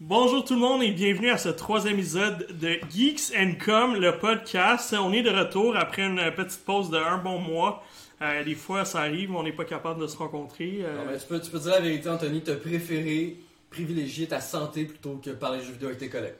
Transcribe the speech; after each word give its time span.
Bonjour 0.00 0.44
tout 0.44 0.52
le 0.52 0.60
monde 0.60 0.82
et 0.82 0.90
bienvenue 0.90 1.30
à 1.30 1.38
ce 1.38 1.48
troisième 1.48 1.94
épisode 1.94 2.48
de 2.60 2.78
Geeks 2.94 3.32
and 3.34 3.54
Com, 3.64 3.94
le 3.94 4.18
podcast. 4.18 4.94
On 5.00 5.10
est 5.14 5.22
de 5.22 5.30
retour 5.30 5.74
après 5.74 6.02
une 6.02 6.20
petite 6.36 6.62
pause 6.66 6.90
de 6.90 6.98
un 6.98 7.16
bon 7.16 7.38
mois. 7.38 7.82
Euh, 8.20 8.44
des 8.44 8.54
fois, 8.54 8.84
ça 8.84 9.00
arrive, 9.00 9.34
on 9.34 9.42
n'est 9.42 9.54
pas 9.54 9.64
capable 9.64 10.02
de 10.02 10.06
se 10.06 10.18
rencontrer. 10.18 10.80
euh, 10.82 11.16
tu, 11.18 11.50
peux, 11.50 11.58
dire 11.58 11.70
la 11.70 11.80
vérité, 11.80 12.10
Anthony, 12.10 12.42
t'as 12.42 12.56
préféré 12.56 13.38
privilégier 13.70 14.26
ta 14.26 14.42
santé 14.42 14.84
plutôt 14.84 15.16
que 15.16 15.30
parler 15.30 15.62
jeux 15.62 15.72
vidéo 15.72 15.88
avec 15.88 15.98
tes 15.98 16.10
collègues. 16.10 16.34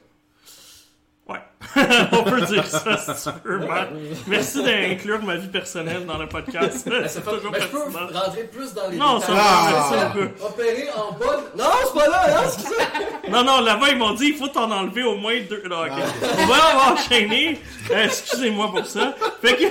Ouais, 1.29 1.39
on 2.13 2.23
peut 2.23 2.41
dire 2.41 2.65
ça 2.65 2.97
si 2.97 3.23
tu 3.29 3.35
veux. 3.43 3.59
Matt. 3.67 3.89
Merci 4.27 4.63
d'inclure 4.63 5.21
ma 5.23 5.35
vie 5.35 5.47
personnelle 5.49 6.05
dans 6.05 6.17
le 6.17 6.27
podcast. 6.27 6.87
Ben, 6.89 7.03
C'est 7.07 7.23
ça 7.23 7.31
toujours 7.31 7.51
ben, 7.51 7.61
je 7.61 7.67
peux 7.67 7.79
pertinent. 7.91 8.19
rentrer 8.21 8.43
plus 8.43 8.73
dans 8.73 8.87
les 8.89 8.95
Non, 8.97 9.19
ça 9.19 9.27
détails. 9.27 9.73
va, 9.73 9.89
ça, 9.89 10.11
on 10.13 10.17
peut. 10.17 10.29
Opérer 10.45 10.87
en. 10.95 11.11
Non, 11.57 11.65
c'est 11.85 11.99
pas 11.99 12.07
là, 12.07 12.21
hein, 12.39 12.41
excusez. 12.45 12.75
Non, 13.29 13.43
non, 13.43 13.59
là-bas, 13.59 13.89
ils 13.89 13.97
m'ont 13.97 14.13
dit, 14.13 14.27
il 14.27 14.35
faut 14.37 14.47
t'en 14.47 14.71
enlever 14.71 15.03
au 15.03 15.15
moins 15.17 15.33
deux. 15.49 15.61
Non, 15.69 15.81
ok. 15.81 15.91
Ah, 15.91 16.27
On 16.39 16.45
va, 16.45 16.55
on 16.73 16.77
va 16.77 16.93
enchaîner. 16.93 17.59
Euh, 17.91 18.05
Excusez-moi 18.05 18.71
pour 18.71 18.85
ça. 18.85 19.13
Fait 19.41 19.55
que, 19.57 19.65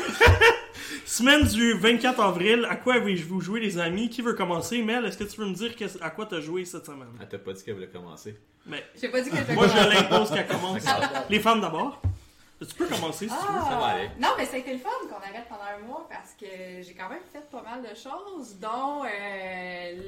semaine 1.06 1.42
du 1.44 1.72
24 1.74 2.20
avril, 2.20 2.66
à 2.68 2.76
quoi 2.76 2.94
avez-vous 2.94 3.40
joué, 3.40 3.60
les 3.60 3.78
amis? 3.78 4.08
Qui 4.10 4.22
veut 4.22 4.34
commencer? 4.34 4.82
Mel, 4.82 5.04
est-ce 5.06 5.18
que 5.18 5.24
tu 5.24 5.40
veux 5.40 5.46
me 5.46 5.54
dire 5.54 5.72
à 6.00 6.10
quoi 6.10 6.26
t'as 6.26 6.40
joué 6.40 6.64
cette 6.64 6.86
semaine? 6.86 7.08
Ah, 7.20 7.26
t'as 7.26 7.38
pas 7.38 7.52
dit 7.52 7.62
qu'elle 7.64 7.74
voulait 7.74 7.88
commencer. 7.88 8.36
Mais, 8.66 8.84
J'ai 9.00 9.08
pas 9.08 9.20
dit 9.20 9.30
que 9.30 9.36
je 9.36 9.52
moi, 9.52 9.66
je 9.68 9.76
l'impose 9.76 10.30
qu'elle 10.30 10.46
commence. 10.48 10.82
D'accord. 10.84 11.24
Les 11.30 11.40
femmes 11.40 11.60
d'abord. 11.60 12.00
Tu 12.58 12.74
peux 12.74 12.86
commencer 12.86 13.28
si 13.28 13.34
tu 13.34 13.52
veux. 13.52 13.60
Ça 13.60 13.76
va 13.78 13.86
aller. 13.88 14.08
Non, 14.18 14.28
mais 14.38 14.46
ça 14.46 14.56
a 14.56 14.58
été 14.58 14.72
le 14.72 14.78
fun 14.78 14.88
qu'on 15.10 15.16
arrête 15.16 15.46
pendant 15.48 15.60
un 15.78 15.86
mois 15.86 16.08
parce 16.08 16.32
que 16.32 16.46
j'ai 16.82 16.94
quand 16.94 17.10
même 17.10 17.20
fait 17.30 17.46
pas 17.50 17.62
mal 17.62 17.82
de 17.82 17.94
choses, 17.94 18.56
dont 18.58 19.04
euh, 19.04 19.08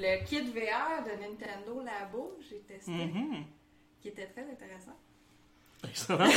le 0.00 0.24
kit 0.24 0.40
VR 0.40 1.04
de 1.04 1.10
Nintendo 1.20 1.82
Labo, 1.84 2.38
j'ai 2.48 2.60
testé, 2.60 2.90
Mhm. 2.90 3.44
qui 4.00 4.08
était 4.08 4.26
très 4.28 4.42
intéressant. 4.50 4.96
Excellent. 5.84 6.28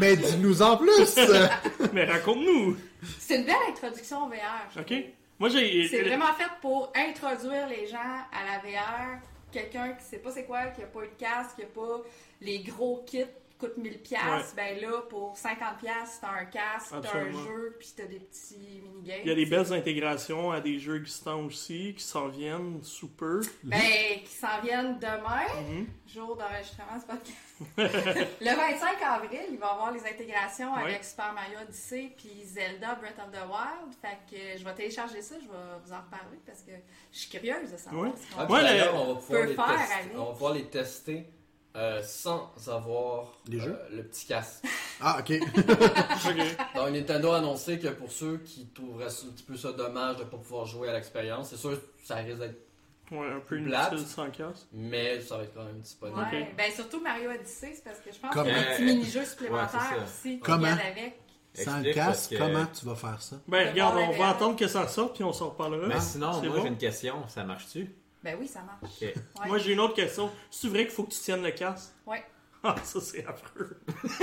Mais 0.00 0.16
dis-nous 0.16 0.62
en 0.62 0.76
plus! 0.76 1.16
Mais 1.92 2.04
raconte-nous. 2.04 2.76
C'est 3.18 3.36
une 3.36 3.44
belle 3.44 3.56
introduction 3.68 4.28
VR. 4.28 4.70
je 4.74 4.80
OK? 4.80 5.04
Moi, 5.38 5.48
j'ai. 5.48 5.88
C'est 5.88 6.02
vraiment 6.02 6.32
fait 6.34 6.50
pour 6.60 6.92
introduire 6.94 7.66
les 7.68 7.86
gens 7.86 7.98
à 7.98 8.44
la 8.44 8.58
VR. 8.58 9.20
Quelqu'un 9.50 9.94
qui 9.94 10.04
sait 10.04 10.18
pas 10.18 10.30
c'est 10.30 10.44
quoi, 10.44 10.66
qui 10.66 10.82
a 10.82 10.86
pas 10.86 11.00
eu 11.00 11.08
de 11.08 11.14
casque, 11.18 11.56
qui 11.56 11.62
a 11.62 11.66
pas 11.66 12.02
les 12.40 12.60
gros 12.60 13.02
kits 13.06 13.24
qui 13.60 13.66
coûtent 13.66 13.76
1000 13.76 13.98
pièces, 14.02 14.54
ben 14.56 14.80
là 14.80 15.02
pour 15.08 15.36
50 15.36 15.78
pièces, 15.78 16.18
t'as 16.20 16.30
un 16.30 16.44
casque, 16.46 16.94
t'as 17.02 17.18
un 17.18 17.30
jeu, 17.30 17.76
puis 17.78 17.92
t'as 17.96 18.04
des 18.06 18.20
petits 18.20 18.80
mini-games. 18.82 19.20
Il 19.24 19.28
y 19.28 19.32
a 19.32 19.34
des 19.34 19.46
belles 19.46 19.72
intégrations 19.72 20.50
à 20.50 20.60
des 20.60 20.78
jeux 20.78 20.96
existants 20.96 21.40
aussi 21.44 21.94
qui 21.96 22.02
s'en 22.02 22.28
viennent 22.28 22.82
sous 22.82 23.08
peu. 23.08 23.40
Ben, 23.62 23.78
qui 24.24 24.32
s'en 24.32 24.60
viennent 24.62 24.98
demain, 24.98 25.46
Mhm. 25.68 25.86
jour 26.06 26.36
d'enregistrement 26.36 26.98
ce 27.00 27.06
podcast. 27.06 27.36
le 28.40 28.56
25 28.56 29.02
avril, 29.02 29.40
il 29.50 29.58
va 29.58 29.66
y 29.66 29.70
avoir 29.70 29.92
les 29.92 30.00
intégrations 30.06 30.72
Ouais. 30.74 30.82
avec 30.82 31.04
Super 31.04 31.32
Mario 31.34 31.58
Odyssey 31.62 32.12
puis 32.16 32.42
Zelda 32.44 32.94
Breath 32.94 33.18
of 33.18 33.30
the 33.32 33.44
Wild. 33.46 33.94
Fait 34.00 34.18
que 34.30 34.58
je 34.58 34.64
vais 34.64 34.74
télécharger 34.74 35.20
ça, 35.20 35.34
je 35.36 35.46
vais 35.46 35.78
vous 35.84 35.92
en 35.92 36.00
reparler 36.00 36.38
parce 36.46 36.62
que 36.62 36.72
je 37.12 37.18
suis 37.18 37.28
curieuse 37.30 37.70
de 37.72 37.76
savoir 37.76 38.04
Ouais. 38.04 38.10
ce 38.16 38.34
qu'on 38.34 38.40
Ah, 38.40 38.44
va 38.44 38.46
pouvoir 38.46 38.60
peut 39.28 39.46
les 39.46 39.54
faire, 39.54 39.66
tester. 39.76 40.16
On 40.16 40.24
va 40.24 40.32
pouvoir 40.32 40.52
les 40.54 40.64
tester 40.64 41.26
euh, 41.76 42.02
sans 42.02 42.52
avoir 42.68 43.32
Les 43.48 43.60
euh, 43.66 43.74
le 43.92 44.02
petit 44.04 44.26
casque. 44.26 44.64
Ah, 45.02 45.16
ok. 45.20 45.32
Donc 46.76 46.90
Nintendo 46.90 47.30
a 47.32 47.38
annoncé 47.38 47.78
que 47.78 47.88
pour 47.88 48.12
ceux 48.12 48.36
qui 48.38 48.66
trouveraient 48.66 49.08
ça 49.08 49.26
un 49.26 49.30
petit 49.32 49.42
peu 49.44 49.56
ça 49.56 49.72
dommage 49.72 50.16
de 50.16 50.24
ne 50.24 50.28
pas 50.28 50.36
pouvoir 50.36 50.66
jouer 50.66 50.90
à 50.90 50.92
l'expérience, 50.92 51.48
c'est 51.48 51.56
sûr 51.56 51.70
que 51.70 51.86
ça 52.04 52.16
risque 52.16 52.38
d'être, 52.38 52.66
Ouais, 53.10 53.26
un 53.26 53.40
peu 53.40 53.60
Plate. 53.62 53.96
sans 53.98 54.26
mais 54.72 55.20
ça 55.20 55.38
va 55.38 55.42
être 55.44 55.54
quand 55.54 55.64
même 55.64 55.80
disponible. 55.80 56.18
Ouais. 56.20 56.42
Ok. 56.42 56.54
Ben, 56.56 56.70
surtout 56.70 57.00
Mario 57.00 57.30
Odyssey, 57.30 57.72
c'est 57.74 57.82
parce 57.82 57.98
que 58.00 58.12
je 58.12 58.18
pense 58.20 58.30
qu'il 58.30 58.44
y 58.46 58.50
a 58.54 58.58
des 58.58 58.64
petits 58.66 58.82
Euh, 58.82 58.84
mini-jeux 58.84 59.20
ouais, 59.20 59.26
supplémentaires 59.26 59.68
c'est 59.70 59.96
ça. 59.96 60.04
aussi 60.04 60.38
qui 60.40 60.46
viennent 60.46 60.64
avec. 60.64 61.20
Sans 61.54 61.82
casque, 61.82 62.30
que- 62.30 62.36
comment 62.38 62.66
tu 62.66 62.86
vas 62.86 62.94
faire 62.94 63.20
ça? 63.22 63.36
Ben, 63.48 63.70
regarde, 63.70 63.96
on 63.96 64.16
va 64.18 64.28
attendre 64.28 64.54
que 64.56 64.68
ça 64.68 64.86
sorte 64.86 65.14
puis 65.16 65.24
on 65.24 65.32
s'en 65.32 65.48
reparlera. 65.48 65.88
Mais 65.88 65.98
sinon, 66.00 66.34
c'est 66.40 66.46
moi 66.46 66.56
bon? 66.58 66.62
j'ai 66.62 66.68
une 66.68 66.76
question. 66.78 67.26
Ça 67.26 67.42
marche-tu? 67.42 67.90
Ben 68.22 68.36
oui, 68.38 68.46
ça 68.48 68.60
marche. 68.60 69.00
Ouais. 69.00 69.14
Moi, 69.46 69.58
j'ai 69.58 69.72
une 69.72 69.80
autre 69.80 69.94
question. 69.94 70.30
C'est 70.50 70.68
vrai 70.68 70.80
qu'il 70.84 70.90
faut 70.94 71.04
que 71.04 71.12
tu 71.12 71.18
tiennes 71.20 71.42
le 71.42 71.50
casque? 71.52 71.92
Ouais. 72.06 72.22
Ah, 72.62 72.74
ça, 72.84 73.00
c'est 73.00 73.24
affreux. 73.26 73.78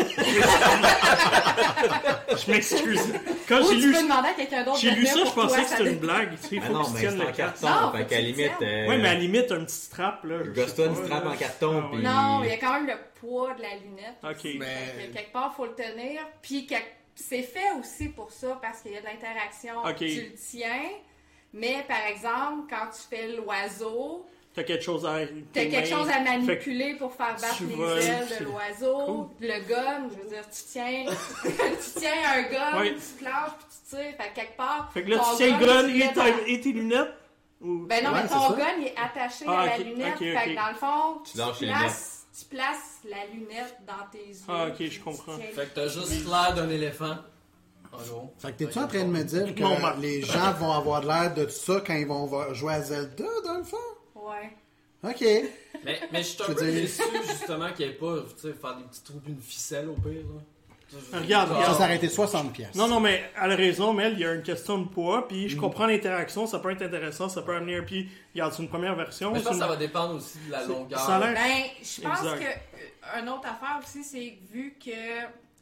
je 2.37 2.51
m'excuse. 2.51 3.01
Quand 3.47 3.61
j'ai 3.67 3.75
lu, 3.75 3.95
j'ai 3.95 5.05
ça, 5.07 5.25
je 5.25 5.31
pensais 5.31 5.61
que 5.63 5.67
c'était 5.69 5.91
une 5.91 5.97
blague. 5.99 6.37
Il 6.51 6.59
Ah 6.59 6.65
faut 6.67 6.73
non, 6.73 6.81
que 6.83 6.87
tu 6.87 6.93
mais 6.93 6.99
tiennes 6.99 7.17
c'est 7.19 7.25
le 7.25 7.31
carton. 7.31 7.67
Non, 7.69 7.91
fait 7.93 8.05
qu'à 8.05 8.21
limite. 8.21 8.51
euh, 8.61 8.87
Ouais, 8.89 8.97
mais 8.97 9.09
à 9.09 9.13
la 9.13 9.19
limite, 9.19 9.51
un 9.51 9.63
petit 9.65 9.75
strap, 9.75 10.23
là. 10.23 10.43
je 10.43 10.51
Gosse-toi 10.51 10.85
une 10.85 10.95
strap 10.95 11.25
en 11.25 11.35
carton, 11.35 11.83
Ah. 11.93 11.97
Non, 11.97 12.43
il 12.43 12.49
y 12.49 12.53
a 12.53 12.57
quand 12.57 12.73
même 12.73 12.87
le 12.87 12.93
poids 13.19 13.53
de 13.55 13.61
la 13.61 13.75
lunette. 13.75 14.17
Ok. 14.23 14.43
Mais- 14.59 15.09
quelque 15.13 15.31
part, 15.33 15.51
il 15.53 15.55
faut 15.57 15.65
le 15.65 15.73
tenir. 15.73 16.21
Puis 16.41 16.67
c'est 17.15 17.41
fait 17.41 17.71
aussi 17.79 18.09
pour 18.09 18.31
ça, 18.31 18.59
parce 18.61 18.81
qu'il 18.81 18.91
y 18.91 18.97
a 18.97 19.01
de 19.01 19.05
l'interaction. 19.05 19.79
Ok. 19.83 19.95
Tu 19.97 20.05
le 20.21 20.33
tiens, 20.35 20.83
mais 21.57 21.83
par 21.87 22.05
exemple, 22.09 22.67
quand 22.69 22.87
tu 22.91 23.01
fais 23.09 23.27
l'oiseau, 23.35 24.25
T'as 24.53 24.63
quelque 24.63 24.83
chose 24.83 25.05
à. 25.05 25.19
t'as 25.53 25.65
quelque 25.65 25.87
chose 25.87 26.09
à 26.09 26.19
manipuler 26.21 26.95
pour 26.95 27.13
faire 27.13 27.35
battre 27.39 27.61
les 27.67 27.75
voles, 27.75 27.99
ailes 28.01 28.27
de 28.39 28.45
l'oiseau. 28.45 29.29
Le 29.39 29.67
gun, 29.69 30.09
je 30.09 30.21
veux 30.23 30.29
dire, 30.29 30.43
tu 30.49 30.63
tiens, 30.71 31.05
tu 31.43 31.99
tiens 31.99 32.11
un 32.33 32.41
gun, 32.43 32.79
Ouais. 32.79 32.95
tu 32.95 33.23
planches, 33.23 33.51
puis 33.59 33.67
tu 33.69 33.95
tires. 33.95 34.15
Fait 34.17 34.29
que 34.29 34.35
quelque 34.35 34.57
part. 34.57 34.89
Fait 34.93 35.03
que 35.03 35.09
là, 35.11 35.19
tu 35.19 35.35
tiens 35.37 35.57
le 35.59 35.63
gun, 35.65 35.87
et, 35.89 36.13
ta- 36.13 36.63
tes 36.63 36.71
lunettes? 36.71 37.13
Ou... 37.61 37.85
Ben 37.85 38.03
non, 38.03 38.11
Ouais, 38.13 38.23
mais 38.23 38.29
ton 38.29 38.49
gun, 38.55 38.65
il 38.79 38.87
est 38.87 38.95
attaché 38.97 39.45
Ah, 39.47 39.59
à 39.61 39.65
la 39.67 39.75
ok, 39.77 39.83
lunette. 39.85 40.13
ok, 40.13 40.19
Fait 40.19 40.35
ok. 40.37 40.43
que 40.45 40.55
dans 40.55 40.69
le 40.69 40.75
fond, 40.75 41.21
tu, 41.23 41.65
places, 41.65 42.25
tu 42.39 42.45
places 42.45 42.99
la 43.07 43.25
lunette 43.33 43.77
dans 43.85 44.07
tes 44.11 44.27
yeux. 44.27 44.35
Ah, 44.47 44.67
ok, 44.69 44.89
je 44.89 44.99
comprends. 44.99 45.37
Fait 45.37 45.65
que 45.69 45.75
t'as 45.75 45.87
juste 45.87 46.25
l'air 46.27 46.53
d'un 46.55 46.69
éléphant. 46.69 47.15
Fait 48.39 48.51
que 48.51 48.57
t'es-tu 48.57 48.79
en 48.79 48.87
train 48.87 49.03
de 49.03 49.09
me 49.09 49.23
dire 49.23 49.53
que 49.55 50.01
les 50.01 50.21
gens 50.21 50.53
vont 50.53 50.71
avoir 50.71 51.03
l'air 51.03 51.33
de 51.33 51.43
tout 51.45 51.49
ça 51.51 51.81
quand 51.85 51.93
ils 51.95 52.07
vont 52.07 52.53
jouer 52.53 52.73
à 52.73 52.81
Zelda, 52.81 53.25
dans 53.45 53.57
le 53.57 53.63
fond? 53.63 53.77
Ouais. 54.15 54.53
Ok. 55.03 55.21
Mais, 55.85 55.99
mais 56.11 56.23
je 56.23 56.27
suis 56.29 56.41
un 56.41 56.45
Je 56.47 56.51
veux 56.51 56.55
peu 56.55 56.65
dire- 56.71 56.81
déçu 56.81 57.03
justement 57.29 57.71
qu'il 57.71 57.85
n'y 57.87 57.91
ait 57.93 57.95
pas, 57.95 58.15
tu 58.35 58.41
sais, 58.41 58.53
faire 58.53 58.75
des 58.77 58.83
petits 58.83 59.03
trous 59.03 59.19
puis 59.23 59.31
une 59.33 59.41
ficelle 59.41 59.89
au 59.89 59.93
pire. 59.93 60.11
Là. 60.23 60.41
Ça, 61.11 61.19
Regarde, 61.19 61.75
Ça 61.75 61.83
arrêté 61.83 62.07
60 62.07 62.53
pièces. 62.53 62.73
Non, 62.73 62.87
non, 62.87 62.99
mais 63.01 63.21
elle 63.41 63.51
a 63.51 63.55
raison, 63.55 63.93
Mel, 63.93 64.13
il 64.13 64.19
y 64.19 64.25
a 64.25 64.33
une 64.33 64.41
question 64.41 64.77
de 64.79 64.87
poids, 64.87 65.27
puis 65.27 65.45
Mm. 65.45 65.49
je 65.49 65.57
comprends 65.57 65.85
l'interaction, 65.85 66.47
ça 66.47 66.59
peut 66.59 66.71
être 66.71 66.81
intéressant, 66.81 67.27
ça 67.29 67.41
peut 67.41 67.53
amener 67.55 67.75
un 67.75 67.83
pied. 67.83 68.07
Regarde, 68.33 68.53
c'est 68.53 68.63
une 68.63 68.69
première 68.69 68.95
version. 68.95 69.31
Mais 69.31 69.39
je 69.39 69.43
pense 69.43 69.53
c'est 69.53 69.59
que 69.59 69.65
ça 69.65 69.71
une- 69.73 69.79
va 69.79 69.85
dépendre 69.85 70.15
aussi 70.15 70.37
de 70.47 70.51
la 70.51 70.63
longueur. 70.63 70.99
ça 70.99 71.17
a 71.17 71.19
l'air- 71.19 71.33
Ben, 71.33 71.63
je 71.83 72.01
pense 72.01 72.19
Exact. 72.19 72.39
que 72.39 72.45
euh, 72.45 73.21
une 73.21 73.29
autre 73.29 73.47
affaire 73.47 73.79
aussi, 73.83 74.03
c'est 74.03 74.37
que 74.37 74.53
vu 74.53 74.77
que 74.83 74.91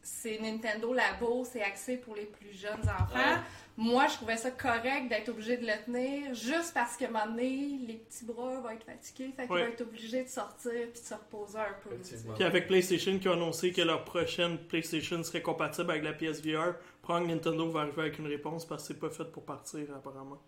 c'est 0.05 0.39
Nintendo 0.39 0.93
Labo, 0.93 1.43
c'est 1.43 1.63
axé 1.63 1.97
pour 1.97 2.15
les 2.15 2.25
plus 2.25 2.53
jeunes 2.53 2.81
enfants. 2.83 3.15
Ouais. 3.15 3.39
Moi, 3.77 4.07
je 4.07 4.13
trouvais 4.13 4.37
ça 4.37 4.51
correct 4.51 5.09
d'être 5.09 5.27
obligé 5.29 5.57
de 5.57 5.65
le 5.65 5.73
tenir 5.83 6.33
juste 6.33 6.73
parce 6.73 6.95
qu'à 6.95 7.07
un 7.07 7.11
moment 7.11 7.25
donné, 7.25 7.77
les 7.85 7.95
petits 7.95 8.23
bras 8.23 8.61
vont 8.61 8.69
être 8.69 8.85
fatigués, 8.85 9.33
fait 9.35 9.43
qu'ils 9.47 9.51
Ouais. 9.51 9.65
vont 9.65 9.71
être 9.73 9.81
obligés 9.81 10.23
de 10.23 10.29
sortir 10.29 10.71
puis 10.71 11.01
de 11.01 11.05
se 11.05 11.13
reposer 11.13 11.57
un 11.59 11.75
peu. 11.83 11.89
Puis 12.35 12.43
avec 12.43 12.67
PlayStation 12.67 13.17
qui 13.19 13.27
a 13.27 13.33
annoncé 13.33 13.73
que 13.73 13.81
leur 13.81 14.05
prochaine 14.05 14.57
PlayStation 14.59 15.21
serait 15.23 15.41
compatible 15.41 15.89
avec 15.91 16.03
la 16.03 16.13
PSVR, 16.13 16.75
que 17.05 17.27
Nintendo 17.27 17.69
va 17.69 17.81
arriver 17.81 18.01
avec 18.03 18.19
une 18.19 18.27
réponse 18.27 18.63
parce 18.65 18.83
que 18.87 18.93
c'est 18.93 18.99
pas 18.99 19.09
fait 19.09 19.25
pour 19.31 19.43
partir 19.43 19.81
apparemment. 19.95 20.41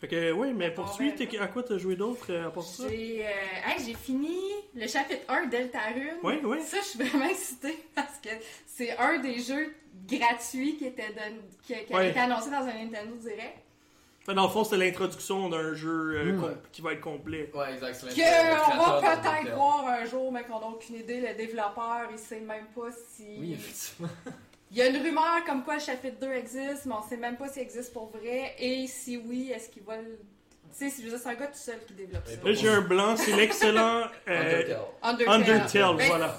Fait 0.00 0.08
que 0.08 0.32
oui, 0.32 0.52
mais 0.52 0.70
poursuis, 0.72 1.12
ben, 1.16 1.26
t'es- 1.26 1.38
à 1.38 1.46
quoi 1.46 1.62
t'as 1.62 1.78
joué 1.78 1.96
d'autre 1.96 2.26
euh, 2.30 2.48
à 2.48 2.50
part 2.50 2.64
ça? 2.64 2.84
J'ai 2.88 3.24
euh, 3.24 3.30
hey, 3.66 3.82
j'ai 3.84 3.94
fini 3.94 4.36
le 4.74 4.86
chapitre 4.86 5.22
1 5.28 5.46
Deltarune. 5.46 6.18
Oui, 6.22 6.34
oui. 6.44 6.58
Ça, 6.62 6.76
je 6.82 6.84
suis 6.84 6.98
vraiment 7.02 7.24
excitée 7.26 7.78
parce 7.94 8.18
que 8.22 8.28
c'est 8.66 8.94
un 8.98 9.18
des 9.20 9.38
jeux 9.38 9.74
gratuits 10.06 10.76
qui, 10.76 10.86
était 10.86 11.08
don- 11.14 11.40
qui, 11.62 11.72
qui 11.86 11.92
Ouais. 11.94 12.00
avait 12.00 12.10
été 12.10 12.20
annoncé 12.20 12.50
dans 12.50 12.58
un 12.58 12.74
Nintendo 12.74 13.16
Direct. 13.16 13.58
Dans 14.26 14.42
le 14.42 14.48
fond, 14.48 14.64
c'est 14.64 14.76
l'introduction 14.76 15.48
d'un 15.48 15.72
jeu 15.72 16.16
euh, 16.18 16.32
Mm. 16.32 16.40
com- 16.40 16.56
qui 16.72 16.82
va 16.82 16.92
être 16.92 17.00
complet. 17.00 17.48
Ouais, 17.54 17.72
exact. 17.74 17.94
c'est 17.94 18.08
Que 18.08 18.72
on 18.74 18.76
va 18.76 19.00
peut-être 19.00 19.22
Nintendo. 19.24 19.54
voir 19.54 19.86
un 19.86 20.04
jour, 20.04 20.30
mais 20.32 20.42
qu'on 20.42 20.58
n'a 20.60 20.66
aucune 20.66 20.96
idée. 20.96 21.20
Le 21.20 21.34
développeur, 21.34 22.08
il 22.12 22.18
sait 22.18 22.40
même 22.40 22.66
pas 22.74 22.90
si. 23.14 23.24
Oui, 23.38 23.52
effectivement. 23.54 24.08
Il 24.70 24.76
y 24.78 24.82
a 24.82 24.88
une 24.88 24.96
rumeur 24.96 25.44
comme 25.46 25.62
quoi 25.62 25.74
le 25.74 25.80
chapitre 25.80 26.18
2 26.20 26.32
existe, 26.32 26.86
mais 26.86 26.94
on 26.94 27.08
sait 27.08 27.16
même 27.16 27.36
pas 27.36 27.48
s'il 27.48 27.62
existe 27.62 27.92
pour 27.92 28.10
vrai. 28.10 28.54
Et 28.58 28.86
si 28.86 29.16
oui, 29.16 29.52
est-ce 29.54 29.68
qu'il 29.70 29.82
va 29.84 29.96
le. 29.96 30.18
Tu 30.78 30.90
sais, 30.90 30.90
c'est 30.90 31.26
un 31.28 31.34
gars 31.34 31.46
tout 31.46 31.58
seul 31.58 31.78
qui 31.86 31.94
développe 31.94 32.26
ça. 32.26 32.32
Là, 32.44 32.52
j'ai 32.52 32.68
un 32.68 32.80
blanc, 32.82 33.16
c'est 33.16 33.34
l'excellent 33.34 34.02
euh, 34.28 34.62
Undertale. 34.62 34.78
Undertale. 35.02 35.34
Undertale, 35.40 35.96
Ben, 35.96 36.06
voilà. 36.08 36.26
Ben, 36.26 36.34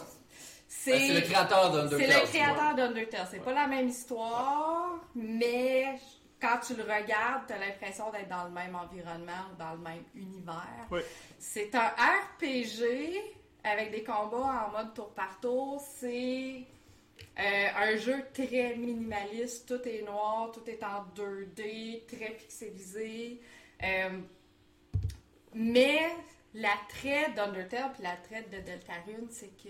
C'est 0.68 1.14
le 1.14 1.22
créateur 1.22 1.72
d'Undertale. 1.72 2.00
C'est 2.00 2.20
le 2.20 2.26
tu 2.26 2.38
créateur 2.38 2.76
d'Undertale. 2.76 3.28
C'est 3.32 3.44
pas 3.44 3.54
la 3.54 3.68
même 3.68 3.88
histoire, 3.88 5.00
mais 5.16 5.96
quand 6.40 6.60
tu 6.66 6.76
le 6.76 6.84
regardes, 6.84 7.44
t'as 7.48 7.58
l'impression 7.58 8.12
d'être 8.12 8.30
dans 8.30 8.44
le 8.44 8.52
même 8.52 8.76
environnement 8.76 9.48
ou 9.54 9.58
dans 9.58 9.72
le 9.72 9.80
même 9.80 10.04
univers. 10.14 10.86
Oui. 10.92 11.00
C'est 11.40 11.74
un 11.74 11.88
RPG 11.88 12.84
avec 13.64 13.92
des 13.92 14.04
combats 14.04 14.68
en 14.68 14.78
mode 14.78 14.94
tour 14.94 15.10
par 15.14 15.40
tour. 15.42 15.82
C'est 16.00 16.64
euh, 17.40 17.68
un 17.76 17.96
jeu 17.98 18.16
très 18.34 18.76
minimaliste. 18.76 19.68
Tout 19.68 19.88
est 19.88 20.02
noir, 20.02 20.52
tout 20.52 20.68
est 20.70 20.84
en 20.84 21.06
2D, 21.16 22.06
très 22.08 22.32
pixelisé. 22.32 23.40
Euh, 23.84 24.20
mais 25.54 26.10
l'attrait 26.54 27.32
d'Undertale 27.36 27.92
puis 27.94 28.04
l'attrait 28.04 28.44
de 28.44 28.60
Deltarune, 28.60 29.28
c'est 29.30 29.56
que 29.58 29.70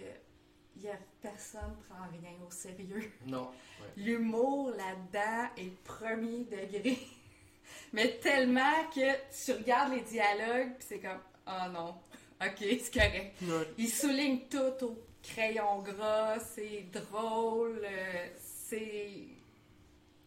y 0.81 0.87
a 0.87 0.97
personne 1.21 1.75
prend 1.89 2.03
rien 2.11 2.35
au 2.45 2.51
sérieux. 2.51 3.11
Non. 3.25 3.49
Ouais. 3.79 3.89
L'humour 3.95 4.71
là-dedans 4.71 5.49
est 5.55 5.69
premier 5.83 6.45
degré. 6.45 6.97
Mais 7.93 8.17
tellement 8.17 8.89
que 8.91 9.45
tu 9.45 9.51
regardes 9.51 9.93
les 9.93 10.01
dialogues 10.01 10.73
puis 10.79 10.87
c'est 10.89 10.99
comme 10.99 11.19
oh 11.45 11.69
non, 11.71 11.93
ok 12.41 12.57
c'est 12.57 12.91
correct. 12.91 13.35
Ouais. 13.43 13.67
Ils 13.77 13.89
soulignent 13.89 14.47
tout 14.49 14.83
au 14.83 14.97
crayon 15.33 15.81
gras, 15.81 16.39
c'est 16.39 16.85
drôle, 16.91 17.81
euh, 17.83 18.27
c'est 18.39 19.11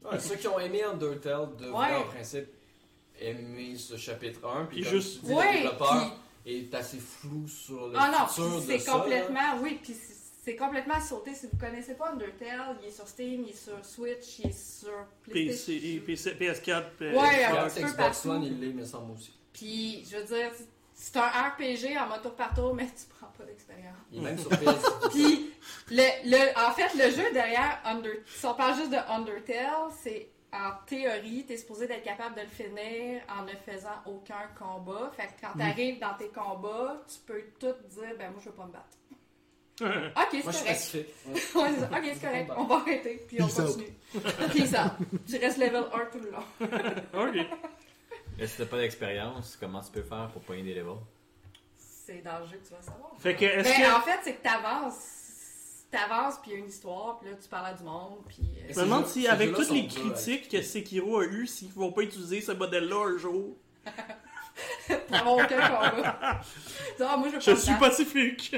Ouais, 0.02 0.18
ceux 0.18 0.36
qui 0.36 0.48
ont 0.48 0.58
aimé 0.58 0.82
Undertale 0.82 1.48
devraient 1.58 1.90
Ouais. 1.92 1.96
en 1.96 2.04
principe 2.04 2.46
aimer 3.20 3.76
ce 3.76 3.96
chapitre 3.96 4.46
1. 4.48 4.64
Puis 4.66 4.80
Puis 4.80 4.90
comme 4.90 5.00
juste- 5.00 5.20
tu 5.20 5.26
dis, 5.26 5.32
Ouais, 5.34 5.52
le 5.52 5.58
développeur 5.58 6.16
est 6.46 6.74
assez 6.74 6.98
flou 6.98 7.46
sur 7.46 7.88
le 7.88 7.94
Ah 7.98 8.10
non, 8.10 8.26
puis 8.32 8.66
de 8.66 8.72
c'est 8.72 8.78
ça. 8.78 8.92
là. 8.96 8.98
complètement, 9.02 9.58
oui, 9.62 9.78
puis 9.82 9.92
c'est- 9.92 10.14
c'est 10.42 10.56
complètement 10.56 10.98
sauté. 11.02 11.34
Si 11.34 11.46
vous 11.52 11.58
connaissez 11.58 11.94
pas 11.94 12.12
Undertale, 12.12 12.78
il 12.82 12.88
est 12.88 12.92
sur 12.92 13.06
Steam, 13.06 13.44
il 13.44 13.50
est 13.50 13.52
sur 13.52 13.84
Switch, 13.84 14.38
il 14.38 14.46
est 14.46 14.52
sur 14.80 14.90
PlayStation. 15.22 15.74
PC, 15.80 16.02
PC, 16.06 16.34
PS4, 16.34 16.90
puis- 16.96 17.08
Ouais, 17.08 17.44
Sur 17.46 17.60
un 17.60 17.68
petit 17.68 17.80
peu 17.80 17.86
Xbox 17.88 17.96
partout. 17.96 18.28
One, 18.30 18.44
il 18.44 18.58
l'est, 18.60 18.72
mais 18.72 18.86
semble 18.86 19.12
aussi. 19.12 19.34
Puis, 19.52 20.02
je 20.10 20.16
veux 20.16 20.24
dire, 20.24 20.50
c'est 21.02 21.16
un 21.16 21.28
RPG 21.28 21.96
en 21.98 22.08
mode 22.08 22.20
tour 22.22 22.34
par 22.34 22.52
tour, 22.52 22.74
mais 22.74 22.84
tu 22.86 23.06
prends 23.18 23.32
pas 23.38 23.44
d'expérience. 23.44 23.96
Il 24.12 24.18
est 24.18 24.22
même 24.22 24.38
sur 24.38 24.50
PS. 24.50 25.08
Puis, 25.10 25.50
le, 25.90 26.02
le, 26.26 26.58
en 26.58 26.72
fait, 26.72 26.92
le 26.94 27.10
jeu 27.10 27.32
derrière 27.32 27.80
Under, 27.86 28.12
si 28.26 28.44
on 28.44 28.52
parle 28.54 28.76
juste 28.76 28.90
de 28.90 28.98
Undertale, 29.08 29.90
c'est 30.02 30.28
en 30.52 30.72
théorie, 30.84 31.46
tu 31.46 31.54
es 31.54 31.56
supposé 31.56 31.86
d'être 31.86 32.02
capable 32.02 32.34
de 32.34 32.42
le 32.42 32.48
finir 32.48 33.22
en 33.30 33.44
ne 33.44 33.52
faisant 33.64 33.96
aucun 34.04 34.46
combat. 34.58 35.10
Fait 35.16 35.28
que 35.28 35.40
quand 35.40 35.56
tu 35.56 35.62
arrives 35.62 35.98
dans 36.00 36.14
tes 36.18 36.28
combats, 36.28 37.00
tu 37.08 37.18
peux 37.26 37.44
tout 37.58 37.74
dire, 37.88 38.14
ben 38.18 38.30
moi 38.32 38.40
je 38.44 38.50
veux 38.50 38.54
pas 38.54 38.66
me 38.66 38.72
battre. 38.72 38.84
Ok, 40.16 40.28
c'est 40.32 40.52
je 40.52 40.58
correct. 40.58 40.96
Ouais. 41.54 41.70
C'est 41.72 41.80
ça. 41.80 41.88
ok, 41.90 42.04
c'est 42.12 42.20
correct, 42.20 42.52
on 42.54 42.64
va 42.64 42.74
arrêter, 42.76 43.24
puis 43.26 43.40
on 43.40 43.46
Peace 43.46 43.54
continue. 43.56 43.96
Peace 44.52 44.74
out. 44.74 44.92
Tu 45.26 45.36
restes 45.38 45.56
level 45.56 45.84
1 45.94 45.98
tout 46.12 46.18
le 46.18 46.30
long. 46.30 46.44
Ok. 47.14 47.46
Mais 48.40 48.46
si 48.46 48.56
t'as 48.56 48.66
pas 48.66 48.78
d'expérience, 48.78 49.56
comment 49.60 49.80
tu 49.82 49.90
peux 49.90 50.02
faire 50.02 50.28
pour 50.32 50.42
pogner 50.42 50.62
des 50.62 50.74
levels? 50.74 50.96
C'est 51.76 52.22
dans 52.22 52.38
le 52.40 52.46
jeu 52.46 52.56
que 52.56 52.66
tu 52.66 52.74
vas 52.74 52.82
savoir. 52.82 53.10
Fait 53.18 53.36
que, 53.36 53.44
est-ce 53.44 53.68
Ben, 53.68 53.82
que. 53.82 53.96
en 53.96 54.00
fait, 54.00 54.18
c'est 54.24 54.34
que 54.34 54.42
t'avances. 54.42 55.16
T'avances, 55.90 56.38
puis 56.40 56.52
il 56.52 56.54
y 56.54 56.56
a 56.56 56.60
une 56.60 56.68
histoire, 56.68 57.18
puis 57.18 57.28
là, 57.30 57.36
tu 57.40 57.48
parles 57.48 57.66
à 57.66 57.74
du 57.74 57.82
monde, 57.82 58.18
puis... 58.28 58.38
euh, 58.58 58.72
Je 58.72 58.78
me 58.78 58.84
demande 58.84 59.06
si, 59.06 59.22
ces 59.22 59.28
avec 59.28 59.48
jeux-là 59.48 59.58
toutes 59.58 59.68
sont 59.68 59.74
les 59.74 59.82
durs, 59.82 60.00
critiques 60.14 60.48
que 60.48 60.62
Sekiro 60.62 61.18
a 61.18 61.24
eues, 61.24 61.46
s'ils 61.48 61.72
vont 61.72 61.90
pas 61.92 62.02
utiliser 62.02 62.40
ce 62.40 62.52
modèle-là 62.52 63.08
un 63.14 63.18
jour? 63.18 63.56
pour 65.08 65.16
avoir 65.16 65.34
aucun 65.34 65.68
combat. 65.68 66.40
Tu 66.96 67.02
vois, 67.02 67.16
moi, 67.16 67.28
je 67.28 67.34
veux 67.34 67.40
Je 67.40 67.50
pas 67.50 67.56
suis 67.56 67.74
pacifique. 67.74 68.56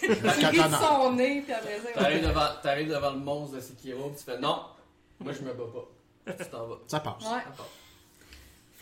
Tu 0.00 0.06
ris 0.10 0.16
de 0.20 0.40
Katana. 0.40 0.78
son 0.78 1.12
nez, 1.12 1.42
puis 1.42 1.52
après 1.52 1.78
ça... 1.80 1.92
T'arrives 1.92 2.26
devant, 2.26 2.48
t'arrives 2.62 2.88
devant 2.88 3.10
le 3.10 3.18
monstre 3.18 3.56
de 3.56 3.60
Sekiro, 3.60 4.08
puis 4.10 4.18
tu 4.18 4.24
fais 4.24 4.38
non, 4.38 4.64
moi 5.20 5.32
je 5.32 5.42
me 5.42 5.52
bats 5.52 5.64
pas. 5.72 6.34
Tu 6.44 6.50
t'en 6.50 6.66
vas. 6.66 6.78
Ça 6.86 7.00
passe. 7.00 7.24
Ouais. 7.24 7.42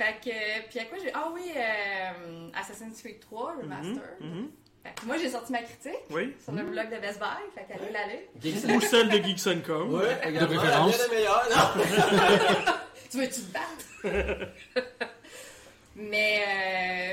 Fait 0.00 0.14
que... 0.24 0.68
Puis 0.70 0.78
à 0.78 0.84
quoi 0.86 0.98
j'ai... 1.02 1.10
Ah 1.12 1.28
oui, 1.32 1.52
euh, 1.54 2.48
Assassin's 2.58 3.00
Creed 3.02 3.20
3, 3.20 3.56
Remaster. 3.62 4.02
Mhm. 4.20 4.50
Fait 4.82 4.94
que 4.98 5.04
moi, 5.06 5.18
j'ai 5.18 5.28
sorti 5.28 5.52
ma 5.52 5.58
critique 5.62 6.00
Oui. 6.10 6.34
sur 6.42 6.52
le 6.52 6.62
blog 6.62 6.86
de 6.88 6.96
Best 7.00 7.18
Buy, 7.18 7.26
fait 7.54 7.66
qu'allez 7.68 7.92
la 7.92 8.06
lire. 8.06 8.20
Geeks 8.40 8.64
Ou 8.74 8.80
celle 8.80 9.10
de 9.10 9.18
Geeks 9.22 9.46
and 9.46 9.60
Com. 9.66 9.92
Ouais, 9.94 10.18
également, 10.26 10.40
la 10.40 10.46
préférence. 10.58 11.00
est 11.00 11.10
meilleure. 11.10 11.46
Non? 11.50 11.82
Tu 13.10 13.18
veux-tu 13.18 13.40
te 13.42 13.52
battre? 13.52 14.48
Mais 15.96 16.38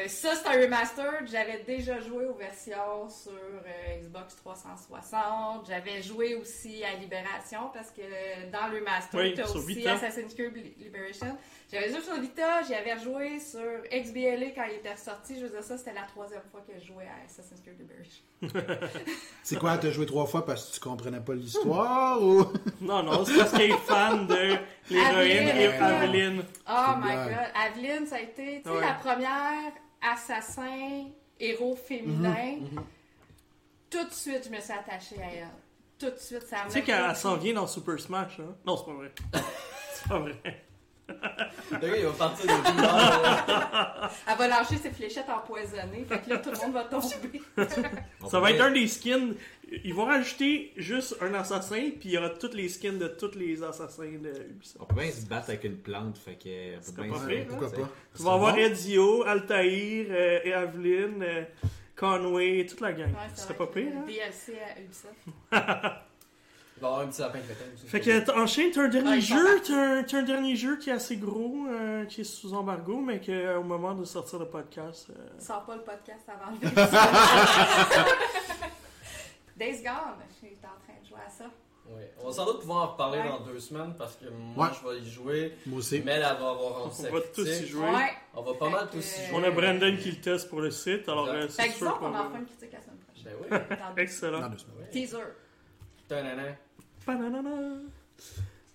euh, 0.05 0.07
ça, 0.07 0.35
c'est 0.35 0.47
un 0.47 0.61
remastered. 0.61 1.27
J'avais 1.29 1.63
déjà 1.65 1.99
joué 1.99 2.25
aux 2.25 2.35
versions 2.35 3.09
sur 3.09 3.31
euh, 3.33 3.99
Xbox 4.01 4.35
360. 4.37 5.65
J'avais 5.67 6.01
joué 6.03 6.35
aussi 6.35 6.83
à 6.85 6.93
Libération 6.95 7.69
parce 7.73 7.89
que 7.89 8.01
euh, 8.01 8.49
dans 8.51 8.67
le 8.67 8.77
remaster, 8.77 9.19
Oui, 9.19 9.33
t'as 9.35 9.47
sur 9.47 9.57
aussi 9.57 9.73
Vita. 9.73 9.93
Assassin's 9.95 10.33
Creed 10.35 10.55
Li- 10.55 10.75
Liberation. 10.79 11.35
J'avais 11.69 11.89
joué 11.89 12.01
sur 12.01 12.15
Vita, 12.21 12.63
j'avais 12.63 12.97
joué 12.97 13.39
sur 13.41 13.59
XBLA 13.91 14.51
quand 14.55 14.63
il 14.69 14.75
était 14.77 14.93
ressorti. 14.93 15.35
Je 15.37 15.43
veux 15.45 15.49
dire, 15.49 15.61
ça, 15.63 15.77
c'était 15.77 15.93
la 15.93 16.03
troisième 16.03 16.41
fois 16.49 16.61
que 16.65 16.71
je 16.79 16.85
jouais 16.87 17.03
à 17.05 17.25
Assassin's 17.25 17.59
Creed 17.59 17.77
Liberation. 17.77 18.23
C'est 19.43 19.57
quoi, 19.59 19.77
t'as 19.77 19.91
joué 19.91 20.05
trois 20.05 20.25
fois 20.25 20.45
parce 20.45 20.69
que 20.69 20.73
tu 20.75 20.79
comprenais 20.79 21.19
pas 21.19 21.33
l'histoire 21.33 22.23
ou? 22.23 22.45
Non, 22.79 23.03
non, 23.03 23.25
c'est 23.25 23.37
parce 23.37 23.51
qu'il 23.51 23.61
est 23.63 23.77
fan 23.79 24.27
de 24.27 24.57
l'héroïne 24.89 25.47
et 25.57 25.67
Aveline. 25.67 26.43
Oh 26.69 26.83
my 26.97 27.01
blague. 27.03 27.29
god, 27.29 27.51
Aveline, 27.55 28.07
ça 28.07 28.15
a 28.15 28.19
été, 28.21 28.61
tu 28.61 28.69
sais, 28.69 28.69
Ouais. 28.75 28.81
la 28.81 28.93
première 28.93 29.71
assassin 30.01 31.05
héros 31.39 31.75
féminin. 31.75 32.57
Mhm, 32.61 32.83
Tout 33.89 34.05
de 34.05 34.13
suite, 34.13 34.43
je 34.45 34.55
me 34.55 34.61
suis 34.61 34.71
attachée 34.73 35.21
à 35.21 35.33
elle. 35.33 35.47
Tout 35.99 36.11
de 36.11 36.17
suite, 36.19 36.43
ça 36.43 36.57
m'a. 36.57 36.65
Tu 36.65 36.71
sais 36.73 36.81
qu'elle 36.83 37.03
elle 37.09 37.15
s'en 37.15 37.35
vient 37.35 37.53
dans 37.55 37.67
Super 37.67 37.99
Smash, 37.99 38.39
hein? 38.39 38.55
Non, 38.65 38.77
c'est 38.77 38.85
pas 38.85 38.93
vrai. 38.93 39.11
c'est 39.93 40.07
pas 40.07 40.19
vrai. 40.19 40.66
Le 41.71 41.77
gars, 41.79 41.97
il 41.97 42.05
va 42.05 42.11
partir 42.11 42.45
de. 42.45 42.51
Elle 44.29 44.37
va 44.37 44.47
lâcher 44.47 44.77
ses 44.77 44.91
fléchettes 44.91 45.29
empoisonnées. 45.29 46.05
Fait 46.07 46.19
que 46.19 46.29
là, 46.29 46.37
tout 46.37 46.51
le 46.51 46.57
monde 46.57 46.73
va 46.73 46.83
tomber. 46.85 47.41
Ça 48.29 48.39
va 48.39 48.51
être 48.51 48.61
un 48.61 48.71
des 48.71 48.87
skins. 48.87 49.33
Ils 49.83 49.93
vont 49.93 50.05
rajouter 50.05 50.71
juste 50.77 51.17
un 51.21 51.33
assassin, 51.33 51.89
puis 51.99 52.09
il 52.09 52.11
y 52.11 52.17
aura 52.17 52.29
tous 52.29 52.53
les 52.53 52.69
skins 52.69 52.97
de 52.97 53.07
tous 53.09 53.35
les 53.35 53.61
assassins 53.63 54.03
de 54.05 54.29
Ubisoft. 54.49 54.77
On 54.79 54.85
peut 54.85 55.01
bien 55.01 55.11
se 55.11 55.25
battre 55.25 55.49
avec 55.49 55.63
une 55.65 55.77
plante, 55.77 56.17
fait 56.17 56.35
que. 56.35 56.77
on 56.77 56.81
C'est 56.81 56.95
peut 56.95 57.03
bien 57.03 57.11
pas 57.11 57.19
hein? 57.19 57.45
Pourquoi 57.49 57.71
pas? 57.71 57.89
Tu 58.15 58.23
vas 58.23 58.33
avoir. 58.33 58.57
Ezio, 58.57 59.23
Altair, 59.23 60.05
euh, 60.09 60.39
et 60.45 60.53
Aveline, 60.53 61.21
euh, 61.21 61.43
Conway, 61.97 62.65
toute 62.65 62.79
la 62.79 62.93
gang. 62.93 63.09
Ouais, 63.09 63.27
Ce 63.35 63.41
serait 63.41 63.55
pas 63.55 63.67
pire, 63.67 63.91
hein? 63.93 64.05
DLC 64.07 64.53
à 64.57 64.79
Ubisoft. 64.79 65.97
Il 66.77 66.81
va 66.81 66.87
y 66.87 66.91
avoir 66.91 67.05
un 67.05 67.07
petit 67.07 67.21
lapin 67.21 67.39
crétin 67.39 67.65
aussi. 67.73 67.87
Fait 67.87 67.99
que 67.99 68.19
t'enchaînes, 68.25 68.71
t'as 68.71 68.83
un 68.83 68.87
dernier 68.87 69.09
Ah, 69.11 69.15
ils 69.15 69.23
sont 69.23 69.35
jeu, 69.35 69.55
partis. 69.55 69.71
t'as 69.71 69.97
un, 69.97 70.03
t'as 70.03 70.17
un 70.19 70.23
dernier 70.23 70.55
jeu 70.55 70.77
qui 70.77 70.89
est 70.91 70.93
assez 70.93 71.17
gros, 71.17 71.65
euh, 71.69 72.05
qui 72.05 72.21
est 72.21 72.23
sous 72.23 72.53
embargo, 72.53 73.01
mais 73.01 73.19
qu'au 73.19 73.63
moment 73.63 73.95
de 73.95 74.05
sortir 74.05 74.37
le 74.39 74.45
podcast, 74.45 75.07
euh, 75.09 75.13
Sors 75.39 75.65
pas 75.65 75.75
le 75.75 75.81
podcast 75.81 76.29
avant 76.29 76.51
le 76.51 76.57
Days 79.57 79.81
Gone, 79.83 80.17
je 80.29 80.35
suis 80.47 80.55
en 80.57 80.77
train 80.85 80.99
de 81.01 81.07
jouer 81.07 81.19
à 81.25 81.29
ça. 81.29 81.45
Ouais. 81.89 82.11
On 82.21 82.27
va 82.27 82.33
sans 82.33 82.45
doute 82.45 82.59
pouvoir 82.59 82.83
en 82.83 82.87
reparler 82.91 83.19
Ouais. 83.19 83.29
dans 83.29 83.39
deux 83.39 83.59
semaines 83.59 83.95
parce 83.97 84.15
que 84.17 84.25
moi 84.29 84.67
Ouais. 84.67 84.73
je 84.73 84.87
vais 84.89 84.99
y 84.99 85.09
jouer. 85.09 85.57
Moi 85.65 85.79
aussi. 85.79 86.01
Mais 86.05 86.11
elle 86.11 86.21
va 86.21 86.29
avoir 86.31 86.57
on 86.85 86.89
va 86.89 87.21
tous 87.33 87.47
y 87.47 87.65
jouer. 87.65 87.87
Ouais. 87.89 88.11
On 88.35 88.41
va 88.43 88.53
pas 88.55 88.65
Fait 88.65 88.71
mal 88.71 88.87
tous 88.91 89.17
y 89.17 89.25
jouer. 89.27 89.35
On 89.35 89.43
a 89.43 89.49
Brandon 89.51 89.95
qui 89.97 90.11
le 90.11 90.17
teste 90.21 90.49
pour 90.49 90.59
le 90.61 90.69
site, 90.69 91.07
alors 91.09 91.27
Exact. 91.29 91.43
euh, 91.43 91.47
Fait 91.47 91.53
c'est 91.63 91.67
que 91.69 91.73
sûr 91.75 91.87
disons 91.87 91.91
qu'on 91.93 91.99
qu'on 91.99 92.07
en 92.07 92.11
va... 92.11 92.23
fera 92.25 92.37
une 92.39 92.45
critique 92.45 92.73
la 92.73 92.81
semaine 92.81 92.97
prochaine. 92.97 93.33
Ben 93.49 93.65
oui. 93.71 93.77
Dans 93.79 93.93
deux- 93.95 94.01
Excellent. 94.01 94.41
Dans 94.41 94.49
deux 94.49 94.57
semaines. 94.57 94.77
Ouais. 94.79 94.89
Teaser. 94.89 95.17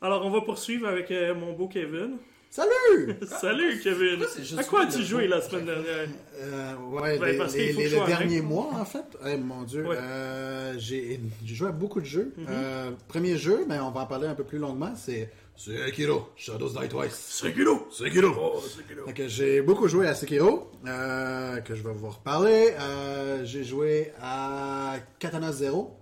Alors, 0.00 0.26
on 0.26 0.30
va 0.30 0.40
poursuivre 0.40 0.88
avec 0.88 1.10
euh, 1.10 1.34
mon 1.34 1.52
beau 1.52 1.68
Kevin. 1.68 2.18
Salut! 2.50 3.16
Salut, 3.40 3.80
Kevin! 3.82 4.24
C'est 4.28 4.44
juste 4.44 4.58
À 4.58 4.64
quoi 4.64 4.82
as-tu 4.82 5.02
joué 5.02 5.26
la 5.26 5.40
semaine 5.40 5.64
dernière? 5.64 6.06
Euh, 6.38 6.74
ouais, 6.90 7.18
les, 7.18 7.38
parce 7.38 7.56
le 7.56 8.06
dernier 8.06 8.42
mois, 8.42 8.68
en 8.74 8.84
fait. 8.84 9.04
Eh, 9.26 9.38
mon 9.38 9.62
Dieu. 9.62 9.86
Ouais. 9.86 9.96
Euh, 9.98 10.74
j'ai 10.78 11.18
joué 11.46 11.68
à 11.68 11.72
beaucoup 11.72 12.00
de 12.00 12.04
jeux. 12.04 12.34
Mhm. 12.36 12.46
Euh, 12.50 12.90
premier 13.08 13.38
jeu, 13.38 13.64
mais 13.68 13.78
on 13.80 13.90
va 13.90 14.02
en 14.02 14.06
parler 14.06 14.28
un 14.28 14.34
peu 14.34 14.44
plus 14.44 14.58
longuement, 14.58 14.92
c'est 14.94 15.30
Sekiro, 15.56 16.28
Shadows 16.36 16.70
Die 16.70 16.88
Twice. 16.88 17.14
Sekiro! 17.14 17.88
Sekiro! 17.90 18.34
Oh, 18.38 18.60
Sekiro! 18.60 19.28
J'ai 19.28 19.62
beaucoup 19.62 19.88
joué 19.88 20.08
à 20.08 20.14
Sekiro, 20.14 20.70
euh, 20.86 21.60
que 21.60 21.74
je 21.74 21.82
vais 21.82 21.92
vous 21.92 22.10
reparler. 22.10 22.74
Euh, 22.78 23.44
j'ai 23.44 23.64
joué 23.64 24.12
à 24.20 24.96
Katana 25.18 25.52
Zero. 25.52 25.96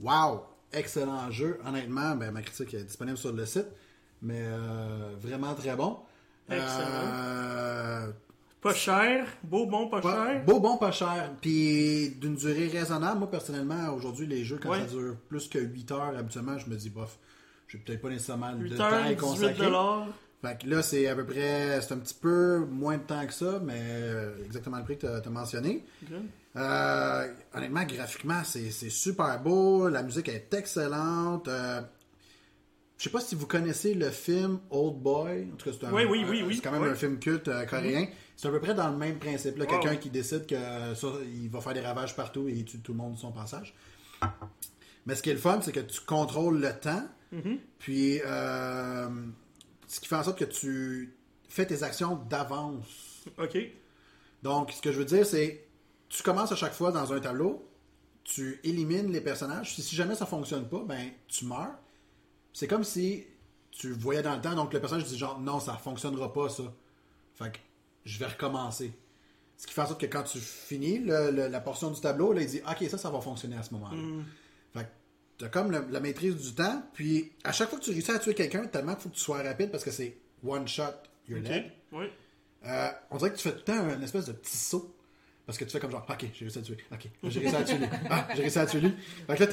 Wow! 0.00 0.42
Excellent 0.72 1.30
jeu. 1.30 1.58
Honnêtement, 1.66 2.14
ben, 2.16 2.30
ma 2.32 2.42
critique 2.42 2.74
est 2.74 2.84
disponible 2.84 3.16
sur 3.18 3.32
le 3.32 3.46
site. 3.46 3.66
Mais 4.22 4.42
euh, 4.46 5.14
vraiment 5.20 5.54
très 5.54 5.76
bon. 5.76 5.98
Euh, 6.50 8.10
Pas 8.60 8.74
cher, 8.74 9.26
beau, 9.44 9.66
bon, 9.66 9.88
pas, 9.88 10.00
pas- 10.00 10.26
cher. 10.32 10.44
beau, 10.44 10.58
bon, 10.60 10.76
pas 10.76 10.90
cher. 10.92 11.30
Puis 11.40 12.10
d'une 12.20 12.34
durée 12.34 12.68
raisonnable. 12.68 13.18
Moi, 13.20 13.30
personnellement, 13.30 13.92
aujourd'hui, 13.94 14.26
les 14.26 14.44
jeux, 14.44 14.58
quand 14.60 14.70
Ouais. 14.70 14.80
ça 14.80 14.86
dure 14.86 15.16
plus 15.28 15.48
que 15.48 15.58
8 15.58 15.90
heures, 15.92 16.16
habituellement, 16.16 16.58
je 16.58 16.68
me 16.68 16.76
dis, 16.76 16.90
bof, 16.90 17.18
j'ai 17.68 17.78
peut-être 17.78 18.00
pas 18.00 18.08
nécessairement 18.08 18.52
de 18.54 18.62
8 18.64 18.76
temps 18.76 18.84
à 18.84 18.90
y 18.90 18.94
heures, 18.94 19.02
18 19.08 19.16
consacrer. 19.16 19.64
dollars. 19.66 20.06
Fait 20.42 20.58
que 20.62 20.68
là, 20.68 20.82
c'est 20.82 21.06
à 21.08 21.14
peu 21.14 21.24
près, 21.24 21.80
c'est 21.80 21.92
un 21.94 21.98
petit 21.98 22.14
peu 22.14 22.58
moins 22.70 22.96
de 22.98 23.02
temps 23.02 23.26
que 23.26 23.32
ça, 23.32 23.60
mais 23.64 23.80
euh, 23.80 24.44
exactement 24.44 24.78
le 24.78 24.84
prix 24.84 24.98
que 24.98 25.20
tu 25.20 25.28
as 25.28 25.30
mentionné. 25.30 25.84
Euh, 26.56 27.28
honnêtement, 27.54 27.84
graphiquement, 27.84 28.42
c'est 28.44 28.70
super 28.90 29.40
beau. 29.42 29.88
La 29.88 30.02
musique 30.02 30.28
est 30.28 30.52
excellente. 30.54 31.48
Euh, 31.48 31.82
je 32.98 33.04
sais 33.04 33.10
pas 33.10 33.20
si 33.20 33.34
vous 33.34 33.46
connaissez 33.46 33.92
le 33.94 34.08
film 34.10 34.58
Old 34.70 34.96
Boy. 34.96 35.48
En 35.52 35.56
tout 35.56 35.70
cas, 35.70 35.76
c'est 35.78 35.86
Oui, 35.90 36.04
oui. 36.26 36.56
C'est 36.56 36.62
quand 36.62 36.72
même 36.72 36.84
un 36.90 36.94
film 36.94 37.18
culte 37.18 37.48
euh, 37.48 37.66
coréen. 37.66 38.06
C'est 38.36 38.48
à 38.48 38.50
peu 38.50 38.60
près 38.60 38.74
dans 38.74 38.88
le 38.90 38.96
même 38.96 39.18
principe. 39.18 39.58
là. 39.58 39.66
Quelqu'un 39.66 39.92
Wow. 39.92 39.98
qui 39.98 40.08
décide 40.10 40.46
que 40.46 40.54
euh, 40.54 40.94
ça, 40.94 41.08
il 41.34 41.48
va 41.50 41.60
faire 41.60 41.74
des 41.74 41.80
ravages 41.80 42.16
partout 42.16 42.48
et 42.48 42.52
il 42.52 42.64
tue 42.64 42.78
tout 42.80 42.92
le 42.92 42.98
monde 42.98 43.14
de 43.14 43.18
son 43.18 43.32
passage. 43.32 43.74
Mais 45.04 45.14
ce 45.14 45.22
qui 45.22 45.30
est 45.30 45.34
le 45.34 45.38
fun, 45.38 45.60
c'est 45.62 45.72
que 45.72 45.80
tu 45.80 46.00
contrôles 46.00 46.60
le 46.60 46.72
temps. 46.78 47.04
Mm-hmm. 47.34 47.58
Puis, 47.78 48.20
euh, 48.24 49.08
ce 49.86 50.00
qui 50.00 50.08
fait 50.08 50.16
en 50.16 50.22
sorte 50.24 50.38
que 50.38 50.44
tu 50.46 51.14
fais 51.48 51.66
tes 51.66 51.82
actions 51.82 52.16
d'avance. 52.30 53.24
OK. 53.38 53.58
Donc, 54.42 54.72
ce 54.72 54.80
que 54.80 54.90
je 54.90 54.98
veux 54.98 55.04
dire, 55.04 55.26
c'est 55.26 55.65
tu 56.08 56.22
commences 56.22 56.52
à 56.52 56.56
chaque 56.56 56.72
fois 56.74 56.92
dans 56.92 57.12
un 57.12 57.20
tableau, 57.20 57.68
tu 58.24 58.60
élimines 58.64 59.12
les 59.12 59.20
personnages. 59.20 59.74
Si, 59.74 59.82
si 59.82 59.94
jamais 59.96 60.14
ça 60.14 60.26
fonctionne 60.26 60.68
pas, 60.68 60.82
ben 60.86 61.10
tu 61.28 61.44
meurs. 61.44 61.76
C'est 62.52 62.66
comme 62.66 62.84
si 62.84 63.24
tu 63.70 63.92
voyais 63.92 64.22
dans 64.22 64.34
le 64.34 64.40
temps, 64.40 64.54
donc 64.54 64.72
le 64.72 64.80
personnage 64.80 65.04
dit 65.04 65.18
genre 65.18 65.38
non, 65.40 65.60
ça 65.60 65.74
fonctionnera 65.74 66.32
pas 66.32 66.48
ça. 66.48 66.64
Fait 67.34 67.52
que 67.52 67.58
je 68.04 68.18
vais 68.18 68.26
recommencer. 68.26 68.92
Ce 69.58 69.66
qui 69.66 69.72
fait 69.72 69.80
en 69.82 69.86
sorte 69.86 70.00
que 70.00 70.06
quand 70.06 70.22
tu 70.22 70.38
finis 70.38 70.98
le- 70.98 71.30
le- 71.30 71.48
la 71.48 71.60
portion 71.60 71.90
du 71.90 72.00
tableau, 72.00 72.32
là, 72.32 72.42
il 72.42 72.46
dit 72.48 72.60
ok, 72.68 72.88
ça, 72.90 72.98
ça 72.98 73.10
va 73.10 73.20
fonctionner 73.20 73.56
à 73.56 73.62
ce 73.62 73.72
moment-là. 73.74 73.96
Fait 74.74 74.84
que 74.84 74.88
t'as 75.38 75.48
comme 75.48 75.70
le- 75.70 75.86
la 75.90 76.00
maîtrise 76.00 76.36
du 76.36 76.54
temps, 76.54 76.82
puis 76.94 77.32
à 77.44 77.52
chaque 77.52 77.68
fois 77.70 77.78
que 77.78 77.84
tu 77.84 77.90
réussis 77.90 78.10
à 78.10 78.18
tuer 78.18 78.34
quelqu'un, 78.34 78.66
tellement 78.66 78.94
qu'il 78.94 79.02
faut 79.02 79.08
que 79.10 79.14
tu 79.14 79.20
sois 79.20 79.42
rapide 79.42 79.70
parce 79.70 79.84
que 79.84 79.90
c'est 79.90 80.16
one 80.44 80.66
shot, 80.68 80.82
you're 81.28 81.40
Ok. 81.40 81.46
dead. 81.46 81.72
Oui. 81.92 82.06
Euh, 82.66 82.88
on 83.10 83.16
dirait 83.18 83.30
que 83.30 83.36
tu 83.36 83.42
fais 83.42 83.52
tout 83.52 83.58
le 83.58 83.64
temps 83.64 83.78
un 83.78 84.02
espèce 84.02 84.26
de 84.26 84.32
petit 84.32 84.56
saut. 84.56 84.94
Parce 85.46 85.58
que 85.58 85.64
tu 85.64 85.70
fais 85.70 85.78
comme 85.78 85.92
genre, 85.92 86.04
ok, 86.08 86.26
j'ai 86.34 86.44
réussi 86.44 86.58
à 86.58 86.60
le 86.60 86.66
tuer. 86.66 86.76
Ok, 86.92 87.08
j'ai 87.30 87.38
réussi 87.40 87.54
à 87.54 87.58
le 87.60 87.64
tuer 87.64 87.78
lui. 87.78 87.86
Ah, 88.10 88.28
j'ai 88.34 88.42
réussi 88.42 88.58
à 88.58 88.66
tuer 88.66 88.80
lui. 88.80 88.92
Fait 89.28 89.36
que 89.36 89.40
là, 89.44 89.46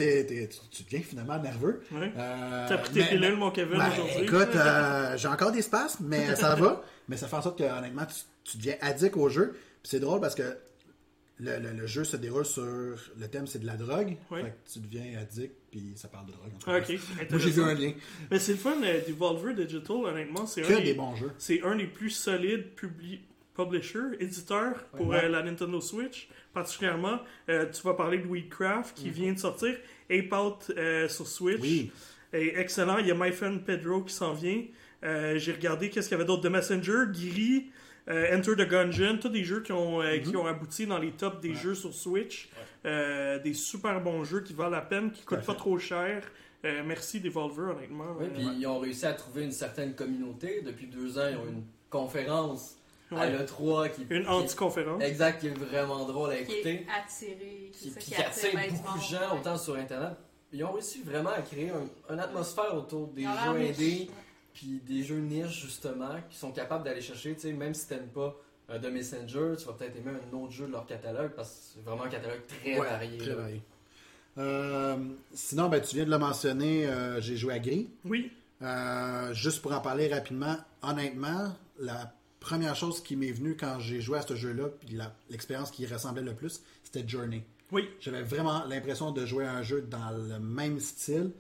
tu, 0.48 0.58
tu 0.72 0.84
deviens 0.84 1.02
finalement 1.02 1.38
nerveux. 1.40 1.84
Ouais. 1.92 2.12
Euh, 2.18 2.66
T'as 2.68 2.78
pris 2.80 2.94
tes 2.94 3.04
pilules, 3.06 3.36
mon 3.36 3.52
Kevin, 3.52 3.78
ben, 3.78 3.90
aujourd'hui. 3.92 4.24
Écoute, 4.24 4.56
euh, 4.56 5.16
j'ai 5.18 5.28
encore 5.28 5.52
des 5.52 5.62
spasmes, 5.62 6.06
mais 6.08 6.36
ça 6.36 6.56
va. 6.56 6.84
Mais 7.08 7.16
ça 7.18 7.28
fait 7.28 7.36
en 7.36 7.42
sorte 7.44 7.60
que, 7.60 7.64
honnêtement, 7.64 8.06
tu, 8.08 8.16
tu 8.52 8.58
deviens 8.58 8.76
addict 8.82 9.16
au 9.18 9.30
jeu. 9.30 9.52
Puis 9.54 9.90
c'est 9.92 10.00
drôle 10.00 10.20
parce 10.20 10.34
que 10.36 10.58
le, 11.38 11.60
le- 11.60 11.74
le 11.74 11.86
jeu 11.88 12.04
se 12.04 12.16
déroule 12.18 12.46
sur. 12.46 12.64
Le 12.64 13.28
thème, 13.30 13.46
c'est 13.46 13.60
de 13.60 13.66
la 13.68 13.76
drogue. 13.76 14.16
Oui. 14.32 14.42
Fait 14.42 14.50
que 14.50 14.72
tu 14.74 14.80
deviens 14.80 15.20
addict, 15.20 15.54
puis 15.72 15.92
ça 15.96 16.08
parle 16.08 16.26
de 16.28 16.32
drogue. 16.32 16.52
en 16.56 16.58
tout 16.58 16.66
cas. 16.72 16.80
Ok, 16.80 17.30
Moi, 17.30 17.40
j'ai 17.40 17.50
vu 17.52 17.62
un 17.62 17.74
lien. 17.76 17.92
Mais 18.32 18.40
c'est 18.40 18.54
le 18.54 18.58
fun, 18.58 18.76
euh, 18.84 19.02
Devolver 19.08 19.54
Digital, 19.54 19.96
honnêtement. 19.98 20.46
C'est 20.48 20.64
un 20.66 20.78
des 20.78 20.84
des, 20.84 20.94
bons 20.96 21.16
jeux. 21.16 21.32
c'est 21.38 21.62
un 21.64 21.76
des 21.76 21.86
plus 21.88 22.10
solides 22.12 22.68
publi- 22.76 23.20
publishers, 23.56 24.18
éditeurs 24.20 24.76
pour 24.98 25.08
Ouais. 25.08 25.26
euh, 25.26 25.30
la 25.30 25.44
Nintendo 25.44 25.80
Switch. 25.82 26.28
Particulièrement, 26.54 27.20
euh, 27.50 27.70
tu 27.72 27.82
vas 27.84 27.94
parler 27.94 28.18
de 28.20 28.28
Weedcraft 28.28 28.96
qui 28.96 29.10
vient 29.10 29.34
de 29.34 29.40
sortir. 29.40 29.76
Ape 30.10 30.34
Out 30.34 30.72
euh, 30.78 31.08
sur 31.08 31.28
Switch. 31.28 31.60
Oui. 31.62 31.92
Et 32.34 32.58
excellent. 32.60 32.98
Il 32.98 33.08
y 33.08 33.12
a 33.12 33.16
My 33.16 33.32
Friend 33.32 33.64
Pedro 33.64 34.02
qui 34.04 34.14
s'en 34.14 34.34
vient. 34.34 34.64
J'ai 35.04 35.52
regardé 35.52 35.90
qu'est-ce 35.90 36.08
qu'il 36.08 36.18
y 36.18 36.20
avait 36.20 36.26
d'autre. 36.28 36.48
The 36.48 36.52
Messenger, 36.52 37.06
euh, 38.10 38.38
Enter 38.38 38.56
the 38.56 38.68
Gungeon. 38.70 39.18
Tous 39.20 39.30
des 39.30 39.44
jeux 39.44 39.62
qui 39.62 39.72
ont, 39.72 40.02
qui 40.24 40.36
ont 40.36 40.46
abouti 40.48 40.86
dans 40.88 40.98
les 40.98 41.12
tops 41.12 41.40
des 41.42 41.54
jeux 41.54 41.76
sur 41.76 41.94
Switch. 41.94 42.50
Des 42.84 43.54
super 43.54 44.02
bons 44.02 44.24
jeux 44.24 44.42
qui 44.42 44.54
valent 44.54 44.72
la 44.72 44.82
peine, 44.82 45.12
qui 45.12 45.24
coûtent 45.24 45.40
à 45.40 45.42
pas 45.42 45.54
trop 45.56 45.78
cher. 45.78 46.24
Merci 46.64 47.20
Devolver, 47.20 47.76
honnêtement. 47.76 48.16
Oui, 48.20 48.28
puis 48.34 48.48
ils 48.58 48.66
ont 48.68 48.80
réussi 48.80 49.06
à 49.06 49.14
trouver 49.14 49.44
une 49.44 49.52
certaine 49.52 49.94
communauté. 49.96 50.62
Depuis 50.66 50.88
deux 50.88 51.18
ans, 51.20 51.28
ils 51.30 51.36
ont 51.38 51.46
une 51.48 51.64
conférence 51.90 52.78
à 53.18 53.28
ouais. 53.28 53.32
l'E3 53.38 53.92
qui, 53.92 54.06
Une 54.10 54.24
qui- 54.24 54.28
anti-conférence. 54.30 55.02
Exact, 55.04 55.40
qui 55.40 55.48
est 55.48 55.58
vraiment 55.58 56.06
drôle 56.06 56.32
à 56.32 56.36
Qui 56.38 56.52
est 56.52 56.56
écouter. 56.60 56.88
attiré. 57.04 57.70
Qui, 57.74 57.80
c'est 57.80 57.90
ça 57.90 57.96
puis 58.00 58.06
qui 58.06 58.12
qui 58.12 58.22
attire 58.22 58.60
beaucoup 58.84 58.98
de 58.98 59.04
gens, 59.04 59.36
autant 59.38 59.58
sur 59.58 59.76
Internet. 59.76 60.14
Ils 60.52 60.64
ont 60.64 60.72
réussi 60.72 61.02
vraiment 61.02 61.32
à 61.32 61.42
créer 61.42 61.72
un- 61.72 62.14
une 62.14 62.20
atmosphère 62.20 62.76
autour 62.76 63.08
des 63.08 63.26
ont 63.26 63.32
jeux 63.54 63.60
indés, 63.70 64.10
puis 64.54 64.82
des 64.88 65.02
jeux 65.04 65.20
niches 65.20 65.62
justement, 65.64 66.16
qui 66.30 66.38
sont 66.38 66.52
capables 66.52 66.84
d'aller 66.84 67.02
chercher, 67.02 67.34
tu 67.34 67.42
sais, 67.42 67.52
même 67.54 67.74
si 67.74 67.88
t'aimes 67.88 68.10
pas 68.14 68.36
euh, 68.70 68.80
The 68.80 68.86
Messenger, 68.86 69.56
tu 69.60 69.66
vas 69.66 69.74
peut-être 69.74 69.98
aimer 69.98 70.12
un 70.32 70.38
autre 70.38 70.52
jeu 70.54 70.68
de 70.68 70.72
leur 70.72 70.86
catalogue, 70.86 71.32
parce 71.36 71.50
que 71.50 71.56
c'est 71.76 71.84
vraiment 71.84 72.04
un 72.04 72.10
catalogue 72.10 72.42
très 72.48 72.80
Ouais, 72.80 72.88
varié. 72.88 73.18
Très 73.18 73.34
varié. 73.34 73.62
Euh, 74.38 74.96
sinon, 75.34 75.70
ben, 75.70 75.82
tu 75.82 75.96
viens 75.96 76.06
de 76.06 76.10
le 76.12 76.18
mentionner, 76.18 76.88
euh, 76.88 77.20
j'ai 77.22 77.36
joué 77.36 77.54
à 77.54 77.60
Gris. 77.60 77.90
Oui. 78.06 78.32
Euh, 78.62 79.34
juste 79.34 79.62
pour 79.62 79.74
en 79.74 79.82
parler 79.82 80.08
rapidement, 80.08 80.56
honnêtement, 80.82 81.54
la 81.80 82.14
première 82.44 82.76
chose 82.76 83.02
qui 83.02 83.16
m'est 83.16 83.32
venue 83.32 83.56
quand 83.56 83.80
j'ai 83.80 84.02
joué 84.02 84.20
à 84.20 84.22
ce 84.22 84.36
jeu-là, 84.36 84.68
puis 84.68 84.98
l'expérience 85.30 85.72
qui 85.72 85.84
y 85.84 85.86
ressemblait 85.88 86.22
le 86.22 86.36
plus, 86.36 86.62
c'était 86.84 87.08
Journey. 87.08 87.46
Oui. 87.72 87.90
J'avais 88.02 88.22
vraiment 88.22 88.66
l'impression 88.66 89.12
de 89.12 89.26
jouer 89.26 89.46
à 89.46 89.54
un 89.54 89.64
jeu 89.64 89.82
dans 89.82 90.12
le 90.12 90.40
même 90.40 90.80
style. 90.80 91.32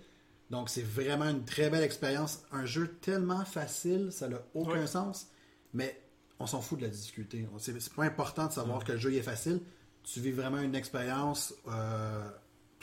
Donc, 0.49 0.69
c'est 0.69 0.81
vraiment 0.83 1.29
une 1.29 1.43
très 1.43 1.69
belle 1.69 1.83
expérience. 1.83 2.43
Un 2.51 2.65
jeu 2.65 2.87
tellement 3.01 3.43
facile, 3.43 4.09
ça 4.11 4.29
n'a 4.29 4.41
aucun 4.53 4.87
sens, 4.87 5.27
mais 5.73 5.99
on 6.39 6.47
s'en 6.47 6.61
fout 6.61 6.79
de 6.79 6.85
la 6.85 6.89
difficulté. 6.89 7.45
C'est 7.59 7.93
pas 7.93 8.05
important 8.05 8.47
de 8.47 8.53
savoir 8.53 8.83
que 8.83 8.93
le 8.93 8.97
jeu 8.97 9.13
est 9.13 9.21
facile. 9.21 9.59
Tu 10.03 10.21
vis 10.21 10.31
vraiment 10.31 10.59
une 10.59 10.75
expérience 10.75 11.53
euh, 11.67 12.29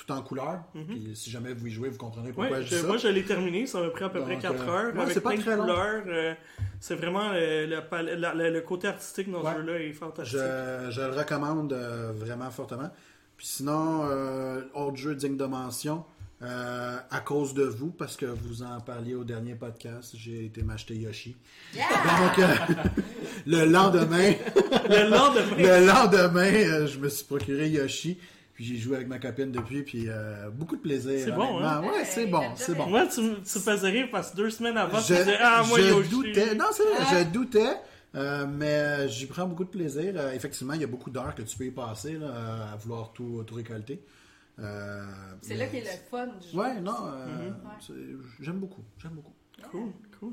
tout 0.05 0.13
en 0.13 0.23
couleur. 0.23 0.63
Puis 0.89 1.13
si 1.15 1.31
jamais 1.31 1.53
vous 1.53 1.67
y 1.67 1.71
jouez, 1.71 1.89
vous 1.91 1.99
comprendrez 1.99 2.33
pourquoi 2.33 2.51
Ouais, 2.59 2.63
je 2.63 2.69
je- 2.71 2.75
dis 2.77 2.81
ça. 2.83 2.87
moi, 2.87 2.97
je 2.97 3.09
l'ai 3.09 3.23
terminé. 3.25 3.67
Ça 3.67 3.81
m'a 3.81 3.91
pris 3.91 4.05
à 4.05 4.09
peu 4.09 4.21
près 4.23 4.35
Donc, 4.35 4.43
4 4.43 4.55
euh, 4.63 4.69
heures. 4.71 4.95
ouais, 4.95 5.01
avec 5.03 5.15
c'est 5.15 5.21
pas 5.21 5.31
plein 5.37 5.57
de 5.57 5.61
couleurs. 5.61 6.03
euh, 6.07 6.35
c'est 6.81 6.95
vraiment 6.95 7.31
euh, 7.35 7.67
la- 7.67 8.35
le 8.51 8.61
côté 8.63 8.89
artistique 8.89 9.31
dans 9.31 9.43
Ouais. 9.43 9.53
ce 9.55 9.59
jeu-là 9.61 9.79
est 9.81 9.93
fantastique. 9.93 10.39
Je, 10.39 10.91
je 10.91 11.01
le 11.01 11.11
recommande 11.17 11.73
euh, 11.73 12.13
vraiment 12.15 12.51
fortement. 12.51 12.91
Puis 13.37 13.47
sinon, 13.47 14.03
euh, 14.11 14.63
autre 14.75 14.97
jeu 14.97 15.15
digne 15.15 15.37
de 15.37 15.45
mention, 15.47 16.05
euh, 16.43 16.97
à 17.11 17.21
cause 17.21 17.53
de 17.55 17.65
vous, 17.65 17.91
parce 17.91 18.17
que 18.17 18.25
vous 18.27 18.63
en 18.63 18.81
parliez 18.81 19.15
au 19.15 19.25
dernier 19.25 19.55
podcast, 19.55 20.13
j'ai 20.17 20.47
été 20.47 20.63
m'acheter 20.63 20.95
Yoshi. 20.97 21.37
Yeah! 21.75 21.85
Donc, 22.21 22.39
euh, 22.39 22.75
le 23.47 23.65
lendemain, 23.67 24.33
Le 24.89 25.11
lendemain, 25.11 25.57
le 25.59 25.87
lendemain, 25.87 26.53
euh, 26.55 26.87
je 26.87 26.99
me 26.99 27.09
suis 27.11 27.25
procuré 27.27 27.69
Yoshi. 27.69 28.19
Puis 28.61 28.69
j'ai 28.69 28.77
joué 28.77 28.97
avec 28.97 29.09
ma 29.09 29.19
copine 29.19 29.51
depuis, 29.51 29.83
puis 29.83 30.05
euh, 30.11 30.51
beaucoup 30.51 30.77
de 30.77 30.83
plaisir. 30.83 31.19
C'est 31.25 31.33
bon, 31.33 31.61
hein? 31.61 31.81
Ouais, 31.81 32.05
c'est 32.05 32.27
bon, 32.27 32.43
c'est 32.57 32.75
bon. 32.75 32.89
moi, 32.89 33.07
tu, 33.07 33.23
me- 33.23 33.37
tu 33.37 33.59
me 33.59 33.63
faisais 33.63 33.89
rire 33.89 34.09
parce 34.13 34.33
que 34.33 34.37
deux 34.37 34.51
semaines 34.51 34.77
avant, 34.77 34.99
Je, 35.01 35.07
tu 35.07 35.13
disais 35.15 35.39
Ah, 35.41 35.63
moi, 35.67 35.79
je 35.81 36.11
doutais. 36.11 36.55
Non, 36.55 36.67
c'est 36.71 36.83
vrai, 36.83 36.97
Ah. 37.01 37.07
je 37.25 37.25
doutais. 37.33 37.75
euh, 38.17 38.47
mais 38.47 38.67
euh, 38.67 39.09
j'y 39.09 39.25
prends 39.25 39.47
beaucoup 39.47 39.65
de 39.65 39.71
plaisir. 39.71 40.13
Euh, 40.15 40.33
effectivement, 40.33 40.75
il 40.75 40.83
y 40.83 40.85
a 40.85 40.89
beaucoup 40.89 41.09
d'heures 41.09 41.35
que 41.35 41.41
tu 41.41 41.57
peux 41.57 41.65
y 41.65 41.71
passer 41.71 42.19
là, 42.19 42.73
à 42.75 42.77
vouloir 42.77 43.15
tout, 43.15 43.43
tout 43.47 43.55
récolter. 43.55 44.05
Euh, 44.59 45.07
C'est 45.41 45.55
là 45.55 45.67
qu'est 45.67 45.81
le 45.81 45.87
fun 46.11 46.27
du 46.27 46.49
jeu. 46.53 46.59
Ouais, 46.59 46.81
non, 46.83 46.97
c'est- 47.81 47.95
j'aime 48.41 48.59
beaucoup. 48.59 48.85
J'aime 48.99 49.13
beaucoup. 49.13 49.33
Cool, 49.71 49.93
cool. 50.19 50.33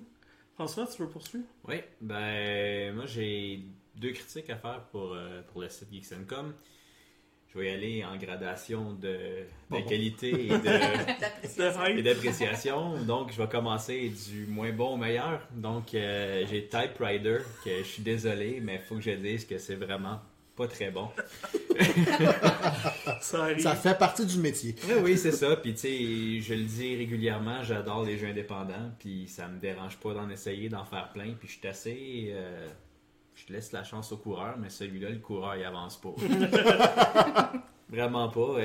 François, 0.56 0.86
tu 0.88 1.02
veux 1.02 1.08
poursuivre? 1.08 1.46
Oui, 1.66 1.78
ben 2.02 2.94
moi 2.94 3.06
j'ai 3.06 3.64
deux 3.96 4.12
critiques 4.12 4.50
à 4.50 4.58
faire 4.58 4.82
pour, 4.92 5.14
euh, 5.14 5.42
pour 5.52 5.62
le 5.62 5.70
site 5.70 5.88
Geeks.com. 5.94 6.54
Je 7.58 7.62
vais 7.64 7.72
y 7.72 7.74
aller 7.74 8.06
en 8.06 8.16
gradation 8.18 8.94
de, 8.94 9.08
de 9.08 9.18
Bon, 9.70 9.80
bon. 9.80 9.86
qualité 9.88 10.30
et 10.30 10.50
de, 10.50 12.04
D'appréciation. 12.04 13.04
Donc 13.04 13.32
je 13.34 13.42
vais 13.42 13.48
commencer 13.50 14.12
du 14.30 14.46
moins 14.46 14.72
bon 14.72 14.94
au 14.94 14.98
meilleur. 14.98 15.42
Donc 15.56 15.96
euh, 15.96 16.46
j'ai 16.50 16.68
Typewriter, 16.68 17.40
que 17.66 17.80
je 17.80 17.84
suis 17.84 18.04
désolé, 18.04 18.60
mais 18.64 18.76
il 18.76 18.82
faut 18.82 18.96
que 18.96 19.02
je 19.02 19.10
dise 19.12 19.46
que 19.46 19.58
c'est 19.58 19.76
vraiment 19.76 20.20
pas 20.56 20.68
très 20.68 20.92
bon. 20.92 21.10
Ça 23.22 23.76
fait 23.76 23.98
partie 23.98 24.26
du 24.26 24.38
métier. 24.40 24.76
Oui, 24.88 24.94
oui, 25.04 25.18
c'est 25.18 25.32
ça. 25.32 25.56
Puis, 25.56 25.74
tu 25.74 25.80
sais, 25.80 26.42
je 26.42 26.54
le 26.56 26.64
dis 26.64 26.96
régulièrement, 26.96 27.64
j'adore 27.64 28.04
les 28.04 28.18
jeux 28.18 28.28
indépendants. 28.28 28.92
Puis, 29.00 29.28
ça 29.28 29.48
me 29.48 29.60
dérange 29.60 29.98
pas 29.98 30.14
d'en 30.16 30.30
essayer, 30.30 30.68
d'en 30.70 30.84
faire 30.86 31.10
plein. 31.14 31.34
Puis, 31.40 31.48
je 31.48 31.54
suis 31.60 31.68
assez. 31.68 32.30
euh, 32.32 32.68
je 33.48 33.54
laisse 33.54 33.72
la 33.72 33.84
chance 33.84 34.12
au 34.12 34.18
coureur, 34.18 34.58
mais 34.58 34.70
celui-là, 34.70 35.10
le 35.12 35.20
coureur, 35.20 35.56
il 35.56 35.64
avance 35.64 36.00
pas. 36.02 36.14
Vraiment 37.90 38.30
pas. 38.30 38.58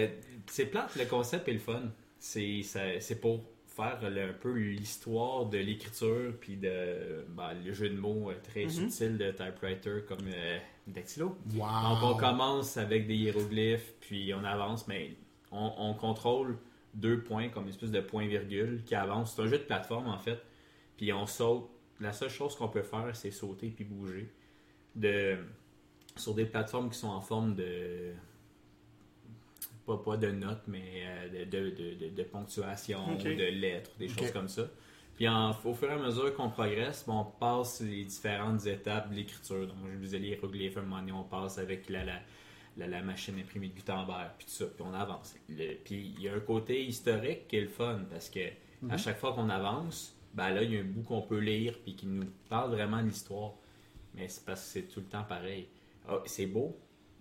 C'est 0.46 0.66
plate, 0.66 0.96
le 0.96 1.04
concept 1.06 1.48
est 1.48 1.52
le 1.52 1.58
fun. 1.58 1.82
C'est 2.18 3.20
pour 3.20 3.44
faire 3.66 3.98
le- 4.02 4.30
un 4.30 4.32
peu 4.32 4.52
l'histoire 4.52 5.46
de 5.46 5.58
l'écriture, 5.58 6.34
puis 6.40 6.56
de 6.56 7.24
ben, 7.28 7.52
le 7.64 7.72
jeu 7.72 7.88
de 7.88 7.98
mots 7.98 8.30
euh, 8.30 8.34
très 8.42 8.64
Mhm. 8.64 8.70
subtil 8.90 9.18
de 9.18 9.30
typewriter 9.30 10.04
comme 10.06 10.26
euh, 10.26 10.58
Dactylo. 10.86 11.36
Wow. 11.54 11.58
Donc 11.58 11.98
on 12.02 12.16
commence 12.16 12.76
avec 12.76 13.06
des 13.06 13.14
hiéroglyphes, 13.14 13.94
puis 14.00 14.34
on 14.34 14.44
avance, 14.44 14.86
mais 14.88 15.12
on, 15.50 15.72
on 15.78 15.94
contrôle 15.94 16.58
deux 16.94 17.20
points 17.22 17.48
comme 17.48 17.64
une 17.64 17.70
espèce 17.70 17.90
de 17.90 18.00
point-virgule 18.00 18.82
qui 18.84 18.94
avance. 18.94 19.34
C'est 19.34 19.42
un 19.42 19.46
jeu 19.46 19.58
de 19.58 19.64
plateforme 19.64 20.08
en 20.08 20.18
fait. 20.18 20.38
Puis 20.96 21.12
on 21.12 21.26
saute. 21.26 21.68
La 22.00 22.12
seule 22.12 22.30
chose 22.30 22.56
qu'on 22.56 22.68
peut 22.68 22.82
faire, 22.82 23.14
c'est 23.14 23.30
sauter 23.30 23.68
puis 23.68 23.84
bouger. 23.84 24.28
De, 24.94 25.38
sur 26.16 26.34
des 26.34 26.44
plateformes 26.44 26.90
qui 26.90 26.98
sont 26.98 27.08
en 27.08 27.20
forme 27.20 27.54
de. 27.54 28.12
Pas, 29.86 29.96
pas 29.98 30.16
de 30.16 30.30
notes, 30.30 30.62
mais 30.68 31.02
euh, 31.04 31.44
de, 31.44 31.70
de, 31.70 32.08
de- 32.14 32.22
ponctuation, 32.22 33.16
de 33.34 33.44
lettres, 33.44 33.90
des 33.98 34.06
choses 34.08 34.30
comme 34.32 34.48
ça. 34.48 34.68
Puis 35.16 35.26
en- 35.28 35.50
au 35.64 35.74
fur 35.74 35.90
et 35.90 35.94
à 35.94 35.98
mesure 35.98 36.32
qu'on 36.34 36.50
progresse, 36.50 37.04
ben, 37.06 37.14
on 37.14 37.24
passe 37.24 37.80
les 37.80 38.04
différentes 38.04 38.64
étapes 38.66 39.10
de 39.10 39.16
l'écriture. 39.16 39.66
Donc, 39.66 39.76
je 39.90 39.96
vous 39.96 40.02
disais 40.02 40.18
les 40.20 40.28
hiéroglyphes, 40.28 40.76
à 40.76 40.80
un 40.80 40.82
moment 40.84 41.00
donné, 41.00 41.12
on 41.12 41.24
passe 41.24 41.58
avec 41.58 41.88
la, 41.90 42.04
la, 42.04 42.20
la, 42.76 42.86
la 42.86 43.02
machine 43.02 43.36
imprimée 43.40 43.68
de 43.68 43.74
Gutenberg, 43.74 44.30
puis 44.38 44.46
tout 44.46 44.52
ça, 44.52 44.66
puis 44.66 44.84
on 44.88 44.94
avance. 44.94 45.34
Le- 45.48 45.74
puis 45.84 46.14
il 46.16 46.22
y 46.22 46.28
a 46.28 46.34
un 46.34 46.40
côté 46.40 46.84
historique 46.84 47.48
qui 47.48 47.56
est 47.56 47.62
le 47.62 47.68
fun, 47.68 48.02
parce 48.08 48.30
que 48.30 48.40
à 48.90 48.96
chaque 48.96 49.18
fois 49.18 49.32
qu'on 49.32 49.48
avance, 49.48 50.16
ben 50.34 50.50
là, 50.50 50.62
il 50.62 50.72
y 50.72 50.76
a 50.76 50.80
un 50.80 50.84
bout 50.84 51.02
qu'on 51.02 51.22
peut 51.22 51.38
lire, 51.40 51.74
puis 51.82 51.94
qui 51.96 52.06
nous 52.06 52.24
parle 52.48 52.70
vraiment 52.70 53.00
de 53.02 53.08
l'histoire. 53.08 53.52
Mais 54.14 54.28
c'est 54.28 54.44
parce 54.44 54.60
que 54.62 54.66
c'est 54.68 54.82
tout 54.82 55.00
le 55.00 55.06
temps 55.06 55.24
pareil. 55.24 55.68
Ah, 56.08 56.18
c'est 56.26 56.46
beau, 56.46 56.76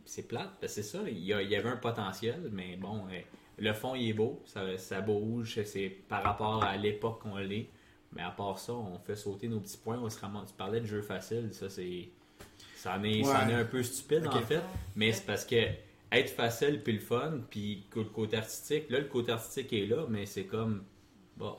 c'est 0.05 0.27
plate, 0.27 0.51
parce 0.59 0.75
que 0.75 0.81
c'est 0.81 0.97
ça, 0.97 0.99
il 1.07 1.19
y, 1.19 1.33
a- 1.33 1.41
il 1.41 1.49
y 1.49 1.55
avait 1.55 1.69
un 1.69 1.77
potentiel, 1.77 2.49
mais 2.51 2.75
bon, 2.75 3.05
euh, 3.11 3.19
le 3.57 3.73
fond, 3.73 3.95
il 3.95 4.09
est 4.09 4.13
beau, 4.13 4.41
ça, 4.45 4.77
ça 4.77 5.01
bouge, 5.01 5.61
c'est 5.63 5.89
par 5.89 6.23
rapport 6.23 6.63
à 6.63 6.75
l'époque 6.77 7.21
qu'on 7.21 7.37
l'est. 7.37 7.69
Mais 8.13 8.23
à 8.23 8.31
part 8.31 8.59
ça, 8.59 8.73
on 8.73 8.97
fait 8.99 9.15
sauter 9.15 9.47
nos 9.47 9.59
petits 9.61 9.77
points, 9.77 9.97
on 9.97 10.09
se 10.09 10.19
ramasse. 10.19 10.49
Tu 10.49 10.55
parlais 10.55 10.81
de 10.81 10.85
jeu 10.85 11.01
facile, 11.01 11.49
ça 11.53 11.69
c'est. 11.69 12.09
Ça 12.75 12.97
en 12.97 13.03
est, 13.03 13.19
Ouais. 13.19 13.23
ça 13.23 13.45
en 13.45 13.49
est 13.49 13.53
un 13.53 13.63
peu 13.63 13.81
stupide 13.83 14.27
en 14.27 14.41
fait, 14.41 14.61
mais 14.95 15.13
c'est 15.13 15.25
parce 15.25 15.45
que 15.45 15.55
être 16.11 16.29
facile 16.31 16.81
puis 16.83 16.93
le 16.93 16.99
fun, 16.99 17.39
puis 17.49 17.85
le 17.95 18.03
côté 18.05 18.35
artistique, 18.35 18.89
là 18.89 18.99
le 18.99 19.05
côté 19.05 19.31
artistique 19.31 19.71
est 19.71 19.85
là, 19.85 20.05
mais 20.09 20.25
c'est 20.25 20.45
comme 20.45 20.83
bon. 21.37 21.55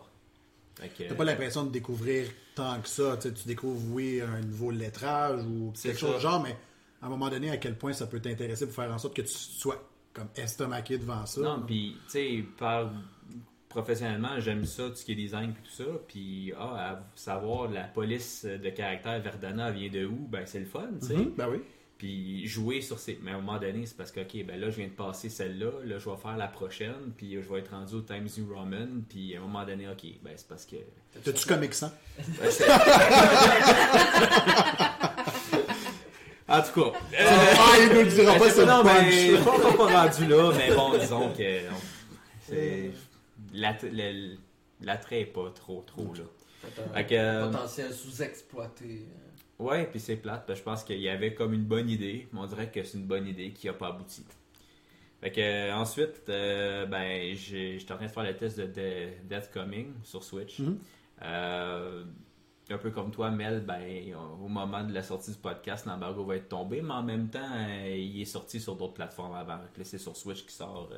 Fait 0.81 0.89
que- 0.89 1.09
T'as 1.09 1.15
pas 1.15 1.25
l'impression 1.25 1.65
de 1.65 1.71
découvrir 1.71 2.27
tant 2.55 2.81
que 2.81 2.89
ça. 2.89 3.17
Tu 3.19 3.31
découvres, 3.47 3.81
oui, 3.95 4.21
un 4.21 4.41
nouveau 4.41 4.71
lettrage 4.71 5.43
ou 5.45 5.73
quelque 5.83 5.99
chose 5.99 6.15
de 6.17 6.21
genre, 6.21 6.43
mais 6.43 6.57
à 7.01 7.07
un 7.07 7.09
moment 7.09 7.29
donné, 7.31 7.51
à 7.51 7.57
quel 7.57 7.77
point 7.77 7.93
ça 7.93 8.07
peut 8.07 8.21
t'intéresser 8.21 8.67
pour 8.67 8.75
faire 8.75 8.93
en 8.93 8.99
sorte 8.99 9.15
que 9.15 9.23
tu 9.23 9.33
sois 9.33 9.83
comme 10.13 10.29
estomaqué 10.37 10.99
devant 10.99 11.25
ça. 11.27 11.41
Non, 11.41 11.63
puis, 11.67 11.97
tu 12.07 12.11
sais, 12.11 12.45
par 12.59 12.91
professionnellement, 13.69 14.39
j'aime 14.39 14.65
ça, 14.67 14.89
tout 14.91 14.97
ce 14.97 15.05
qui 15.05 15.13
est 15.13 15.17
design 15.17 15.51
et 15.51 15.67
tout 15.69 15.71
ça. 15.85 15.91
Puis, 16.07 16.53
ah, 16.59 16.91
à 16.93 17.03
savoir 17.15 17.71
la 17.71 17.85
police 17.85 18.45
de 18.45 18.71
caractère 18.71 19.21
Verdana 19.21 19.71
vient 19.71 19.89
de 19.91 20.05
où, 20.05 20.27
ben 20.29 20.43
c'est 20.47 20.61
le 20.61 20.67
fun, 20.67 20.89
tu 21.01 21.07
sais. 21.07 21.17
Mhm, 21.17 21.33
Ben 21.37 21.49
oui. 21.51 21.59
Puis, 22.03 22.49
jouer 22.49 22.81
sur 22.81 22.99
ces. 22.99 23.17
Mais 23.23 23.31
à 23.31 23.35
un 23.35 23.41
moment 23.41 23.61
donné, 23.61 23.87
c'est 23.87 23.97
parce 23.97 24.11
que, 24.11 24.19
ok, 24.19 24.45
ben 24.45 24.59
là, 24.61 24.71
je 24.71 24.77
viens 24.79 24.89
de 24.89 24.93
passer 24.93 25.29
celle-là, 25.29 25.71
là, 25.85 25.99
je 26.01 26.11
vais 26.11 26.17
faire 26.17 26.37
la 26.37 26.49
prochaine, 26.49 27.13
puis 27.17 27.35
je 27.41 27.49
vais 27.49 27.61
être 27.61 27.71
rendu 27.71 27.95
au 27.95 28.01
Times 28.01 28.27
New 28.39 28.53
Roman, 28.53 28.89
puis 29.09 29.37
à 29.37 29.39
un 29.39 29.43
moment 29.43 29.65
donné, 29.65 29.87
ok, 29.89 30.03
ben 30.21 30.33
c'est 30.35 30.49
parce 30.49 30.67
que. 30.67 30.75
T'as-tu 31.23 31.47
Comic 31.47 31.73
Sans? 31.73 31.93
ben, 32.19 32.51
c'est- 32.51 32.65
en 36.49 36.61
tout 36.63 36.81
cas. 36.81 36.93
euh, 37.21 37.55
Ah, 37.57 37.77
il 37.81 37.89
nous 37.95 38.03
le 38.03 38.07
dira 38.11 38.33
pas, 38.35 38.41
ben, 38.41 38.51
c'est 38.51 38.67
non, 38.67 38.83
mais 38.83 39.35
punch. 39.35 39.45
pas, 39.45 39.61
pas, 39.61 39.73
pas 39.77 40.03
rendu 40.03 40.27
là, 40.27 40.53
mais 40.57 40.75
bon, 40.75 40.99
disons 40.99 41.33
que 41.33 41.61
c'est 42.49 42.91
l'attrait 44.81 45.21
est 45.21 45.27
pas 45.27 45.51
trop 45.55 45.85
trop 45.87 46.13
là. 46.15 46.25
Fait 46.63 46.83
un 46.83 46.95
Fait 46.95 47.07
que, 47.07 47.15
euh, 47.15 47.47
potentiel 47.51 47.93
sous-exploité. 47.93 49.07
Ouais, 49.63 49.87
puis 49.87 50.01
c'est 50.01 50.17
plate, 50.17 50.45
parce 50.47 50.59
que 50.59 50.65
je 50.65 50.71
pense 50.71 50.85
qu'il 50.85 51.01
y 51.01 51.09
avait 51.09 51.35
comme 51.35 51.53
une 51.53 51.65
bonne 51.65 51.89
idée, 51.89 52.29
mais 52.33 52.41
on 52.41 52.47
dirait 52.47 52.71
que 52.71 52.83
c'est 52.83 52.99
une 52.99 53.07
bonne 53.07 53.27
idée 53.27 53.53
qui 53.53 53.69
a 53.69 53.73
pas 53.73 53.89
abouti. 53.89 54.25
Fait 55.21 55.31
que 55.31 55.41
euh, 55.41 55.75
ensuite, 55.75 56.23
euh, 56.29 56.85
ben 56.87 57.33
j'étais 57.37 57.93
en 57.93 57.97
train 57.97 58.07
de 58.07 58.11
faire 58.11 58.25
le 58.25 58.37
test 58.37 58.59
de, 58.59 58.67
de 58.67 59.09
Death 59.29 59.51
Coming 59.53 59.93
sur 60.03 60.25
Switch. 60.25 60.59
Mhm. 60.59 60.79
Euh, 61.23 62.05
un 62.71 62.79
peu 62.79 62.91
comme 62.91 63.11
toi, 63.13 63.31
Mel, 63.31 63.61
ben, 63.61 64.15
au 64.43 64.49
moment 64.49 64.83
de 64.83 64.93
la 64.93 65.03
sortie 65.03 65.31
du 65.31 65.37
podcast, 65.37 65.87
l'embargo 65.87 66.25
va 66.25 66.37
être 66.37 66.49
tombé, 66.49 66.83
mais 66.83 66.95
en 66.95 67.03
même 67.03 67.29
temps, 67.29 67.41
euh, 67.55 67.97
il 67.97 68.21
est 68.21 68.25
sorti 68.25 68.59
sur 68.59 68.75
d'autres 68.75 68.95
plateformes 68.95 69.35
avant. 69.35 69.59
C'est 69.83 69.99
sur 69.99 70.17
Switch 70.17 70.45
qui 70.45 70.55
sort. 70.55 70.91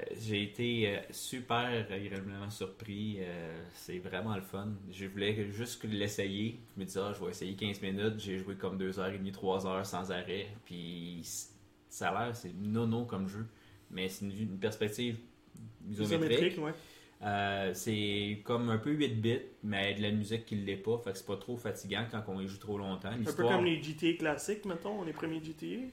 Euh, 0.00 0.04
J'ai 0.20 0.42
été 0.42 0.88
euh, 0.88 1.00
super 1.10 1.86
agréablement 1.90 2.50
surpris. 2.50 3.18
euh, 3.20 3.62
c'est 3.74 3.98
vraiment 3.98 4.34
le 4.34 4.42
fun. 4.42 4.68
Je 4.90 5.06
voulais 5.06 5.50
juste 5.50 5.84
l'essayer. 5.84 6.60
Je 6.74 6.80
me 6.80 6.86
disais, 6.86 7.00
ah, 7.02 7.12
je 7.12 7.24
vais 7.24 7.30
essayer 7.30 7.54
15 7.54 7.82
minutes. 7.82 8.18
J'ai 8.18 8.38
joué 8.38 8.54
comme 8.56 8.78
2h30, 8.78 9.32
3h 9.32 9.84
sans 9.84 10.10
arrêt. 10.12 10.48
Puis 10.64 11.22
ça 11.88 12.10
a 12.10 12.26
l'air, 12.26 12.36
c'est 12.36 12.54
nono 12.54 13.04
comme 13.04 13.28
jeu. 13.28 13.46
Mais 13.90 14.08
c'est 14.08 14.26
une, 14.26 14.58
perspective 14.58 15.18
isométrique. 15.88 16.58
Ouais. 16.58 16.72
Euh, 17.22 17.70
c'est 17.72 18.42
comme 18.44 18.68
un 18.68 18.78
peu 18.78 18.90
8 18.90 19.08
bits, 19.20 19.38
mais 19.62 19.94
de 19.94 20.02
la 20.02 20.10
musique 20.10 20.44
qui 20.44 20.56
ne 20.56 20.64
l'est 20.64 20.76
pas. 20.76 20.98
Fait 20.98 21.12
que 21.12 21.18
c'est 21.18 21.26
pas 21.26 21.36
trop 21.36 21.56
fatigant 21.56 22.04
quand 22.10 22.22
on 22.28 22.40
y 22.40 22.46
joue 22.46 22.58
trop 22.58 22.78
longtemps. 22.78 23.08
Un 23.08 23.22
peu 23.24 23.32
comme 23.32 23.64
les 23.64 23.82
GTA 23.82 24.12
classiques, 24.18 24.64
mettons, 24.64 25.02
les 25.02 25.12
premiers 25.12 25.42
GTA. 25.42 25.86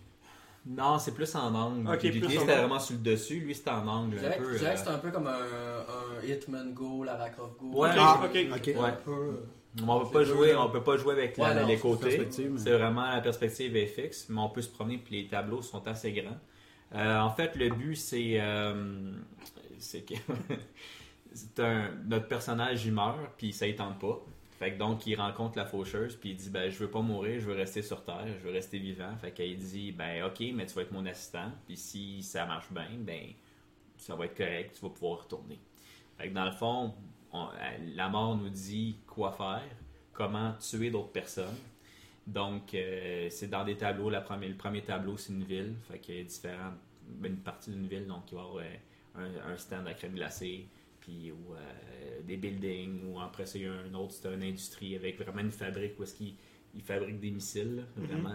Non, 0.66 0.98
c'est 0.98 1.14
plus 1.14 1.36
en 1.36 1.54
angle. 1.54 1.90
Ok, 1.90 2.00
GTA, 2.02 2.12
plus 2.26 2.38
en 2.38 2.42
c'était 2.42 2.56
vraiment 2.58 2.80
sur 2.80 2.96
le 2.96 3.02
dessus. 3.02 3.40
Lui, 3.42 3.54
c'était 3.54 3.72
en 3.72 3.86
angle 3.88 4.16
Je 4.16 4.20
dirais, 4.22 4.36
un 4.36 4.42
peu. 4.42 4.58
dirais 4.58 4.74
que 4.74 4.80
euh, 4.80 4.84
c'est 4.84 4.90
un 4.90 4.98
peu 5.00 5.12
comme 5.12 5.28
un, 5.28 5.32
un 5.34 6.26
Hitman 6.26 6.74
Go, 6.74 7.04
Lara 7.04 7.30
Croft 7.30 7.58
Go. 7.60 7.82
Ouais, 7.82 7.90
Ah, 7.98 8.22
ok. 8.24 8.38
ok. 8.56 8.68
Ouais. 8.68 8.76
Un 8.80 8.92
peu. 8.94 9.12
euh, 9.12 9.46
On 9.86 10.00
peut 10.06 10.12
pas 10.12 10.24
jouer, 10.24 10.56
on 10.56 10.70
peut 10.70 10.84
pas 10.84 10.98
jouer 10.98 11.14
avec 11.14 11.38
la- 11.38 11.62
non, 11.62 11.68
les 11.68 11.78
côtés. 11.80 12.30
C'est 12.58 12.72
vraiment 12.78 13.10
la 13.10 13.22
perspective 13.22 13.76
est 13.76 13.88
fixe, 13.88 14.28
mais 14.30 14.40
on 14.40 14.50
peut 14.50 14.62
se 14.62 14.70
promener 14.70 15.00
puis 15.00 15.24
les 15.24 15.28
tableaux 15.28 15.62
sont 15.62 15.86
assez 15.88 16.12
grands. 16.14 16.38
Euh, 16.96 17.20
en 17.20 17.32
fait, 17.32 17.56
le 17.56 17.70
but 17.70 17.96
c'est 17.96 18.36
euh, 18.40 19.12
c'est 19.80 20.02
que 20.08 20.14
c'est 21.34 21.60
un 21.60 21.90
notre 22.06 22.28
personnage 22.28 22.86
il 22.86 22.94
meurt 22.94 23.18
puis 23.36 23.52
ça 23.52 23.66
ne 23.68 23.72
tente 23.74 23.98
pas. 24.00 24.24
Fait 24.64 24.72
que 24.72 24.78
donc 24.78 25.06
il 25.08 25.16
rencontre 25.18 25.58
la 25.58 25.66
faucheuse 25.66 26.16
puis 26.16 26.30
il 26.30 26.36
dit 26.38 26.50
ben 26.50 26.70
je 26.70 26.78
veux 26.80 26.90
pas 26.90 27.02
mourir, 27.02 27.38
je 27.38 27.46
veux 27.48 27.54
rester 27.54 27.82
sur 27.82 28.02
terre, 28.06 28.26
je 28.26 28.48
veux 28.48 28.54
rester 28.54 28.80
vivant. 28.80 29.14
Fait 29.18 29.32
qu'elle 29.32 29.58
dit 29.58 29.92
ben 29.92 30.24
OK, 30.24 30.40
mais 30.54 30.66
tu 30.66 30.74
vas 30.76 30.84
être 30.84 30.94
mon 30.94 31.06
assistant 31.06 31.52
puis 31.68 31.76
si 31.76 32.24
ça 32.24 32.46
marche 32.46 32.72
bien, 32.72 32.88
ben 32.98 33.26
ça 33.98 34.16
va 34.16 34.24
être 34.24 34.38
correct, 34.38 34.76
tu 34.76 34.82
vas 34.82 34.90
pouvoir 34.90 35.24
retourner. 35.24 35.60
Fait 36.18 36.30
que 36.30 36.34
dans 36.34 36.46
le 36.46 36.52
fond, 36.52 36.94
on- 37.34 37.50
la 37.94 38.08
mort 38.08 38.38
nous 38.38 38.48
dit 38.48 38.96
quoi 39.06 39.34
faire, 39.34 39.64
comment 40.14 40.54
tuer 40.54 40.90
d'autres 40.92 41.12
personnes. 41.12 41.58
Donc, 42.26 42.74
euh, 42.74 43.28
c'est 43.30 43.50
dans 43.50 43.66
des 43.66 43.76
tableaux. 43.76 44.10
La 44.10 44.20
le 44.40 44.56
premier 44.56 44.82
tableau, 44.82 45.18
c'est 45.18 45.34
une 45.34 45.44
ville. 45.44 45.76
Fait 45.92 46.00
qu'il 46.00 46.16
y 46.16 46.22
a 46.22 46.24
différentes, 46.24 46.76
une 47.22 47.36
partie 47.36 47.70
d'une 47.72 47.86
ville. 47.88 48.08
Donc, 48.08 48.32
il 48.32 48.36
va 48.36 48.42
y 48.42 48.46
avoir 48.46 48.64
euh, 48.64 48.76
un, 49.48 49.52
un 49.54 49.58
stand 49.58 49.86
à 49.90 49.94
crème 49.94 50.14
glacée, 50.14 50.68
puis 51.06 51.32
ou, 51.32 51.54
euh, 51.54 52.22
des 52.26 52.38
buildings, 52.38 53.02
ou 53.12 53.20
après 53.20 53.46
ça, 53.46 53.58
il 53.60 53.66
y 53.66 53.68
a 53.68 53.74
un 53.74 53.94
autre, 53.94 54.14
c'est 54.14 54.34
une 54.34 54.44
industrie 54.44 54.96
avec 54.96 55.20
vraiment 55.20 55.42
une 55.42 55.52
fabrique 55.52 56.00
où 56.00 56.04
est-ce 56.04 56.16
qu'ils 56.16 56.36
ils 56.76 56.82
fabriquent 56.82 57.20
des 57.20 57.30
missiles. 57.30 57.76
là. 57.76 57.84
Vraiment, 58.08 58.32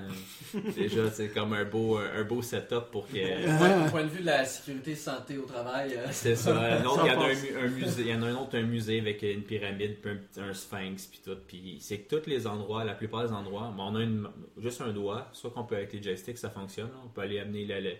euh, 0.54 0.60
déjà, 0.76 1.10
c'est 1.10 1.30
comme 1.30 1.54
un 1.54 1.64
beau, 1.64 1.96
un 1.96 2.22
beau 2.22 2.40
setup 2.40 2.84
pour 2.92 3.08
que... 3.08 3.14
ouais, 3.14 3.86
Au 3.86 3.90
point 3.90 4.04
de 4.04 4.08
vue 4.10 4.20
de 4.20 4.26
la 4.26 4.44
sécurité 4.44 4.94
santé 4.94 5.38
au 5.38 5.42
travail, 5.44 5.94
euh, 5.96 6.06
C'est 6.12 6.36
ça. 6.36 6.52
Autre, 6.86 7.04
il 7.04 7.08
y 7.08 7.16
en 7.16 7.20
a 7.20 7.24
un, 7.24 7.28
passe. 7.30 7.42
mu- 7.42 7.56
un 7.58 7.68
musée, 7.68 8.02
il 8.02 8.06
y 8.08 8.14
en 8.14 8.22
a 8.22 8.26
un 8.26 8.36
autre 8.36 8.56
un 8.56 8.62
musée 8.62 9.00
avec 9.00 9.22
une 9.22 9.42
pyramide, 9.42 9.96
puis 10.00 10.12
un, 10.40 10.52
sphinx, 10.54 11.06
puis 11.06 11.20
tout. 11.24 11.36
Puis 11.48 11.78
c'est 11.80 11.98
que 11.98 12.14
tous 12.16 12.28
les 12.30 12.46
endroits, 12.46 12.84
la 12.84 12.94
plupart 12.94 13.26
des 13.26 13.32
endroits, 13.32 13.74
on 13.76 13.96
a 13.96 14.02
une, 14.04 14.28
juste 14.58 14.82
un 14.82 14.92
doigt. 14.92 15.28
Soit 15.32 15.50
qu'on 15.50 15.64
peut 15.64 15.74
avec 15.74 15.92
les 15.94 16.00
joysticks, 16.02 16.38
ça 16.38 16.50
fonctionne. 16.50 16.88
là. 16.90 17.00
On 17.04 17.08
peut 17.08 17.22
aller 17.22 17.40
amener 17.40 17.66
la, 17.66 17.80
la, 17.80 17.90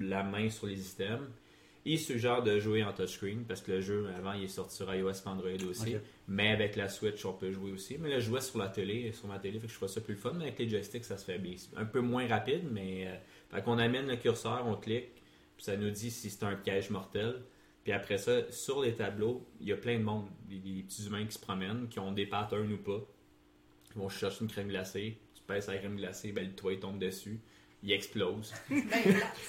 la 0.00 0.22
main 0.24 0.50
sur 0.50 0.66
les 0.66 0.80
items. 0.90 1.20
Il 1.90 1.98
suggère 1.98 2.42
de 2.42 2.58
jouer 2.58 2.84
en 2.84 2.92
touchscreen 2.92 3.46
parce 3.46 3.62
que 3.62 3.72
le 3.72 3.80
jeu 3.80 4.10
avant 4.14 4.34
il 4.34 4.44
est 4.44 4.48
sorti 4.48 4.76
sur 4.76 4.94
iOS 4.94 5.10
et 5.10 5.26
Android 5.26 5.70
aussi. 5.70 5.96
Mais 6.26 6.50
avec 6.50 6.76
la 6.76 6.90
Switch 6.90 7.24
on 7.24 7.32
peut 7.32 7.50
jouer 7.50 7.72
aussi. 7.72 7.96
Mais 7.96 8.10
là 8.10 8.20
je 8.20 8.26
jouais 8.26 8.42
sur 8.42 8.58
la 8.58 8.68
télé, 8.68 9.10
sur 9.12 9.26
ma 9.26 9.38
télé, 9.38 9.58
fait 9.58 9.68
que 9.68 9.72
je 9.72 9.76
trouvais 9.78 9.90
ça 9.90 10.02
plus 10.02 10.12
le 10.12 10.20
fun. 10.20 10.34
Mais 10.34 10.48
avec 10.48 10.58
les 10.58 10.68
joysticks 10.68 11.06
ça 11.06 11.16
se 11.16 11.24
fait 11.24 11.38
bien. 11.38 11.54
Un 11.78 11.86
peu 11.86 12.00
moins 12.00 12.28
rapide, 12.28 12.64
mais 12.70 13.06
euh, 13.06 13.14
fait 13.48 13.62
qu'on 13.62 13.78
amène 13.78 14.06
le 14.06 14.16
curseur, 14.16 14.66
on 14.66 14.76
clique, 14.76 15.14
puis 15.56 15.64
ça 15.64 15.78
nous 15.78 15.88
dit 15.88 16.10
si 16.10 16.28
c'est 16.28 16.44
un 16.44 16.56
piège 16.56 16.90
mortel. 16.90 17.42
Puis 17.84 17.92
après 17.94 18.18
ça, 18.18 18.52
sur 18.52 18.82
les 18.82 18.92
tableaux, 18.92 19.46
il 19.58 19.68
y 19.68 19.72
a 19.72 19.76
plein 19.78 19.98
de 19.98 20.04
monde, 20.04 20.26
des, 20.46 20.58
des 20.58 20.82
petits 20.82 21.06
humains 21.06 21.24
qui 21.24 21.32
se 21.32 21.38
promènent, 21.38 21.88
qui 21.88 21.98
ont 22.00 22.12
des 22.12 22.26
patterns 22.26 22.70
ou 22.70 22.76
pas. 22.76 23.00
Ils 23.96 24.02
vont 24.02 24.10
chercher 24.10 24.42
une 24.42 24.50
crème 24.50 24.68
glacée, 24.68 25.16
tu 25.34 25.42
pèses 25.42 25.68
la 25.68 25.78
crème 25.78 25.96
glacée, 25.96 26.32
ben, 26.32 26.46
le 26.46 26.54
toit 26.54 26.76
tombe 26.76 26.98
dessus, 26.98 27.40
il 27.82 27.92
explose. 27.92 28.52
Ben, 28.70 28.82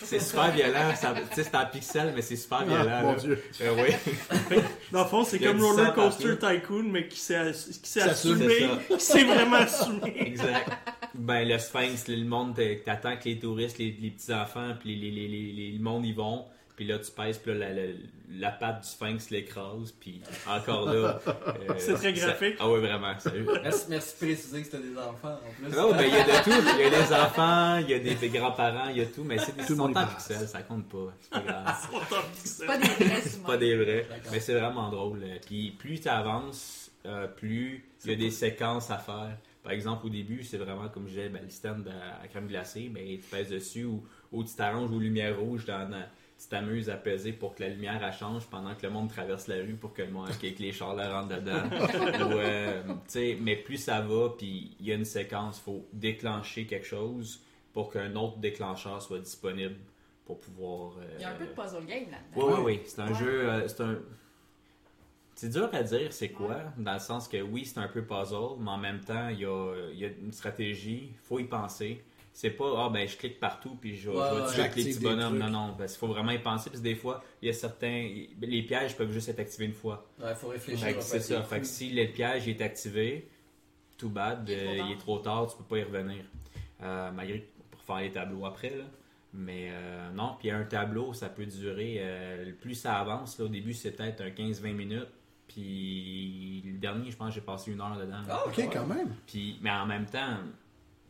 C'est 0.03 0.19
super 0.19 0.51
violent, 0.51 0.93
c'est 1.33 1.55
en 1.55 1.65
pixel, 1.65 2.13
mais 2.15 2.21
c'est 2.21 2.35
super 2.35 2.63
violent. 2.65 2.85
Ah, 2.89 3.01
mon 3.01 3.11
là. 3.13 3.17
Dieu. 3.19 3.43
Euh, 3.61 3.75
oui. 3.83 4.57
Dans 4.91 5.03
le 5.03 5.09
fond, 5.09 5.23
c'est 5.23 5.39
comme 5.39 5.61
Roller 5.63 5.93
Coaster. 5.93 6.37
Tycoon, 6.37 6.83
mais 6.83 7.07
qui 7.07 7.19
s'est 7.19 7.51
qui 7.51 7.89
s'est 7.89 8.01
S'assume, 8.01 8.33
assumé. 8.33 8.69
c'est 8.89 8.97
Qui 8.97 9.03
s'est 9.03 9.23
vraiment 9.23 9.57
assumé. 9.57 10.13
Exact. 10.27 10.69
Ben, 11.15 11.47
le 11.47 11.57
Sphinx, 11.57 12.07
le 12.07 12.23
monde, 12.23 12.55
t- 12.55 12.81
t'attends 12.85 13.17
que 13.17 13.25
les 13.25 13.39
touristes, 13.39 13.77
les, 13.79 13.97
les 13.99 14.11
petits-enfants, 14.11 14.73
puis 14.79 14.95
les, 14.95 15.11
les, 15.11 15.27
les, 15.27 15.51
les- 15.51 15.71
le 15.71 15.79
monde 15.83 16.05
y 16.05 16.13
vont. 16.13 16.45
Puis 16.79 16.87
là, 16.87 16.97
tu 16.97 17.11
pèses, 17.11 17.37
puis 17.39 17.51
là, 17.51 17.57
la, 17.67 17.73
la, 17.73 17.81
la 18.37 18.51
patte 18.51 18.83
du 18.83 18.87
Sphinx 18.87 19.31
l'écrase. 19.31 19.91
Puis 19.99 20.21
encore 20.47 20.85
là. 20.85 21.19
euh, 21.27 21.73
C'est 21.77 21.95
très 21.95 22.15
ça- 22.15 22.27
graphique. 22.27 22.55
Ah 22.57 22.69
ouais, 22.69 22.79
vraiment. 22.79 23.19
sérieux. 23.19 23.45
merci, 23.61 23.87
merci 23.89 24.13
de 24.13 24.25
préciser 24.27 24.59
que 24.61 24.65
c'était 24.65 24.83
des 24.87 24.97
enfants 24.97 25.37
en 25.45 25.61
plus. 25.67 25.75
Non, 25.75 25.91
ben, 25.91 26.03
il 26.07 26.13
y 26.13 26.17
a 26.17 26.23
de 26.23 26.43
tout. 26.45 26.69
Il 26.77 26.81
y 26.81 26.85
a 26.85 26.89
des 26.89 27.13
enfants, 27.13 27.77
il 27.79 27.89
y 27.89 27.93
a 27.95 27.99
des, 27.99 28.15
des 28.15 28.29
grands-parents, 28.29 28.87
il 28.91 28.97
y 28.99 29.01
a 29.01 29.07
tout. 29.07 29.25
Mais 29.25 29.37
c'est 29.39 29.57
des 29.57 29.63
Tout 29.65 29.73
le 29.73 29.75
monde 29.79 29.93
sont 29.93 29.99
en 29.99 30.07
pixels, 30.07 30.47
ça 30.47 30.61
compte 30.61 30.87
pas. 30.87 31.13
C'est 31.19 31.29
pas 31.31 31.39
grave. 31.45 31.89
c'est 32.45 32.65
pas 32.65 32.77
des 32.77 32.87
vrais 32.87 33.21
C'est 33.21 33.43
pas 33.43 33.57
des 33.57 33.75
vrais. 33.75 34.07
Mais 34.31 34.39
c'est 34.39 34.57
vraiment 34.57 34.89
drôle. 34.89 35.19
Puis 35.45 35.71
plus 35.71 35.99
tu 35.99 36.07
avances, 36.07 36.91
euh, 37.05 37.27
plus 37.27 37.83
il 38.05 38.11
y 38.11 38.13
a 38.13 38.17
des 38.17 38.31
séquences 38.31 38.89
à 38.89 38.99
faire. 38.99 39.35
Par 39.63 39.73
exemple, 39.73 40.05
au 40.07 40.09
début, 40.09 40.45
c'est 40.45 40.57
vraiment 40.57 40.87
comme 40.87 41.03
je 41.07 41.09
disais, 41.09 41.27
ben, 41.29 41.41
le 41.43 41.49
stand 41.49 41.85
à, 41.89 42.23
à 42.23 42.27
crème 42.29 42.47
glacée, 42.47 42.89
ben, 42.89 43.05
tu 43.05 43.17
pèses 43.29 43.49
dessus 43.49 43.83
ou, 43.83 44.01
ou 44.31 44.45
tu 44.45 44.55
t'arranges 44.55 44.89
aux 44.91 44.99
lumières 44.99 45.37
rouges 45.37 45.65
dans, 45.65 45.89
dans- 45.89 46.05
tu 46.41 46.47
t'amuses 46.47 46.89
à 46.89 46.95
peser 46.95 47.33
pour 47.33 47.53
que 47.53 47.63
la 47.63 47.69
lumière 47.69 48.01
elle 48.01 48.13
change 48.13 48.45
pendant 48.47 48.73
que 48.73 48.83
le 48.85 48.91
monde 48.93 49.09
traverse 49.09 49.47
la 49.47 49.55
rue 49.57 49.75
pour 49.75 49.93
que, 49.93 50.01
le 50.03 50.09
monde, 50.11 50.29
que 50.39 50.47
les 50.61 50.71
chars 50.71 50.95
la 50.95 51.11
rentrent 51.21 51.35
dedans. 51.35 51.63
Ou, 52.33 52.37
euh, 52.39 52.81
mais 53.41 53.57
plus 53.57 53.77
ça 53.77 53.99
va, 54.01 54.29
puis 54.37 54.75
il 54.79 54.85
y 54.85 54.91
a 54.91 54.95
une 54.95 55.03
séquence, 55.05 55.57
il 55.59 55.63
faut 55.63 55.85
déclencher 55.91 56.65
quelque 56.65 56.85
chose 56.87 57.41
pour 57.73 57.91
qu'un 57.91 58.15
autre 58.15 58.37
déclencheur 58.37 59.01
soit 59.01 59.19
disponible 59.19 59.75
pour 60.25 60.39
pouvoir. 60.39 60.93
euh, 60.99 61.05
Il 61.17 61.21
y 61.21 61.25
a 61.25 61.31
un 61.31 61.35
peu 61.35 61.45
de 61.45 61.51
puzzle 61.51 61.85
game 61.85 62.05
là-dedans. 62.09 62.35
oui, 62.35 62.53
oui, 62.55 62.61
oui. 62.65 62.81
C'est 62.85 63.01
un 63.01 63.07
Ouais. 63.09 63.15
jeu. 63.19 63.49
euh, 63.49 63.67
c'est 63.67 63.81
un. 63.81 63.99
C'est 65.35 65.49
dur 65.49 65.69
à 65.71 65.83
dire 65.83 66.11
c'est 66.11 66.29
quoi, 66.29 66.57
dans 66.77 66.93
le 66.93 66.99
sens 66.99 67.27
que 67.29 67.41
oui, 67.41 67.65
c'est 67.65 67.79
un 67.79 67.87
peu 67.87 68.03
puzzle, 68.03 68.57
mais 68.59 68.71
en 68.71 68.77
même 68.77 68.99
temps, 68.99 69.29
il 69.29 69.39
y 69.39 69.45
a, 69.45 69.73
il 69.93 69.97
y 69.99 70.05
a 70.05 70.09
une 70.09 70.33
stratégie, 70.33 71.11
il 71.13 71.17
faut 71.17 71.39
y 71.39 71.45
penser. 71.45 72.03
C'est 72.41 72.51
pas, 72.51 72.71
ah 72.85 72.89
ben 72.89 73.05
je 73.05 73.17
clique 73.17 73.37
partout 73.37 73.75
puis 73.81 73.97
je, 73.97 74.09
vais- 74.09 74.15
Ouais, 74.17 74.23
je 74.29 74.35
vais 74.35 74.41
ouais. 74.43 74.53
tuer 74.53 74.61
avec 74.61 74.75
les 74.77 74.83
petits 74.85 74.99
bonhommes. 74.99 75.37
trucs. 75.39 75.51
Non, 75.51 75.67
non, 75.67 75.75
parce 75.77 75.91
qu'il 75.91 75.99
faut 75.99 76.07
vraiment 76.07 76.31
y 76.31 76.39
penser, 76.39 76.69
parce 76.69 76.79
que 76.81 76.87
des 76.87 76.95
fois, 76.95 77.21
il 77.41 77.47
y 77.47 77.49
a 77.49 77.53
certains. 77.53 78.09
Les 78.39 78.61
pièges 78.63 78.95
peuvent 78.95 79.11
juste 79.11 79.27
être 79.27 79.39
activés 79.39 79.65
une 79.65 79.73
fois. 79.73 80.05
Ouais, 80.23 80.33
faut 80.35 80.47
réfléchir. 80.47 80.85
Fait 80.85 80.93
que 80.93 80.99
on 80.99 81.01
c'est 81.01 81.19
ça. 81.19 81.43
Fait 81.43 81.59
que 81.59 81.65
si 81.65 81.89
le 81.89 82.05
piège 82.07 82.47
est 82.47 82.61
activé, 82.61 83.29
tout 83.97 84.07
bad, 84.09 84.47
Il 84.47 84.53
est 84.53 84.57
trop 84.63 84.69
euh, 84.71 84.85
il 84.87 84.91
est 84.93 84.97
trop 84.97 85.19
tard, 85.19 85.47
tu 85.51 85.57
peux 85.57 85.63
pas 85.65 85.77
y 85.79 85.83
revenir. 85.83 86.23
euh, 86.81 87.11
malgré 87.11 87.45
pour 87.71 87.81
faire 87.81 87.99
les 87.99 88.11
tableaux 88.11 88.45
après. 88.45 88.69
Là. 88.69 88.85
Mais 89.33 89.67
euh, 89.71 90.09
non, 90.11 90.37
puis 90.39 90.49
un 90.49 90.63
tableau, 90.63 91.11
ça 91.11 91.27
peut 91.27 91.45
durer, 91.45 91.97
euh, 91.99 92.53
plus 92.61 92.73
ça 92.75 92.99
avance, 92.99 93.37
là, 93.37 93.45
au 93.45 93.49
début 93.49 93.73
c'est 93.73 93.91
peut-être 93.91 94.21
un 94.21 94.29
15-20 94.29 94.71
minutes, 94.71 95.09
puis 95.45 96.61
le 96.65 96.77
dernier, 96.79 97.11
je 97.11 97.17
pense 97.17 97.29
que 97.29 97.35
j'ai 97.35 97.41
passé 97.45 97.71
une 97.71 97.81
heure 97.81 97.97
dedans. 97.97 98.21
Ah, 98.29 98.43
Ok, 98.47 98.59
quand 98.71 98.85
même. 98.87 99.13
Puis, 99.27 99.57
mais 99.61 99.71
en 99.71 99.85
même 99.85 100.05
temps, 100.05 100.37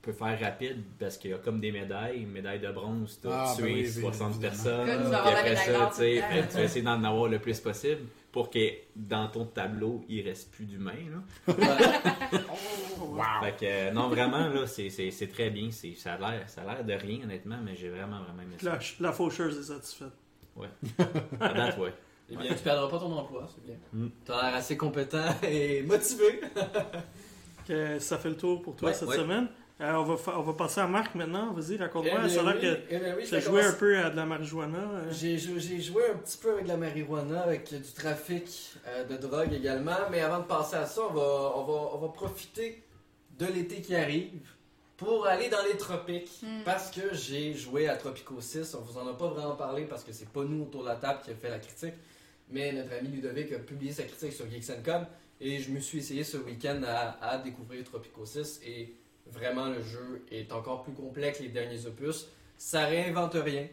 peut 0.02 0.14
faire 0.14 0.40
rapide 0.40 0.82
parce 1.00 1.18
qu'il 1.18 1.32
y 1.32 1.34
a 1.34 1.38
comme 1.38 1.60
des 1.60 1.72
médailles, 1.72 2.22
une 2.22 2.32
médaille 2.32 2.60
de 2.60 2.72
bronze, 2.72 3.20
tu 3.22 3.28
as 3.28 3.32
Ah, 3.32 3.54
ben 3.58 3.64
tué 3.64 3.74
oui, 3.74 3.82
oui, 3.82 4.02
60 4.02 4.30
évidemment. 4.32 4.40
personnes. 4.42 4.86
Puis 4.86 5.16
après 5.16 5.56
ça, 5.56 5.92
tu 5.96 6.48
tu 6.50 6.56
vas 6.58 6.64
essayer 6.64 6.82
d'en 6.82 7.04
avoir 7.04 7.28
le 7.28 7.40
plus 7.40 7.60
possible 7.60 8.02
pour 8.32 8.50
que 8.50 8.60
dans 8.96 9.28
ton 9.28 9.46
tableau, 9.46 10.04
il 10.08 10.22
reste 10.28 10.52
plus 10.52 10.66
d'humains. 10.66 10.94
là. 11.48 11.54
Fait 13.44 13.52
que, 13.58 13.66
euh, 13.66 13.92
non, 13.92 14.10
vraiment, 14.10 14.48
là, 14.50 14.68
c'est, 14.68 15.28
très 15.34 15.50
bien. 15.50 15.70
C'est, 15.72 15.96
ça, 15.96 16.14
a 16.14 16.18
l'air, 16.18 16.50
ça 16.50 16.62
a 16.62 16.66
l'air 16.76 16.84
de 16.86 16.94
rien, 16.94 17.24
honnêtement, 17.24 17.58
mais 17.64 17.76
j'ai 17.76 17.90
vraiment, 17.90 18.22
vraiment 18.22 18.44
aimé 18.44 18.56
ça. 18.60 18.74
La, 18.74 18.80
la 19.00 19.12
faucheuse 19.14 19.58
est 19.60 19.74
satisfaite. 19.74 20.14
À 21.40 21.54
date, 21.54 21.78
ouais. 21.78 21.94
Eh 22.32 22.36
bien, 22.36 22.54
tu 22.54 22.62
perdras 22.64 22.88
pas 22.90 23.00
ton 23.00 23.12
emploi, 23.18 23.48
c'est 23.54 23.64
bien. 23.66 23.76
Mm. 23.94 24.08
Tu 24.26 24.32
as 24.32 24.42
l'air 24.44 24.56
assez 24.56 24.78
compétent 24.78 25.36
et 25.44 25.82
motivé. 25.84 26.42
Que 27.68 28.00
ça 28.00 28.18
fait 28.18 28.30
le 28.30 28.38
tour 28.38 28.64
pour 28.64 28.76
toi 28.76 28.88
Ouais, 28.90 28.96
cette 28.96 29.10
ouais. 29.10 29.18
semaine. 29.18 29.48
Euh, 29.82 29.94
on, 29.94 30.04
va 30.04 30.18
fa- 30.18 30.38
on 30.38 30.42
va 30.42 30.54
passer 30.54 30.82
à 30.82 30.88
Marc 30.88 31.16
maintenant. 31.16 31.54
Vas-y, 31.54 31.78
raconte-moi. 31.78 32.14
Eh 32.18 32.28
bien, 32.28 32.30
ça 32.30 32.42
a 32.42 32.54
l'air 32.54 32.56
oui, 32.56 32.62
que 32.62 32.94
eh 32.96 32.98
bien, 33.00 33.16
oui, 33.16 33.24
je 33.24 33.30
tu 33.30 33.36
as 33.36 33.40
joué 33.40 33.64
un 33.64 33.72
peu 33.72 33.98
à 33.98 34.10
de 34.10 34.16
la 34.18 34.26
marijuana. 34.26 34.78
euh. 34.78 35.12
J'ai 35.12 35.38
jou- 35.38 35.58
j'ai 35.58 35.80
joué 35.80 36.04
un 36.14 36.18
petit 36.18 36.38
peu 36.38 36.52
avec 36.54 36.68
la 36.68 36.76
marijuana, 36.76 37.42
avec 37.42 37.74
du 37.74 37.92
trafic 37.94 38.74
euh, 38.88 39.06
de 39.06 39.16
drogue 39.16 39.54
également. 39.54 39.96
Mais 40.12 40.20
avant 40.20 40.40
de 40.40 40.44
passer 40.46 40.76
à 40.76 40.86
ça, 40.86 41.02
on 41.10 41.14
va, 41.14 41.54
on 41.56 41.64
va, 41.64 41.74
on 41.94 41.98
va 41.98 42.08
profiter 42.10 42.84
de 43.38 43.46
l'été 43.46 43.82
qui 43.82 43.96
arrive 43.96 44.50
pour 44.98 45.26
aller 45.26 45.48
dans 45.48 45.64
les 45.72 45.78
tropiques. 45.78 46.42
Mm. 46.44 46.64
Parce 46.66 46.92
que 46.92 47.14
j'ai 47.14 47.54
joué 47.54 47.88
à 47.88 47.96
Tropico 47.96 48.36
6. 48.42 48.76
On 48.76 48.82
vous 48.82 48.98
en 49.00 49.08
a 49.08 49.14
pas 49.14 49.28
vraiment 49.28 49.56
parlé 49.56 49.84
parce 49.86 50.04
que 50.04 50.12
c'est 50.12 50.28
pas 50.28 50.44
nous 50.44 50.64
autour 50.64 50.82
de 50.84 50.88
la 50.90 50.96
table 50.96 51.20
qui 51.24 51.32
a 51.32 51.36
fait 51.36 51.50
la 51.50 51.60
critique. 51.60 51.94
Mais 52.50 52.74
notre 52.74 52.92
ami 53.00 53.08
Ludovic 53.08 53.54
a 53.54 53.60
publié 53.60 53.94
sa 53.94 54.04
critique 54.04 54.34
sur 54.34 54.46
Geeks 54.50 54.84
Com. 54.84 55.06
Et 55.40 55.60
je 55.60 55.72
me 55.72 55.80
suis 55.80 56.00
essayé 56.00 56.26
ce 56.26 56.36
week-end 56.36 56.82
à, 56.86 57.18
à 57.26 57.38
découvrir 57.38 57.82
Tropico 57.86 58.26
6. 58.26 58.60
Et 58.66 58.94
vraiment, 59.32 59.70
le 59.70 59.82
jeu 59.82 60.26
est 60.32 60.52
encore 60.52 60.84
plus 60.84 60.94
complet 60.94 61.32
que 61.32 61.44
les 61.44 61.50
derniers 61.50 61.86
opus. 61.86 62.28
Ça 62.58 62.86
réinvente 62.86 63.34
rien. 63.36 63.68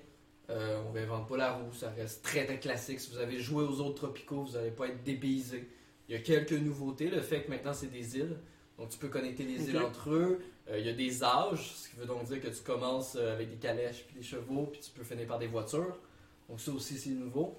Euh, 0.48 0.80
on 0.88 0.92
réinvente 0.92 1.28
pas 1.28 1.36
la 1.36 1.52
roue, 1.54 1.72
ça 1.72 1.90
reste 1.90 2.22
très 2.22 2.46
très 2.46 2.60
classique. 2.60 3.00
Si 3.00 3.10
vous 3.10 3.18
avez 3.18 3.40
joué 3.40 3.64
aux 3.64 3.80
autres 3.80 3.96
tropicaux, 3.96 4.44
vous 4.44 4.52
n'allez 4.52 4.70
pas 4.70 4.86
être 4.86 5.02
dépaysé. 5.02 5.68
Il 6.08 6.14
y 6.14 6.18
a 6.18 6.20
quelques 6.20 6.52
nouveautés, 6.52 7.08
le 7.08 7.20
fait 7.20 7.42
que 7.42 7.50
maintenant 7.50 7.72
c'est 7.72 7.90
des 7.90 8.16
îles, 8.16 8.36
donc 8.78 8.90
tu 8.90 8.98
peux 8.98 9.08
connecter 9.08 9.42
les 9.42 9.70
îles 9.70 9.78
entre 9.78 10.10
eux. 10.10 10.38
Euh, 10.70 10.78
il 10.78 10.86
y 10.86 10.88
a 10.88 10.92
des 10.92 11.24
âges, 11.24 11.72
ce 11.74 11.88
qui 11.88 11.96
veut 11.96 12.06
donc 12.06 12.24
dire 12.26 12.40
que 12.40 12.46
tu 12.46 12.62
commences 12.62 13.16
euh, 13.16 13.34
avec 13.34 13.50
des 13.50 13.56
calèches 13.56 14.04
puis 14.06 14.16
des 14.16 14.22
chevaux, 14.22 14.68
puis 14.70 14.80
tu 14.80 14.90
peux 14.92 15.02
finir 15.02 15.26
par 15.26 15.40
des 15.40 15.48
voitures. 15.48 15.98
Donc 16.48 16.60
ça 16.60 16.70
aussi 16.70 16.96
c'est 16.96 17.10
nouveau. 17.10 17.58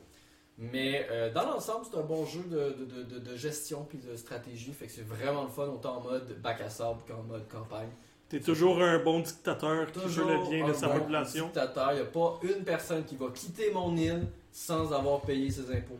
Mais 0.59 1.07
euh, 1.11 1.31
dans 1.31 1.43
l'ensemble, 1.45 1.85
c'est 1.89 1.97
un 1.97 2.03
bon 2.03 2.25
jeu 2.25 2.41
de, 2.49 3.03
de- 3.13 3.19
de- 3.19 3.35
gestion 3.35 3.85
puis 3.87 3.99
de 3.99 4.15
stratégie. 4.15 4.71
Fait 4.73 4.87
que 4.87 4.91
c'est 4.91 5.05
vraiment 5.07 5.43
le 5.43 5.49
fun, 5.49 5.65
autant 5.67 5.97
en 5.97 6.01
mode 6.01 6.41
bac 6.41 6.61
à 6.61 6.69
sable 6.69 6.99
qu'en 7.07 7.21
mode 7.23 7.47
campagne. 7.47 7.89
T'es 8.27 8.39
toujours 8.39 8.81
un 8.81 8.97
bon 8.99 9.19
dictateur 9.19 9.91
qui 9.91 9.99
veut 9.99 10.05
Toujours 10.05 10.27
le 10.29 10.49
bien 10.49 10.67
de 10.67 10.73
sa 10.73 10.87
bon 10.87 10.99
population. 10.99 11.45
dictateur. 11.45 11.91
Il 11.91 11.95
n'y 11.95 12.01
a 12.01 12.05
pas 12.05 12.39
une 12.43 12.63
personne 12.63 13.05
qui 13.05 13.15
va 13.15 13.27
quitter 13.33 13.71
mon 13.71 13.95
île 13.95 14.27
sans 14.51 14.91
avoir 14.91 15.21
payé 15.21 15.49
ses 15.51 15.69
impôts. 15.71 15.99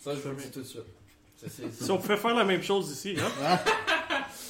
Ça, 0.00 0.14
je 0.14 0.20
vous 0.20 0.28
le 0.30 0.36
dis 0.36 0.50
tout 0.50 0.60
de 0.60 0.66
suite. 0.66 0.82
Si 1.72 1.90
on 1.90 1.98
pouvait 1.98 2.16
faire 2.18 2.34
la 2.34 2.44
même 2.44 2.62
chose 2.62 2.90
ici, 2.90 3.16
hein? 3.18 3.58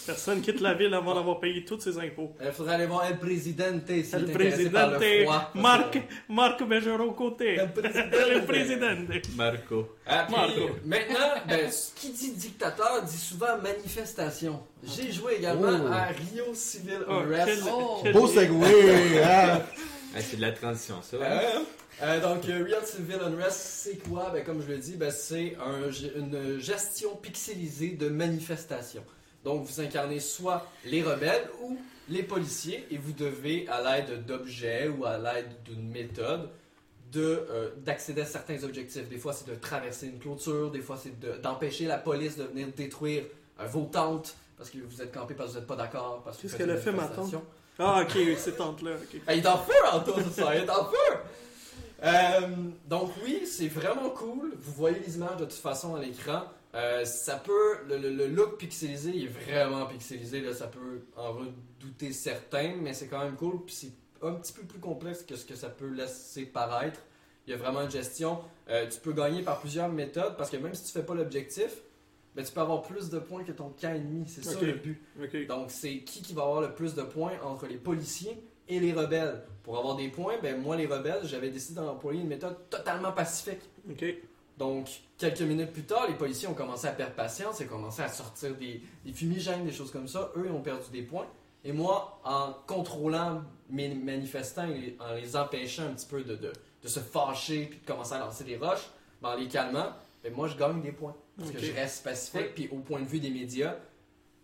Personne 0.07 0.41
quitte 0.43 0.61
la 0.61 0.75
ville 0.75 0.93
avant 0.93 1.15
d'avoir 1.15 1.41
payé 1.41 1.65
tous 1.65 1.81
ses 1.81 1.99
impôts. 1.99 2.33
Il 2.45 2.53
faudrait 2.53 2.75
aller 2.75 2.87
voir 2.87 3.05
El 3.07 3.19
Presidente 3.19 3.89
le 3.89 4.33
président, 4.33 4.91
froid. 5.25 5.51
Marc, 5.55 5.99
Marc 6.29 6.63
Bergeron 6.63 7.13
côté. 7.13 7.55
El 7.55 7.73
Presidente. 7.73 8.11
Le 8.13 8.45
président. 8.47 8.97
Marco. 9.37 9.89
Ah, 10.07 10.25
puis, 10.27 10.37
Marco. 10.37 10.77
Maintenant, 10.85 11.29
ben, 11.49 11.71
ce 11.71 11.93
qui 11.95 12.11
dit 12.11 12.33
dictateur 12.33 13.03
dit 13.03 13.17
souvent 13.17 13.57
manifestation. 13.63 14.61
J'ai 14.83 15.11
joué 15.13 15.37
également 15.39 15.69
Oh. 15.85 15.93
à 15.93 16.05
Rio 16.09 16.53
Civil 16.55 16.99
Oh, 17.09 17.13
Unrest. 17.13 17.63
Oh. 17.73 18.01
quel- 18.03 18.13
Beau 18.13 18.27
segway, 18.27 19.23
hein? 19.23 19.63
Ah, 20.17 20.21
c'est 20.21 20.37
de 20.37 20.43
la 20.43 20.53
transition, 20.53 20.95
ça. 21.03 21.17
Euh, 21.17 21.41
euh, 22.03 22.21
donc, 22.21 22.49
euh, 22.49 22.63
Real 22.65 22.87
Civil 22.87 23.17
Unrest, 23.21 23.59
c'est 23.59 23.97
quoi? 24.09 24.31
Ben, 24.33 24.45
comme 24.45 24.63
je 24.63 24.69
le 24.73 24.79
dis, 24.79 24.95
ben, 24.97 25.11
c'est 25.11 25.57
un- 25.59 25.91
une 26.21 26.61
gestion 26.61 27.17
pixelisée 27.17 27.97
de 27.99 28.09
manifestations. 28.09 29.03
Donc, 29.45 29.65
vous 29.67 29.81
incarnez 29.81 30.21
soit 30.21 30.67
les 30.85 31.03
rebelles 31.03 31.49
ou 31.63 31.77
les 32.09 32.23
policiers 32.23 32.87
et 32.91 32.97
vous 32.99 33.13
devez, 33.13 33.67
à 33.69 33.81
l'aide 33.83 34.25
d'objets 34.27 34.89
ou 34.89 35.05
à 35.05 35.19
l'aide 35.19 35.51
d'une 35.65 35.89
méthode, 35.91 36.49
de, 37.13 37.47
euh, 37.51 37.71
d'accéder 37.79 38.23
à 38.23 38.27
certains 38.27 38.63
objectifs. 38.65 39.09
Des 39.09 39.19
fois, 39.19 39.33
c'est 39.33 39.49
de 39.49 39.55
traverser 39.55 40.07
une 40.09 40.19
clôture, 40.19 40.71
des 40.71 40.81
fois, 40.81 40.97
c'est 41.01 41.19
de- 41.21 41.37
d'empêcher 41.41 41.87
la 41.87 41.99
police 41.99 42.37
de 42.37 42.45
venir 42.45 42.69
détruire 42.77 43.25
euh, 43.61 43.67
vos 43.67 43.85
tentes 43.85 44.35
parce 44.57 44.71
que 44.71 44.79
vous 44.79 45.01
êtes 45.03 45.13
campé 45.13 45.35
parce 45.35 45.49
que 45.51 45.55
vous 45.55 45.59
n'êtes 45.61 45.69
pas 45.69 45.77
d'accord. 45.77 46.23
parce 46.25 46.39
que 46.39 46.49
qu'elle 46.49 46.71
a 46.71 46.75
une 46.75 46.81
fait, 46.81 46.91
ma. 46.93 47.09
Ah, 47.79 48.03
ok, 48.03 48.13
oui, 48.17 48.35
c'est 48.39 48.57
tante 48.57 48.83
là. 48.83 48.93
ok. 48.93 49.21
Ah, 49.27 49.35
il 49.35 49.45
est 49.45 49.47
en 49.49 49.59
feu, 49.59 49.73
Anto, 49.93 50.13
ce 50.21 50.41
soir, 50.41 50.55
il 50.55 50.63
est 50.65 50.71
en 50.71 50.85
feu! 50.87 51.17
Euh, 52.03 52.41
donc 52.87 53.11
oui, 53.25 53.43
c'est 53.47 53.69
vraiment 53.69 54.11
cool. 54.11 54.53
Vous 54.61 54.73
voyez 54.73 54.99
les 55.07 55.17
images 55.17 55.37
de 55.37 55.45
toute 55.45 55.53
façon 55.55 55.95
à 55.95 56.01
l'écran. 56.01 56.43
Euh, 56.75 57.05
ça 57.05 57.37
peut, 57.37 57.79
le, 57.89 57.97
le- 57.99 58.11
le 58.11 58.27
look 58.27 58.59
pixelisé, 58.59 59.13
il 59.15 59.25
est 59.25 59.29
vraiment 59.29 59.87
pixelisé. 59.87 60.41
Là, 60.41 60.53
ça 60.53 60.67
peut 60.67 61.03
en 61.17 61.33
redouter 61.33 62.13
certains, 62.13 62.75
mais 62.81 62.93
c'est 62.95 63.07
quand 63.07 63.23
même 63.23 63.37
cool. 63.37 63.65
Puis 63.65 63.75
c'est 63.75 63.93
un 64.27 64.33
petit 64.35 64.53
peu 64.53 64.63
plus 64.63 64.81
complexe 64.81 65.23
que 65.23 65.37
ce 65.37 65.45
que 65.45 65.55
ça 65.55 65.69
peut 65.69 65.89
laisser 65.89 66.47
paraître. 66.47 67.01
Il 67.47 67.51
y 67.51 67.55
a 67.55 67.57
vraiment 67.59 67.83
une 67.83 67.91
gestion. 67.91 68.41
Euh, 68.71 68.89
tu 68.89 68.99
peux 69.01 69.13
gagner 69.13 69.43
par 69.43 69.61
plusieurs 69.61 69.89
méthodes 69.89 70.37
parce 70.37 70.51
que 70.51 70.57
même 70.57 70.75
si 70.75 70.85
tu 70.85 70.91
fais 70.93 71.03
pas 71.05 71.15
l'objectif, 71.15 71.83
ben, 72.35 72.45
tu 72.45 72.51
peux 72.53 72.61
avoir 72.63 72.83
plus 72.83 73.11
de 73.11 73.19
points 73.21 73.45
que 73.45 73.53
ton 73.53 73.69
camp 73.69 73.95
ennemi. 73.95 74.25
C'est 74.27 74.43
ça 74.45 74.59
le 74.67 74.73
but. 74.73 75.01
Donc, 75.47 75.71
c'est 75.71 75.99
qui 76.01 76.23
qui 76.23 76.33
va 76.33 76.43
avoir 76.43 76.61
le 76.63 76.75
plus 76.75 76.95
de 76.95 77.03
points 77.03 77.35
entre 77.45 77.67
les 77.67 77.77
policiers 77.77 78.43
et 78.67 78.81
les 78.81 78.93
rebelles. 78.93 79.43
Pour 79.63 79.79
avoir 79.79 79.95
des 79.95 80.09
points, 80.09 80.35
ben 80.43 80.61
moi, 80.61 80.75
les 80.75 80.87
rebelles, 80.87 81.21
j'avais 81.25 81.51
décidé 81.51 81.77
d'employer 81.81 82.21
une 82.23 82.27
méthode 82.29 82.57
totalement 82.71 83.13
pacifique. 83.13 83.61
Ok. 83.89 84.05
Donc, 84.59 84.89
quelques 85.19 85.41
minutes 85.41 85.73
plus 85.73 85.83
tard, 85.85 86.07
les 86.09 86.15
policiers 86.15 86.47
ont 86.49 86.55
commencé 86.55 86.87
à 86.87 86.93
perdre 86.93 87.15
patience 87.15 87.61
et 87.61 87.67
commencé 87.67 88.03
à 88.03 88.09
sortir 88.09 88.55
des, 88.57 88.81
des 89.05 89.13
fumigènes, 89.13 89.65
des 89.65 89.73
choses 89.73 89.91
comme 89.91 90.07
ça. 90.09 90.31
Eux, 90.37 90.45
ils 90.47 90.53
ont 90.53 90.63
perdu 90.63 90.91
des 90.93 91.03
points. 91.03 91.27
Et 91.65 91.73
moi, 91.73 92.21
en 92.25 92.53
contrôlant 92.67 93.43
mes 93.71 93.89
manifestants 93.95 94.69
et 94.69 94.97
en 95.01 95.15
les 95.15 95.35
empêchant 95.35 95.85
un 95.85 95.95
petit 95.95 96.07
peu 96.07 96.23
de, 96.23 96.37
de, 96.37 96.53
de 96.83 96.89
se 96.89 97.01
fâcher 97.01 97.67
puis 97.67 97.81
de 97.81 97.87
commencer 97.87 98.13
à 98.15 98.19
lancer 98.19 98.45
des 98.45 98.57
roches, 98.57 98.87
ben, 99.23 99.31
en 99.31 99.35
les 99.37 99.49
calmant, 99.49 99.93
ben, 100.23 100.33
moi, 100.35 100.47
je 100.47 100.57
gagne 100.57 100.81
des 100.83 100.93
points. 100.93 101.17
Parce 101.39 101.51
que 101.51 101.59
je 101.59 101.73
reste 101.73 102.05
pacifique. 102.05 102.55
Puis 102.55 102.69
au 102.71 102.77
point 102.79 103.01
de 103.01 103.07
vue 103.07 103.19
des 103.19 103.31
médias, 103.31 103.75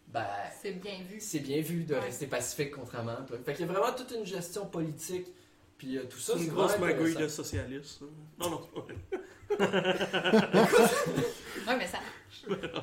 ben, 0.09 0.27
C'est 0.61 0.73
bien 0.73 0.99
vu. 1.09 1.21
c'est 1.21 1.39
bien 1.39 1.61
vu 1.61 1.85
de 1.85 1.95
Ouais. 1.95 2.01
rester 2.01 2.27
pacifique 2.27 2.73
contrairement 2.73 3.13
à 3.13 3.23
toi. 3.23 3.37
Fait 3.45 3.53
qu'il 3.55 3.65
y 3.67 3.69
a 3.69 3.73
vraiment 3.73 3.93
toute 3.95 4.11
une 4.11 4.27
gestion 4.27 4.67
politique. 4.67 5.29
Puis 5.81 5.97
euh, 5.97 6.03
tout 6.11 6.19
ça, 6.19 6.35
C'est 6.37 6.45
une 6.45 6.51
grosse 6.51 6.79
magouille 6.79 7.15
de 7.15 7.27
socialiste. 7.27 8.03
Non, 8.39 8.51
non. 8.51 8.61
Ouais, 11.67 11.77
mais 11.79 11.87
ça. 11.87 11.99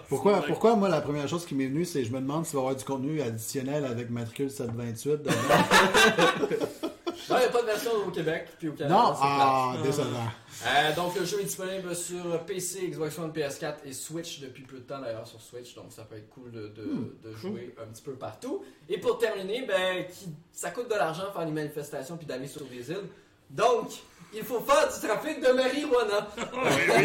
Pourquoi, 0.10 0.42
pourquoi, 0.42 0.76
moi, 0.76 0.90
la 0.90 1.02
première 1.02 1.28
chose 1.28 1.46
qui 1.46 1.54
m'est 1.54 1.68
venue, 1.68 1.86
c'est 1.86 2.04
je 2.04 2.12
me 2.12 2.20
demande 2.20 2.46
s'il 2.46 2.56
va 2.56 2.62
y 2.62 2.64
avoir 2.64 2.76
du 2.76 2.84
contenu 2.84 3.22
additionnel 3.22 3.86
avec 3.86 4.10
matricule 4.10 4.50
728 4.50 5.12
dedans. 5.12 5.32
Non, 7.30 7.36
il 7.36 7.40
n'y 7.40 7.46
a 7.46 7.50
pas 7.50 7.62
de 7.62 7.66
version 7.68 7.92
au 8.08 8.12
Québec 8.12 8.48
puis 8.58 8.70
au 8.70 8.74
Canada. 8.74 8.96
Non, 8.96 9.14
ah, 9.22 9.72
plate. 9.74 9.86
décevant. 9.88 10.28
Euh, 10.66 10.96
donc 10.96 11.16
le 11.16 11.26
jeu 11.26 11.40
est 11.42 11.46
disponible 11.46 11.96
sur 11.96 12.40
PC, 12.46 12.88
Xbox 12.90 13.18
One, 13.20 13.32
PS4 13.32 13.76
et 13.86 13.94
Switch 13.94 14.40
depuis 14.40 14.64
peu 14.64 14.78
de 14.78 14.84
temps 14.84 15.00
d'ailleurs 15.00 15.28
sur 15.28 15.42
Switch, 15.42 15.76
donc 15.76 15.86
ça 15.90 16.04
peut 16.04 16.16
être 16.18 16.30
cool 16.30 16.52
de, 16.52 16.68
de- 16.70 16.84
Hmm. 16.84 17.10
de 17.24 17.34
jouer 17.36 17.76
un 17.82 17.86
petit 17.92 18.02
peu 18.04 18.14
partout. 18.14 18.64
Et 18.90 18.98
pour 19.00 19.18
terminer, 19.18 19.66
ben, 19.68 20.06
qui- 20.08 20.30
ça 20.54 20.72
coûte 20.72 20.90
de 20.90 20.96
l'argent 20.96 21.32
faire 21.34 21.46
des 21.46 21.52
manifestations 21.52 22.16
puis 22.18 22.26
d'aller 22.26 22.48
sur 22.48 22.64
des 22.66 22.90
îles. 22.92 23.04
Donc, 23.50 23.90
il 24.34 24.44
faut 24.44 24.60
faire 24.62 24.88
du 24.94 25.08
trafic 25.08 25.40
de 25.42 25.52
marijuana. 25.54 26.28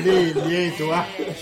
Les 0.04 0.32
liens, 0.34 0.72
toi. 0.76 1.04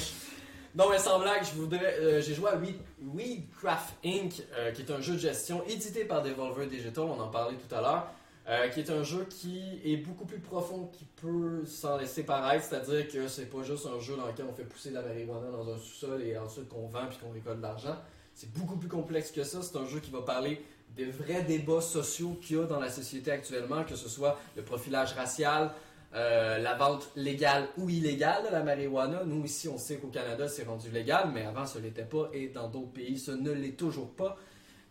Non, 0.73 0.89
mais 0.89 0.99
sans 1.01 1.19
blague, 1.19 1.43
je 1.45 1.59
voudrais, 1.61 1.97
euh, 1.99 2.21
j'ai 2.23 2.33
joué 2.33 2.49
à 2.49 2.55
Weed, 2.55 2.77
Weedcraft 3.03 3.93
Inc., 4.05 4.35
euh, 4.57 4.71
qui 4.71 4.83
est 4.83 4.91
un 4.93 5.01
jeu 5.01 5.15
de 5.15 5.19
gestion 5.19 5.65
édité 5.67 6.05
par 6.05 6.23
Devolver 6.23 6.67
Digital, 6.67 7.05
on 7.05 7.21
en 7.21 7.27
parlait 7.27 7.57
tout 7.57 7.75
à 7.75 7.81
l'heure, 7.81 8.07
euh, 8.49 8.69
qui 8.69 8.81
est 8.81 8.91
un 8.91 9.03
jeu 9.03 9.27
qui 9.29 9.81
est 9.85 9.99
beaucoup 9.99 10.25
plus 10.25 10.39
profond 10.39 10.91
qu'il 10.93 11.07
peut 11.07 11.65
s'en 11.67 11.99
laisser 11.99 12.25
paraître, 12.25 12.65
c'est-à-dire 12.65 13.07
que 13.09 13.29
c'est 13.29 13.47
pas 13.47 13.63
juste 13.63 13.87
un 13.87 14.01
jeu 14.01 14.17
dans 14.17 14.27
lequel 14.27 14.47
on 14.51 14.55
fait 14.55 14.65
pousser 14.65 14.91
de 14.91 14.95
la 14.95 15.03
marijuana 15.03 15.51
dans 15.51 15.69
un 15.73 15.79
sous-sol 15.79 16.23
et 16.23 16.37
ensuite 16.39 16.69
qu'on 16.69 16.87
vend 16.89 17.07
puis 17.09 17.19
qu'on 17.19 17.33
récolte 17.33 17.59
de 17.59 17.63
l'argent. 17.63 17.97
C'est 18.35 18.53
beaucoup 18.53 18.77
plus 18.77 18.89
complexe 18.89 19.31
que 19.31 19.45
ça. 19.45 19.61
C'est 19.63 19.77
un 19.77 19.87
jeu 19.87 20.01
qui 20.01 20.11
va 20.11 20.23
parler 20.23 20.63
des 20.97 21.05
vrais 21.05 21.43
débats 21.43 21.81
sociaux 21.81 22.39
qu'il 22.41 22.57
y 22.57 22.61
a 22.61 22.65
dans 22.65 22.81
la 22.81 22.91
société 22.91 23.31
actuellement, 23.31 23.85
que 23.85 23.95
ce 23.95 24.09
soit 24.09 24.39
le 24.57 24.63
profilage 24.63 25.13
racial, 25.13 25.71
euh, 26.15 26.59
la 26.59 26.75
vente 26.75 27.11
légale 27.15 27.69
ou 27.77 27.89
illégale 27.89 28.45
de 28.47 28.51
la 28.51 28.63
marijuana. 28.63 29.23
Nous, 29.25 29.45
ici, 29.45 29.69
on 29.69 29.79
sait 29.79 29.97
qu'au 29.97 30.09
Canada, 30.09 30.49
c'est 30.49 30.65
rendu 30.65 30.91
légal, 30.91 31.31
mais 31.33 31.45
avant, 31.45 31.67
ce 31.67 31.79
l'était 31.79 32.05
pas, 32.05 32.31
et 32.33 32.49
dans 32.49 32.69
d'autres 32.69 32.93
pays, 32.93 33.19
ce 33.19 33.31
ne 33.31 33.53
l'est 33.53 33.77
toujours 33.77 34.11
pas. 34.11 34.37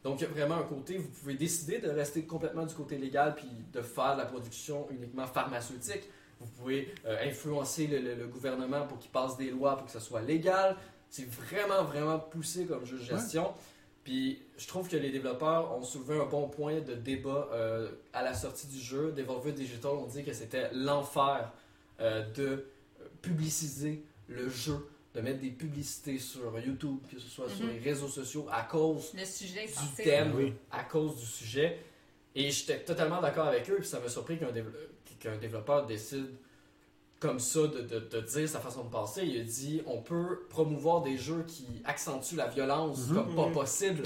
Donc, 0.03 0.21
il 0.21 0.23
y 0.23 0.27
a 0.27 0.29
vraiment 0.29 0.55
un 0.55 0.63
côté, 0.63 0.97
vous 0.97 1.09
pouvez 1.09 1.33
décider 1.35 1.79
de 1.79 1.89
rester 1.89 2.23
complètement 2.23 2.65
du 2.65 2.73
côté 2.73 2.97
légal 2.97 3.35
puis 3.35 3.49
de 3.73 3.81
faire 3.81 4.13
de 4.13 4.19
la 4.19 4.25
production 4.25 4.87
uniquement 4.91 5.27
pharmaceutique. 5.27 6.03
Vous 6.39 6.47
pouvez 6.47 6.93
euh, 7.05 7.17
influencer 7.27 7.87
le, 7.87 7.99
le- 7.99 8.15
le 8.15 8.27
gouvernement 8.27 8.87
pour 8.87 8.97
qu'il 8.97 9.11
passe 9.11 9.35
des 9.35 9.51
lois 9.51 9.75
pour 9.75 9.85
que 9.87 9.91
ça 9.91 9.99
soit 9.99 10.21
légal. 10.21 10.77
C'est 11.09 11.27
vraiment, 11.29 11.83
vraiment 11.83 12.17
poussé 12.17 12.65
comme 12.65 12.85
jeu 12.85 12.97
de 12.97 13.03
gestion. 13.03 13.53
Puis, 14.05 14.41
je 14.57 14.67
trouve 14.67 14.87
que 14.87 14.95
les 14.95 15.11
développeurs 15.11 15.77
ont 15.77 15.83
soulevé 15.83 16.17
un 16.19 16.25
bon 16.25 16.47
point 16.47 16.79
de 16.79 16.93
débat 16.95 17.49
euh, 17.51 17.91
à 18.13 18.23
la 18.23 18.33
sortie 18.33 18.67
du 18.67 18.79
jeu. 18.79 19.11
Devolver 19.11 19.51
Digital 19.51 19.91
ont 19.91 20.07
dit 20.07 20.23
que 20.23 20.31
c'était 20.31 20.69
l'enfer 20.73 21.51
euh, 21.99 22.25
de 22.31 22.65
publiciser 23.21 24.03
le 24.29 24.49
jeu, 24.49 24.77
de 25.15 25.21
mettre 25.21 25.39
des 25.39 25.49
publicités 25.49 26.19
sur 26.19 26.57
YouTube, 26.59 26.97
que 27.11 27.19
ce 27.19 27.27
soit 27.27 27.49
sur 27.49 27.65
Mhm. 27.65 27.71
les 27.73 27.79
réseaux 27.79 28.07
sociaux, 28.07 28.47
à 28.51 28.61
cause 28.63 29.11
Le 29.17 29.25
sujet 29.25 29.63
est 29.63 29.67
du 29.67 29.73
sensible. 29.73 30.03
thème, 30.03 30.33
Oui. 30.35 30.53
à 30.71 30.83
cause 30.83 31.15
du 31.17 31.25
sujet. 31.25 31.79
Et 32.35 32.51
j'étais 32.51 32.83
totalement 32.83 33.19
d'accord 33.21 33.47
avec 33.47 33.69
eux, 33.71 33.77
puis 33.79 33.87
ça 33.87 33.99
m'a 33.99 34.07
surpris 34.07 34.37
qu'un 34.37 34.51
dév- 34.51 34.65
qu'un 35.19 35.37
développeur 35.37 35.85
décide 35.87 36.27
comme 37.19 37.39
ça 37.39 37.61
de, 37.67 37.81
de- 37.81 37.99
de 37.99 38.21
dire 38.21 38.47
sa 38.47 38.59
façon 38.59 38.83
de 38.85 38.89
penser. 38.89 39.23
Il 39.25 39.41
a 39.41 39.43
dit 39.43 39.81
on 39.87 40.01
peut 40.01 40.45
promouvoir 40.49 41.01
des 41.01 41.17
jeux 41.17 41.43
qui 41.47 41.65
accentuent 41.85 42.35
la 42.37 42.47
violence 42.47 43.07
Mhm. 43.09 43.15
comme 43.15 43.35
pas 43.35 43.47
Mhm. 43.47 43.53
possible, 43.53 44.03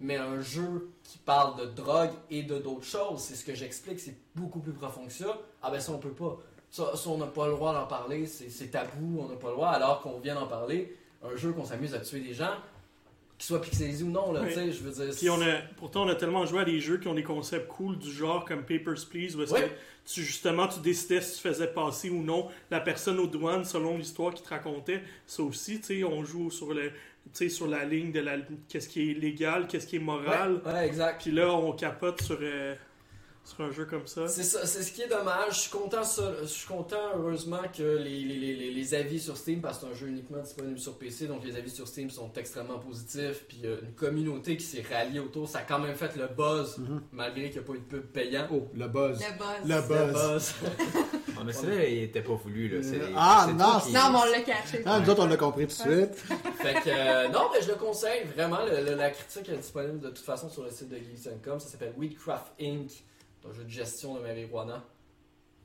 mais 0.00 0.16
un 0.16 0.40
jeu 0.40 0.90
qui 1.04 1.18
parle 1.18 1.60
de 1.60 1.66
drogue 1.66 2.10
et 2.30 2.42
de 2.42 2.58
d'autres 2.58 2.86
choses, 2.86 3.20
c'est 3.20 3.34
ce 3.36 3.44
que 3.44 3.54
j'explique, 3.54 4.00
c'est 4.00 4.16
beaucoup 4.34 4.58
plus 4.60 4.72
profond 4.72 5.06
que 5.06 5.12
ça. 5.12 5.38
Ah 5.62 5.70
ben 5.70 5.78
ça 5.78 5.92
on 5.92 5.98
peut 5.98 6.14
pas. 6.14 6.38
Ça, 6.70 6.94
ça, 6.96 7.10
on 7.10 7.18
n'a 7.18 7.26
pas 7.26 7.46
le 7.46 7.52
droit 7.54 7.72
d'en 7.74 7.86
parler, 7.86 8.26
c'est 8.26 8.70
tabou, 8.70 9.20
on 9.20 9.28
n'a 9.28 9.34
pas 9.36 9.48
le 9.48 9.54
droit, 9.54 9.68
alors 9.70 10.00
qu'on 10.02 10.20
vient 10.20 10.34
d'en 10.36 10.46
parler. 10.46 10.96
Un 11.22 11.36
jeu 11.36 11.52
qu'on 11.52 11.64
s'amuse 11.64 11.94
à 11.94 11.98
tuer 11.98 12.20
des 12.20 12.32
gens, 12.32 12.54
qu'ils 13.36 13.46
soient 13.48 13.60
pixelisés 13.60 14.04
ou 14.04 14.10
non, 14.10 14.32
là, 14.32 14.40
Oui. 14.42 14.48
tu 14.48 14.54
sais, 14.54 14.72
je 14.72 14.82
veux 14.82 14.92
dire. 15.04 15.14
Puis 15.16 15.28
on 15.30 15.40
a, 15.42 15.58
pourtant, 15.76 16.04
on 16.04 16.08
a 16.08 16.14
tellement 16.14 16.46
joué 16.46 16.60
à 16.60 16.64
des 16.64 16.78
jeux 16.80 16.98
qui 16.98 17.08
ont 17.08 17.14
des 17.14 17.24
concepts 17.24 17.66
cool 17.68 17.98
du 17.98 18.10
genre 18.12 18.44
comme 18.44 18.62
Papers, 18.62 19.04
Please, 19.10 19.34
où 19.36 19.42
est-ce 19.42 19.52
que 19.54 19.68
tu, 20.06 20.22
justement, 20.22 20.68
tu 20.68 20.78
décidais 20.80 21.20
si 21.20 21.36
tu 21.36 21.48
faisais 21.48 21.66
passer 21.66 22.08
ou 22.08 22.22
non 22.22 22.48
la 22.70 22.80
personne 22.80 23.18
aux 23.18 23.26
douanes 23.26 23.64
selon 23.64 23.98
l'histoire 23.98 24.32
qu'il 24.32 24.44
te 24.44 24.50
racontait. 24.50 25.02
Ça 25.26 25.42
aussi, 25.42 25.80
tu 25.80 25.86
sais, 25.98 26.04
on 26.04 26.24
joue 26.24 26.50
sur, 26.50 26.72
le, 26.72 26.90
tu 26.90 26.92
sais, 27.32 27.48
sur 27.48 27.66
la 27.66 27.84
ligne 27.84 28.12
de 28.12 28.20
la, 28.20 28.36
qu'est-ce 28.68 28.88
qui 28.88 29.10
est 29.10 29.14
légal, 29.14 29.66
qu'est-ce 29.66 29.86
qui 29.88 29.96
est 29.96 30.00
moral. 30.00 30.62
Ouais, 30.64 30.72
ouais, 30.72 30.86
exact. 30.86 31.20
Puis 31.22 31.32
là, 31.32 31.52
on 31.52 31.72
capote 31.72 32.22
sur, 32.22 32.38
euh, 32.40 32.74
sur 33.54 33.64
un 33.64 33.70
jeu 33.72 33.84
comme 33.84 34.06
ça. 34.06 34.26
C'est 34.28 34.42
ça, 34.42 34.66
c'est 34.66 34.82
ce 34.82 34.92
qui 34.92 35.02
est 35.02 35.08
dommage. 35.08 35.54
Je 35.54 35.58
suis 35.60 35.70
content, 35.70 36.02
ça- 36.04 36.32
je 36.42 36.46
suis 36.46 36.66
content 36.66 36.96
heureusement 37.16 37.60
que 37.76 37.82
les, 37.82 38.20
les, 38.20 38.36
les- 38.36 38.56
les- 38.56 38.70
les 38.72 38.94
avis 38.94 39.18
sur 39.20 39.36
Steam, 39.36 39.60
parce 39.60 39.78
que 39.78 39.86
c'est 39.86 39.92
un 39.92 39.94
jeu 39.96 40.06
uniquement 40.08 40.38
disponible 40.38 40.78
sur 40.78 40.96
PC, 40.98 41.26
donc 41.26 41.44
les 41.44 41.56
avis 41.56 41.70
sur 41.70 41.86
Steam 41.88 42.10
sont 42.10 42.30
extrêmement 42.36 42.78
positifs. 42.78 43.44
Puis 43.48 43.58
il 43.62 43.68
y 43.68 43.72
a 43.72 43.76
une 43.80 43.92
communauté 43.94 44.56
qui 44.56 44.64
s'est 44.64 44.84
ralliée 44.90 45.20
autour, 45.20 45.48
ça 45.48 45.58
a 45.58 45.62
quand 45.62 45.78
même 45.78 45.94
fait 45.96 46.14
le 46.16 46.26
buzz, 46.28 46.78
Mhm. 46.78 47.02
malgré 47.12 47.50
qu'il 47.50 47.60
n'y 47.60 47.66
a 47.66 47.68
pas 47.68 47.72
eu 47.74 47.78
de 47.78 47.84
pub 47.84 48.02
payant. 48.06 48.46
Oh, 48.52 48.68
le 48.74 48.88
buzz. 48.88 49.18
Le 49.20 49.38
buzz. 49.38 49.68
Le 49.68 49.74
Le 49.74 50.12
buzz. 50.12 50.12
buzz. 50.30 50.54
Ah, 51.38 51.42
mais 51.44 51.52
celui-là, 51.52 51.86
il 51.88 52.02
était 52.04 52.20
pas 52.22 52.34
voulu. 52.34 52.68
Là. 52.68 52.82
C'est- 52.82 53.00
Euh, 53.00 53.12
ah, 53.16 53.46
non, 53.56 53.80
qui- 53.80 53.92
Non, 53.92 54.10
mais 54.12 54.18
on 54.18 54.24
l'a 54.30 54.40
caché. 54.42 54.82
Ah, 54.84 55.00
nous 55.00 55.08
autres, 55.10 55.22
on 55.22 55.26
l'a 55.26 55.36
compris 55.38 55.66
tout 55.66 55.76
de 55.88 55.94
suite. 55.94 56.14
fait 56.60 56.74
que, 56.84 56.88
euh, 56.90 57.28
non, 57.28 57.48
mais 57.52 57.62
je 57.62 57.68
le 57.68 57.74
conseille 57.76 58.24
vraiment. 58.34 58.58
le- 58.66 58.84
le- 58.84 58.94
la 58.96 59.10
critique 59.10 59.48
est 59.48 59.56
disponible 59.56 60.00
de 60.00 60.08
toute 60.08 60.18
façon 60.18 60.50
sur 60.50 60.62
le 60.64 60.70
site 60.70 60.88
de 60.90 60.96
Geeks.com. 60.96 61.58
Ça 61.60 61.68
s'appelle 61.68 61.94
Weedcraft 61.96 62.52
Inc. 62.60 62.90
Un 63.48 63.52
jeu 63.54 63.64
de 63.64 63.70
gestion 63.70 64.14
de 64.14 64.20
marijuana. 64.20 64.84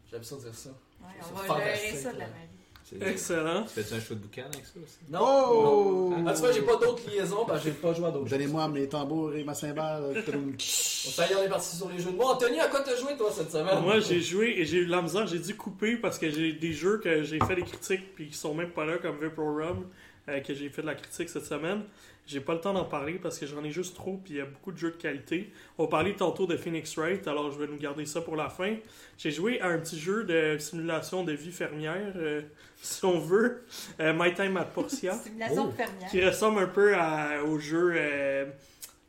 J'aime 0.09 0.23
ça 0.23 0.35
dire 0.38 0.53
ça. 0.53 0.69
Ouais, 0.69 1.07
C'est 1.21 1.31
on 1.33 1.53
va 1.53 1.75
gérer 1.75 1.97
ça 1.97 2.13
de 2.13 2.19
la 2.19 2.25
magie. 2.27 2.41
Excellent. 3.01 3.63
Tu 3.63 3.69
fais-tu 3.69 3.93
un 3.95 3.99
show 3.99 4.13
de 4.13 4.19
boucan 4.19 4.43
avec 4.43 4.63
ça 4.63 4.73
aussi? 4.81 4.97
Non, 5.09 5.19
Oh! 5.21 6.13
non. 6.15 6.27
Ah, 6.27 6.33
tu 6.33 6.39
vois, 6.41 6.51
j'ai 6.51 6.61
pas 6.61 6.75
d'autres 6.77 7.09
liaisons 7.09 7.43
parce 7.45 7.63
que 7.63 7.69
j'ai 7.69 7.75
pas 7.75 7.93
joué 7.93 8.05
à 8.07 8.11
d'autres. 8.11 8.29
Donnez-moi 8.29 8.67
mes 8.67 8.88
tambours 8.88 9.33
et 9.33 9.43
ma 9.43 9.55
cymbale. 9.55 10.23
Ça 10.59 11.27
y 11.27 11.31
est, 11.31 11.35
on 11.35 11.43
est 11.43 11.49
parti 11.49 11.75
sur 11.75 11.89
les 11.89 11.97
jeux 11.99 12.11
de 12.11 12.15
mots. 12.15 12.25
Anthony, 12.29 12.59
à 12.59 12.67
quoi 12.67 12.81
t'as 12.81 12.95
joué 12.95 13.17
toi 13.17 13.31
cette 13.31 13.51
semaine? 13.51 13.81
Moi, 13.81 13.99
j'ai 14.01 14.21
joué 14.21 14.55
et 14.59 14.65
j'ai 14.65 14.77
eu 14.77 14.85
de 14.85 14.91
la 14.91 15.01
misère. 15.01 15.25
J'ai 15.27 15.39
dû 15.39 15.55
couper 15.57 15.97
parce 15.97 16.19
que 16.19 16.29
j'ai 16.29 16.53
des 16.53 16.73
jeux 16.73 16.99
que 16.99 17.23
j'ai 17.23 17.39
fait 17.39 17.55
des 17.55 17.63
critiques 17.63 18.13
puis 18.15 18.27
qui 18.29 18.38
sont 18.38 18.53
même 18.53 18.69
pas 18.71 18.85
là, 18.85 18.99
comme 18.99 19.17
Vapor 19.17 19.45
Rum, 19.55 19.89
euh, 20.29 20.39
que 20.41 20.53
j'ai 20.53 20.69
fait 20.69 20.81
de 20.83 20.88
la 20.88 20.95
critique 20.95 21.29
cette 21.29 21.45
semaine. 21.45 21.83
J'ai 22.27 22.39
pas 22.41 22.53
le 22.53 22.59
temps 22.59 22.73
d'en 22.73 22.85
parler 22.85 23.19
parce 23.21 23.38
que 23.38 23.45
j'en 23.45 23.63
ai 23.63 23.69
juste 23.71 23.95
trop 23.95 24.17
puis 24.23 24.33
il 24.33 24.38
y 24.38 24.41
a 24.41 24.45
beaucoup 24.45 24.71
de 24.71 24.77
jeux 24.77 24.89
de 24.91 24.95
qualité. 24.95 25.51
On 25.77 25.83
va 25.83 25.89
parler 25.89 26.15
tantôt 26.15 26.47
de 26.47 26.57
Phoenix 26.57 26.97
Wright, 26.97 27.27
alors 27.27 27.51
je 27.51 27.59
vais 27.59 27.67
nous 27.67 27.77
garder 27.77 28.05
ça 28.05 28.19
pour 28.21 28.35
la 28.35 28.49
fin. 28.49 28.75
J'ai 29.17 29.29
joué 29.29 29.61
à 29.61 29.67
un 29.67 29.77
petit 29.77 29.99
jeu 29.99 30.23
de 30.23 30.57
simulation 30.57 31.23
de 31.23 31.33
vie 31.33 31.51
fermière, 31.51 32.13
euh, 32.15 32.41
si 32.81 33.05
on 33.05 33.19
veut, 33.19 33.63
euh, 33.99 34.11
My 34.17 34.33
Time 34.33 34.57
at 34.57 34.65
Portia, 34.65 35.13
Simulation 35.23 35.65
Oh. 35.67 35.71
de 35.71 35.75
fermière. 35.75 36.09
qui 36.09 36.25
ressemble 36.25 36.59
un 36.61 36.67
peu 36.67 36.95
à- 36.95 37.43
au 37.43 37.59
jeu. 37.59 37.93
euh, 37.95 38.45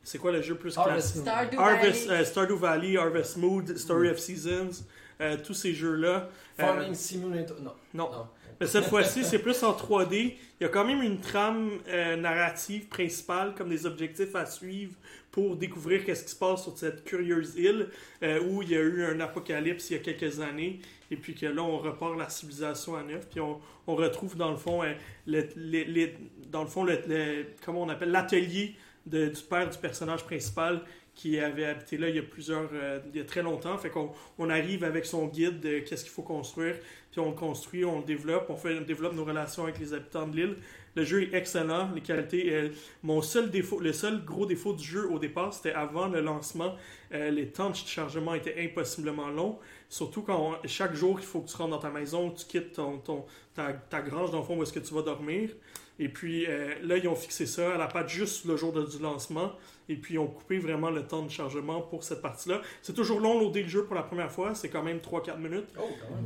c'est 0.03 0.19
quoi 0.19 0.31
le 0.31 0.43
jeu 0.43 0.55
plus 0.55 0.75
classique? 0.75 1.23
Stardew 1.23 1.59
Harvest, 1.59 2.07
Valley. 2.07 2.21
euh, 2.21 2.25
Stardew 2.25 2.55
Valley, 2.57 2.97
Harvest 2.99 3.39
Mood, 3.39 3.77
Story 3.79 4.11
of 4.11 4.19
Seasons, 4.19 4.85
euh, 5.23 5.37
tous 5.45 5.55
ces 5.55 5.73
jeux-là. 5.73 6.29
Euh, 6.61 6.63
Farming 6.63 6.95
Simulator. 6.95 7.57
Non. 7.63 7.73
non. 7.95 8.11
non. 8.13 8.27
Mais 8.61 8.67
cette 8.67 8.85
fois-ci, 8.87 9.23
c'est 9.25 9.39
plus 9.39 9.63
en 9.63 9.73
3D. 9.73 10.35
Il 10.61 10.63
y 10.63 10.65
a 10.65 10.69
quand 10.69 10.85
même 10.85 11.03
une 11.03 11.21
trame 11.21 11.71
euh, 11.89 12.17
narrative 12.17 12.87
principale, 12.89 13.55
comme 13.55 13.69
des 13.69 13.85
objectifs 13.85 14.35
à 14.35 14.47
suivre 14.47 14.95
pour 15.31 15.57
découvrir 15.57 16.05
qu'est-ce 16.05 16.25
qui 16.25 16.31
se 16.31 16.37
passe 16.37 16.63
sur 16.63 16.77
cette 16.79 17.05
curieuse 17.05 17.57
île 17.57 17.89
euh, 18.23 18.41
où 18.41 18.63
il 18.63 18.71
y 18.71 18.75
a 18.75 18.81
eu 18.81 19.05
un 19.05 19.21
apocalypse 19.21 19.91
il 19.91 19.99
y 19.99 20.01
a 20.01 20.03
quelques 20.03 20.41
années. 20.41 20.81
Et 21.11 21.17
puis 21.17 21.35
que 21.35 21.45
là, 21.47 21.63
on 21.63 21.77
repart 21.79 22.17
la 22.17 22.29
civilisation 22.31 22.97
à 22.97 23.03
neuf. 23.03 23.29
Puis 23.31 23.41
on, 23.41 23.61
on 23.87 23.95
retrouve 23.95 24.37
dans 24.37 24.51
le 24.51 24.57
fond, 24.57 24.83
euh, 24.83 24.95
le, 25.27 25.47
les- 25.57 26.15
dans 26.51 26.63
le 26.63 26.69
fond, 26.69 26.85
le, 26.85 26.99
le- 27.07 27.45
comment 27.65 27.83
on 27.83 27.89
appelle, 27.91 28.11
l'atelier 28.11 28.75
du 29.05 29.31
père 29.49 29.69
du 29.69 29.79
personnage 29.79 30.25
principal 30.25 30.81
qui 31.17 31.41
avait 31.41 31.65
habité 31.65 31.97
là 31.97 32.09
il 32.11 32.15
y 32.17 32.19
a 32.19 32.23
plusieurs, 32.23 32.69
euh, 32.75 33.01
il 33.13 33.17
y 33.19 33.21
a 33.21 33.25
très 33.25 33.43
longtemps. 33.43 33.77
Fait 33.79 33.91
qu'on 33.91 34.13
on 34.39 34.49
arrive 34.51 34.85
avec 34.85 35.05
son 35.07 35.27
guide 35.27 35.59
de 35.61 35.81
qu'est-ce 35.81 36.05
qu'il 36.05 36.13
faut 36.13 36.23
construire, 36.23 36.77
puis 37.11 37.21
on 37.21 37.33
construit, 37.33 37.85
on 37.85 37.99
le 38.01 38.05
développe, 38.05 38.47
on 38.51 38.57
fait, 38.57 38.79
on 38.79 38.83
développe 38.83 39.15
nos 39.15 39.25
relations 39.25 39.65
avec 39.65 39.79
les 39.81 39.95
habitants 39.95 40.29
de 40.29 40.37
l'île. 40.37 40.57
Le 40.95 41.05
jeu 41.05 41.23
est 41.25 41.35
excellent, 41.35 41.91
les 41.95 42.01
qualités. 42.03 42.55
euh, 42.55 42.69
mon 43.03 43.21
seul 43.23 43.51
défaut, 43.51 43.81
le 43.81 43.93
seul 43.93 44.25
gros 44.25 44.47
défaut 44.47 44.73
du 44.75 44.85
jeu 44.85 45.11
au 45.11 45.19
départ, 45.19 45.53
c'était 45.53 45.73
avant 45.73 46.07
le 46.09 46.21
lancement, 46.21 46.75
euh, 47.13 47.31
les 47.31 47.49
temps 47.49 47.71
de 47.71 47.77
chargement 47.77 48.35
étaient 48.35 48.57
impossiblement 48.65 49.29
longs. 49.29 49.59
Surtout 49.89 50.23
quand 50.23 50.57
chaque 50.67 50.95
jour, 50.95 51.19
il 51.21 51.27
faut 51.27 51.41
que 51.41 51.49
tu 51.51 51.57
rentres 51.57 51.71
dans 51.71 51.79
ta 51.79 51.91
maison, 51.91 52.31
tu 52.31 52.45
quittes 52.47 52.73
ton, 52.73 52.99
ton- 52.99 53.25
ta, 53.55 53.73
ta 53.73 54.01
grange 54.03 54.31
dans 54.31 54.39
le 54.39 54.45
fond 54.45 54.57
où 54.59 54.63
est-ce 54.63 54.73
que 54.73 54.81
tu 54.81 54.93
vas 54.95 55.03
dormir. 55.03 55.51
Et 55.99 56.09
puis 56.09 56.45
euh, 56.47 56.75
là, 56.83 56.97
ils 56.99 57.09
ont 57.09 57.15
fixé 57.17 57.47
ça 57.47 57.75
à 57.75 57.79
la 57.79 57.87
patte 57.87 58.09
juste 58.09 58.45
le 58.45 58.57
jour 58.57 58.73
de- 58.73 58.85
du 58.85 58.99
lancement. 58.99 59.53
Et 59.89 59.97
puis 59.97 60.15
ils 60.15 60.19
ont 60.19 60.27
coupé 60.27 60.59
vraiment 60.59 60.91
le 60.91 61.03
temps 61.07 61.23
de 61.23 61.31
chargement 61.31 61.81
pour 61.81 62.05
cette 62.05 62.21
partie-là. 62.21 62.61
C'est 62.83 62.93
toujours 62.95 63.21
long 63.21 63.39
loader 63.41 63.63
le 63.63 63.69
jeu 63.69 63.85
pour 63.85 63.95
la 63.95 64.03
première 64.03 64.31
fois. 64.31 64.55
C'est 64.55 64.69
quand 64.69 64.83
même 64.83 64.99
3-4 64.99 65.39
minutes. 65.39 65.69
Oh. 65.81 65.85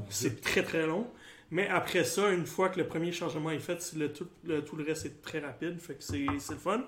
C'est 0.08 0.40
très 0.40 0.62
très 0.62 0.86
long. 0.86 1.06
Mais 1.52 1.66
après 1.68 2.04
ça, 2.04 2.30
une 2.30 2.46
fois 2.46 2.68
que 2.68 2.78
le 2.78 2.86
premier 2.86 3.10
chargement 3.12 3.50
est 3.50 3.58
fait, 3.58 3.92
le, 3.96 4.12
tout, 4.12 4.26
le, 4.44 4.62
tout 4.64 4.76
le 4.76 4.84
reste 4.84 5.06
est 5.06 5.20
très 5.22 5.40
rapide. 5.40 5.80
Fait 5.80 5.94
que 5.94 6.02
c'est 6.02 6.18
le 6.26 6.38
fun. 6.58 6.84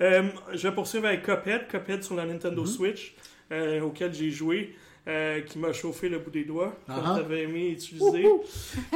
Euh, 0.00 0.28
je 0.52 0.68
vais 0.68 0.74
poursuivre 0.74 1.06
avec 1.06 1.22
Cuphead. 1.24 1.66
Cuphead 1.68 2.02
sur 2.02 2.14
la 2.14 2.24
Nintendo 2.24 2.64
Switch, 2.64 3.14
euh, 3.52 3.80
auquel 3.80 4.14
j'ai 4.14 4.30
joué. 4.30 4.74
Euh, 5.06 5.40
qui 5.42 5.58
m'a 5.58 5.72
chauffé 5.72 6.08
le 6.08 6.18
bout 6.18 6.30
des 6.30 6.44
doigts, 6.44 6.74
Ah 6.88 7.02
ah. 7.18 7.22
tu 7.28 7.34
aimé 7.36 7.70
utiliser. 7.70 8.26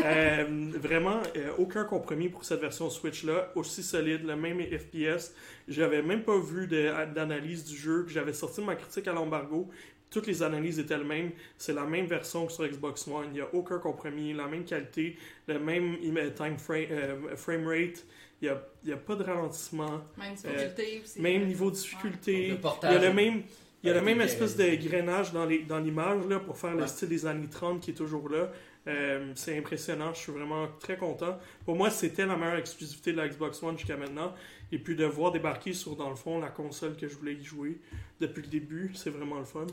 Euh, 0.05 0.45
vraiment, 0.77 1.21
euh, 1.37 1.51
aucun 1.59 1.85
compromis 1.85 2.29
pour 2.29 2.45
cette 2.45 2.61
version 2.61 2.89
Switch-là, 2.91 3.53
aussi 3.55 3.83
solide, 3.83 4.25
le 4.25 4.37
même 4.37 4.61
FPS. 4.61 5.35
J'avais 5.69 6.03
même 6.03 6.23
pas 6.23 6.39
vu 6.39 6.67
d'analyse 6.67 7.65
du 7.65 7.77
jeu, 7.77 8.05
que 8.05 8.11
j'avais 8.11 8.33
sorti 8.33 8.61
ma 8.63 8.75
critique 8.75 9.07
à 9.07 9.13
l'embargo. 9.13 9.69
Toutes 10.11 10.27
les 10.27 10.43
analyses 10.43 10.79
étaient 10.79 10.97
les 10.97 11.05
mêmes. 11.05 11.33
C'est 11.59 11.75
la 11.75 11.85
même 11.85 12.07
version 12.07 12.47
que 12.47 12.53
sur 12.53 12.67
Xbox 12.67 13.07
One. 13.07 13.27
Il 13.27 13.33
n'y 13.35 13.41
a 13.43 13.49
aucun 13.53 13.79
compromis, 13.79 14.33
la 14.33 14.47
même 14.47 14.65
qualité, 14.65 15.17
le 15.47 15.59
même 15.59 15.97
euh, 16.17 16.31
time 16.31 16.57
frame, 16.57 16.87
euh, 16.91 17.37
frame 17.37 17.67
rate. 17.67 18.07
Il 18.41 18.45
n'y 18.45 18.49
a, 18.49 18.63
il 18.85 18.91
y 18.91 18.93
a 18.93 18.97
pas 18.97 19.17
de 19.17 19.25
ralentissement. 19.25 20.01
Même 20.17 20.35
c'est- 20.37 21.19
Même 21.21 21.45
niveau 21.47 21.71
de 21.71 21.77
difficulté. 21.77 22.49
Le 22.49 22.57
Il 22.85 22.93
y 22.93 22.95
a 22.95 22.99
le 22.99 23.13
même, 23.13 23.43
il 23.83 23.87
y 23.87 23.91
a 23.91 23.95
Avec 23.97 24.05
même 24.05 24.21
espèce 24.21 24.57
de 24.57 24.75
grainage 24.89 25.33
dans 25.33 25.45
les- 25.47 25.61
dans 25.61 25.79
l'image 25.79 26.27
là 26.27 26.41
pour 26.41 26.57
faire 26.59 26.75
le 26.75 26.87
style 26.87 27.09
des 27.09 27.27
années 27.27 27.49
30 27.49 27.81
qui 27.81 27.93
est 27.93 27.95
toujours 27.95 28.29
là. 28.29 28.51
Euh, 28.87 29.33
c'est 29.35 29.57
impressionnant, 29.59 30.15
je 30.15 30.19
suis 30.21 30.33
vraiment 30.33 30.67
très 30.81 30.97
content. 30.97 31.39
Pour 31.65 31.77
moi, 31.77 31.91
c'était 31.91 32.25
la 32.25 32.37
meilleure 32.37 32.57
exclusivité 32.57 33.13
de 33.13 33.19
la 33.19 33.29
Xbox 33.29 33.63
One 33.63 33.77
jusqu'à 33.77 33.97
maintenant. 33.97 34.33
Et 34.73 34.79
puis 34.79 34.97
de 34.97 35.05
voir 35.05 35.31
débarquer 35.33 35.73
sur, 35.75 35.95
dans 35.97 36.09
le 36.11 36.17
fond, 36.17 36.41
la 36.41 36.49
console 36.49 36.97
que 36.97 37.07
je 37.07 37.15
voulais 37.17 37.35
y 37.35 37.45
jouer 37.45 37.79
depuis 38.21 38.43
le 38.43 38.49
début, 38.49 38.91
c'est 38.95 39.11
vraiment 39.11 39.39
le 39.39 39.45
fun. 39.45 39.67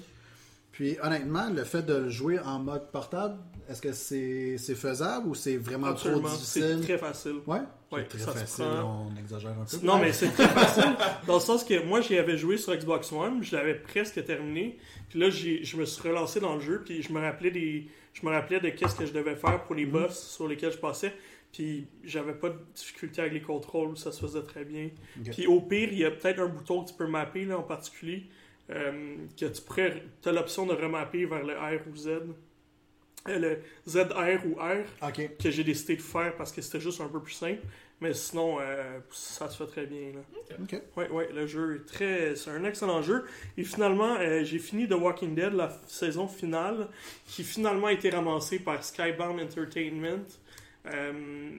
Puis 0.76 0.98
honnêtement, 1.02 1.50
le 1.50 1.64
fait 1.64 1.84
de 1.84 1.94
le 1.96 2.10
jouer 2.10 2.38
en 2.40 2.60
mode 2.60 2.92
portable, 2.92 3.38
est-ce 3.70 3.82
que 3.82 3.94
c'est 3.94 4.58
c'est 4.58 4.76
faisable 4.76 5.28
ou 5.30 5.34
c'est 5.34 5.56
vraiment 5.58 5.88
Absolument. 5.88 6.28
trop 6.28 6.38
C'est 6.38 6.60
difficile? 6.60 6.82
très 6.84 6.98
facile. 6.98 7.36
Ouais, 7.48 7.60
Ouais, 7.92 8.06
c'est 8.12 8.18
ça 8.20 8.32
très 8.32 8.42
facile, 8.42 8.66
prend. 8.66 9.08
on 9.10 9.18
exagère 9.18 9.52
un 9.52 9.64
peu. 9.64 9.86
Non, 9.86 10.00
mais 10.00 10.12
c'est 10.12 10.28
très 10.32 10.50
facile. 10.50 10.84
Dans 11.28 11.36
le 11.36 11.40
sens 11.40 11.64
que 11.64 11.82
moi, 11.86 12.02
j'y 12.02 12.18
avais 12.18 12.38
joué 12.38 12.58
sur 12.58 12.76
Xbox 12.76 13.10
One, 13.14 13.42
je 13.42 13.56
l'avais 13.56 13.76
presque 13.76 14.24
terminé. 14.26 14.78
Puis 15.10 15.18
là, 15.20 15.30
j'ai- 15.30 15.64
je 15.64 15.78
me 15.78 15.86
suis 15.86 16.06
relancé 16.08 16.42
dans 16.42 16.56
le 16.56 16.60
jeu, 16.62 16.82
puis 16.84 17.02
je 17.02 17.14
me 17.14 17.22
rappelais 17.22 17.52
des, 17.52 17.88
je 18.14 18.26
me 18.26 18.32
rappelais 18.32 18.60
de 18.60 18.70
qu'est-ce 18.70 18.96
que 18.96 19.06
je 19.06 19.14
devais 19.14 19.36
faire 19.38 19.64
pour 19.64 19.76
les 19.76 19.86
boss 19.86 20.20
sur 20.36 20.46
lesquels 20.48 20.74
je 20.74 20.78
passais. 20.78 21.14
Puis 21.54 21.88
j'avais 22.04 22.34
pas 22.34 22.50
de 22.50 22.58
difficulté 22.76 23.22
avec 23.22 23.32
les 23.34 23.42
contrôles, 23.42 23.98
ça 23.98 24.12
se 24.12 24.20
faisait 24.20 24.44
très 24.44 24.66
bien. 24.66 24.90
Puis 25.32 25.48
au 25.48 25.62
pire, 25.62 25.88
il 25.90 26.00
y 26.00 26.04
a 26.06 26.12
peut-être 26.12 26.40
un 26.42 26.48
bouton 26.50 26.84
que 26.84 26.90
tu 26.90 26.96
peux 26.96 27.08
mapper 27.08 27.46
là, 27.46 27.58
en 27.60 27.64
particulier, 27.64 28.26
euh, 28.71 29.15
que 29.39 29.45
tu 29.45 29.62
pourrais, 29.62 30.04
as 30.25 30.32
l'option 30.32 30.65
de 30.65 30.73
remapper 30.73 31.25
vers 31.25 31.43
le 31.43 31.54
R 31.54 31.82
ou 31.91 31.95
Z. 31.95 32.08
Euh, 33.28 33.39
le 33.39 33.60
ZR 33.88 34.45
ou 34.45 34.56
R 34.60 35.08
Ok. 35.08 35.32
que 35.41 35.49
j'ai 35.49 35.63
décidé 35.63 35.95
de 35.95 36.01
faire 36.01 36.36
parce 36.36 36.51
que 36.51 36.62
c'était 36.62 36.80
juste 36.80 37.01
un 37.01 37.08
peu 37.08 37.19
plus 37.19 37.34
simple. 37.34 37.62
Mais 38.01 38.13
sinon, 38.13 38.58
euh, 38.60 38.99
ça 39.10 39.49
se 39.49 39.63
fait 39.63 39.71
très 39.71 39.86
bien. 39.86 40.12
Là. 40.13 40.56
Ok. 40.62 40.82
Ouais, 40.97 41.10
ouais, 41.10 41.30
le 41.34 41.47
jeu 41.47 41.78
est 41.78 41.86
très. 41.88 42.36
C'est 42.36 42.49
un 42.51 42.63
excellent 42.65 43.01
jeu. 43.01 43.23
Et 43.58 43.63
finalement, 43.63 44.17
euh, 44.19 44.43
j'ai 44.43 44.60
fini 44.60 44.88
The 44.88 44.93
Walking 44.93 45.34
Dead, 45.34 45.54
la 45.54 45.71
saison 45.88 46.28
finale, 46.28 46.89
qui 47.25 47.43
finalement 47.43 47.88
a 47.88 47.93
été 47.93 48.10
ramassée 48.10 48.60
par 48.60 48.84
Skybound 48.84 49.39
Entertainment. 49.39 50.25
Euh, 50.88 51.51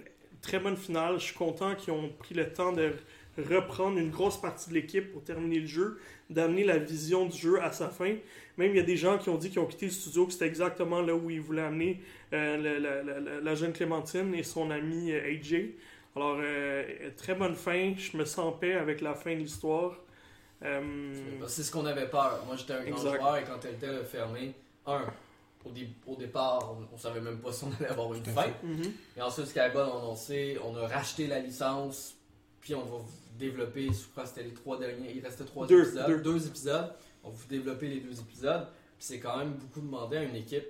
très 0.42 0.58
bonne 0.58 0.76
finale. 0.76 1.18
Je 1.18 1.24
suis 1.24 1.34
content 1.34 1.74
qu'ils 1.74 1.94
ont 1.94 2.10
pris 2.10 2.34
le 2.34 2.52
temps 2.52 2.72
de 2.72 2.92
reprendre 3.38 3.98
une 3.98 4.10
grosse 4.10 4.40
partie 4.40 4.68
de 4.70 4.74
l'équipe 4.74 5.12
pour 5.12 5.22
terminer 5.24 5.58
le 5.60 5.66
jeu, 5.66 5.98
d'amener 6.30 6.64
la 6.64 6.78
vision 6.78 7.26
du 7.26 7.36
jeu 7.36 7.62
à 7.62 7.72
sa 7.72 7.88
fin. 7.88 8.14
Même 8.56 8.70
il 8.70 8.76
y 8.76 8.80
a 8.80 8.84
des 8.84 8.96
gens 8.96 9.18
qui 9.18 9.28
ont 9.28 9.36
dit 9.36 9.50
qu'ils 9.50 9.58
ont 9.60 9.66
quitté 9.66 9.86
le 9.86 9.92
studio, 9.92 10.26
que 10.26 10.32
c'était 10.32 10.46
exactement 10.46 11.02
là 11.02 11.14
où 11.14 11.28
ils 11.30 11.40
voulaient 11.40 11.62
amener 11.62 12.00
euh, 12.32 12.56
la, 12.56 12.78
la- 12.78 13.02
la- 13.02 13.20
la- 13.20 13.40
la 13.40 13.54
jeune 13.54 13.72
Clémentine 13.72 14.34
et 14.34 14.42
son 14.42 14.70
ami 14.70 15.12
euh, 15.12 15.30
AJ. 15.30 15.70
Alors, 16.16 16.38
euh, 16.40 17.10
très 17.16 17.34
bonne 17.34 17.54
fin. 17.54 17.92
Je 17.96 18.16
me 18.16 18.24
sens 18.24 18.38
en 18.46 18.52
paix 18.52 18.72
avec 18.74 19.00
la 19.02 19.14
fin 19.14 19.32
de 19.34 19.40
l'histoire. 19.40 19.98
Euh, 20.64 21.12
C'est 21.46 21.62
ce 21.62 21.70
qu'on 21.70 21.84
avait 21.84 22.08
peur. 22.08 22.42
Moi, 22.46 22.56
j'étais 22.56 22.72
un 22.72 22.84
grand 22.84 22.96
Exact. 22.96 23.20
joueur 23.20 23.36
et 23.36 23.44
quand 23.44 23.58
Telltale 23.58 23.96
a 23.96 24.04
fermé, 24.04 24.54
un, 24.86 25.02
au, 25.64 25.70
dé- 25.70 25.88
au 26.06 26.16
départ, 26.16 26.74
on, 26.90 26.94
on 26.94 26.98
savait 26.98 27.20
même 27.20 27.38
pas 27.38 27.52
si 27.52 27.64
on 27.64 27.72
allait 27.78 27.90
avoir 27.90 28.14
une 28.14 28.24
fin. 28.24 28.46
mhm. 28.62 28.92
Et 29.16 29.20
ensuite, 29.20 29.46
Skybound 29.48 29.76
a 29.76 29.98
annoncé, 29.98 30.56
on 30.64 30.74
a 30.76 30.86
racheté 30.86 31.26
la 31.26 31.40
licence, 31.40 32.16
puis 32.62 32.74
on 32.74 32.84
va 32.84 32.98
développer, 33.36 33.88
je 33.88 34.06
crois 34.10 34.22
que 34.24 34.28
c'était 34.30 34.42
les 34.44 34.54
trois 34.54 34.78
derniers, 34.78 35.12
il 35.14 35.22
restait 35.24 35.44
trois 35.44 35.66
Deux, 35.66 35.82
épisodes, 35.88 36.22
deux. 36.22 36.46
épisodes. 36.46 36.92
On 37.24 37.30
va 37.30 37.36
développer 37.48 37.88
les 37.88 38.00
deux 38.00 38.18
épisodes. 38.20 38.66
Puis 38.98 39.06
c'est 39.06 39.18
quand 39.20 39.36
même 39.38 39.54
beaucoup 39.54 39.80
demandé 39.80 40.16
à 40.16 40.22
une 40.22 40.36
équipe 40.36 40.64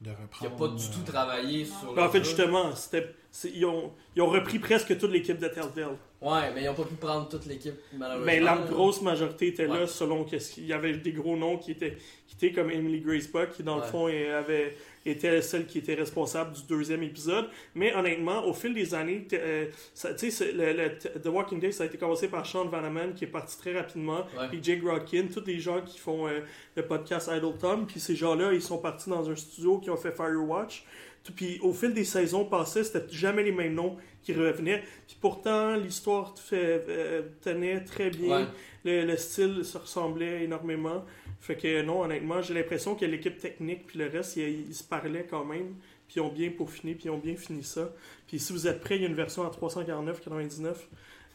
De 0.00 0.10
qui 0.10 0.44
n'a 0.44 0.50
reprendre. 0.50 0.56
pas 0.56 0.68
du 0.76 0.84
euh, 0.86 0.92
tout 0.92 1.02
travaillé 1.02 1.64
Non. 1.64 1.78
sur 1.80 1.94
Ben, 1.94 2.02
le 2.02 2.08
en 2.08 2.10
fait, 2.10 2.18
jeu. 2.18 2.24
justement, 2.24 2.74
c'était, 2.76 3.14
ils, 3.54 3.64
ont, 3.64 3.92
ils 4.16 4.22
ont 4.22 4.26
repris 4.28 4.58
presque 4.58 4.96
toute 4.98 5.10
l'équipe 5.12 5.38
de 5.38 5.48
Telltale. 5.48 5.96
Ouais, 6.20 6.52
mais 6.54 6.62
ils 6.62 6.66
n'ont 6.66 6.74
pas 6.74 6.82
pu 6.84 6.94
prendre 6.96 7.28
toute 7.28 7.46
l'équipe, 7.46 7.74
malheureusement. 7.96 8.26
Mais 8.26 8.40
la 8.40 8.56
grosse 8.58 9.00
majorité 9.00 9.46
était 9.48 9.66
là, 9.66 9.86
selon 9.86 10.24
qu'il 10.24 10.66
y 10.66 10.72
avait 10.72 10.92
des 10.92 11.12
gros 11.12 11.34
noms 11.36 11.56
qui 11.56 11.70
étaient, 11.70 11.96
qui 12.26 12.34
étaient 12.36 12.52
comme 12.54 12.70
Emily 12.70 13.00
Grace 13.00 13.26
Buck, 13.28 13.50
qui 13.52 13.62
dans 13.62 13.76
le 13.76 13.82
fond 13.90 14.06
avait, 14.06 14.76
était 15.06 15.40
celle 15.40 15.64
qui 15.64 15.78
était 15.78 15.94
responsable 15.94 16.52
du 16.52 16.62
deuxième 16.68 17.02
épisode. 17.04 17.48
Mais 17.74 17.94
honnêtement, 17.94 18.44
au 18.44 18.52
fil 18.52 18.74
des 18.74 18.92
années, 18.94 19.26
euh, 19.32 19.66
ça- 19.94 20.10
le, 20.10 20.72
le- 20.74 21.20
The 21.22 21.26
Walking 21.28 21.58
Dead, 21.58 21.72
ça 21.72 21.84
a 21.84 21.86
été 21.86 21.96
commencé 21.96 22.28
par 22.28 22.44
Sean 22.44 22.66
Vanaman, 22.66 23.14
qui 23.14 23.24
est 23.24 23.28
parti 23.28 23.56
très 23.56 23.72
rapidement, 23.72 24.26
puis 24.50 24.58
Jake 24.62 24.82
Rodkin, 24.84 25.28
tous 25.32 25.44
les 25.46 25.58
gens 25.58 25.80
qui 25.80 25.98
font 25.98 26.28
euh, 26.28 26.40
le 26.76 26.82
podcast 26.84 27.30
Idle 27.34 27.56
Tom, 27.58 27.86
puis 27.86 27.98
ces 27.98 28.14
gens-là, 28.14 28.52
ils 28.52 28.60
sont 28.60 28.76
partis 28.78 29.08
dans 29.08 29.30
un 29.30 29.36
studio 29.36 29.78
qui 29.78 29.88
ont 29.88 29.96
fait 29.96 30.12
Firewatch. 30.12 30.84
Puis 31.36 31.58
au 31.62 31.72
fil 31.72 31.92
des 31.94 32.04
saisons 32.04 32.44
passées, 32.44 32.82
c'était 32.84 33.04
jamais 33.10 33.42
les 33.42 33.52
mêmes 33.52 33.74
noms 33.74 33.96
qui 34.22 34.32
revenaient. 34.32 34.82
Puis 35.06 35.16
pourtant, 35.20 35.76
l'histoire 35.76 36.34
euh, 36.52 37.22
tenait 37.42 37.84
très 37.84 38.10
bien. 38.10 38.40
Ouais. 38.40 38.46
Le, 38.84 39.04
le 39.04 39.16
style 39.16 39.64
se 39.64 39.76
ressemblait 39.78 40.44
énormément. 40.44 41.04
Fait 41.40 41.56
que 41.56 41.82
non, 41.82 42.02
honnêtement, 42.02 42.40
j'ai 42.42 42.54
l'impression 42.54 42.94
que 42.94 43.04
l'équipe 43.04 43.38
technique 43.38 43.86
puis 43.86 43.98
le 43.98 44.08
reste, 44.08 44.36
ils, 44.36 44.74
se 44.74 44.82
parlaient 44.84 45.26
quand 45.28 45.44
même. 45.44 45.74
Puis 46.08 46.16
ils 46.16 46.20
ont 46.20 46.32
bien 46.32 46.50
peaufiné, 46.50 46.94
puis 46.94 47.04
ils 47.06 47.10
ont 47.10 47.18
bien 47.18 47.36
fini 47.36 47.62
ça. 47.62 47.92
Puis 48.26 48.38
si 48.40 48.52
vous 48.52 48.66
êtes 48.66 48.80
prêts, 48.80 48.96
il 48.96 49.02
y 49.02 49.04
a 49.04 49.08
une 49.08 49.14
version 49.14 49.44
à 49.46 49.50
349,99. 49.50 50.74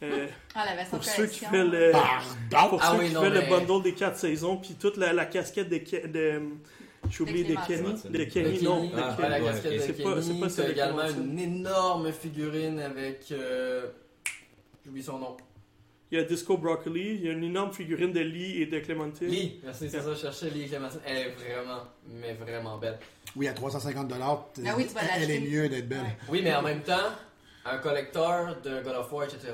Euh, 0.02 0.26
Ah, 0.54 0.64
la 0.66 0.74
version 0.76 0.98
pour 0.98 1.04
ceux 1.06 1.26
qui 1.26 1.46
veulent 1.46 1.70
le, 1.70 1.92
pour 1.92 2.80
Ah 2.82 2.92
ceux 2.92 2.98
oui, 2.98 3.08
qui 3.08 3.14
non, 3.14 3.22
veulent 3.22 3.32
le 3.32 3.40
mais- 3.40 3.48
bundle 3.48 3.82
des 3.82 3.94
quatre 3.94 4.18
saisons, 4.18 4.58
puis 4.58 4.74
toute 4.78 4.98
la, 4.98 5.12
la 5.14 5.24
casquette 5.24 5.70
de, 5.70 5.78
de 6.08 6.42
j'ai 7.10 7.22
oublié 7.22 7.44
de, 7.44 7.48
De 7.50 7.54
Kenny, 7.54 7.66
Clémentine. 7.66 8.10
de 8.10 8.18
De 8.18 8.24
Kenny, 8.24 8.62
non, 8.62 8.90
Ah, 8.96 9.10
ouais, 9.10 9.16
Kenny. 9.16 9.28
la 9.30 9.38
ouais, 9.40 9.44
casquette 9.46 9.72
ok. 9.72 9.76
de 9.76 9.80
C'est 9.80 10.02
pas- 10.02 10.22
c'est 10.22 10.28
Kenny, 10.32 10.40
pas 10.56 10.68
également 10.70 11.08
une 11.10 11.38
énorme 11.38 12.12
figurine 12.12 12.80
avec... 12.80 13.26
euh, 13.32 13.86
J'oublie 14.84 15.02
son 15.02 15.18
nom. 15.18 15.36
Il 16.12 16.18
y 16.18 16.20
a 16.20 16.24
Disco 16.24 16.56
Broccoli, 16.56 17.14
il 17.16 17.24
y 17.24 17.28
a 17.28 17.32
une 17.32 17.42
énorme 17.42 17.72
figurine 17.72 18.12
de 18.12 18.20
Lee 18.20 18.62
et 18.62 18.66
de 18.66 18.78
Clémentine. 18.78 19.26
Lee, 19.26 19.58
merci, 19.64 19.90
c'est 19.90 20.00
ça, 20.00 20.14
je 20.14 20.20
cherchais 20.20 20.50
Lee 20.50 20.68
Clémentine. 20.68 21.00
Elle 21.04 21.16
est 21.18 21.30
vraiment, 21.30 21.82
mais 22.08 22.34
vraiment 22.34 22.78
belle. 22.78 22.98
Oui, 23.34 23.48
à 23.48 23.52
350 23.52 24.06
dollars, 24.06 24.46
Ah 24.64 24.74
oui, 24.76 24.86
tu 24.86 24.94
vas 24.94 25.00
elle 25.18 25.30
est 25.30 25.40
mieux 25.40 25.68
d'être 25.68 25.88
belle. 25.88 25.98
Ouais. 26.02 26.16
Oui, 26.28 26.40
mais 26.44 26.54
en 26.54 26.62
même 26.62 26.82
temps, 26.82 27.10
un 27.64 27.78
collecteur 27.78 28.60
de 28.62 28.80
God 28.82 28.94
of 28.94 29.12
War, 29.12 29.24
etc., 29.24 29.52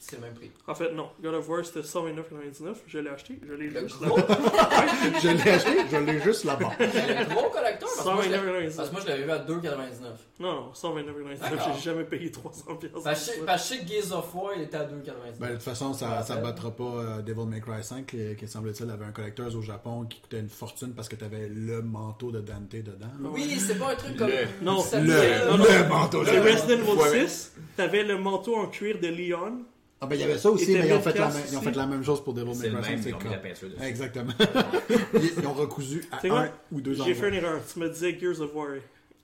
c'est 0.00 0.16
le 0.16 0.22
même 0.22 0.34
prix. 0.34 0.50
En 0.66 0.74
fait, 0.74 0.92
non. 0.92 1.10
God 1.22 1.34
of 1.34 1.48
War, 1.48 1.64
c'était 1.64 1.80
129,99. 1.80 2.74
Je 2.86 2.98
l'ai 2.98 3.10
acheté. 3.10 3.38
Je 3.46 3.52
l'ai 3.52 3.70
juste 3.70 4.00
gros, 4.02 4.16
là-bas. 4.16 4.38
Je 5.22 5.28
l'ai 5.28 5.50
acheté, 5.50 5.70
je 5.90 5.96
l'ai 5.98 6.20
juste 6.20 6.44
là-bas. 6.44 6.70
le 6.78 7.34
gros 7.34 7.50
collecteur, 7.50 7.88
parce 7.96 8.08
que 8.08 8.14
moi, 8.14 8.22
je 8.24 8.30
l'ai- 8.30 8.36
129,99. 8.36 8.76
parce 8.76 8.88
que 8.88 8.92
moi, 8.94 9.02
je 9.04 9.08
l'avais 9.08 9.22
vu 9.24 9.30
à 9.30 9.38
2,99. 9.38 10.04
Non, 10.40 10.52
non, 10.54 10.72
129,99. 10.72 11.38
D'accord. 11.38 11.72
J'ai 11.76 11.82
jamais 11.82 12.04
payé 12.04 12.30
300 12.32 12.74
pièces. 12.76 12.92
Parce 13.04 13.30
que 13.30 13.40
parce 13.44 13.68
que 13.68 13.74
je 13.74 13.80
sais 13.80 13.84
que 13.84 13.90
Gears 14.08 14.18
of 14.18 14.34
War, 14.34 14.52
il 14.56 14.62
était 14.62 14.76
à 14.78 14.84
2,99. 14.84 15.38
Ben, 15.38 15.48
de 15.48 15.52
toute 15.54 15.62
façon, 15.62 15.92
ça, 15.92 16.24
ouais. 16.28 16.40
battra 16.42 16.70
pas 16.70 16.82
euh, 16.84 17.22
Devil 17.22 17.46
May 17.46 17.60
Cry 17.60 17.82
5, 17.84 18.06
qui, 18.06 18.36
qui 18.36 18.48
semble-t-il 18.48 18.90
avait 18.90 19.04
un 19.04 19.12
collecteur 19.12 19.54
au 19.54 19.60
Japon 19.62 20.06
qui 20.06 20.20
coûtait 20.20 20.40
une 20.40 20.48
fortune 20.48 20.94
parce 20.94 21.08
que 21.08 21.16
tu 21.16 21.24
avais 21.24 21.48
le 21.48 21.82
manteau 21.82 22.30
de 22.30 22.40
Dante 22.40 22.70
dedans. 22.70 23.06
Oui, 23.32 23.58
c'est 23.60 23.78
pas 23.78 23.92
un 23.92 23.96
truc 23.96 24.16
comme... 24.16 24.28
Le- 24.28 24.64
Non, 24.64 24.80
ça 24.80 24.98
le, 25.00 25.06
non, 25.50 25.58
non. 25.58 25.64
le 25.64 25.88
manteau 25.88 26.20
de 26.22 26.26
C'est 26.28 26.40
Ouais. 26.40 26.52
Resident 26.54 26.82
Evil 26.82 27.00
Ouais. 27.18 27.26
6. 27.28 27.52
T'avais 27.76 28.02
le 28.02 28.16
manteau 28.18 28.56
en 28.56 28.66
cuir 28.66 28.98
de 29.00 29.08
Leon. 29.08 29.62
Ah 30.02 30.06
ben 30.06 30.14
il 30.16 30.20
y 30.22 30.24
avait 30.24 30.38
ça 30.38 30.50
aussi, 30.50 30.72
mais 30.72 30.88
ils 30.88 30.92
ont, 30.94 31.00
fait 31.02 31.18
la, 31.18 31.28
même- 31.28 31.42
ils 31.50 31.58
ont 31.58 31.60
fait 31.60 31.76
la 31.76 31.86
même 31.86 32.02
chose 32.02 32.24
pour 32.24 32.32
Devil 32.32 32.54
C'est 32.54 32.70
May 32.70 32.76
le 32.76 32.80
Cry 32.80 32.90
même, 32.92 33.02
5. 33.02 33.08
ils 33.10 33.14
ont 33.14 33.18
mis 33.18 33.24
c'est 33.24 33.30
la 33.30 33.36
peinture 33.38 33.68
dessus. 33.68 33.82
Exactement. 33.84 34.32
ils, 35.14 35.32
ils 35.38 35.46
ont 35.46 35.52
recousu 35.52 36.04
à 36.10 36.26
un 36.26 36.50
ou 36.72 36.80
deux 36.80 36.94
J'ai 36.94 37.02
fait 37.04 37.10
endroits. 37.12 37.28
une 37.28 37.34
erreur. 37.34 37.60
Tu 37.70 37.78
me 37.78 37.88
disais 37.90 38.18
Gears 38.18 38.40
of 38.40 38.54
War. 38.54 38.68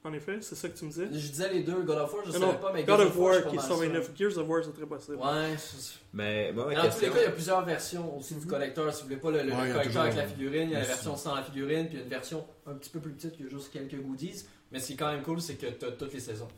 En 0.05 0.12
effet, 0.12 0.39
c'est 0.43 0.55
ça 0.55 0.69
que 0.69 0.79
tu 0.79 0.85
me 0.85 0.91
disais? 0.91 1.07
Je 1.11 1.29
disais 1.29 1.53
les 1.53 1.62
deux, 1.65 1.83
God 1.83 1.97
of 1.99 2.12
War, 2.15 2.23
je 2.27 2.33
Non, 2.33 2.39
savais 2.39 2.47
non, 2.53 2.59
pas, 2.59 2.73
mais 2.75 2.85
God 2.85 2.99
Gears 2.99 3.09
of 3.09 3.17
War 3.19 3.47
qui 3.49 3.57
mal 3.57 3.65
129. 3.65 4.05
sûr. 4.05 4.12
Gears 4.17 4.39
of 4.39 4.49
War, 4.49 4.62
c'est 4.65 4.73
très 4.75 4.87
possible. 4.87 5.17
Ouais, 5.17 5.55
Mais, 6.12 6.53
ma 6.53 6.67
Mais 6.67 6.75
dans 6.77 6.83
tous 6.91 7.01
les 7.01 7.09
cas, 7.09 7.15
il 7.17 7.23
y 7.23 7.27
a 7.27 7.31
plusieurs 7.31 7.65
versions 7.65 8.19
aussi 8.19 8.35
du 8.35 8.47
collecteur. 8.47 8.95
Si 8.95 9.01
vous 9.03 9.09
voulez 9.09 9.21
pas 9.21 9.31
le, 9.31 9.39
Ouais, 9.51 9.73
collecteur 9.73 10.03
avec 10.03 10.15
la 10.17 10.27
figurine, 10.27 10.69
il 10.69 10.73
y 10.73 10.77
a 10.77 10.81
la 10.81 10.85
version 10.85 11.17
sans 11.17 11.35
la 11.35 11.43
figurine, 11.43 11.87
puis 11.87 11.95
il 11.95 11.99
y 11.99 12.01
a 12.03 12.05
une 12.05 12.11
version 12.11 12.45
un 12.67 12.75
petit 12.75 12.91
peu 12.91 13.01
plus 13.01 13.12
petite 13.12 13.33
qui 13.37 13.45
a 13.45 13.49
juste 13.49 13.73
quelques 13.73 13.97
goodies. 14.01 14.45
Mais 14.71 14.79
ce 14.79 14.89
qui 14.89 14.93
est 14.93 14.97
quand 14.97 15.11
même 15.11 15.23
cool, 15.23 15.41
c'est 15.41 15.55
que 15.55 15.67
tu 15.67 15.85
as 15.87 15.91
toutes 15.93 16.12
les 16.12 16.21
saisons. 16.21 16.49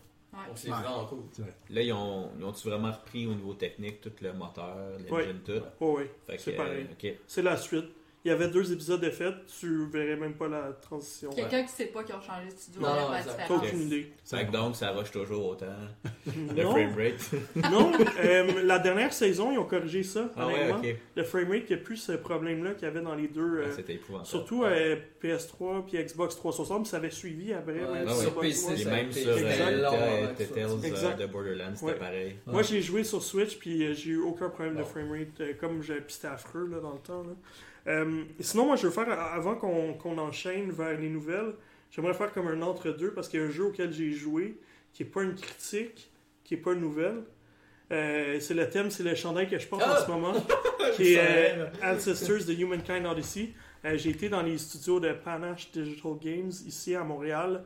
Ouais. 0.40 0.46
Donc 0.48 0.58
c'est 0.58 0.70
Ouais. 0.70 0.74
vraiment 0.76 1.04
cool. 1.06 1.24
Là, 1.70 1.82
ils 1.82 1.92
ont, 1.92 2.30
ils 2.38 2.44
ont-tu 2.44 2.68
vraiment 2.68 2.92
repris 2.92 3.26
au 3.26 3.34
niveau 3.34 3.54
technique 3.54 4.00
tout 4.00 4.12
le 4.20 4.32
moteur, 4.32 4.76
l'engine, 4.98 5.10
Ouais. 5.10 5.34
tout? 5.44 5.64
Oui, 5.80 6.02
que, 6.26 6.40
c'est 6.40 6.54
euh, 6.54 6.56
pareil. 6.56 6.86
ok. 6.92 7.14
C'est 7.26 7.42
la 7.42 7.56
suite. 7.56 7.86
Il 8.28 8.32
y 8.32 8.34
avait 8.34 8.48
deux 8.48 8.70
épisodes 8.70 9.00
de 9.00 9.08
fait. 9.08 9.32
Tu 9.58 9.86
verrais 9.86 10.16
même 10.16 10.34
pas 10.34 10.48
la 10.48 10.70
transition. 10.82 11.30
Quelqu'un 11.30 11.62
qui 11.62 11.72
sait 11.72 11.86
pas 11.86 12.02
qu'ils 12.04 12.14
ont 12.14 12.20
changé 12.20 12.48
de 12.54 12.58
studio, 12.58 12.82
Non, 12.82 12.88
non, 12.88 13.08
pas 13.48 13.54
aucune 13.54 13.80
idée. 13.86 14.12
Fait 14.22 14.44
que 14.46 14.52
donc, 14.52 14.76
ça 14.76 14.90
rush 14.90 15.10
toujours 15.10 15.46
autant. 15.46 15.64
Le 16.54 16.62
Non, 16.62 16.70
framerate. 16.72 17.30
non 17.72 17.90
euh, 18.22 18.62
la 18.64 18.78
dernière 18.80 19.14
saison, 19.14 19.50
ils 19.50 19.58
ont 19.58 19.64
corrigé 19.64 20.02
ça. 20.02 20.28
Ah 20.36 20.46
ouais. 20.46 20.98
Le 21.16 21.22
framerate, 21.24 21.62
il 21.70 21.76
n'y 21.76 21.80
a 21.80 21.82
plus 21.82 21.96
ce 21.96 22.12
problème-là 22.12 22.74
qu'il 22.74 22.82
y 22.82 22.90
avait 22.90 23.00
dans 23.00 23.14
les 23.14 23.28
deux. 23.28 23.60
euh, 23.60 23.64
Ah, 23.66 23.72
C'était 23.74 23.94
épouvantable. 23.94 24.28
surtout 24.28 24.64
euh, 24.64 24.96
PS3 25.24 25.86
puis 25.86 25.96
Xbox 26.04 26.36
360, 26.36 26.82
puis 26.82 26.90
ça 26.90 26.98
avait 26.98 27.08
suivi 27.10 27.54
après. 27.54 27.72
Ouais, 27.82 28.04
même 28.04 28.08
c'est 28.10 28.34
pas- 28.34 28.40
PC, 28.42 28.84
même 28.84 29.10
sur 29.10 29.30
euh, 29.30 29.36
Tales 29.40 29.84
hein, 29.86 29.90
euh, 30.38 31.14
de 31.14 31.26
Borderlands, 31.32 31.74
c'était 31.74 31.86
Ouais. 31.86 31.94
pareil. 31.98 32.36
Moi, 32.46 32.60
j'ai 32.62 32.82
joué 32.82 33.04
sur 33.04 33.22
Switch, 33.22 33.56
puis 33.58 33.86
euh, 33.86 33.94
j'ai 33.94 34.10
eu 34.10 34.18
aucun 34.20 34.50
problème 34.50 34.74
de 34.76 34.82
Bon. 34.82 34.86
framerate, 34.86 35.40
euh, 35.40 35.52
comme 35.58 35.82
c'était 36.08 36.26
affreux 36.28 36.68
là, 36.70 36.80
dans 36.80 36.92
le 36.92 36.98
temps. 36.98 37.24
Euh, 37.88 38.24
sinon, 38.40 38.66
moi, 38.66 38.76
je 38.76 38.86
veux 38.86 38.92
faire, 38.92 39.10
avant 39.10 39.54
qu'on, 39.54 39.94
qu'on 39.94 40.18
enchaîne 40.18 40.70
vers 40.70 40.98
les 40.98 41.08
nouvelles, 41.08 41.54
j'aimerais 41.90 42.14
faire 42.14 42.32
comme 42.32 42.48
un 42.48 42.60
entre-deux, 42.62 43.12
parce 43.12 43.28
qu'il 43.28 43.40
y 43.40 43.42
a 43.42 43.46
un 43.46 43.50
jeu 43.50 43.64
auquel 43.64 43.92
j'ai 43.92 44.12
joué, 44.12 44.58
qui 44.92 45.02
n'est 45.02 45.08
pas 45.08 45.22
une 45.22 45.34
critique, 45.34 46.10
qui 46.44 46.54
n'est 46.54 46.60
pas 46.60 46.72
une 46.72 46.80
nouvelle. 46.80 47.22
Euh, 47.90 48.38
c'est 48.40 48.54
le 48.54 48.68
thème, 48.68 48.90
c'est 48.90 49.02
le 49.02 49.14
chandail 49.14 49.48
que 49.48 49.58
je 49.58 49.66
porte 49.66 49.82
Ah! 49.84 49.98
en 49.98 50.04
ce 50.04 50.10
moment, 50.10 50.34
qui 50.96 51.14
est 51.14 51.56
euh. 51.56 51.66
Ancestors 51.82 52.44
de 52.44 52.52
Humankind 52.52 53.06
Odyssey. 53.06 53.54
Euh, 53.84 53.96
j'ai 53.96 54.10
été 54.10 54.28
dans 54.28 54.42
les 54.42 54.58
studios 54.58 55.00
de 55.00 55.12
Panache 55.12 55.70
Digital 55.70 56.12
Games 56.20 56.52
ici 56.66 56.94
à 56.94 57.04
Montréal, 57.04 57.64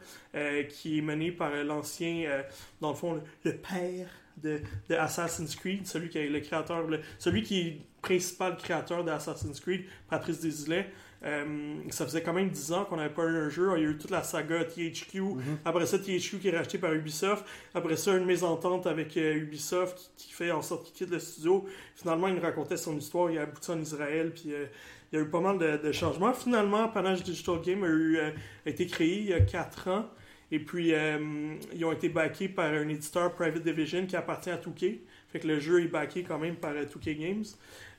qui 0.68 0.98
est 0.98 1.02
mené 1.02 1.32
par 1.32 1.50
l'ancien, 1.64 2.44
dans 2.80 2.90
le 2.90 2.96
fond, 2.96 3.14
le, 3.14 3.22
le 3.44 3.56
père 3.56 4.08
de, 4.38 4.60
de 4.88 4.94
Assassin's 4.94 5.54
Creed, 5.56 5.86
celui 5.86 6.08
qui 6.08 6.18
est 6.18 6.28
le 6.28 6.40
créateur, 6.40 6.86
le- 6.86 7.00
celui 7.18 7.42
qui 7.42 7.60
est 7.60 7.80
principal 8.00 8.56
créateur 8.56 9.04
d'Assassin's 9.04 9.60
Creed, 9.60 9.84
Patrice 10.08 10.40
Desilets. 10.40 10.90
Euh, 11.24 11.76
ça 11.90 12.04
faisait 12.04 12.20
quand 12.22 12.32
même 12.32 12.50
10 12.50 12.72
ans 12.72 12.84
qu'on 12.84 12.96
n'avait 12.96 13.14
pas 13.14 13.22
eu 13.22 13.36
un 13.36 13.48
jeu. 13.48 13.70
Il 13.76 13.82
y 13.84 13.86
a 13.86 13.90
eu 13.90 13.96
toute 13.96 14.10
la 14.10 14.24
saga 14.24 14.64
THQ. 14.64 15.22
Après 15.64 15.86
ça, 15.86 15.96
THQ 15.98 16.38
qui 16.40 16.48
est 16.48 16.56
racheté 16.56 16.78
par 16.78 16.92
Ubisoft. 16.92 17.44
Après 17.74 17.96
ça, 17.96 18.16
une 18.16 18.24
mésentente 18.24 18.88
avec 18.88 19.16
euh, 19.16 19.34
Ubisoft 19.36 19.96
qui, 20.16 20.26
qui 20.26 20.32
fait 20.32 20.50
en 20.50 20.62
sorte 20.62 20.84
qu'il 20.86 20.94
quitte 20.94 21.10
le 21.10 21.20
studio. 21.20 21.64
Finalement, 21.94 22.26
il 22.26 22.34
nous 22.34 22.40
racontait 22.40 22.76
son 22.76 22.96
histoire. 22.98 23.30
Il 23.30 23.38
a 23.38 23.42
abouti 23.42 23.70
en 23.70 23.80
Israël. 23.80 24.32
Puis 24.34 24.52
euh, 24.52 24.66
il 25.12 25.18
y 25.20 25.22
a 25.22 25.24
eu 25.24 25.28
pas 25.28 25.38
mal 25.40 25.58
de, 25.58 25.76
de 25.76 25.92
changements. 25.92 26.32
Finalement, 26.32 26.88
Panache 26.88 27.22
Digital 27.22 27.60
Game 27.64 27.84
a, 27.84 27.88
eu, 27.88 28.18
a 28.18 28.32
été 28.68 28.88
créé 28.88 29.18
il 29.20 29.26
y 29.26 29.32
a 29.32 29.40
4 29.42 29.88
ans. 29.90 30.06
Et 30.52 30.58
puis, 30.58 30.92
euh, 30.92 31.56
ils 31.74 31.82
ont 31.86 31.92
été 31.92 32.10
backés 32.10 32.48
par 32.48 32.66
un 32.66 32.86
éditeur 32.88 33.32
Private 33.32 33.62
Division 33.62 34.06
qui 34.06 34.16
appartient 34.16 34.50
à 34.50 34.58
2K. 34.58 34.98
Fait 35.30 35.40
que 35.40 35.48
le 35.48 35.58
jeu 35.58 35.82
est 35.82 35.88
backé 35.88 36.24
quand 36.24 36.38
même 36.38 36.56
par 36.56 36.72
euh, 36.72 36.84
2K 36.84 37.18
Games. 37.18 37.44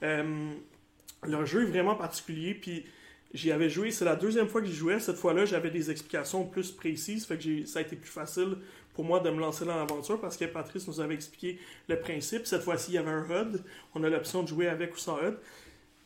Euh, 0.04 0.52
leur 1.26 1.48
jeu 1.48 1.64
est 1.64 1.72
vraiment 1.72 1.96
particulier. 1.96 2.54
Puis, 2.54 2.86
j'y 3.34 3.52
avais 3.52 3.72
joué. 3.72 3.90
C'est 3.90 4.06
la 4.06 4.16
deuxième 4.16 4.48
fois 4.48 4.62
que 4.62 4.68
j'y 4.68 4.76
jouais. 4.76 5.00
Cette 5.00 5.18
fois-là, 5.18 5.46
j'avais 5.46 5.72
des 5.72 5.90
explications 5.90 6.46
plus 6.46 6.72
précises. 6.72 7.26
Fait 7.26 7.40
que 7.40 7.66
ça 7.66 7.80
a 7.80 7.82
été 7.82 7.96
plus 7.96 8.12
facile 8.12 8.58
pour 8.94 9.04
moi 9.04 9.20
de 9.20 9.32
me 9.32 9.40
lancer 9.40 9.66
dans 9.66 9.76
l'aventure 9.76 10.22
parce 10.22 10.38
que 10.38 10.46
Patrice 10.46 10.88
nous 10.88 11.00
avait 11.00 11.16
expliqué 11.16 11.58
le 11.90 12.00
principe. 12.00 12.46
Cette 12.46 12.62
fois-ci, 12.62 12.92
il 12.92 12.94
y 12.94 12.98
avait 13.00 13.10
un 13.10 13.24
HUD. 13.24 13.64
On 13.96 14.04
a 14.04 14.10
l'option 14.10 14.44
de 14.44 14.48
jouer 14.48 14.68
avec 14.68 14.94
ou 14.94 15.00
sans 15.00 15.18
HUD 15.18 15.38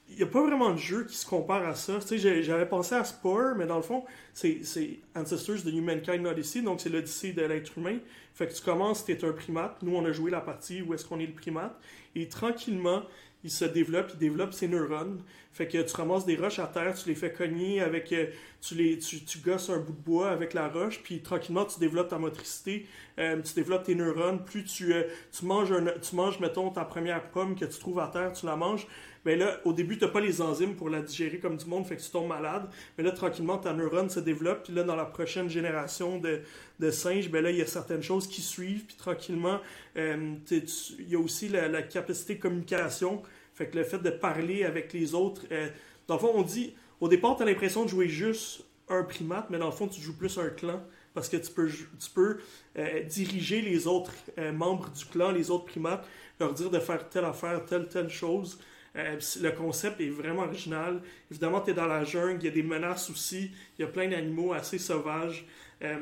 il 0.10 0.16
n'y 0.16 0.24
a 0.24 0.28
pas 0.28 0.42
vraiment 0.42 0.72
de 0.72 0.78
jeu 0.78 1.04
qui 1.06 1.16
se 1.16 1.26
compare 1.26 1.66
à 1.68 1.76
ça. 1.76 2.00
Tu 2.00 2.20
sais, 2.20 2.44
j'avais 2.44 2.66
pensé 2.66 2.96
à 2.96 3.04
Spore, 3.04 3.56
mais 3.58 3.66
dans 3.66 3.76
le 3.76 3.82
fond, 3.82 4.06
c'est 4.34 4.64
c'est 4.64 5.00
Ancestors 5.16 5.64
de 5.66 5.72
Humankind 5.72 6.26
Odyssey, 6.26 6.62
donc 6.62 6.80
c'est 6.80 6.90
l'Odyssée 6.90 7.34
de 7.34 7.42
l'être 7.44 7.78
humain. 7.78 7.98
Fait 8.34 8.48
que 8.48 8.54
tu 8.54 8.62
commences, 8.62 9.04
tu 9.06 9.12
es 9.12 9.26
un 9.26 9.34
primate. 9.34 9.82
Nous, 9.82 9.96
on 9.96 10.06
a 10.06 10.12
joué 10.12 10.32
la 10.32 10.42
partie 10.42 10.82
où 10.82 10.94
est-ce 10.94 11.06
qu'on 11.06 11.20
est 11.20 11.26
le 11.26 11.34
primate. 11.34 11.78
Et 12.16 12.28
tranquillement, 12.30 13.04
il 13.44 13.52
se 13.52 13.66
développe, 13.66 14.12
il 14.14 14.20
développe 14.20 14.54
ses 14.54 14.68
neurones. 14.68 15.22
Fait 15.52 15.68
que 15.68 15.82
tu 15.82 15.96
ramasses 15.96 16.26
des 16.26 16.36
roches 16.36 16.60
à 16.60 16.68
terre, 16.68 16.94
tu 16.96 17.10
les 17.10 17.16
fais 17.16 17.32
cogner 17.32 17.82
avec. 17.82 18.12
euh, 18.14 18.28
tu, 18.62 18.76
les, 18.76 18.98
tu, 19.00 19.24
tu 19.24 19.40
gosses 19.40 19.70
un 19.70 19.80
bout 19.80 19.94
de 19.94 20.02
bois 20.04 20.30
avec 20.30 20.54
la 20.54 20.68
roche, 20.68 21.02
puis 21.04 21.22
tranquillement, 21.22 21.66
tu 21.66 21.80
développes 21.80 22.10
ta 22.10 22.18
motricité, 22.18 22.86
euh, 23.20 23.42
tu 23.42 23.54
développes 23.54 23.84
tes 23.84 23.96
neurones. 23.96 24.44
Plus 24.46 24.64
tu, 24.64 24.94
euh, 24.94 25.04
tu, 25.32 25.46
manges 25.46 25.72
un, 25.72 25.86
tu 26.00 26.16
manges, 26.16 26.40
mettons, 26.40 26.70
ta 26.70 26.86
première 26.86 27.30
pomme 27.30 27.56
que 27.56 27.66
tu 27.66 27.80
trouves 27.80 28.00
à 28.00 28.08
terre, 28.08 28.34
tu 28.34 28.46
la 28.46 28.56
manges. 28.56 28.88
Là, 29.36 29.60
au 29.66 29.74
début, 29.74 29.98
tu 29.98 30.06
n'as 30.06 30.12
pas 30.12 30.22
les 30.22 30.42
enzymes 30.42 30.76
pour 30.76 30.90
la 30.90 31.02
digérer 31.02 31.40
comme 31.40 31.58
du 31.58 31.66
monde, 31.66 31.86
fait 31.86 31.98
que 31.98 32.02
tu 32.02 32.10
tombes 32.10 32.28
malade. 32.28 32.70
Mais 32.98 33.04
là, 33.04 33.12
tranquillement, 33.12 33.58
ta 33.58 33.74
neurone 33.74 34.10
se 34.10 34.20
développe. 34.20 34.64
Puis 34.64 34.74
là, 34.74 34.84
dans 34.84 34.96
la 34.96 35.06
prochaine 35.06 35.50
génération 35.50 36.20
de, 36.20 36.92
singes, 36.92 37.30
ben 37.30 37.44
là, 37.44 37.52
il 37.52 37.58
y 37.58 37.62
a 37.62 37.66
certaines 37.66 38.04
choses 38.04 38.28
qui 38.28 38.42
suivent. 38.42 38.86
Puis 38.86 38.96
tranquillement, 38.96 39.60
euh, 39.98 40.36
il 40.52 41.10
y 41.10 41.16
a 41.16 41.20
aussi 41.20 41.50
la, 41.50 41.82
capacité 41.82 42.36
de 42.36 42.42
communication. 42.42 43.22
Fait 43.54 43.68
que 43.68 43.78
le 43.78 43.84
fait 43.84 44.00
de 44.00 44.10
parler 44.10 44.64
avec 44.64 44.94
les 44.94 45.14
autres. 45.14 45.42
euh, 45.52 45.68
dans 46.08 46.16
le 46.16 46.20
fond, 46.20 46.32
on 46.34 46.44
dit, 46.44 46.74
au 47.02 47.10
départ, 47.10 47.36
tu 47.36 47.44
as 47.44 47.46
l'impression 47.46 47.84
de 47.84 47.90
jouer 47.90 48.08
juste 48.08 48.64
un 48.88 49.04
primate, 49.04 49.50
mais 49.50 49.58
dans 49.58 49.66
le 49.66 49.72
fond, 49.72 49.88
tu 49.88 50.00
joues 50.00 50.16
plus 50.16 50.38
un 50.38 50.50
clan. 50.50 50.82
Parce 51.14 51.30
que 51.30 51.38
tu 51.38 51.52
peux, 51.52 51.68
tu 51.68 52.10
peux 52.14 52.38
euh, 52.78 53.04
diriger 53.04 53.62
les 53.62 53.88
autres 53.88 54.14
membres 54.54 54.88
du 54.92 55.04
clan, 55.06 55.32
les 55.32 55.50
autres 55.50 55.66
primates, 55.66 56.08
leur 56.40 56.54
dire 56.54 56.70
de 56.70 56.80
faire 56.80 57.10
telle 57.10 57.26
affaire, 57.26 57.66
telle, 57.66 57.88
telle 57.88 58.10
chose. 58.10 58.60
Euh, 58.98 59.20
le 59.42 59.52
concept 59.52 60.02
est 60.02 60.10
vraiment 60.10 60.44
original. 60.44 61.02
Évidemment, 61.30 61.62
tu 61.62 61.72
es 61.72 61.74
dans 61.74 61.88
la 61.88 62.04
jungle, 62.04 62.40
il 62.42 62.46
y 62.46 62.48
a 62.48 62.52
des 62.52 62.64
menaces 62.64 63.10
aussi, 63.10 63.52
il 63.78 63.82
y 63.82 63.86
a 63.86 63.88
plein 63.88 64.08
d'animaux 64.08 64.54
assez 64.54 64.78
sauvages. 64.80 65.46
Euh, 65.84 65.98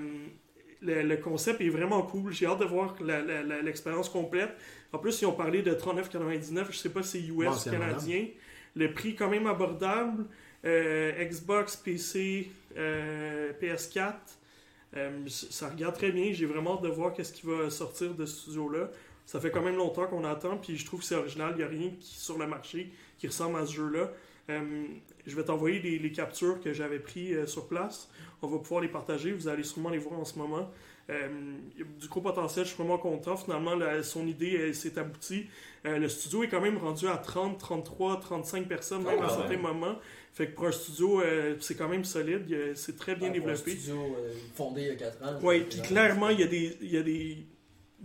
le, 0.82 1.02
le 1.02 1.18
concept 1.18 1.62
est 1.62 1.70
vraiment 1.70 2.02
cool. 2.04 2.32
J'ai 2.32 2.46
hâte 2.46 2.60
de 2.60 2.66
voir 2.66 2.96
l'expérience 3.64 4.10
complète. 4.10 4.56
En 4.94 4.98
plus, 4.98 5.22
ils 5.22 5.26
ont 5.26 5.34
parlé 5.34 5.62
de 5.62 5.74
39,99. 5.74 6.68
Je 6.72 6.78
sais 6.78 6.90
pas 6.90 7.04
si 7.04 7.22
c'est 7.22 7.28
US 7.28 7.46
Bon, 7.46 7.52
ou 7.52 7.72
canadien. 7.72 8.28
Le 8.76 8.94
prix 8.94 9.16
quand 9.16 9.30
même 9.30 9.48
abordable. 9.48 10.26
Euh, 10.66 11.24
Xbox, 11.26 11.76
PC, 11.76 12.50
euh, 12.78 13.52
PS4. 13.62 14.14
Euh, 14.98 15.28
ça 15.28 15.70
regarde 15.70 15.96
très 15.96 16.12
bien. 16.12 16.32
J'ai 16.32 16.46
vraiment 16.46 16.76
hâte 16.76 16.84
de 16.84 16.90
voir 16.90 17.14
qu'est-ce 17.14 17.34
qui 17.34 17.46
va 17.46 17.70
sortir 17.70 18.14
de 18.14 18.26
ce 18.26 18.42
studio-là. 18.42 18.90
Ça 19.26 19.40
fait 19.40 19.50
quand 19.52 19.62
même 19.64 19.76
longtemps 19.78 20.06
qu'on 20.08 20.24
attend, 20.24 20.58
puis 20.58 20.78
je 20.78 20.86
trouve 20.86 21.00
que 21.00 21.06
c'est 21.06 21.16
original. 21.16 21.52
Il 21.56 21.58
n'y 21.58 21.64
a 21.64 21.68
rien 21.68 21.90
qui, 22.00 22.16
sur 22.20 22.38
le 22.38 22.46
marché 22.48 22.92
qui 23.18 23.28
ressemble 23.28 23.58
à 23.60 23.66
ce 23.66 23.74
jeu-là. 23.74 24.12
Euh, 24.52 24.86
je 25.26 25.36
vais 25.36 25.44
t'envoyer 25.44 25.80
les, 25.80 25.98
les 25.98 26.12
captures 26.12 26.62
que 26.62 26.72
j'avais 26.74 27.00
prises 27.00 27.36
euh, 27.36 27.46
sur 27.48 27.68
place. 27.68 28.10
On 28.44 28.48
va 28.48 28.60
pouvoir 28.60 28.82
les 28.82 28.88
partager. 28.88 29.32
Vous 29.32 29.48
allez 29.48 29.64
sûrement 29.64 29.90
les 29.90 29.98
voir 29.98 30.20
en 30.20 30.26
ce 30.26 30.38
moment. 30.38 30.70
Euh, 31.10 31.28
du 32.00 32.08
gros 32.08 32.22
potentiel. 32.22 32.66
Je 32.66 32.70
suis 32.70 32.78
vraiment 32.78 33.00
content. 33.00 33.36
Finalement, 33.36 33.74
la- 33.74 34.04
son 34.04 34.28
idée 34.28 34.72
s'est 34.74 35.00
aboutie. 35.00 35.48
Le 35.84 36.08
studio 36.08 36.44
est 36.44 36.48
quand 36.48 36.62
même 36.62 36.78
rendu 36.78 37.08
à 37.08 37.18
30, 37.18 37.60
33, 37.60 38.20
35 38.20 38.68
personnes, 38.68 39.04
même 39.04 39.20
Ah, 39.22 39.26
à 39.26 39.30
certains 39.30 39.58
moments. 39.58 39.96
Fait 40.34 40.48
que 40.48 40.56
pour 40.56 40.66
un 40.66 40.72
studio, 40.72 41.22
c'est 41.60 41.76
quand 41.76 41.88
même 41.88 42.04
solide. 42.04 42.74
C'est 42.76 42.98
très 42.98 43.16
bien 43.16 43.30
Ah, 43.30 43.38
pour 43.40 43.48
un 43.50 43.52
développé. 43.52 43.72
studio 43.72 44.16
fondé 44.56 44.82
il 44.82 44.88
y 44.88 44.92
a 44.92 44.96
4 44.96 45.24
ans. 45.24 45.40
Oui, 45.44 45.62
puis 45.70 45.82
clairement, 45.82 46.30
il 46.30 46.40
y 46.40 46.44
a 46.44 46.48
des, 46.48 46.76
il 46.82 46.92
y 46.92 46.98
a 46.98 47.04
des, 47.04 47.38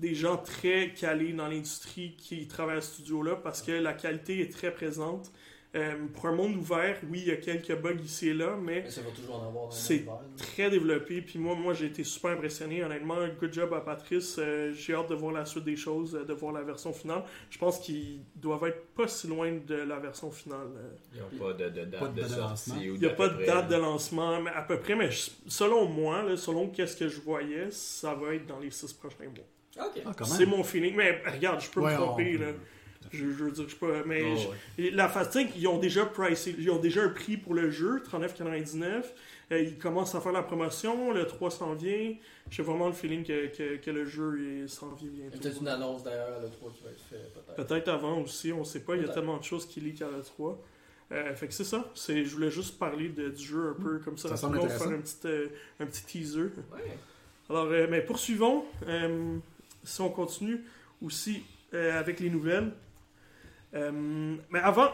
des 0.00 0.14
gens 0.14 0.36
très 0.38 0.92
calés 0.94 1.32
dans 1.32 1.46
l'industrie 1.48 2.14
qui 2.16 2.46
travaillent 2.48 2.78
à 2.78 2.80
ce 2.80 2.94
studio-là 2.94 3.36
parce 3.36 3.62
que 3.62 3.72
la 3.72 3.92
qualité 3.92 4.40
est 4.40 4.52
très 4.52 4.72
présente. 4.72 5.30
Euh, 5.76 5.94
pour 6.14 6.26
un 6.26 6.32
monde 6.34 6.56
ouvert, 6.56 6.98
oui, 7.08 7.20
il 7.24 7.28
y 7.28 7.30
a 7.30 7.36
quelques 7.36 7.80
bugs 7.80 7.94
ici 8.04 8.30
et 8.30 8.34
là, 8.34 8.56
mais 8.60 8.82
Mais 8.82 8.90
ça 8.90 9.02
va 9.02 9.10
toujours 9.12 9.36
en 9.36 9.46
avoir 9.46 9.64
dans 9.66 9.70
C'est- 9.70 10.04
très 10.36 10.68
développé. 10.68 11.22
Puis 11.22 11.38
moi, 11.38 11.54
moi 11.54 11.74
j'ai 11.74 11.86
été 11.86 12.02
super 12.02 12.32
impressionné. 12.32 12.82
Honnêtement, 12.82 13.18
good 13.38 13.52
job 13.52 13.72
à 13.72 13.80
Patrice. 13.80 14.34
Euh, 14.40 14.72
j'ai 14.72 14.94
hâte 14.94 15.08
de 15.10 15.14
voir 15.14 15.32
la 15.32 15.44
suite 15.44 15.62
des 15.62 15.76
choses, 15.76 16.16
euh, 16.16 16.24
de 16.24 16.32
voir 16.32 16.52
la 16.54 16.62
version 16.62 16.92
finale. 16.92 17.22
Je 17.50 17.58
pense 17.58 17.78
qu'ils 17.78 18.18
doivent 18.34 18.64
être 18.66 18.84
pas 18.96 19.06
si 19.06 19.28
loin 19.28 19.52
de 19.64 19.76
la 19.76 20.00
version 20.00 20.32
finale. 20.32 20.66
Ils 21.14 21.20
n'ont 21.20 21.44
pas 21.46 21.52
de, 21.52 21.68
de 21.68 21.84
date 21.84 22.00
Pas 22.00 22.08
de 22.08 22.20
de, 22.20 22.26
sortie. 22.26 22.90
ou 22.90 22.94
Il 22.96 23.00
n'y 23.02 23.06
a 23.06 23.10
pas 23.10 23.28
de 23.28 23.34
près, 23.34 23.46
date 23.46 23.68
de 23.68 23.76
lancement, 23.76 24.42
mais 24.42 24.50
à 24.50 24.62
peu 24.62 24.80
près, 24.80 24.96
mais 24.96 25.12
je- 25.12 25.30
selon 25.46 25.84
moi, 25.84 26.24
là, 26.24 26.36
selon 26.36 26.66
qu'est-ce 26.68 26.96
que 26.96 27.06
je 27.06 27.20
voyais, 27.20 27.70
ça 27.70 28.12
va 28.14 28.34
être 28.34 28.46
dans 28.48 28.58
les 28.58 28.72
six 28.72 28.92
prochains 28.92 29.22
mois. 29.26 29.44
Ok. 29.78 30.02
Ah, 30.06 30.24
C'est 30.24 30.46
mon 30.46 30.62
feeling. 30.64 30.94
Mais 30.96 31.22
regarde, 31.26 31.60
je 31.60 31.70
peux 31.70 31.80
Ouais, 31.80 31.92
me 31.92 31.96
tromper. 31.96 32.36
on- 32.36 32.40
Là. 32.40 32.52
Je, 33.12 33.18
je 33.18 33.24
veux 33.44 33.50
dire, 33.50 33.64
je. 33.68 33.76
Mais 34.06 34.22
Oh, 34.24 34.36
je- 34.36 34.48
ouais. 34.48 34.54
et 34.78 34.90
la 34.92 35.08
fatigue, 35.08 35.48
ils 35.56 35.66
ont 35.66 35.78
déjà 35.78 36.06
pricé, 36.06 36.54
ils 36.58 36.70
ont 36.70 36.78
déjà 36.78 37.02
un 37.02 37.08
prix 37.08 37.36
pour 37.36 37.54
le 37.54 37.70
jeu, 37.70 38.02
39,99. 38.04 39.12
Euh, 39.52 39.60
ils 39.60 39.78
commencent 39.78 40.14
à 40.14 40.20
faire 40.20 40.30
la 40.32 40.42
promotion, 40.44 41.12
le 41.12 41.26
3 41.26 41.50
s'en 41.50 41.74
vient. 41.74 42.14
J'ai 42.50 42.62
vraiment 42.62 42.86
le 42.86 42.92
feeling 42.92 43.24
que, 43.24 43.46
que, 43.48 43.76
que 43.78 43.90
le 43.90 44.04
jeu 44.04 44.60
il 44.62 44.68
s'en 44.68 44.90
vient 44.94 45.08
Il 45.12 45.18
y 45.18 45.22
a 45.22 45.28
bientôt. 45.30 45.38
peut-être 45.42 45.60
une 45.60 45.68
annonce 45.68 46.04
d'ailleurs 46.04 46.36
à 46.36 46.40
l'E3 46.40 46.72
qui 46.72 46.84
va 46.84 46.90
être 46.90 47.00
faite, 47.00 47.32
peut-être. 47.34 47.66
Peut-être 47.66 47.88
avant 47.88 48.20
aussi, 48.20 48.52
on 48.52 48.62
sait 48.62 48.80
pas. 48.80 48.94
Il 48.94 49.02
y 49.02 49.04
a 49.04 49.08
tellement 49.08 49.38
de 49.38 49.44
choses 49.44 49.66
qui 49.66 49.80
leak 49.80 50.02
à 50.02 50.10
la 50.10 50.20
3. 50.22 50.62
Euh, 51.10 51.34
fait 51.34 51.48
que 51.48 51.54
c'est 51.54 51.64
ça. 51.64 51.90
Je 52.06 52.22
voulais 52.32 52.50
juste 52.52 52.78
parler 52.78 53.08
de- 53.08 53.30
du 53.30 53.42
jeu 53.44 53.74
un 53.76 53.82
peu 53.82 53.98
comme 53.98 54.16
ça. 54.18 54.28
Ça 54.28 54.36
semble 54.36 54.58
rapidement, 54.58 54.78
faire 54.78 54.92
un 54.92 55.00
petit, 55.00 55.16
euh, 55.24 55.48
un 55.80 55.86
petit 55.86 56.04
teaser. 56.04 56.42
Ouais. 56.42 56.96
Alors, 57.48 57.64
euh, 57.66 57.88
mais 57.90 58.02
poursuivons. 58.02 58.64
Si 59.84 60.00
on 60.00 60.10
continue 60.10 60.60
aussi 61.02 61.42
euh, 61.74 61.98
avec 61.98 62.20
les 62.20 62.30
nouvelles. 62.30 62.72
Euh, 63.74 64.36
mais 64.50 64.58
avant, 64.60 64.90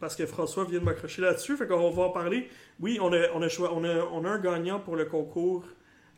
parce 0.00 0.16
que 0.16 0.26
François 0.26 0.64
vient 0.64 0.80
de 0.80 0.84
m'accrocher 0.84 1.22
là-dessus, 1.22 1.56
fait 1.56 1.66
qu'on 1.66 1.90
va 1.90 2.02
en 2.04 2.10
parler. 2.10 2.48
Oui, 2.80 2.98
on 3.00 3.12
a, 3.12 3.28
on 3.34 3.42
a, 3.42 3.48
on 3.72 3.84
a, 3.84 4.04
on 4.12 4.24
a 4.24 4.28
un 4.30 4.38
gagnant 4.38 4.80
pour 4.80 4.96
le 4.96 5.04
concours 5.04 5.64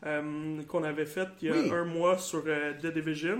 euh, 0.05 0.61
qu'on 0.67 0.83
avait 0.83 1.05
fait 1.05 1.27
il 1.41 1.47
y 1.49 1.51
a 1.51 1.53
Oui. 1.53 1.71
un 1.71 1.85
mois 1.85 2.17
sur 2.17 2.43
euh, 2.47 2.73
The 2.81 2.87
Division. 2.87 3.39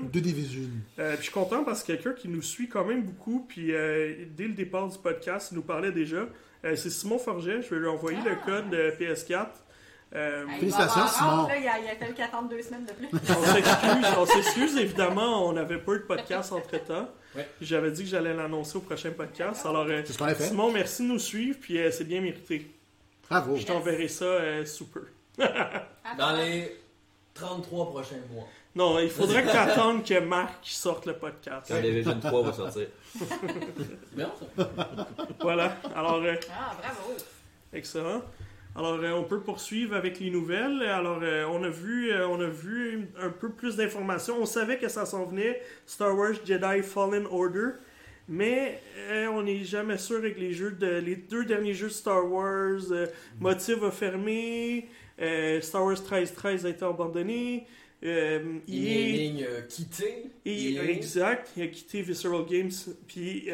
Euh, 1.00 1.14
puis 1.14 1.18
je 1.18 1.22
suis 1.24 1.32
content 1.32 1.64
parce 1.64 1.82
que 1.82 1.88
quelqu'un 1.88 2.14
qui 2.14 2.28
nous 2.28 2.42
suit 2.42 2.68
quand 2.68 2.86
même 2.86 3.04
beaucoup, 3.04 3.46
puis 3.48 3.68
dès 3.68 4.48
le 4.48 4.54
départ 4.54 4.88
du 4.90 4.98
podcast, 5.00 5.50
il 5.52 5.56
nous 5.56 5.64
parlait 5.64 5.92
déjà. 5.92 6.28
C'est 6.64 6.92
Simon 6.92 7.18
Forget, 7.18 7.64
je 7.64 7.70
vais 7.74 7.80
lui 7.80 7.88
envoyer 7.88 8.20
le 8.24 8.36
code 8.46 8.70
de 8.70 8.92
PS4. 9.00 9.48
Euh, 10.14 10.46
Félicitations, 10.60 11.08
Simon. 11.08 11.48
là, 11.48 11.58
il, 11.58 11.68
a, 11.68 11.80
il 11.80 11.88
a 11.90 11.96
fallu 11.96 12.14
qu'il 12.14 12.24
attende 12.24 12.50
deux 12.50 12.62
semaines 12.62 12.86
de 12.86 12.92
plus. 12.92 13.08
On 13.14 13.44
s'excuse, 13.54 14.18
on 14.18 14.26
s'excuse 14.26 14.78
évidemment, 14.78 15.48
on 15.48 15.54
n'avait 15.54 15.78
pas 15.78 15.94
eu 15.94 16.00
de 16.00 16.04
podcast 16.04 16.52
entre 16.52 16.84
temps. 16.84 17.08
Ouais. 17.36 17.48
J'avais 17.62 17.92
dit 17.92 18.04
que 18.04 18.10
j'allais 18.10 18.34
l'annoncer 18.34 18.78
au 18.78 18.82
prochain 18.82 19.12
podcast. 19.12 19.66
Alors, 19.66 19.86
euh, 19.88 20.02
C'est 20.06 20.12
ce 20.14 20.24
a 20.24 20.36
fait. 20.36 20.44
Simon, 20.44 20.70
merci 20.72 21.04
de 21.04 21.08
nous 21.08 21.20
suivre, 21.20 21.58
puis 21.62 21.78
euh, 21.78 21.92
c'est 21.92 22.04
bien 22.04 22.20
mérité. 22.20 22.70
Bravo. 23.30 23.56
Je 23.56 23.66
t'enverrai 23.66 24.10
ça 24.10 24.26
euh, 24.26 24.66
sous 24.66 24.88
peu. 24.88 25.08
Dans 26.18 26.36
les 26.36 26.78
33 27.34 27.90
prochains 27.92 28.16
mois. 28.34 28.44
Non, 28.76 29.00
il 29.00 29.10
faudrait 29.10 29.44
que 29.44 29.52
tu 29.52 29.56
attendes 29.58 30.06
que 30.06 30.20
Marc 30.20 30.60
sorte 30.64 31.06
le 31.06 31.14
podcast. 31.14 31.66
Quand 31.70 31.82
Division 31.82 32.20
3 32.20 32.44
va 32.44 32.54
sortir. 32.54 32.88
C'est 33.18 34.16
bien 34.16 34.30
ça. 34.58 34.68
Voilà. 35.40 35.78
Alors, 35.96 36.16
euh, 36.22 36.36
Ah, 36.52 36.76
bravo. 36.82 37.16
Excellent. 37.74 38.22
Alors, 38.76 39.00
euh, 39.02 39.12
on 39.12 39.24
peut 39.24 39.42
poursuivre 39.42 39.96
avec 39.96 40.20
les 40.20 40.30
nouvelles. 40.30 40.82
Alors, 40.84 41.20
euh, 41.24 41.46
on, 41.52 41.62
a 41.64 41.70
vu, 41.70 42.12
euh, 42.12 42.28
on 42.28 42.40
a 42.40 42.48
vu 42.48 43.08
un 43.20 43.30
peu 43.30 43.52
plus 43.52 43.76
d'informations. 43.76 44.38
On 44.42 44.46
savait 44.46 44.78
que 44.78 44.88
ça 44.88 45.06
s'en 45.06 45.26
venait, 45.26 45.62
Star 45.86 46.18
Wars 46.18 46.34
Jedi 46.46 46.82
Fallen 46.82 47.26
Order. 47.30 47.72
Mais 48.30 48.80
on 49.34 49.42
n'est 49.42 49.66
jamais 49.66 49.98
sûr 49.98 50.16
avec 50.18 50.38
les 50.40 50.54
jeux 50.54 50.72
de 50.72 51.00
les 51.00 51.18
deux 51.18 51.44
derniers 51.44 51.74
jeux 51.74 51.88
de 51.88 51.94
Star 51.94 52.32
Wars. 52.32 52.80
Motive 53.42 53.84
a 53.84 53.92
fermé. 53.92 54.88
Star 55.62 55.84
Wars 55.84 55.98
1313 55.98 56.66
a 56.66 56.70
été 56.70 56.86
abandonné. 56.86 57.66
Euh, 58.04 58.60
Il 58.68 58.88
est 58.88 59.12
ligne 59.12 59.46
est- 60.90 60.96
exact, 60.96 61.52
il 61.58 61.64
a 61.64 61.68
quitté 61.68 62.02
Visceral 62.04 62.46
Games. 62.50 62.72
Puis 63.08 63.50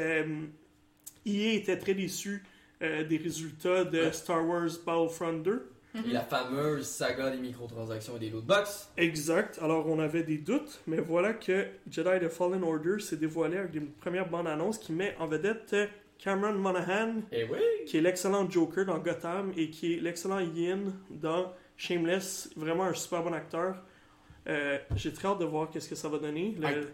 était 1.55 1.77
très 1.77 1.95
déçu 1.95 2.43
euh, 2.81 3.03
des 3.03 3.17
résultats 3.17 3.83
de 3.85 3.97
Ouais. 3.99 4.11
Star 4.11 4.45
Wars 4.47 4.69
Battlefront 4.85 5.33
2. 5.39 5.69
Et 6.07 6.11
la 6.11 6.21
fameuse 6.21 6.85
saga 6.85 7.31
des 7.31 7.37
microtransactions 7.37 8.17
et 8.17 8.19
des 8.19 8.29
lootbox. 8.29 8.89
Exact. 8.97 9.57
Alors, 9.63 9.87
on 9.87 9.97
avait 9.99 10.21
des 10.21 10.37
doutes, 10.37 10.79
mais 10.85 10.97
voilà 10.99 11.33
que 11.33 11.65
Jedi 11.89 12.19
The 12.23 12.29
Fallen 12.29 12.63
Order 12.63 12.99
s'est 12.99 13.17
dévoilé 13.17 13.57
avec 13.57 13.73
une 13.73 13.87
première 13.87 14.29
bande-annonce 14.29 14.77
qui 14.77 14.91
met 14.93 15.15
en 15.19 15.25
vedette 15.25 15.75
Cameron 16.19 16.53
Monaghan, 16.53 17.21
Et 17.31 17.45
oui! 17.45 17.57
qui 17.87 17.97
est 17.97 18.01
l'excellent 18.01 18.47
Joker 18.49 18.85
dans 18.85 18.99
Gotham 18.99 19.51
et 19.57 19.71
qui 19.71 19.93
est 19.95 19.99
l'excellent 19.99 20.39
Ian 20.39 20.79
dans 21.09 21.51
Shameless. 21.77 22.51
Vraiment 22.55 22.83
un 22.83 22.93
super 22.93 23.23
bon 23.23 23.33
acteur. 23.33 23.77
Euh, 24.47 24.77
J'ai 24.95 25.11
très 25.11 25.27
hâte 25.27 25.39
de 25.39 25.45
voir 25.45 25.69
qu'est-ce 25.69 25.89
que 25.89 25.95
ça 25.95 26.07
va 26.07 26.19
donner. 26.19 26.55
Le-. 26.57 26.89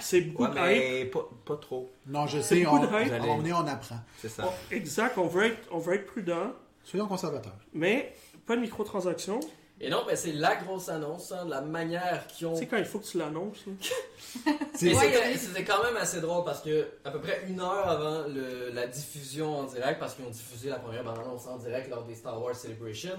C'est 0.00 0.20
beaucoup 0.20 0.44
Ouais, 0.44 0.50
de 0.50 0.54
hype. 0.54 0.82
mais 0.82 1.04
pas, 1.06 1.28
pas 1.44 1.56
trop. 1.56 1.90
Non, 2.06 2.26
je 2.26 2.40
C'est 2.40 2.56
sais, 2.56 2.64
beaucoup 2.64 2.76
on, 2.76 3.40
on 3.40 3.44
est, 3.44 3.52
on 3.52 3.66
apprend. 3.66 3.96
C'est 4.18 4.28
ça. 4.28 4.44
On- 4.46 4.74
exact, 4.74 5.18
on 5.18 5.26
veut, 5.26 5.46
être, 5.46 5.68
on 5.72 5.78
veut 5.78 5.94
être 5.94 6.06
prudent, 6.06 6.52
Soyons 6.84 7.06
conservateurs. 7.08 7.56
mais 7.72 8.14
pas 8.46 8.54
de 8.56 8.60
microtransactions. 8.60 9.40
Et 9.82 9.88
non, 9.88 10.04
c'est 10.14 10.32
la 10.32 10.56
grosse 10.56 10.90
annonce, 10.90 11.32
hein, 11.32 11.46
de 11.46 11.50
la 11.50 11.62
manière 11.62 12.26
qu'ils 12.26 12.46
ont 12.46 12.52
Tu 12.52 12.58
sais, 12.60 12.66
quand 12.66 12.76
il 12.76 12.84
faut 12.84 12.98
que 12.98 13.06
tu 13.06 13.16
l'annonces. 13.18 13.64
C'est 14.74 14.86
Mais 14.86 14.94
Ouais, 14.94 15.36
c'était- 15.36 15.64
quand 15.64 15.82
même 15.82 15.96
assez 15.96 16.20
drôle 16.20 16.44
parce 16.44 16.60
que 16.60 16.86
à 17.04 17.10
peu 17.10 17.18
près 17.20 17.44
une 17.48 17.60
heure 17.60 17.88
avant 17.88 18.28
le- 18.28 18.70
la 18.72 18.86
diffusion 18.86 19.58
en 19.60 19.64
direct, 19.64 19.98
parce 19.98 20.14
qu'ils 20.14 20.26
ont 20.26 20.30
diffusé 20.30 20.68
la 20.68 20.78
première 20.78 21.02
bande-annonce 21.02 21.46
en 21.46 21.56
direct 21.56 21.88
lors 21.90 22.04
des 22.04 22.14
Star 22.14 22.40
Wars 22.40 22.54
Celebration, 22.54 23.16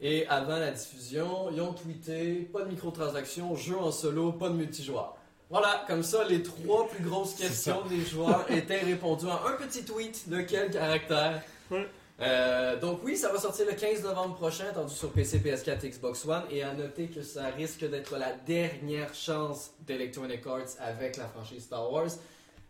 et 0.00 0.26
avant 0.28 0.58
la 0.58 0.70
diffusion, 0.70 1.50
ils 1.50 1.60
ont 1.60 1.72
tweeté 1.72 2.48
pas 2.52 2.62
de 2.62 2.68
microtransactions, 2.68 3.54
jeu 3.56 3.76
en 3.76 3.90
solo, 3.90 4.32
pas 4.32 4.48
de 4.48 4.54
multijoueur. 4.54 5.16
Voilà, 5.48 5.84
comme 5.86 6.02
ça, 6.02 6.24
les 6.24 6.42
trois 6.42 6.88
plus 6.88 7.04
grosses 7.04 7.34
questions 7.34 7.84
des 7.86 8.04
joueurs 8.04 8.44
étaient 8.50 8.80
répondues 8.80 9.26
en 9.26 9.46
un 9.46 9.52
petit 9.52 9.84
tweet 9.84 10.28
de 10.28 10.40
quelques 10.40 10.72
caractères. 10.72 11.42
Ouais. 11.70 11.86
Euh, 12.20 12.78
donc 12.80 13.00
oui, 13.04 13.16
ça 13.16 13.30
va 13.30 13.38
sortir 13.38 13.66
le 13.66 13.74
15 13.74 14.02
novembre 14.02 14.34
prochain, 14.34 14.64
attendu 14.70 14.94
sur 14.94 15.10
PC, 15.12 15.38
PS4, 15.38 15.90
Xbox 15.90 16.24
One, 16.24 16.42
et 16.50 16.62
à 16.62 16.72
noter 16.72 17.06
que 17.08 17.22
ça 17.22 17.46
risque 17.48 17.88
d'être 17.88 18.16
la 18.16 18.32
dernière 18.32 19.14
chance 19.14 19.70
d'Electronic 19.86 20.46
Arts 20.46 20.76
avec 20.80 21.16
la 21.16 21.28
franchise 21.28 21.64
Star 21.64 21.90
Wars. 21.92 22.10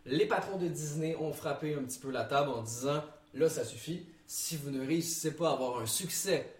Les 0.05 0.25
patrons 0.25 0.57
de 0.57 0.67
Disney 0.67 1.15
ont 1.19 1.33
frappé 1.33 1.73
un 1.73 1.83
petit 1.83 1.99
peu 1.99 2.11
la 2.11 2.25
table 2.25 2.49
en 2.49 2.61
disant, 2.61 3.03
là 3.33 3.49
ça 3.49 3.65
suffit, 3.65 4.05
si 4.27 4.57
vous 4.57 4.69
ne 4.69 4.85
réussissez 4.85 5.31
pas 5.31 5.49
à 5.49 5.53
avoir 5.53 5.79
un 5.79 5.85
succès 5.85 6.56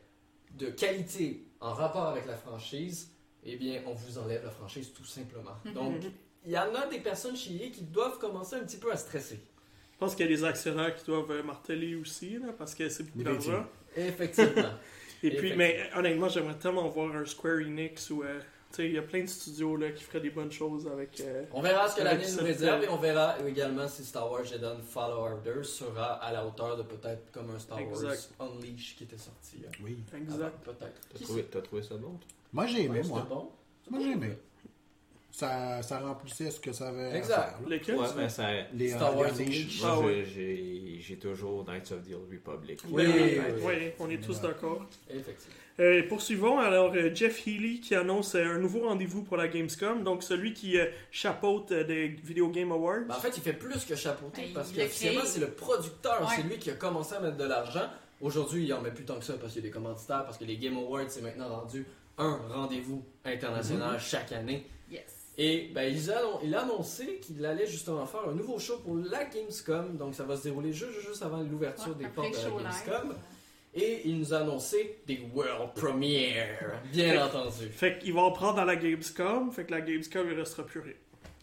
de 0.55 0.67
qualité 0.67 1.45
en 1.59 1.73
rapport 1.73 2.07
avec 2.07 2.25
la 2.25 2.35
franchise, 2.35 3.11
eh 3.43 3.55
bien 3.55 3.81
on 3.85 3.93
vous 3.93 4.17
enlève 4.17 4.43
la 4.43 4.51
franchise 4.51 4.91
tout 4.93 5.05
simplement. 5.05 5.55
Donc 5.73 6.03
il 6.45 6.51
y 6.51 6.57
en 6.57 6.73
a 6.75 6.87
des 6.87 6.99
personnes 6.99 7.35
chez 7.35 7.55
EA 7.55 7.69
qui 7.69 7.81
doivent 7.83 8.19
commencer 8.19 8.55
un 8.55 8.63
petit 8.63 8.77
peu 8.77 8.91
à 8.91 8.97
stresser. 8.97 9.39
Je 9.93 9.97
pense 9.97 10.15
qu'il 10.15 10.29
y 10.29 10.33
a 10.33 10.35
des 10.35 10.43
actionnaires 10.43 10.95
qui 10.95 11.05
doivent 11.05 11.31
euh, 11.31 11.43
marteler 11.43 11.95
aussi, 11.95 12.37
là, 12.37 12.53
parce 12.55 12.75
que 12.75 12.87
c'est 12.87 13.03
beaucoup 13.03 13.23
d'argent. 13.23 13.65
Effectivement. 13.95 14.53
Et 15.23 15.29
puis, 15.29 15.49
Effectivement. 15.49 15.57
mais 15.57 15.89
honnêtement, 15.95 16.29
j'aimerais 16.29 16.57
tellement 16.59 16.87
voir 16.87 17.15
un 17.15 17.25
Square 17.25 17.61
Enix 17.61 18.11
où, 18.11 18.21
euh, 18.21 18.39
il 18.86 18.93
y 18.93 18.97
a 18.97 19.01
plein 19.01 19.21
de 19.21 19.28
studios 19.28 19.75
là, 19.78 19.91
qui 19.91 20.03
feraient 20.03 20.19
des 20.21 20.30
bonnes 20.30 20.51
choses 20.51 20.88
avec. 20.88 21.19
euh, 21.21 21.43
On 21.53 21.61
verra 21.61 21.88
ce 21.89 21.95
que 21.97 22.03
l'avenir 22.03 22.28
nous 22.38 22.43
réserve 22.43 22.84
et 22.84 22.89
on 22.89 22.97
verra 22.97 23.36
également 23.47 23.88
si 23.88 24.03
Star 24.03 24.32
Wars 24.32 24.43
Jedi 24.45 24.65
Fallen 24.89 25.15
Order 25.17 25.63
sera 25.63 26.13
à 26.15 26.32
la 26.32 26.45
hauteur 26.45 26.78
de 26.78 26.84
peut-être 26.84 27.32
comme 27.32 27.49
un 27.51 27.59
Star 27.59 27.80
Exact. 27.80 28.30
Wars 28.39 28.49
Unleashed 28.51 28.97
qui 28.97 29.03
était 29.05 29.17
sorti. 29.17 29.57
euh, 29.65 29.69
Oui. 29.84 29.97
exact. 30.15 30.63
Peut-être. 30.63 31.01
T'as 31.13 31.19
trouvé, 31.23 31.43
trouvé 31.43 31.82
ça 31.84 31.95
bon? 31.95 32.09
toi? 32.11 32.28
Moi, 32.53 32.65
j'ai 32.67 32.84
aimé, 32.86 33.01
Ouais, 33.01 33.07
moi. 33.07 33.25
bon. 33.30 33.49
Moi, 33.89 33.99
j'ai 34.03 34.11
aimé. 34.11 34.38
Ça, 35.32 35.84
ça 35.84 35.99
remplissait 35.99 36.49
ce 36.49 36.59
que 36.59 36.71
ça 36.73 36.88
avait 36.88 37.15
Exact. 37.15 37.34
à 37.38 37.43
faire. 37.59 37.67
Ouais, 37.67 37.80
tu 37.80 37.91
mais 38.17 38.28
ça. 38.30 38.47
Les, 38.73 38.89
Star 38.89 39.11
euh, 39.13 39.17
Wars. 39.17 39.32
Moi, 39.34 39.45
Ah 39.84 40.23
j'ai, 40.25 40.97
j'ai 40.99 41.17
toujours 41.17 41.63
Knights 41.65 41.91
of 41.91 42.01
the 42.07 42.13
Old 42.13 42.32
Republic. 42.32 42.80
Oui, 42.89 43.03
Oui, 43.05 43.13
oui, 43.15 43.39
oui, 43.39 43.61
oui. 43.63 43.91
on 43.99 44.09
est 44.09 44.17
tous 44.17 44.41
d'accord. 44.41 44.84
Effectivement. 45.09 45.53
Euh, 45.80 46.01
poursuivons 46.09 46.57
alors 46.57 46.91
euh, 46.95 47.13
Jeff 47.13 47.45
Healy 47.45 47.80
qui 47.82 47.93
annonce 47.93 48.34
euh, 48.34 48.43
un 48.55 48.57
nouveau 48.57 48.88
rendez-vous 48.88 49.21
pour 49.21 49.38
la 49.38 49.47
Gamescom, 49.47 50.03
donc 50.03 50.23
celui 50.23 50.53
qui 50.53 50.80
euh, 50.80 50.88
chapeaute 51.11 51.71
euh, 51.71 51.84
des 51.84 52.07
Video 52.07 52.49
Game 52.49 52.71
Awards. 52.71 53.01
Ben, 53.07 53.13
en 53.13 53.19
fait, 53.19 53.38
il 53.38 53.43
fait 53.43 53.53
plus 53.53 53.86
que 53.86 53.95
chapeauter 53.95 54.45
Il 54.47 54.53
parce 54.53 54.71
qu'officiellement, 54.71 55.21
c'est 55.23 55.39
le 55.39 55.51
producteur. 55.51 56.21
Ouais. 56.21 56.36
C'est 56.36 56.41
lui 56.41 56.57
qui 56.57 56.71
a 56.71 56.73
commencé 56.73 57.13
à 57.13 57.19
mettre 57.19 57.38
de 57.38 57.43
l'argent. 57.43 57.88
Aujourd'hui, 58.21 58.63
il 58.65 58.73
en 58.73 58.82
met 58.82 58.89
plus 58.89 59.05
tant 59.05 59.19
que 59.19 59.23
ça 59.25 59.34
parce 59.34 59.53
qu'il 59.53 59.61
y 59.61 59.65
a 59.65 59.67
des 59.67 59.73
commanditaires, 59.73 60.25
parce 60.25 60.39
que 60.39 60.45
les 60.45 60.57
Game 60.57 60.78
Awards, 60.78 61.09
c'est 61.09 61.21
maintenant 61.21 61.47
rendu 61.47 61.86
un 62.17 62.39
rendez-vous 62.49 63.03
international 63.23 63.99
chaque 63.99 64.32
année. 64.32 64.65
Yes. 64.91 65.03
Et 65.38 65.69
ben, 65.75 65.93
il, 65.93 66.09
a, 66.09 66.21
il 66.43 66.55
a 66.55 66.61
annoncé 66.61 67.19
qu'il 67.21 67.45
allait 67.45 67.67
justement 67.67 68.07
faire 68.07 68.28
un 68.28 68.34
nouveau 68.34 68.57
show 68.57 68.80
pour 68.80 68.95
la 68.95 69.25
Gamescom. 69.25 69.95
Donc, 69.95 70.15
ça 70.15 70.23
va 70.23 70.36
se 70.36 70.45
dérouler 70.45 70.73
juste, 70.73 70.99
juste 71.07 71.21
avant 71.21 71.43
l'ouverture 71.43 71.89
Ouais, 71.95 72.05
des 72.05 72.07
portes 72.07 72.32
de 72.32 72.36
la 72.36 72.41
pré-show 72.41 72.57
live. 72.57 73.15
Et 73.80 74.01
il 74.05 74.17
nous 74.17 74.34
a 74.34 74.39
annoncé 74.39 74.97
des 75.05 75.21
World 75.36 75.73
Premiere, 75.75 76.82
bien 76.91 77.23
entendu. 77.25 77.67
Fait 77.71 77.99
qu'il 77.99 78.13
va 78.13 78.21
en 78.21 78.32
prendre 78.32 78.59
à 78.59 78.65
la 78.65 78.75
Gamescom, 78.75 79.51
fait 79.51 79.65
que 79.65 79.71
la 79.71 79.82
Gamescom 79.82 80.25
il 80.30 80.38
restera 80.38 80.63
plus 80.65 80.80
rien. 80.80 80.93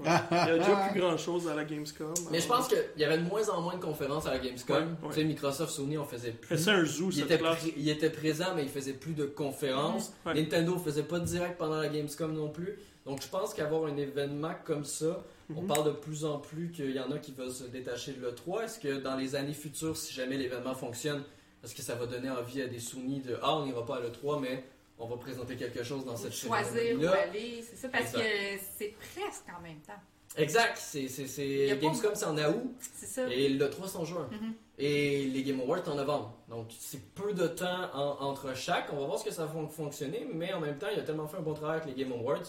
Ouais. 0.01 0.09
Il 0.33 0.37
y 0.37 0.41
a 0.41 0.59
déjà 0.59 0.77
plus 0.91 1.01
grand 1.01 1.17
chose 1.17 1.47
à 1.49 1.55
la 1.55 1.65
Gamescom. 1.65 2.13
Mais 2.33 2.41
je 2.41 2.49
pense 2.49 2.67
qu'il 2.67 2.79
y 2.97 3.05
avait 3.05 3.19
de 3.19 3.23
moins 3.23 3.49
en 3.51 3.61
moins 3.63 3.77
de 3.77 3.81
conférences 3.81 4.27
à 4.27 4.33
la 4.33 4.41
Gamescom. 4.41 4.77
Ouais, 4.77 4.83
ouais. 4.83 5.09
Tu 5.11 5.21
sais, 5.21 5.25
Microsoft, 5.25 5.71
Sony, 5.73 5.97
on 5.97 6.05
faisait 6.05 6.33
plus. 6.33 6.59
C'est 6.59 6.71
un 6.71 6.85
zoo 6.85 7.11
Il 7.11 7.15
cette 7.19 7.27
était, 7.27 7.39
place. 7.39 7.65
il 7.77 7.89
était 7.89 8.11
présent, 8.11 8.47
mais 8.57 8.65
il 8.65 8.69
faisait 8.69 8.95
plus 8.95 9.13
de 9.13 9.27
conférences. 9.27 10.13
Ouais. 10.27 10.35
Nintendo 10.35 10.77
faisait 10.79 11.05
pas 11.05 11.21
de 11.21 11.27
direct 11.27 11.57
pendant 11.57 11.77
la 11.77 11.89
Gamescom 11.89 12.33
non 12.33 12.49
plus. 12.49 12.77
Donc 13.07 13.23
je 13.23 13.29
pense 13.29 13.55
qu'avoir 13.55 13.85
un 13.85 13.97
événement 13.97 14.55
comme 14.65 14.85
ça, 14.85 15.23
on 15.55 15.61
Mhm. 15.61 15.67
parle 15.69 15.85
de 15.85 15.91
plus 15.93 16.25
en 16.25 16.39
plus 16.39 16.73
qu'il 16.73 16.91
y 16.91 16.99
en 16.99 17.13
a 17.13 17.19
qui 17.19 17.33
veulent 17.33 17.53
se 17.53 17.65
détacher 17.65 18.15
de 18.15 18.21
l'E3. 18.27 18.65
Est-ce 18.65 18.81
que 18.81 18.99
dans 19.01 19.15
les 19.15 19.37
années 19.37 19.53
futures, 19.53 19.97
si 19.97 20.13
jamais 20.13 20.37
l'événement 20.39 20.75
fonctionne, 20.75 21.23
est-ce 21.65 21.75
que 21.75 21.83
ça 21.83 21.95
va 21.95 22.07
donner 22.07 22.31
envie 22.31 22.63
à 22.63 22.67
des 22.69 22.79
Sony 22.79 23.21
de 23.21 23.37
Ah, 23.43 23.57
on 23.57 23.67
n'ira 23.67 23.85
pas 23.85 23.97
à 23.97 24.01
l'E3, 24.01 24.41
mais 24.41 24.65
on 24.99 25.07
va 25.07 25.17
présenter 25.17 25.57
quelque 25.57 25.83
chose 25.83 26.05
dans 26.05 26.17
cette 26.17 26.33
Choisir 26.33 26.99
où 27.01 27.07
aller, 27.09 27.63
c'est 27.69 27.77
ça, 27.77 27.89
parce 27.89 28.05
Exact. 28.15 28.21
que 28.23 28.65
c'est 28.79 28.95
presque 28.99 29.45
en 29.57 29.61
même 29.63 29.81
temps. 29.81 29.93
Exact, 30.37 30.77
c'est, 30.77 31.07
c'est, 31.09 31.79
Gamescom 31.81 32.11
c'est 32.15 32.25
en 32.25 32.37
août 32.37 32.75
C'est 32.81 33.07
ça. 33.07 33.29
et 33.33 33.49
l'E3 33.51 33.87
c'est 33.87 33.97
en 33.99 34.05
juin. 34.05 34.29
Mhm. 34.33 34.53
Et 34.79 35.27
les 35.27 35.43
Game 35.45 35.61
Awards 35.61 35.83
c'est 35.85 35.91
en 35.91 35.95
novembre. 35.95 36.37
Donc 36.49 36.67
c'est 36.77 37.01
peu 37.15 37.33
de 37.33 37.47
temps 37.47 37.89
en- 37.95 38.21
entre 38.25 38.53
chaque. 38.57 38.93
On 38.93 38.97
va 38.97 39.07
voir 39.07 39.19
ce 39.21 39.25
que 39.25 39.31
ça 39.33 39.47
va 39.47 39.67
fonctionner, 39.69 40.27
mais 40.35 40.53
en 40.53 40.59
même 40.61 40.77
temps, 40.77 40.89
il 40.93 40.99
a 40.99 41.03
tellement 41.05 41.29
fait 41.29 41.37
un 41.37 41.43
bon 41.43 41.55
travail 41.55 41.81
avec 41.83 41.97
les 41.97 42.03
Game 42.03 42.13
Awards 42.13 42.43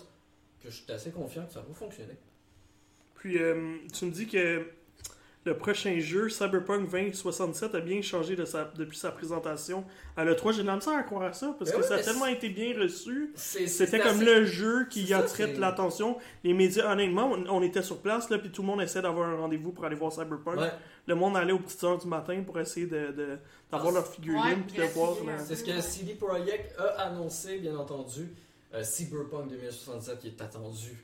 que 0.64 0.72
je 0.72 0.76
suis 0.82 0.92
assez 0.92 1.12
confiant 1.12 1.46
que 1.46 1.54
ça 1.54 1.62
va 1.62 1.72
fonctionner. 1.76 2.16
Puis 3.16 3.38
euh, 3.38 3.78
tu 3.94 4.06
me 4.06 4.12
dis 4.12 4.26
que 4.28 4.68
le 5.46 5.56
prochain 5.56 6.00
jeu, 6.00 6.28
Cyberpunk 6.30 6.90
2067, 6.90 7.76
a 7.76 7.80
bien 7.80 8.02
changé 8.02 8.36
de 8.36 8.46
sa- 8.46 8.72
depuis 8.76 8.98
sa 8.98 9.12
présentation 9.12 9.86
à 10.18 10.26
l'E3. 10.26 10.54
J'ai 10.54 10.62
de 10.64 10.68
la 10.68 10.76
misère 10.76 10.98
à 10.98 11.04
croire 11.04 11.24
à 11.24 11.34
ça 11.34 11.56
parce 11.60 11.70
Ben 11.72 11.78
que 11.78 11.82
oui, 11.84 11.88
ça 11.88 11.96
a 11.96 12.00
tellement 12.04 12.26
été 12.26 12.50
bien 12.50 12.74
reçu. 12.80 13.32
C'était 13.36 14.00
comme 14.00 14.16
assez- 14.22 14.26
le 14.26 14.46
jeu 14.46 14.88
qui 14.90 15.06
c'est- 15.08 15.58
l'attention. 15.60 16.18
Les 16.44 16.54
médias, 16.54 16.92
honnêtement, 16.92 17.32
on, 17.32 17.46
on 17.48 17.62
était 17.62 17.84
sur 17.84 18.00
place, 18.00 18.30
là, 18.32 18.40
puis 18.40 18.50
tout 18.50 18.64
le 18.64 18.68
monde 18.68 18.82
essayait 18.82 19.04
d'avoir 19.04 19.30
un 19.30 19.36
rendez-vous 19.38 19.72
pour 19.72 19.86
aller 19.86 19.96
voir 19.96 20.12
Cyberpunk. 20.12 20.58
Ouais, 20.60 20.72
Le 21.08 21.14
monde 21.14 21.38
allait 21.38 21.54
aux 21.54 21.60
petites 21.60 21.84
heures 21.84 22.00
du 22.00 22.08
matin 22.08 22.42
pour 22.44 22.60
essayer 22.60 22.88
de, 22.88 23.12
de- 23.12 23.38
d'avoir 23.72 23.92
Ah, 23.92 23.96
leur 24.00 24.08
figurine 24.08 24.42
ouais, 24.42 24.58
puis 24.68 24.78
de 24.78 24.84
voir. 24.94 25.14
la- 25.28 25.38
c'est 25.38 25.56
ce 25.56 25.64
que 25.64 25.80
CD 25.80 26.16
Projekt 26.16 26.74
a 26.80 27.04
annoncé, 27.04 27.60
bien 27.60 27.76
entendu. 27.78 28.30
Euh, 28.74 28.84
Cyberpunk 28.84 29.50
2067 29.50 30.20
qui 30.20 30.28
est 30.30 30.42
attendu 30.42 30.98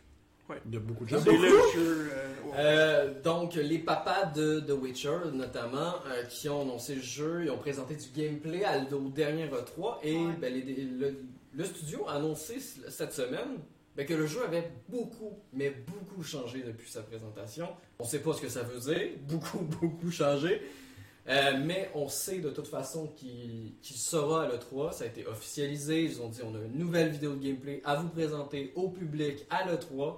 De 0.66 0.80
beaucoup 0.80 1.06
de 1.06 1.10
gens. 1.10 1.20
C'est 1.24 1.32
le 1.32 1.48
jeu. 1.48 2.10
euh, 2.12 2.28
ouais. 2.46 2.52
Euh, 2.58 3.22
donc, 3.22 3.56
les 3.56 3.80
papas 3.80 4.26
de 4.26 4.60
The 4.60 4.72
Witcher, 4.72 5.18
notamment, 5.34 5.96
euh, 6.08 6.24
qui 6.30 6.50
ont 6.50 6.62
annoncé 6.62 6.96
le 6.96 7.02
jeu, 7.02 7.44
ils 7.46 7.52
ont 7.52 7.58
présenté 7.58 7.96
du 7.96 8.08
gameplay 8.16 8.64
à, 8.64 8.78
au 8.96 9.10
dernier 9.10 9.48
E3 9.48 9.98
et 10.04 10.16
Ouais. 10.18 10.34
ben, 10.40 10.54
les- 10.54 10.62
le, 10.84 11.16
le 11.54 11.64
studio 11.64 12.06
a 12.08 12.14
annoncé 12.14 12.60
cette 12.60 13.14
semaine 13.14 13.60
ben, 13.96 14.06
que 14.06 14.14
le 14.14 14.26
jeu 14.28 14.44
avait 14.46 14.72
beaucoup, 14.90 15.34
mais 15.54 15.70
beaucoup 15.88 16.24
changé 16.24 16.64
depuis 16.66 16.90
sa 16.90 17.02
présentation. 17.02 17.68
On 18.00 18.04
sait 18.06 18.20
pas 18.20 18.34
ce 18.34 18.42
que 18.42 18.50
ça 18.50 18.64
veut 18.64 18.80
dire, 18.80 19.10
beaucoup, 19.28 19.60
beaucoup 19.60 20.12
changé. 20.12 20.62
Euh, 21.30 21.52
mais 21.64 21.92
on 21.94 22.08
sait 22.08 22.40
de 22.40 22.50
toute 22.50 22.66
façon 22.68 23.06
qu'il 23.16 23.74
qu'il 23.84 23.96
sera 23.96 24.46
à 24.46 24.48
l'E3. 24.48 24.92
Ça 24.92 25.04
a 25.04 25.08
été 25.08 25.28
officialisé. 25.28 26.04
Ils 26.04 26.20
ont 26.20 26.30
dit 26.30 26.40
on 26.44 26.56
a 26.56 26.58
une 26.66 26.80
nouvelle 26.80 27.10
vidéo 27.10 27.36
de 27.36 27.44
gameplay 27.44 27.80
à 27.86 27.96
vous 27.98 28.10
présenter 28.10 28.72
au 28.76 28.90
public 28.90 29.46
à 29.52 29.68
l'E3. 29.68 30.16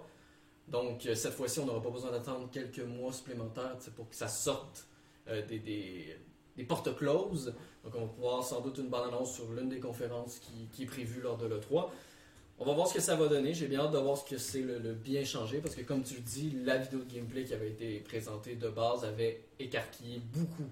Donc, 0.67 1.05
euh, 1.05 1.15
cette 1.15 1.33
fois-ci, 1.33 1.59
on 1.59 1.65
n'aura 1.65 1.81
pas 1.81 1.89
besoin 1.89 2.11
d'attendre 2.11 2.49
quelques 2.51 2.79
mois 2.79 3.11
supplémentaires 3.11 3.77
pour 3.95 4.09
que 4.09 4.15
ça 4.15 4.27
sorte 4.27 4.87
euh, 5.27 5.45
des, 5.45 5.59
des, 5.59 6.15
des 6.55 6.63
portes 6.63 6.95
closes. 6.95 7.53
Donc, 7.83 7.93
on 7.95 8.01
va 8.01 8.07
pouvoir 8.07 8.43
sans 8.43 8.61
doute 8.61 8.77
une 8.77 8.89
bonne 8.89 9.07
annonce 9.07 9.33
sur 9.35 9.51
l'une 9.51 9.69
des 9.69 9.79
conférences 9.79 10.39
qui, 10.39 10.67
qui 10.71 10.83
est 10.83 10.87
prévue 10.87 11.21
lors 11.21 11.37
de 11.37 11.47
l'E3. 11.47 11.89
On 12.59 12.65
va 12.65 12.73
voir 12.73 12.87
ce 12.87 12.93
que 12.93 13.01
ça 13.01 13.15
va 13.15 13.27
donner. 13.27 13.53
J'ai 13.53 13.67
bien 13.67 13.81
hâte 13.81 13.91
de 13.91 13.97
voir 13.97 14.17
ce 14.17 14.29
que 14.29 14.37
c'est 14.37 14.61
le, 14.61 14.79
le 14.79 14.93
bien 14.93 15.25
changé 15.25 15.59
parce 15.59 15.75
que, 15.75 15.81
comme 15.81 16.03
tu 16.03 16.15
le 16.15 16.21
dis, 16.21 16.51
la 16.63 16.77
vidéo 16.77 16.99
de 16.99 17.13
gameplay 17.13 17.43
qui 17.43 17.53
avait 17.53 17.71
été 17.71 17.99
présentée 17.99 18.55
de 18.55 18.69
base 18.69 19.03
avait 19.03 19.43
écarquillé 19.59 20.21
beaucoup, 20.31 20.69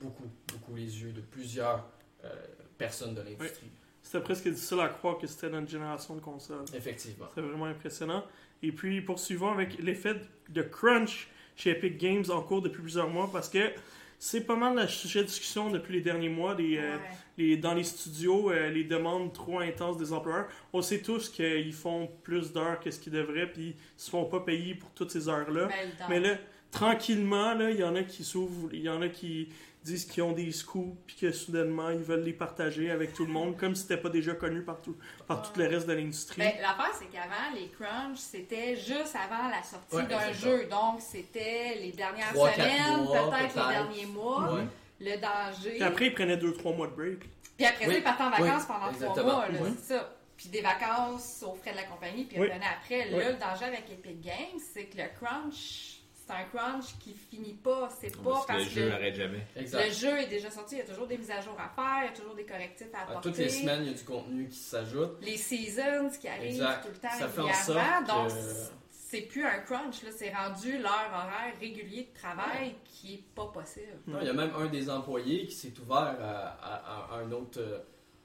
beaucoup, 0.00 0.28
beaucoup 0.52 0.74
les 0.74 1.02
yeux 1.02 1.12
de 1.12 1.20
plusieurs 1.20 1.84
euh, 2.24 2.30
personnes 2.78 3.14
de 3.14 3.20
l'industrie. 3.20 3.70
C'était 4.02 4.20
presque 4.20 4.48
difficile 4.48 4.80
à 4.80 4.88
croire 4.88 5.18
que 5.18 5.26
c'était 5.26 5.48
notre 5.50 5.68
génération 5.68 6.14
de 6.14 6.20
consoles. 6.20 6.64
Effectivement. 6.74 7.26
C'est 7.34 7.40
vraiment 7.40 7.64
impressionnant. 7.64 8.24
Et 8.66 8.72
puis, 8.72 9.00
poursuivons 9.00 9.50
avec 9.52 9.78
l'effet 9.82 10.14
de 10.48 10.62
crunch 10.62 11.28
chez 11.56 11.70
Epic 11.70 11.98
Games 11.98 12.24
en 12.30 12.40
cours 12.42 12.62
depuis 12.62 12.82
plusieurs 12.82 13.08
mois 13.08 13.28
parce 13.32 13.48
que 13.48 13.70
c'est 14.18 14.42
pas 14.46 14.56
mal 14.56 14.76
le 14.76 14.86
sujet 14.88 15.20
de 15.20 15.26
discussion 15.26 15.70
depuis 15.70 15.94
les 15.94 16.00
derniers 16.00 16.28
mois. 16.28 16.54
Les, 16.54 16.78
euh, 16.78 16.96
les- 17.36 17.56
dans 17.56 17.74
les 17.74 17.84
studios, 17.84 18.50
euh, 18.50 18.70
les 18.70 18.84
demandes 18.84 19.32
trop 19.32 19.58
intenses 19.60 19.98
des 19.98 20.12
employeurs. 20.12 20.46
On 20.72 20.80
sait 20.82 21.00
tous 21.02 21.28
qu'ils 21.28 21.72
font 21.72 22.08
plus 22.22 22.52
d'heures 22.52 22.80
que 22.80 22.90
ce 22.90 22.98
qu'ils 22.98 23.12
devraient, 23.12 23.50
puis 23.52 23.68
ils 23.70 23.74
se 23.96 24.08
font 24.10 24.24
pas 24.24 24.40
payer 24.40 24.74
pour 24.74 24.90
toutes 24.92 25.10
ces 25.10 25.28
heures-là. 25.28 25.66
Ben, 25.68 26.06
Mais 26.08 26.20
là, 26.20 26.36
tranquillement, 26.70 27.54
là, 27.54 27.70
il 27.70 27.76
y 27.78 27.84
en 27.84 27.94
a 27.96 28.02
qui 28.02 28.24
s'ouvrent, 28.24 28.70
il 28.72 28.80
y 28.82 28.88
en 28.88 29.00
a 29.02 29.08
qui 29.08 29.48
disent 29.84 30.06
qu'ils 30.06 30.22
ont 30.22 30.32
des 30.32 30.50
scoops, 30.50 30.96
puis 31.06 31.16
que 31.16 31.30
soudainement, 31.30 31.90
ils 31.90 31.98
veulent 32.02 32.24
les 32.24 32.32
partager 32.32 32.90
avec 32.90 33.12
tout 33.12 33.26
le 33.26 33.32
monde, 33.32 33.56
comme 33.56 33.74
si 33.74 33.82
c'était 33.82 33.98
pas 33.98 34.08
déjà 34.08 34.32
connu 34.34 34.62
par 34.62 34.80
tout, 34.80 34.96
par 35.26 35.42
tout 35.42 35.58
le 35.60 35.66
reste 35.68 35.86
de 35.86 35.92
l'industrie. 35.92 36.40
Ben, 36.40 36.54
L'affaire, 36.62 36.92
c'est 36.98 37.06
qu'avant, 37.06 37.54
les 37.54 37.68
crunch, 37.68 38.16
c'était 38.18 38.76
juste 38.76 39.14
avant 39.14 39.48
la 39.48 39.62
sortie 39.62 39.94
Ouais, 39.96 40.06
d'un 40.06 40.32
jeu. 40.32 40.66
Donc, 40.70 41.00
c'était 41.00 41.74
les 41.80 41.92
dernières 41.92 42.32
Trois, 42.32 42.52
semaines, 42.52 43.06
peut-être 43.06 43.56
les 43.56 43.74
derniers 43.74 44.06
mois, 44.06 44.54
Ouais. 44.54 44.66
le 45.00 45.16
danger. 45.20 45.70
Puis 45.72 45.82
après, 45.82 46.06
ils 46.06 46.14
prenaient 46.14 46.38
2-3 46.38 46.74
mois 46.74 46.86
de 46.86 46.92
break. 46.94 47.20
Puis 47.56 47.66
après 47.66 47.84
ça, 47.86 47.92
ils 47.92 48.02
partaient 48.02 48.22
en 48.24 48.30
vacances 48.30 48.62
Oui, 48.62 48.66
pendant 48.74 48.88
exactement. 48.90 49.14
trois 49.14 49.32
mois, 49.34 49.48
là, 49.48 49.58
Oui. 49.62 49.70
c'est 49.78 49.94
ça. 49.96 50.14
Puis 50.36 50.48
des 50.48 50.62
vacances 50.62 51.44
aux 51.46 51.54
frais 51.54 51.70
de 51.72 51.76
la 51.76 51.84
compagnie, 51.84 52.24
puis 52.24 52.36
ils 52.36 52.40
Oui. 52.42 52.48
revenaient 52.48 52.66
après. 52.80 53.06
Oui. 53.12 53.20
Là, 53.22 53.30
le 53.32 53.36
danger 53.38 53.64
avec 53.66 53.84
Epic 53.92 54.20
Games, 54.20 54.58
c'est 54.72 54.84
que 54.86 54.96
le 54.96 55.04
crunch, 55.20 55.93
c'est 56.26 56.32
un 56.32 56.44
crunch 56.44 56.96
qui 57.00 57.12
finit 57.14 57.54
pas. 57.54 57.88
C'est 58.00 58.16
pas 58.16 58.44
Parce 58.46 58.46
que 58.46 58.52
le 58.52 58.64
jeu 58.64 58.88
n'arrête 58.88 59.14
jamais. 59.14 59.46
Exact. 59.56 59.86
le 59.86 59.92
jeu 59.92 60.18
est 60.20 60.26
déjà 60.28 60.50
sorti, 60.50 60.76
il 60.76 60.78
y 60.78 60.82
a 60.82 60.84
toujours 60.86 61.06
des 61.06 61.18
mises 61.18 61.30
à 61.30 61.40
jour 61.40 61.56
à 61.58 61.68
faire, 61.68 62.02
il 62.02 62.06
y 62.06 62.08
a 62.08 62.12
toujours 62.16 62.34
des 62.34 62.44
correctifs 62.44 62.86
à 62.94 62.98
À 62.98 63.02
apporter. 63.02 63.28
toutes 63.30 63.38
les 63.38 63.48
semaines, 63.48 63.82
il 63.82 63.90
y 63.90 63.94
a 63.94 63.96
du 63.98 64.04
contenu 64.04 64.48
qui 64.48 64.56
s'ajoute. 64.58 65.16
Les 65.22 65.36
seasons 65.36 66.10
qui 66.20 66.28
arrivent 66.28 66.52
Exact. 66.52 66.82
tout 66.82 66.88
le 66.92 66.98
temps 66.98 67.08
Ça 67.18 67.28
fait 67.28 67.40
en 67.40 67.44
régulièrement. 67.46 68.06
sorte 68.06 68.06
Donc, 68.06 68.28
que- 68.38 68.74
c'est 68.90 69.20
plus 69.22 69.44
un 69.44 69.58
crunch, 69.60 70.02
là, 70.02 70.10
c'est 70.16 70.32
rendu 70.34 70.78
l'heure 70.78 71.10
horaire 71.12 71.54
régulier 71.60 72.08
de 72.12 72.18
travail 72.18 72.74
qui 72.84 73.14
est 73.14 73.22
pas 73.34 73.46
possible. 73.46 73.86
Non, 74.06 74.18
Il 74.20 74.26
y 74.26 74.30
a 74.30 74.32
même 74.32 74.50
un 74.58 74.66
des 74.66 74.90
employés 74.90 75.46
qui 75.46 75.54
s'est 75.54 75.72
ouvert 75.80 76.16
à, 76.20 76.56
à- 76.62 77.14
à 77.14 77.18
un 77.18 77.30
autre, 77.30 77.60
euh, 77.60 77.78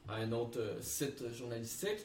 à 0.08 0.16
un 0.16 0.32
autre 0.32 0.60
euh, 0.60 0.82
site 0.82 1.32
journalistique 1.32 2.00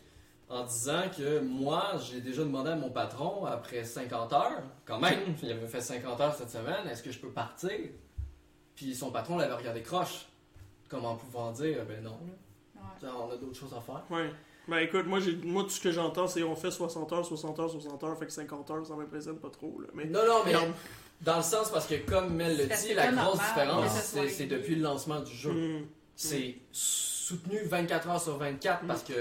en 0.49 0.65
disant 0.65 1.03
que 1.17 1.41
moi, 1.41 1.93
j'ai 1.99 2.21
déjà 2.21 2.43
demandé 2.43 2.71
à 2.71 2.77
mon 2.77 2.91
patron, 2.91 3.45
après 3.47 3.85
50 3.85 4.33
heures, 4.33 4.63
quand 4.85 4.99
même, 5.01 5.21
il 5.43 5.51
avait 5.51 5.67
fait 5.67 5.81
50 5.81 6.21
heures 6.21 6.35
cette 6.35 6.51
semaine, 6.51 6.87
est-ce 6.91 7.03
que 7.03 7.11
je 7.11 7.19
peux 7.19 7.31
partir? 7.31 7.71
Puis 8.77 8.95
son 8.95 9.11
patron 9.11 9.37
l'avait 9.39 9.55
regardé 9.55 9.83
croche, 9.83 10.27
comme 10.89 11.05
en 11.05 11.17
pouvant 11.17 11.53
dire, 11.53 11.85
ben 11.87 12.03
non. 12.03 12.19
Ouais. 12.77 13.09
on 13.09 13.31
a 13.33 13.37
d'autres 13.37 13.59
choses 13.59 13.75
à 13.75 13.81
faire. 13.81 14.03
Ouais. 14.11 14.31
Ben 14.67 14.79
écoute, 14.79 15.07
moi, 15.07 15.21
moi 15.45 15.63
tout 15.65 15.71
ce 15.71 15.81
que 15.81 15.91
j'entends, 15.93 16.27
c'est 16.27 16.43
on 16.43 16.57
fait 16.57 16.71
60 16.71 17.13
heures, 17.13 17.25
60 17.25 17.59
heures, 17.61 17.71
60 17.71 18.05
heures, 18.05 18.19
fait 18.19 18.27
que 18.27 18.33
50 18.33 18.71
heures, 18.71 18.87
ça 18.87 18.95
m'impressionne 18.95 19.39
pas 19.39 19.51
trop. 19.51 19.79
Là. 19.81 19.89
Mais 19.95 20.07
Non, 20.07 20.27
non, 20.27 20.43
mais 20.45 20.55
dans 21.21 21.37
le 21.37 21.43
sens 21.43 21.71
parce 21.71 21.87
que 21.87 21.95
comme 22.09 22.35
Mel 22.35 22.57
le 22.57 22.67
dit, 22.67 22.95
la 22.95 23.13
grosse 23.13 23.37
normal 23.37 23.83
différence, 23.83 24.15
c'est 24.31 24.47
depuis 24.47 24.75
le 24.77 24.83
lancement 24.83 25.21
du 25.21 25.33
jeu. 25.35 25.51
hum, 25.51 25.87
C'est 26.17 26.57
soutenu 26.73 27.59
24 27.65 28.09
heures 28.09 28.21
sur 28.21 28.37
24 28.39 28.87
parce 28.87 29.03
que 29.03 29.13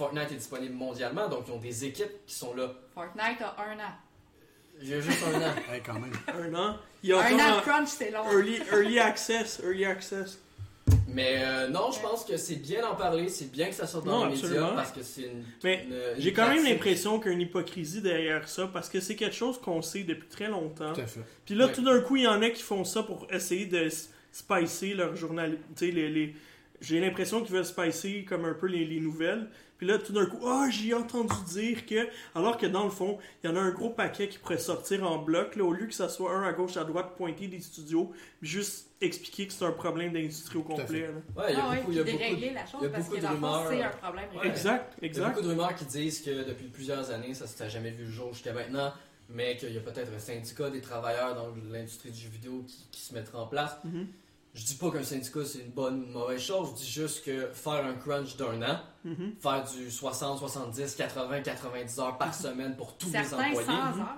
Fortnite 0.00 0.32
est 0.32 0.36
disponible 0.36 0.74
mondialement, 0.74 1.28
donc 1.28 1.44
ils 1.46 1.52
ont 1.52 1.58
des 1.58 1.84
équipes 1.84 2.24
qui 2.26 2.34
sont 2.34 2.54
là. 2.54 2.72
Fortnite 2.94 3.42
a 3.42 3.54
un 3.62 3.76
an. 3.78 3.92
J'ai 4.80 5.02
juste 5.02 5.18
un 5.26 5.38
an. 5.42 5.52
Hey, 5.70 5.82
quand 5.84 5.92
même. 6.00 6.12
un 6.26 6.54
an? 6.54 6.76
Il 7.02 7.10
y 7.10 7.12
a 7.12 7.18
Un 7.20 7.34
an 7.34 7.56
de 7.58 7.60
crunch, 7.60 7.88
c'est 7.88 8.10
long. 8.10 8.24
un 8.26 8.32
early, 8.32 8.58
early 8.72 8.98
access. 8.98 9.60
Early 9.62 9.84
access. 9.84 10.38
Mais 11.06 11.42
euh, 11.44 11.68
non, 11.68 11.90
je 11.92 12.00
pense 12.00 12.24
que 12.24 12.36
c'est 12.38 12.56
bien 12.56 12.80
d'en 12.80 12.94
parler, 12.94 13.28
c'est 13.28 13.50
bien 13.52 13.68
que 13.68 13.74
ça 13.74 13.86
sorte 13.86 14.06
dans 14.06 14.20
Non, 14.20 14.26
les 14.34 14.36
médias 14.40 14.72
parce 14.74 14.90
que 14.92 15.02
c'est 15.02 15.22
une. 15.24 15.44
Mais 15.62 15.84
une 15.84 16.20
J'ai 16.22 16.32
quand 16.32 16.48
même 16.48 16.64
l'impression 16.64 17.18
qu'il 17.20 17.28
y 17.28 17.34
a 17.34 17.34
une 17.34 17.42
hypocrisie 17.42 18.00
derrière 18.00 18.48
ça, 18.48 18.68
parce 18.72 18.88
que 18.88 19.00
c'est 19.00 19.16
quelque 19.16 19.36
chose 19.36 19.60
qu'on 19.60 19.82
sait 19.82 20.04
depuis 20.04 20.28
très 20.28 20.48
longtemps. 20.48 20.94
Tout 20.94 21.00
à 21.02 21.06
fait. 21.06 21.20
Puis 21.44 21.54
là, 21.56 21.66
Ouais. 21.66 21.72
tout 21.72 21.82
d'un 21.82 22.00
coup, 22.00 22.16
il 22.16 22.22
y 22.22 22.26
en 22.26 22.40
a 22.40 22.48
qui 22.48 22.62
font 22.62 22.84
ça 22.84 23.02
pour 23.02 23.26
essayer 23.30 23.66
de 23.66 23.88
spicer 24.32 24.94
leur 24.94 25.14
journal. 25.16 25.58
Tu 25.76 25.86
sais, 25.86 25.90
les, 25.92 26.08
les- 26.08 26.34
j'ai 26.80 26.98
l'impression 27.00 27.42
qu'ils 27.42 27.54
veulent 27.54 27.64
spicer 27.66 28.24
comme 28.26 28.44
un 28.46 28.54
peu 28.54 28.66
les, 28.66 28.84
les 28.86 29.00
nouvelles. 29.00 29.48
Puis 29.80 29.86
là, 29.88 29.96
tout 29.96 30.12
d'un 30.12 30.26
coup, 30.26 30.46
ah, 30.46 30.68
j'ai 30.70 30.92
entendu 30.92 31.32
dire 31.48 31.86
que. 31.86 32.06
Alors 32.34 32.58
que 32.58 32.66
dans 32.66 32.84
le 32.84 32.90
fond, 32.90 33.16
il 33.42 33.48
y 33.48 33.50
en 33.50 33.56
a 33.56 33.60
un 33.60 33.70
gros 33.70 33.88
paquet 33.88 34.28
qui 34.28 34.36
pourrait 34.36 34.58
sortir 34.58 35.10
en 35.10 35.16
bloc, 35.16 35.56
là, 35.56 35.64
au 35.64 35.72
lieu 35.72 35.86
que 35.86 35.94
ça 35.94 36.10
soit 36.10 36.32
un 36.34 36.42
à 36.42 36.52
gauche, 36.52 36.76
à 36.76 36.84
droite, 36.84 37.14
pointé 37.16 37.46
des 37.46 37.60
studios, 37.60 38.12
puis 38.42 38.50
juste 38.50 38.88
expliquer 39.00 39.46
que 39.46 39.54
c'est 39.54 39.64
un 39.64 39.72
problème 39.72 40.12
d'industrie 40.12 40.58
au 40.58 40.62
complet. 40.62 41.06
là. 41.06 41.42
Ouais, 41.42 41.52
il 41.52 41.56
y 41.56 41.58
a 41.58 41.64
Ah 41.64 41.70
ouais, 41.70 41.76
beaucoup, 41.78 41.92
il 41.92 41.96
y 41.96 42.00
a 42.00 42.02
puis 42.02 42.12
beaucoup, 42.12 42.24
dérégler 42.24 42.50
la 42.52 42.66
chose 42.66 42.90
parce 42.92 43.08
que 43.08 43.16
de 43.20 43.26
rumeurs. 43.26 43.66
c'est 43.70 43.82
un 43.82 43.88
problème. 43.88 44.24
Ouais. 44.34 44.40
réel. 44.40 44.52
Exact, 44.52 44.92
Il 44.98 45.00
y 45.00 45.04
a 45.04 45.06
exact. 45.08 45.28
beaucoup 45.30 45.40
de 45.40 45.48
rumeurs 45.48 45.74
qui 45.74 45.84
disent 45.86 46.20
que 46.20 46.46
depuis 46.46 46.66
plusieurs 46.66 47.10
années, 47.10 47.32
ça 47.32 47.46
s'était 47.46 47.70
jamais 47.70 47.90
vu 47.90 48.04
le 48.04 48.10
jour 48.10 48.34
jusqu'à 48.34 48.52
maintenant, 48.52 48.92
mais 49.30 49.56
qu'il 49.56 49.72
y 49.72 49.78
a 49.78 49.80
peut-être 49.80 50.12
un 50.14 50.18
syndicat 50.18 50.68
des 50.68 50.82
travailleurs 50.82 51.34
dans 51.34 51.48
l'industrie 51.72 52.10
du 52.10 52.20
jeu 52.20 52.28
vidéo 52.28 52.62
qui, 52.68 52.86
qui 52.90 53.00
se 53.00 53.14
mettra 53.14 53.40
en 53.40 53.46
place. 53.46 53.78
Mhm. 53.84 54.06
Je 54.52 54.64
dis 54.64 54.74
pas 54.74 54.90
qu'un 54.90 55.02
syndicat 55.04 55.44
c'est 55.44 55.60
une 55.60 55.70
bonne 55.70 56.00
ou 56.00 56.04
une 56.06 56.12
mauvaise 56.12 56.40
chose, 56.40 56.70
je 56.72 56.82
dis 56.82 56.90
juste 56.90 57.24
que 57.24 57.46
faire 57.52 57.84
un 57.86 57.94
crunch 57.94 58.36
d'un 58.36 58.60
an, 58.62 58.80
Mhm. 59.04 59.34
faire 59.40 59.64
du 59.64 59.90
60, 59.90 60.38
70, 60.40 60.94
80, 60.96 61.40
90 61.42 61.98
heures 62.00 62.18
par 62.18 62.34
semaine 62.34 62.76
pour 62.76 62.96
tous 62.96 63.06
les 63.06 63.12
Certains 63.12 63.36
100 63.36 63.36
employés, 63.60 63.68
heures, 63.70 64.16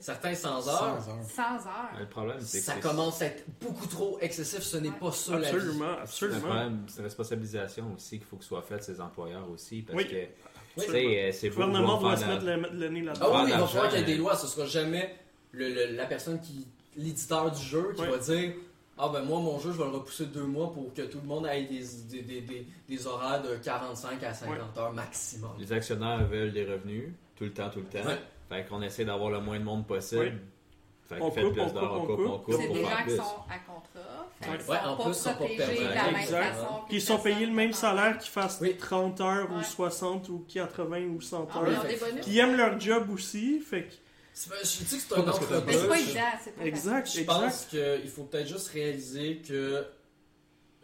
certains 0.00 0.34
100 0.34 0.62
100 0.62 0.68
heures, 0.70 0.82
heures. 1.08 1.24
100 1.28 1.42
heures. 1.66 1.98
Le 1.98 2.06
problème, 2.08 2.36
c'est 2.40 2.58
que 2.60 2.64
ça 2.64 2.74
commence 2.76 3.20
à 3.22 3.26
être 3.26 3.44
beaucoup 3.60 3.86
trop 3.88 4.18
excessif, 4.20 4.60
ce 4.62 4.76
n'est 4.76 4.88
Ouais. 4.88 4.94
pas 5.00 5.10
ça 5.12 5.32
la 5.36 5.50
vie. 5.50 5.56
Absolument, 5.56 5.84
C'est 5.84 5.98
un 5.98 6.02
absolument. 6.02 6.40
problème, 6.40 6.84
c'est 6.86 6.98
une 6.98 7.04
responsabilisation 7.04 7.94
aussi 7.94 8.18
qu'il 8.18 8.26
faut 8.28 8.36
que 8.36 8.44
soit 8.44 8.62
faite 8.62 8.84
ces 8.84 9.00
employeurs 9.00 9.50
aussi. 9.50 9.82
Parce 9.82 9.98
Oui. 9.98 10.06
que, 10.08 10.14
Oui. 10.14 10.84
tu 10.86 10.90
sais, 10.92 11.22
euh, 11.28 11.32
c'est 11.32 11.48
Le 11.48 11.54
gouvernement 11.56 12.00
doit 12.00 12.16
se 12.16 12.24
mettre 12.24 12.44
le, 12.44 12.56
le 12.78 12.88
nez 12.88 13.02
là-dedans. 13.02 13.26
Ah 13.34 13.42
oui, 13.44 13.50
il 13.52 13.58
va 13.58 13.66
falloir 13.66 13.88
qu'il 13.90 13.98
y 13.98 14.02
ait 14.02 14.06
des 14.06 14.16
lois. 14.16 14.36
Ce 14.36 14.46
sera 14.46 14.64
jamais 14.64 15.16
le- 15.50 15.68
le- 15.74 15.96
la 15.96 16.06
personne 16.06 16.40
qui. 16.40 16.68
l'éditeur 16.94 17.50
du 17.50 17.62
jeu 17.64 17.94
qui 17.96 18.04
va 18.04 18.18
dire 18.18 18.52
Ah 18.98 19.08
ben 19.08 19.22
moi, 19.22 19.40
mon 19.40 19.58
jeu, 19.58 19.72
je 19.72 19.78
vais 19.78 19.84
le 19.84 19.90
repousser 19.90 20.26
de 20.26 20.30
deux 20.32 20.44
mois 20.44 20.70
pour 20.72 20.92
que 20.94 21.02
tout 21.02 21.18
le 21.20 21.26
monde 21.26 21.46
ait 21.46 21.62
des, 21.64 21.82
des, 22.10 22.22
des, 22.22 22.40
des, 22.42 22.66
des 22.88 23.06
horaires 23.06 23.42
de 23.42 23.56
45 23.56 24.22
à 24.22 24.34
50 24.34 24.78
heures 24.78 24.92
maximum. 24.92 25.50
Les 25.58 25.72
actionnaires 25.72 26.24
veulent 26.26 26.52
des 26.52 26.64
revenus 26.64 27.08
tout 27.36 27.44
le 27.44 27.52
temps, 27.52 27.70
tout 27.70 27.80
le 27.80 27.86
temps. 27.86 28.06
Ouais. 28.06 28.18
Fait 28.48 28.64
qu'on 28.68 28.82
essaie 28.82 29.04
d'avoir 29.04 29.30
le 29.30 29.40
moins 29.40 29.58
de 29.58 29.64
monde 29.64 29.86
possible. 29.86 30.38
Fait 31.08 31.16
On 31.20 31.30
que 31.30 31.34
faites 31.34 31.44
coupe, 31.44 31.52
plus 31.54 31.62
on 31.62 31.72
d'heures, 31.72 31.90
coupe, 31.90 32.10
on 32.10 32.16
coupe, 32.16 32.26
on 32.26 32.32
on 32.34 32.38
coupe. 32.38 32.54
C'est 32.54 32.68
des 32.68 32.82
gens 32.82 32.88
qui 33.04 33.16
sont 33.16 33.22
à 33.22 33.58
contrat. 33.66 34.26
Fait 34.40 34.70
Ouais. 34.70 34.78
en 34.84 34.96
pas 34.96 35.04
plus, 35.04 35.10
ils 35.10 35.14
sont 35.14 35.28
pas 35.30 35.34
protégés 35.36 35.56
perdants. 35.56 35.82
de 35.90 35.94
la 35.94 36.04
même 36.12 36.16
Exact. 36.20 36.52
façon. 36.54 36.66
Puis 36.88 36.96
ils 36.96 37.00
sont 37.02 37.18
payés 37.18 37.46
le 37.46 37.52
même 37.52 37.72
salaire 37.72 38.18
qu'ils 38.18 38.30
fassent 38.30 38.58
Oui. 38.60 38.76
30 38.76 39.20
heures 39.20 39.48
ou 39.52 39.56
Ouais. 39.58 39.64
60 39.64 40.28
ou 40.28 40.44
80 40.48 41.06
ou 41.16 41.20
100 41.20 41.48
Ah, 41.52 41.58
heures. 41.58 41.68
ils 41.72 41.78
ont 41.78 41.82
des 41.88 41.96
bonus. 41.96 42.24
Puis 42.24 42.30
ils 42.32 42.38
aiment 42.38 42.56
leur 42.56 42.78
job 42.78 43.10
aussi, 43.10 43.58
fait 43.60 43.84
que... 43.84 43.94
C'est- 44.34 44.50
Je 44.50 44.84
dis 44.84 44.96
que 44.96 45.02
c'est 45.02 45.08
Pas 45.08 45.20
un 45.20 45.24
Mais 45.26 45.32
c'est 45.32 45.46
pas 45.48 45.56
entreprise. 45.58 46.08
évident, 46.08 46.20
c'est 46.42 46.56
pas 46.56 46.64
Exact. 46.64 47.10
Je 47.18 47.24
pense 47.24 47.64
qu'il 47.66 48.08
faut 48.08 48.24
peut-être 48.24 48.48
juste 48.48 48.68
réaliser 48.68 49.36
que 49.46 49.84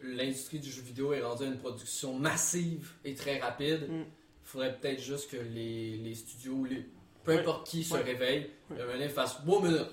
l'industrie 0.03 0.59
du 0.61 0.71
jeu 0.71 0.83
vidéo 0.83 1.13
est 1.13 1.23
rendue 1.23 1.45
à 1.45 1.47
une 1.47 1.59
production 1.59 2.15
massive 2.19 2.91
et 3.05 3.15
très 3.15 3.39
rapide. 3.39 3.87
Il 3.89 3.95
Mm. 4.01 4.05
faudrait 4.45 4.77
peut-être 4.79 5.01
juste 5.01 5.31
que 5.31 5.37
les, 5.37 5.97
les 5.97 6.15
studios, 6.15 6.65
les, 6.65 6.87
peu 7.25 7.33
Ouais. 7.35 7.41
importe 7.41 7.67
qui 7.69 7.83
se 7.85 7.95
Ouais. 7.95 8.03
réveille, 8.03 8.51
Ouais. 8.71 8.79
le 8.79 8.87
moment 8.87 9.09
fasse 9.09 9.39
Wow, 9.47 9.61
minute. 9.61 9.87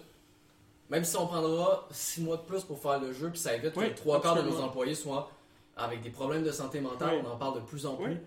Même 0.90 1.04
si 1.04 1.16
on 1.18 1.26
prendra 1.26 1.88
6 1.92 2.22
mois 2.22 2.38
de 2.38 2.44
plus 2.44 2.64
pour 2.64 2.80
faire 2.80 3.00
le 3.00 3.12
jeu, 3.12 3.30
puis 3.32 3.40
ça 3.40 3.56
évite 3.56 3.76
Ouais, 3.76 3.90
que 3.92 3.96
trois 3.98 4.22
quarts 4.22 4.36
de 4.36 4.48
nos 4.48 4.60
employés 4.62 4.94
soient 4.94 5.32
avec 5.76 6.02
des 6.02 6.12
problèmes 6.12 6.44
de 6.44 6.52
santé 6.52 6.80
mentale, 6.80 7.16
Ouais. 7.16 7.22
on 7.26 7.32
en 7.32 7.38
parle 7.38 7.56
de 7.56 7.66
plus 7.66 7.86
en 7.88 7.96
plus. 7.96 8.18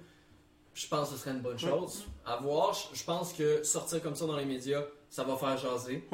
Je 0.79 0.87
pense 0.87 1.09
que 1.11 1.17
ce 1.17 1.21
serait 1.23 1.33
une 1.33 1.41
bonne 1.41 1.55
Ouais. 1.55 1.59
chose. 1.59 2.05
À 2.25 2.37
voir, 2.37 2.73
je- 2.95 3.03
pense 3.05 3.33
que 3.33 3.65
sortir 3.65 4.01
comme 4.01 4.15
ça 4.15 4.27
dans 4.27 4.37
les 4.37 4.45
médias, 4.45 4.83
ça 5.11 5.25
va 5.25 5.37
faire 5.37 5.57
jaser. 5.57 6.05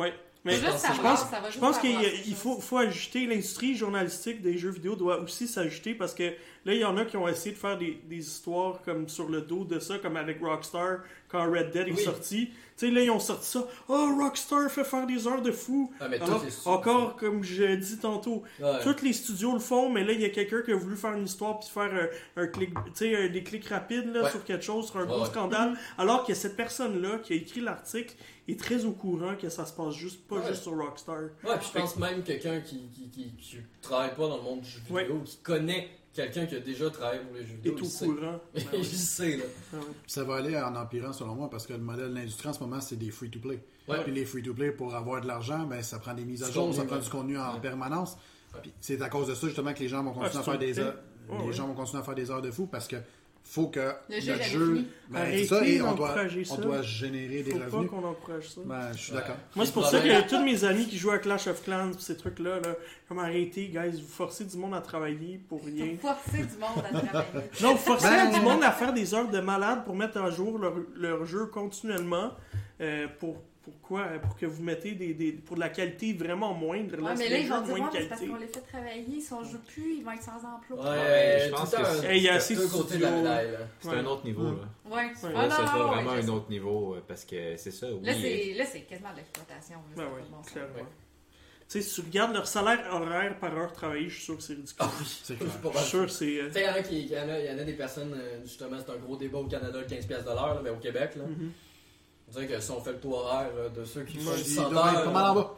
Mais 0.46 0.56
Faut 0.56 0.66
je 0.66 0.70
pense- 0.72 0.82
je 0.96 1.00
pense- 1.00 1.20
ça 1.30 1.40
va 1.40 1.46
Je 1.46 1.52
juste 1.52 1.60
pense 1.60 1.78
qu'il 1.78 2.34
faut, 2.34 2.60
faut 2.60 2.76
ajuster. 2.78 3.26
L'industrie 3.26 3.74
journalistique 3.76 4.42
des 4.42 4.56
jeux 4.58 4.70
vidéo 4.70 4.94
doit 4.94 5.18
aussi 5.20 5.48
s'ajuster 5.48 5.94
parce 5.94 6.12
que 6.14 6.22
là, 6.64 6.74
il 6.74 6.78
y 6.80 6.84
en 6.84 6.96
a 6.98 7.04
qui 7.06 7.16
ont 7.16 7.26
essayé 7.28 7.52
de 7.54 7.58
faire 7.58 7.78
des, 7.78 7.98
des 8.04 8.18
histoires 8.18 8.80
comme 8.82 9.08
sur 9.08 9.28
le 9.28 9.40
dos 9.42 9.64
de 9.64 9.78
ça, 9.78 9.98
comme 9.98 10.16
avec 10.18 10.40
Rockstar 10.42 10.98
quand 11.34 11.50
Red 11.50 11.70
Dead 11.72 11.88
est 11.88 11.96
sorti. 11.96 12.50
Tu 12.76 12.88
sais, 12.88 12.90
là, 12.92 13.02
ils 13.02 13.10
ont 13.10 13.20
sorti 13.20 13.46
ça. 13.48 13.68
Oh, 13.88 14.08
Rockstar 14.18 14.68
fait 14.68 14.82
faire 14.82 15.06
des 15.06 15.28
heures 15.28 15.42
de 15.42 15.52
fou. 15.52 15.92
Ah, 16.00 16.08
mais 16.08 16.18
tous 16.18 16.24
Alors, 16.24 16.42
les 16.44 16.50
studios 16.50 16.72
encore, 16.72 17.14
comme 17.16 17.44
je 17.44 17.74
dis 17.76 17.98
tantôt, 17.98 18.42
tous 18.82 19.02
les 19.04 19.12
studios 19.12 19.52
le 19.52 19.60
font, 19.60 19.90
mais 19.90 20.02
là, 20.02 20.12
il 20.12 20.20
y 20.20 20.24
a 20.24 20.28
quelqu'un 20.30 20.60
qui 20.62 20.72
a 20.72 20.76
voulu 20.76 20.96
faire 20.96 21.12
une 21.12 21.24
histoire 21.24 21.60
puis 21.60 21.68
faire 21.68 22.10
un, 22.36 22.42
un 22.42 22.46
clic, 22.48 22.70
un- 22.76 23.28
des 23.28 23.42
clics 23.44 23.68
rapides 23.68 24.12
là, 24.12 24.24
Ouais. 24.24 24.30
sur 24.30 24.42
quelque 24.44 24.64
chose, 24.64 24.86
sur 24.88 24.98
un 24.98 25.04
gros 25.06 25.20
ouais. 25.20 25.26
scandale, 25.26 25.74
alors 25.98 26.26
que 26.26 26.34
cette 26.34 26.56
personne-là 26.56 27.18
qui 27.22 27.32
a 27.34 27.36
écrit 27.36 27.60
l'article 27.60 28.14
est 28.48 28.58
très 28.58 28.84
au 28.84 28.90
courant 28.92 29.36
que 29.40 29.48
ça 29.48 29.66
se 29.66 29.72
passe 29.72 29.94
juste 29.94 30.26
pas 30.26 30.44
juste 30.48 30.64
sur 30.64 30.76
Rockstar. 30.76 31.20
Ouais, 31.44 31.56
puis 31.60 31.68
je 31.72 31.78
pense 31.78 31.96
même 31.96 32.24
quelqu'un 32.24 32.60
qui, 32.60 32.88
qui, 32.92 33.08
qui, 33.08 33.32
qui 33.36 33.58
travaille 33.82 34.14
pas 34.16 34.26
dans 34.28 34.36
le 34.38 34.42
monde 34.42 34.60
du 34.62 34.68
jeu 34.68 34.80
Ouais. 34.90 35.04
vidéo, 35.04 35.20
qui 35.24 35.36
connaît 35.38 35.88
quelqu'un 36.14 36.46
qui 36.46 36.54
a 36.56 36.60
déjà 36.60 36.88
travaillé 36.90 37.20
pour 37.22 37.34
les 37.34 37.42
jeux 37.44 37.52
est 37.52 37.56
vidéo, 37.56 37.74
au 37.74 37.78
il 37.78 37.86
sait. 37.86 38.06
courant. 38.06 38.40
Ben 38.54 38.62
il 38.72 38.78
oui. 38.78 38.84
sait, 38.86 39.36
là. 39.36 39.44
Ah 39.72 39.76
ouais. 39.76 39.82
Ça 40.06 40.24
va 40.24 40.36
aller 40.36 40.56
en 40.56 40.74
empirant 40.76 41.12
selon 41.12 41.34
moi 41.34 41.50
parce 41.50 41.66
que 41.66 41.72
le 41.74 41.80
modèle 41.80 42.10
de 42.10 42.14
l'industrie 42.14 42.48
en 42.48 42.52
ce 42.52 42.60
moment 42.60 42.80
c'est 42.80 42.96
des 42.96 43.10
free-to-play. 43.10 43.60
Ouais. 43.88 44.02
Puis 44.04 44.12
les 44.12 44.24
free-to-play 44.24 44.70
pour 44.72 44.94
avoir 44.94 45.20
de 45.20 45.26
l'argent, 45.26 45.64
ben 45.66 45.82
ça 45.82 45.98
prend 45.98 46.14
des 46.14 46.24
mises 46.24 46.42
à 46.42 46.50
jour, 46.50 46.74
ça 46.74 46.84
prend 46.84 46.98
du 46.98 47.08
contenu 47.10 47.38
en 47.38 47.54
Ouais. 47.54 47.60
permanence. 47.60 48.16
Ouais. 48.54 48.60
Puis 48.62 48.72
c'est 48.80 49.02
à 49.02 49.08
cause 49.08 49.26
de 49.28 49.34
ça 49.34 49.46
justement 49.48 49.74
que 49.74 49.80
les 49.80 49.88
gens 49.88 50.02
vont 50.02 50.12
continuer 50.12 50.30
Ah, 50.34 50.38
à 50.38 50.42
c'est 50.42 50.50
faire 50.50 50.58
des 50.58 50.78
heures. 50.78 50.94
Ouais, 51.28 51.38
les 51.40 51.44
ouais. 51.46 51.52
gens 51.52 51.66
vont 51.66 51.74
continuer 51.74 52.00
à 52.02 52.04
faire 52.04 52.14
des 52.14 52.30
heures 52.30 52.42
de 52.42 52.50
fou 52.50 52.66
parce 52.66 52.86
que 52.88 52.96
faut 53.46 53.66
que 53.68 53.92
Le 54.08 54.20
jeu 54.20 54.32
notre 54.32 54.44
jeu. 54.44 54.84
Ben, 55.10 55.20
Arrêtez 55.20 55.38
c'est 55.38 55.44
ça, 55.54 55.64
et 55.66 55.82
on 55.82 55.92
doit, 55.94 56.14
on 56.50 56.56
doit 56.56 56.82
générer 56.82 57.42
des 57.42 57.50
Faut 57.52 57.58
pas 57.58 57.64
revenus. 57.66 57.90
qu'on 57.90 58.04
encourage 58.04 58.48
ça. 58.48 58.60
Ben, 58.64 58.90
je 58.92 58.98
suis 58.98 59.12
Ouais. 59.12 59.18
d'accord. 59.20 59.36
Moi, 59.54 59.66
c'est 59.66 59.72
pour 59.72 59.86
ça 59.86 60.00
que 60.00 60.28
tous 60.28 60.42
mes 60.42 60.64
amis 60.64 60.86
qui 60.86 60.96
jouent 60.98 61.10
à 61.10 61.18
Clash 61.18 61.46
of 61.46 61.62
Clans 61.62 61.92
ces 61.98 62.16
trucs-là, 62.16 62.60
là, 62.60 62.74
comme 63.08 63.18
arrêtez, 63.18 63.66
guys, 63.68 64.00
vous 64.00 64.08
forcez 64.08 64.44
du 64.46 64.56
monde 64.56 64.74
à 64.74 64.80
travailler 64.80 65.38
pour 65.48 65.62
rien. 65.64 65.94
Pour 66.00 66.10
forcer 66.16 66.38
du 66.38 66.56
monde 66.58 66.84
à 66.84 67.00
travailler. 67.06 67.50
Non, 67.62 67.72
vous 67.72 67.76
forcez 67.78 68.08
Ben- 68.08 68.32
du 68.32 68.40
monde 68.40 68.62
à 68.64 68.72
faire 68.72 68.92
des 68.94 69.12
heures 69.14 69.28
de 69.30 69.40
malade 69.40 69.84
pour 69.84 69.94
mettre 69.94 70.16
à 70.18 70.30
jour 70.30 70.58
leur, 70.58 70.74
leur 70.96 71.24
jeu 71.26 71.46
continuellement. 71.46 72.32
euh, 72.80 73.06
pour, 73.20 73.36
pourquoi 73.64 74.04
Pour 74.22 74.36
que 74.36 74.46
vous 74.46 74.62
mettez 74.62 74.92
des, 74.92 75.14
des- 75.14 75.32
pour 75.32 75.56
de 75.56 75.60
la 75.60 75.68
qualité 75.70 76.12
vraiment 76.12 76.52
moindre. 76.54 76.98
Ouais, 77.00 77.10
c'est 77.16 77.24
mais 77.24 77.28
là, 77.30 77.38
ils 77.38 77.48
vont 77.48 77.60
dire, 77.62 77.76
moins 77.76 77.88
ouais, 77.90 77.96
de 77.98 78.02
c'est 78.02 78.08
parce 78.08 78.20
qualité. 78.20 78.26
qu'on 78.36 78.40
les 78.40 78.46
fait 78.52 78.60
travailler, 78.60 79.04
ils 79.08 79.22
sont 79.22 79.42
jouent 79.44 79.58
plus, 79.66 79.96
ils 79.98 80.04
vont 80.04 80.12
être 80.12 80.22
sans 80.22 80.36
emploi. 80.46 80.82
Ouais, 80.84 80.98
Ouais, 81.00 81.42
je 81.46 81.50
pense 81.50 81.70
que 81.74 81.84
c'est- 81.84 82.06
Hey, 82.06 82.18
il 82.20 82.24
y 82.24 82.28
a 82.28 82.34
assez 82.34 82.54
de 82.56 82.98
la 83.02 83.10
médaille. 83.10 83.52
là. 83.52 83.58
C'est 83.80 83.88
Ouais. 83.88 83.94
un 83.96 84.04
autre 84.06 84.24
niveau. 84.24 84.42
Là, 84.44 84.50
Ouais. 84.50 84.92
Ouais. 84.92 85.12
Ah, 85.34 85.46
Là, 85.46 85.58
ouais, 85.76 85.94
vraiment 85.94 86.10
un 86.12 86.28
autre 86.28 86.50
niveau 86.50 86.94
euh, 86.94 87.02
parce 87.06 87.24
que 87.24 87.56
c'est 87.56 87.70
ça. 87.70 87.86
Oui, 87.92 88.00
Là, 88.04 88.12
euh, 88.12 88.16
c'est 88.20 88.54
là, 88.58 88.64
c'est 88.66 88.80
quasiment 88.82 89.12
de 89.12 89.16
l'exploitation. 89.16 89.76
là, 89.76 90.04
Ben 90.04 90.08
oui, 90.14 90.22
bon 90.30 90.42
clairement. 90.42 90.74
Ouais. 90.74 90.82
Tu 91.66 91.80
sais, 91.80 91.88
si 91.88 91.94
tu 91.94 92.06
regardes 92.06 92.34
leur 92.34 92.46
salaire 92.46 92.84
horaire 92.92 93.38
par 93.38 93.56
heure 93.56 93.72
travaillée, 93.72 94.10
je 94.10 94.16
suis 94.16 94.24
sûr 94.24 94.36
que 94.36 94.42
c'est 94.42 94.52
ridicule. 94.52 94.76
Ah 94.80 94.90
oui, 95.00 95.06
C'est 95.22 95.36
clair. 95.36 95.48
c'est 95.62 95.72
Je 95.72 95.78
suis 95.78 95.88
sûr 95.88 96.04
que 96.04 96.10
c'est. 96.12 96.40
euh, 96.40 96.46
Tu 96.48 96.52
sais, 96.52 96.60
il 96.60 96.66
y 96.66 96.68
en 96.68 96.74
a 96.74 96.82
qui- 96.82 97.00
il 97.00 97.10
y, 97.10 97.18
en 97.18 97.28
a- 97.30 97.40
il 97.40 97.46
y 97.46 97.50
en 97.50 97.58
a 97.58 97.64
des 97.64 97.72
personnes, 97.72 98.12
euh, 98.14 98.40
justement, 98.44 98.76
c'est 98.84 98.92
un 98.92 98.96
gros 98.98 99.16
débat 99.16 99.38
au 99.38 99.46
Canada, 99.46 99.78
le 99.80 99.86
15$ 99.86 100.24
de 100.24 100.28
l'heure, 100.28 100.54
là, 100.56 100.60
mais 100.62 100.68
au 100.70 100.76
Québec, 100.76 101.12
là. 101.16 101.24
On 102.28 102.32
dirait 102.32 102.46
que 102.46 102.60
si 102.60 102.70
on 102.70 102.80
fait 102.80 102.92
le 102.92 103.00
taux 103.00 103.14
horaire 103.14 103.50
euh, 103.56 103.68
de 103.68 103.84
ceux 103.84 104.02
qui 104.02 104.18
font 104.18 104.32
Il 104.36 104.42
du 104.44 104.50
100 104.50 104.70
doit 104.70 104.88
être 104.90 104.98
heures, 104.98 105.04
pas 105.04 105.10
mal 105.10 105.30
en 105.30 105.34
bas. 105.34 105.54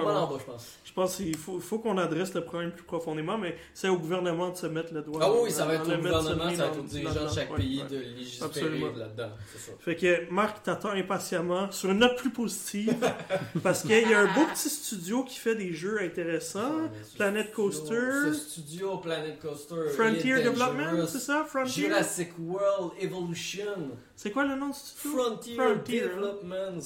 Pas 0.00 0.04
mal 0.12 0.16
en 0.16 0.26
bas, 0.28 0.36
je 0.38 0.44
pense. 0.44 0.66
Je 0.84 0.92
pense 0.92 1.16
qu'il 1.16 1.36
faut, 1.36 1.60
faut 1.60 1.78
qu'on 1.78 1.98
adresse 1.98 2.32
le 2.34 2.42
problème 2.44 2.72
plus 2.72 2.84
profondément, 2.84 3.36
mais 3.36 3.56
c'est 3.74 3.88
au 3.88 3.96
gouvernement 3.98 4.48
de 4.50 4.56
se 4.56 4.66
mettre 4.66 4.94
le 4.94 5.02
doigt. 5.02 5.20
Ah 5.22 5.30
oui, 5.42 5.50
ça 5.50 5.66
va 5.66 5.74
être 5.74 5.82
au 5.82 5.96
gouvernement, 5.96 6.22
ça 6.22 6.34
va 6.34 6.66
être 6.66 6.78
aux 6.78 6.82
dirigeants 6.82 7.12
de 7.14 7.18
dans- 7.26 7.32
chaque 7.34 7.50
ouais, 7.50 7.56
pays 7.56 7.82
ouais. 7.82 7.88
de 7.88 7.98
légiférer 7.98 8.46
Absolument. 8.48 8.86
là-dedans, 8.96 9.30
c'est 9.52 9.58
ça. 9.58 9.72
Fait 9.80 9.96
que 9.96 10.30
Marc 10.30 10.62
t'attend 10.62 10.90
impatiemment 10.90 11.70
sur 11.70 11.90
une 11.90 11.98
note 11.98 12.16
plus 12.16 12.30
positive 12.30 12.94
parce 13.62 13.82
qu'il 13.82 14.08
y 14.10 14.14
a 14.14 14.20
un 14.20 14.34
beau 14.34 14.46
petit 14.54 14.70
studio 14.70 15.22
qui 15.24 15.38
fait 15.38 15.54
des 15.54 15.72
jeux 15.72 16.00
intéressants. 16.00 16.88
Planet 17.16 17.48
studio- 17.48 17.54
Coaster. 17.70 18.10
Ce 18.24 18.34
studio 18.34 18.96
Planet 18.98 19.38
Coaster. 19.40 19.88
Frontier 19.94 20.42
Development, 20.42 21.06
c'est 21.06 21.18
ça? 21.18 21.44
Frontier? 21.46 21.84
Jurassic 21.88 22.30
World 22.38 22.92
Evolution. 23.00 23.90
C'est 24.14 24.30
quoi 24.30 24.44
le 24.46 24.56
nom 24.56 24.68
du 24.68 24.74
studio? 24.74 25.18
Frontier, 25.18 25.54
Frontier. 25.56 26.00
Developments 26.02 26.78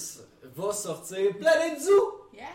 va 0.57 0.73
sortir 0.73 1.37
Planet 1.39 1.81
Zoo. 1.81 2.29
Yeah! 2.33 2.47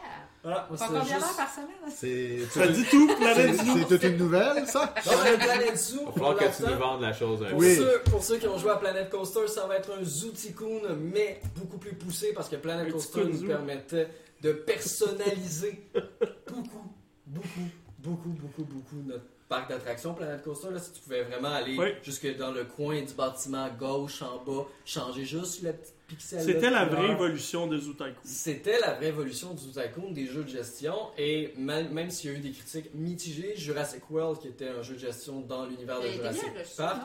Voilà, 0.46 0.60
Pas 0.70 0.78
c'est 0.78 0.86
combien 0.86 1.02
juste- 1.04 1.20
d'heures 1.20 1.36
par 1.36 1.50
semaine? 1.52 1.68
hein? 1.84 1.90
C'est 1.90 2.40
Ça 2.52 2.68
dit 2.68 2.86
tout, 2.92 3.08
Planète 3.16 3.56
Zoo. 3.56 3.74
c'est 3.80 3.88
toute 3.88 4.04
une 4.04 4.18
nouvelle, 4.18 4.68
ça? 4.68 4.94
Donc, 5.04 5.16
le 5.26 5.38
Planet 5.38 5.76
Zoo. 5.78 6.00
Il 6.02 6.06
va 6.06 6.12
pour 6.12 6.14
falloir 6.14 6.38
que 6.38 6.56
tu 6.58 6.64
nous 6.72 6.78
vendes 6.78 7.02
la 7.02 7.14
chose. 7.14 7.46
Pour. 7.50 7.60
Oui. 7.60 7.76
ceux, 7.76 8.02
pour 8.12 8.24
ceux 8.24 8.38
qui 8.38 8.48
ont 8.48 8.58
joué 8.60 8.70
à 8.70 8.76
Planet 8.76 9.10
Coaster, 9.10 9.48
ça 9.48 9.66
va 9.66 9.78
être 9.78 9.92
un 10.00 10.04
Zoo 10.04 10.30
Tycoon, 10.30 10.82
mais 11.00 11.42
beaucoup 11.56 11.80
plus 11.80 11.96
poussé 11.96 12.32
parce 12.34 12.48
que 12.48 12.58
Planet 12.58 12.88
Un 12.88 12.92
Coaster 12.92 13.26
nous 13.26 13.38
Zoo. 13.40 13.48
permettait 13.48 14.08
de 14.44 14.52
personnaliser 14.52 15.82
beaucoup, 16.48 16.94
beaucoup, 17.26 17.50
beaucoup, 17.98 18.30
beaucoup, 18.30 18.64
beaucoup 18.66 18.96
notre 19.08 19.26
parc 19.48 19.70
d'attractions. 19.70 20.14
Planet 20.14 20.42
Coaster, 20.44 20.70
là, 20.72 20.80
si 20.80 20.92
tu 20.92 21.00
pouvais 21.02 21.24
vraiment 21.24 21.50
aller 21.54 21.78
Oui. 21.78 21.88
jusque 22.04 22.36
dans 22.38 22.52
le 22.52 22.64
coin 22.66 23.02
du 23.02 23.14
bâtiment 23.14 23.70
gauche, 23.78 24.22
en 24.22 24.44
bas, 24.44 24.66
changer 24.86 25.26
juste 25.26 25.62
le 25.64 25.74
petit 25.74 25.92
pixel. 26.08 26.42
C'était 26.44 26.70
la 26.70 26.86
vraie 26.86 27.12
évolution 27.12 27.68
de 27.68 27.78
Zoo 27.78 27.94
Tycoon. 27.94 28.14
C'était 28.24 28.80
la 28.80 28.94
vraie 28.94 29.08
évolution 29.10 29.54
du 29.54 29.64
Tycoon, 29.72 30.12
des 30.12 30.26
jeux 30.28 30.44
de 30.44 30.50
gestion, 30.50 30.96
et 31.18 31.54
même, 31.58 31.90
même 31.94 32.10
s'il 32.10 32.32
y 32.32 32.34
a 32.36 32.38
eu 32.38 32.42
des 32.42 32.52
critiques 32.52 32.94
mitigées, 32.96 33.54
Jurassic 33.56 34.10
World, 34.10 34.40
qui 34.40 34.48
était 34.48 34.70
un 34.70 34.82
jeu 34.82 34.96
de 34.96 35.00
gestion 35.00 35.42
dans 35.42 35.66
l'univers 35.66 36.00
de 36.00 36.06
a 36.06 36.08
été 36.10 36.18
Jurassic 36.18 36.76
Park? 36.78 37.02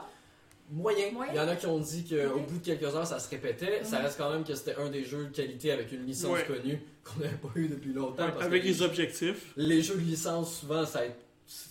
Moyen. 0.73 1.11
Moyen. 1.13 1.33
Il 1.33 1.37
y 1.37 1.41
en 1.41 1.49
a 1.49 1.57
qui 1.57 1.67
ont 1.67 1.81
dit 1.81 2.05
qu'au 2.05 2.39
bout 2.41 2.59
de 2.59 2.65
quelques 2.65 2.95
heures, 2.95 3.07
ça 3.07 3.19
se 3.19 3.29
répétait. 3.29 3.83
Ça 3.83 3.99
Mhm. 3.99 4.05
reste 4.05 4.19
quand 4.19 4.31
même 4.31 4.45
que 4.45 4.55
c'était 4.55 4.77
un 4.77 4.89
des 4.89 5.03
jeux 5.05 5.25
de 5.25 5.35
qualité 5.37 5.73
avec 5.73 5.91
une 5.91 6.07
licence 6.07 6.31
Ouais. 6.39 6.45
connue 6.45 6.81
qu'on 7.03 7.21
n'avait 7.21 7.35
pas 7.37 7.49
eu 7.57 7.67
depuis 7.69 7.93
longtemps. 7.93 8.25
Ouais, 8.27 8.31
parce 8.33 8.45
avec 8.45 8.63
que 8.63 8.69
les 8.69 8.75
les, 8.75 8.83
objectifs. 8.83 9.53
les 9.57 9.83
jeux 9.83 9.97
de 9.97 10.01
licence, 10.03 10.61
souvent, 10.61 10.87
ça, 10.87 11.01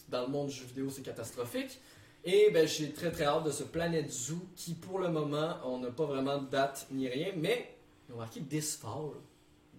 dans 0.10 0.22
le 0.22 0.28
monde 0.28 0.48
du 0.48 0.56
jeu 0.56 0.66
vidéo, 0.66 0.90
c'est 0.90 1.02
catastrophique. 1.02 1.80
Et 2.26 2.50
ben, 2.52 2.68
j'ai 2.68 2.92
très 2.92 3.12
très 3.12 3.26
hâte 3.26 3.46
de 3.46 3.52
ce 3.52 3.64
Planet 3.64 4.10
Zoo 4.12 4.42
qui, 4.56 4.74
pour 4.74 5.00
le 5.00 5.10
moment, 5.10 5.56
on 5.64 5.80
n'a 5.80 5.90
pas 5.90 6.06
vraiment 6.06 6.38
de 6.38 6.48
date 6.48 6.88
ni 6.92 7.08
rien, 7.08 7.32
mais 7.38 7.76
ils 8.08 8.14
ont 8.14 8.18
marqué 8.18 8.42
This 8.42 8.76
Fall. 8.76 9.12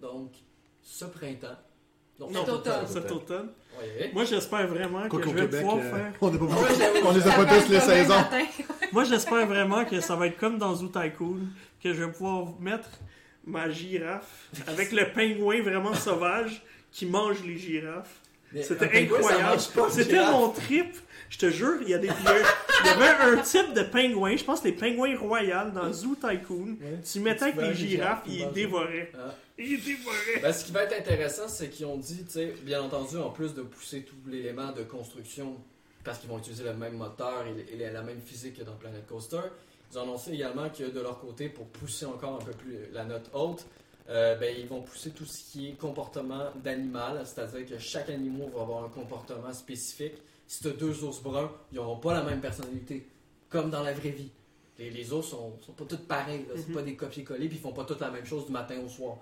Donc, 0.01 0.31
ce 0.81 1.05
printemps. 1.05 1.57
Donc, 2.17 2.31
Non, 2.31 2.45
Cet 2.45 2.49
automne. 2.53 2.87
cet 2.87 3.11
automne. 3.11 3.49
Ouais. 3.79 4.11
Moi, 4.13 4.25
j'espère 4.25 4.67
vraiment 4.67 5.07
que 5.07 5.21
je 5.21 5.29
vais 5.29 5.41
Québec, 5.41 5.61
pouvoir 5.61 5.77
euh, 5.77 5.91
faire. 5.91 6.13
on 6.21 6.31
n'est 6.31 6.37
pas 6.37 6.45
Ouais, 6.45 6.75
j'avoue. 6.77 7.07
On 7.07 7.11
les 7.11 7.27
a 7.27 7.31
pas 7.31 7.45
tous 7.61 7.69
les 7.69 7.79
saisons. 7.79 8.23
Moi, 8.91 9.03
j'espère 9.05 9.47
vraiment 9.47 9.85
que 9.85 9.99
ça 10.01 10.15
va 10.15 10.27
être 10.27 10.37
comme 10.37 10.57
dans 10.57 10.75
Zoo 10.75 10.87
Tycoon, 10.87 11.39
que 11.81 11.93
je 11.93 12.03
vais 12.03 12.11
pouvoir 12.11 12.47
mettre 12.59 12.89
ma 13.45 13.69
girafe 13.69 14.49
avec 14.67 14.91
le 14.91 15.11
pingouin 15.13 15.61
vraiment 15.61 15.93
sauvage 15.93 16.63
qui 16.91 17.05
mange 17.05 17.43
les 17.43 17.57
girafes. 17.57 18.20
C'était 18.61 19.03
incroyable. 19.03 19.59
C'était 19.91 20.25
mon 20.31 20.49
trip. 20.49 20.95
Je 21.29 21.37
te 21.37 21.49
jure, 21.49 21.77
il 21.81 21.87
y, 21.89 21.93
a 21.93 21.97
des, 21.97 22.07
il 22.07 22.25
y 22.25 22.27
a- 22.27 22.35
il 22.83 22.85
y 22.87 22.89
avait 22.89 23.37
un 23.39 23.41
type 23.41 23.73
de 23.73 23.83
pingouin, 23.83 24.35
je 24.35 24.43
pense 24.43 24.61
les 24.65 24.73
pingouins 24.73 25.15
royaux 25.17 25.69
dans 25.73 25.93
Zoo 25.93 26.13
Tycoon. 26.15 26.75
Ouais. 26.81 26.99
Tu 27.09 27.21
mettais 27.21 27.43
avec 27.43 27.55
Tu 27.55 27.61
les 27.61 27.73
girafes, 27.75 28.23
ils 28.27 28.51
dévoraient. 28.51 29.09
Ah. 29.15 29.33
Ils 29.57 29.81
dévoraient. 29.81 30.41
Ben, 30.41 30.51
ce 30.51 30.65
qui 30.65 30.73
va 30.73 30.83
être 30.83 30.99
intéressant, 30.99 31.47
c'est 31.47 31.69
qu'ils 31.69 31.85
ont 31.85 31.95
dit, 31.95 32.25
tu 32.25 32.31
sais, 32.31 32.53
bien 32.63 32.81
entendu, 32.81 33.15
en 33.15 33.29
plus 33.29 33.53
de 33.53 33.61
pousser 33.61 34.01
tout 34.01 34.15
l'élément 34.27 34.73
de 34.73 34.83
construction, 34.83 35.55
parce 36.03 36.17
qu'ils 36.17 36.29
vont 36.29 36.39
utiliser 36.39 36.65
le 36.65 36.73
même 36.73 36.97
moteur 36.97 37.45
et, 37.47 37.75
et 37.75 37.89
la 37.89 38.01
même 38.01 38.19
physique 38.19 38.57
que 38.59 38.63
dans 38.65 38.75
Planet 38.75 39.07
Coaster, 39.07 39.39
ils 39.89 39.97
ont 39.99 40.03
annoncé 40.03 40.31
également 40.33 40.67
que 40.69 40.83
de 40.83 40.99
leur 40.99 41.17
côté, 41.21 41.47
pour 41.47 41.67
pousser 41.67 42.05
encore 42.05 42.41
un 42.41 42.43
peu 42.45 42.51
plus 42.51 42.75
la 42.91 43.05
note 43.05 43.29
haute, 43.33 43.65
euh, 44.11 44.35
ben, 44.35 44.53
ils 44.59 44.67
vont 44.67 44.81
pousser 44.81 45.11
tout 45.11 45.25
ce 45.25 45.39
qui 45.51 45.69
est 45.69 45.73
comportement 45.73 46.49
d'animal, 46.63 47.21
c'est-à-dire 47.25 47.65
que 47.65 47.79
chaque 47.79 48.09
animal 48.09 48.49
va 48.53 48.61
avoir 48.61 48.83
un 48.83 48.89
comportement 48.89 49.53
spécifique. 49.53 50.15
Si 50.47 50.61
tu 50.61 50.67
as 50.67 50.71
deux 50.71 51.03
ours 51.03 51.21
bruns, 51.21 51.49
ils 51.71 51.75
n'auront 51.77 51.97
pas 51.97 52.13
la 52.13 52.23
même 52.23 52.41
personnalité, 52.41 53.07
comme 53.49 53.69
dans 53.69 53.81
la 53.83 53.93
vraie 53.93 54.09
vie. 54.09 54.29
Les, 54.77 54.89
les 54.89 55.13
ours 55.13 55.27
sont, 55.29 55.53
sont 55.65 55.71
pas 55.73 55.85
tous 55.85 55.97
pareils, 55.97 56.45
là. 56.49 56.55
c'est 56.57 56.67
Mhm. 56.69 56.75
pas 56.75 56.81
des 56.81 56.95
copier-coller, 56.95 57.47
puis 57.47 57.57
ils 57.57 57.61
font 57.61 57.71
pas 57.73 57.85
tous 57.85 57.99
la 57.99 58.11
même 58.11 58.25
chose 58.25 58.45
du 58.47 58.51
matin 58.51 58.77
au 58.85 58.89
soir. 58.89 59.17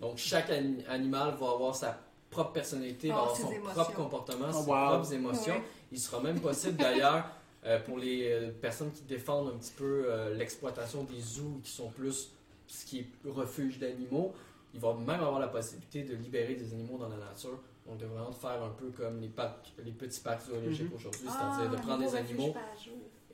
Donc 0.00 0.16
chaque 0.18 0.50
ani- 0.50 0.84
animal 0.88 1.34
va 1.40 1.50
avoir 1.50 1.76
sa 1.76 1.98
propre 2.30 2.52
personnalité, 2.52 3.08
va 3.08 3.14
Oh, 3.16 3.20
avoir 3.24 3.36
son 3.36 3.50
émotions. 3.52 3.72
propre 3.74 3.92
comportement, 3.94 4.46
Oh, 4.50 4.58
ses 4.58 4.64
propres 4.64 5.12
émotions. 5.12 5.54
Ouais. 5.54 5.62
Il 5.92 6.00
sera 6.00 6.20
même 6.20 6.40
possible 6.40 6.76
d'ailleurs 6.76 7.26
euh, 7.64 7.78
pour 7.80 7.98
les 7.98 8.28
euh, 8.32 8.50
personnes 8.60 8.90
qui 8.90 9.02
défendent 9.02 9.48
un 9.54 9.58
petit 9.58 9.74
peu 9.76 10.04
euh, 10.06 10.34
l'exploitation 10.34 11.04
des 11.04 11.20
zoos 11.20 11.60
qui 11.62 11.70
sont 11.70 11.90
plus 11.90 12.30
ce 12.72 12.84
qui 12.86 13.00
est 13.00 13.06
refuge 13.28 13.78
d'animaux, 13.78 14.32
il 14.74 14.80
va 14.80 14.94
même 14.94 15.10
avoir 15.20 15.38
la 15.38 15.48
possibilité 15.48 16.02
de 16.04 16.14
libérer 16.14 16.54
des 16.54 16.72
animaux 16.72 16.96
dans 16.98 17.08
la 17.08 17.16
nature. 17.16 17.58
Donc 17.86 17.98
de 17.98 18.06
vraiment 18.06 18.32
faire 18.32 18.62
un 18.62 18.70
peu 18.70 18.86
comme 18.96 19.20
les, 19.20 19.28
parcs- 19.28 19.72
les 19.84 19.90
petits 19.90 20.20
parcs 20.20 20.42
zoologiques 20.46 20.88
Mhm. 20.90 20.96
aujourd'hui, 20.96 21.20
Ah, 21.28 21.52
c'est-à-dire 21.58 21.72
de 21.78 21.82
prendre 21.82 21.98
nouveau 22.04 22.10
des 22.12 22.16
animaux 22.16 22.54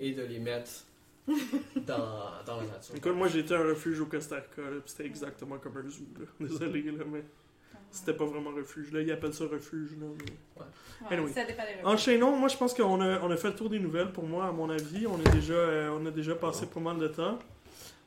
et 0.00 0.12
de 0.12 0.22
les 0.22 0.38
mettre 0.38 0.70
dans, 1.86 2.30
dans 2.46 2.56
la 2.56 2.66
nature. 2.66 2.94
Écoute, 2.96 3.14
moi 3.14 3.28
j'étais 3.28 3.54
un 3.54 3.62
refuge 3.64 4.00
au 4.00 4.06
Costa 4.06 4.36
Rica, 4.36 4.62
c'était 4.86 5.04
exactement 5.06 5.58
comme 5.58 5.76
un 5.76 5.88
zoo. 5.88 6.04
Là. 6.18 6.26
Désolé, 6.48 6.82
là, 6.82 7.04
mais 7.06 7.22
c'était 7.90 8.14
pas 8.14 8.24
vraiment 8.24 8.50
un 8.50 8.54
refuge. 8.54 8.90
Là, 8.92 9.02
ils 9.02 9.12
appellent 9.12 9.34
ça 9.34 9.44
refuge. 9.44 9.90
Là, 10.00 10.06
mais- 10.18 10.62
Ouais, 10.62 11.16
Anyway. 11.16 11.32
Ça 11.32 11.44
dépend 11.44 11.62
des 11.64 11.68
refuges. 11.74 11.84
Enchaînons, 11.84 12.36
moi 12.36 12.48
je 12.48 12.56
pense 12.56 12.72
qu'on 12.74 13.00
a, 13.00 13.20
on 13.20 13.30
a 13.30 13.36
fait 13.36 13.48
le 13.48 13.54
tour 13.54 13.68
des 13.70 13.78
nouvelles 13.78 14.12
pour 14.12 14.24
moi, 14.24 14.46
à 14.46 14.52
mon 14.52 14.68
avis. 14.70 15.06
On, 15.06 15.20
est 15.20 15.30
déjà, 15.32 15.52
euh, 15.52 15.98
on 16.00 16.04
a 16.06 16.10
déjà 16.10 16.34
passé 16.34 16.66
pas 16.66 16.80
mal 16.80 16.98
de 16.98 17.08
temps. 17.08 17.38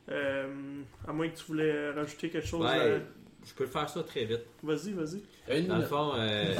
Euh, 0.08 0.82
à 1.06 1.12
moins 1.12 1.28
que 1.28 1.36
tu 1.36 1.44
voulais 1.44 1.90
rajouter 1.92 2.28
quelque 2.30 2.46
chose. 2.46 2.64
Ouais, 2.64 2.76
euh, 2.78 2.98
je 3.46 3.54
peux 3.54 3.66
faire 3.66 3.88
ça 3.88 4.02
très 4.02 4.24
vite. 4.24 4.42
Vas-y, 4.62 4.92
vas-y. 4.92 5.62
Dans 5.66 5.76
le 5.78 5.84
fond, 5.84 6.12
euh, 6.16 6.54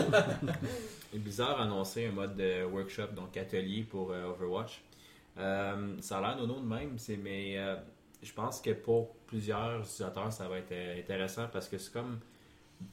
Blizzard 1.15 1.61
a 1.61 1.65
annoncé 1.65 2.07
un 2.07 2.13
mode 2.13 2.37
de 2.37 2.65
workshop, 2.65 3.09
donc 3.17 3.37
atelier 3.37 3.83
pour 3.83 4.13
euh, 4.13 4.25
Overwatch. 4.31 4.83
Euh, 5.39 5.95
ça 6.01 6.19
a 6.19 6.21
l'air 6.21 6.37
nono 6.37 6.61
de 6.61 6.67
même, 6.67 6.99
c'est- 6.99 7.17
mais 7.17 7.59
euh, 7.59 7.77
je 8.23 8.33
pense 8.33 8.61
que 8.61 8.71
pour 8.71 9.15
plusieurs 9.27 9.81
utilisateurs, 9.81 10.33
ça 10.33 10.49
va 10.49 10.59
être 10.59 10.73
euh, 10.73 10.99
intéressant 11.01 11.49
parce 11.53 11.69
que 11.69 11.79
c'est 11.79 11.93
comme 11.93 12.21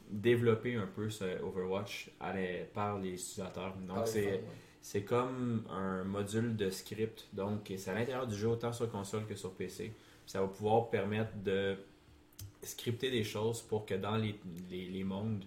développer 0.09 0.75
un 0.75 0.87
peu 0.87 1.09
ce 1.09 1.41
Overwatch 1.43 2.09
à 2.19 2.33
les- 2.33 2.65
par 2.73 2.97
les 2.99 3.09
utilisateurs. 3.13 3.75
Donc 3.87 3.97
Ah, 4.01 4.05
c'est 4.05 4.25
ouais. 4.25 4.43
c'est 4.81 5.03
comme 5.03 5.63
un 5.69 6.03
module 6.05 6.55
de 6.55 6.69
script. 6.69 7.27
Donc, 7.33 7.71
c'est 7.77 7.91
à 7.91 7.93
l'intérieur 7.95 8.25
du 8.27 8.35
jeu, 8.35 8.47
autant 8.47 8.71
sur 8.71 8.89
console 8.89 9.25
que 9.25 9.35
sur 9.35 9.53
PC. 9.53 9.91
Ça 10.29 10.41
va 10.41 10.47
pouvoir 10.47 10.91
permettre 10.91 11.31
de 11.43 11.75
scripter 12.61 13.09
des 13.09 13.23
choses 13.23 13.61
pour 13.63 13.85
que 13.87 13.95
dans 13.95 14.15
les, 14.15 14.35
les, 14.69 14.85
les 14.85 15.03
mondes, 15.03 15.43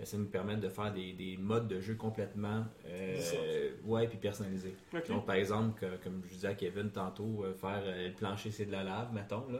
euh, 0.00 0.04
ça 0.06 0.16
nous 0.16 0.24
permette 0.24 0.60
de 0.60 0.70
faire 0.70 0.90
des, 0.90 1.12
des 1.12 1.36
modes 1.36 1.68
de 1.68 1.80
jeu 1.80 1.96
complètement 1.96 2.64
euh, 2.86 3.70
ouais, 3.84 4.08
puis 4.08 4.16
personnalisés. 4.16 4.74
Donc, 5.12 5.26
par 5.26 5.34
exemple, 5.34 5.78
que- 5.78 6.02
comme 6.02 6.22
je 6.26 6.32
disais 6.34 6.48
à 6.48 6.54
Kevin 6.54 6.88
tantôt, 6.90 7.44
euh, 7.44 7.52
faire 7.52 7.82
euh, 7.84 8.08
le 8.08 8.14
plancher, 8.14 8.50
c'est 8.50 8.64
de 8.64 8.72
la 8.72 8.84
lave, 8.84 9.12
mettons. 9.12 9.44
Là. 9.50 9.58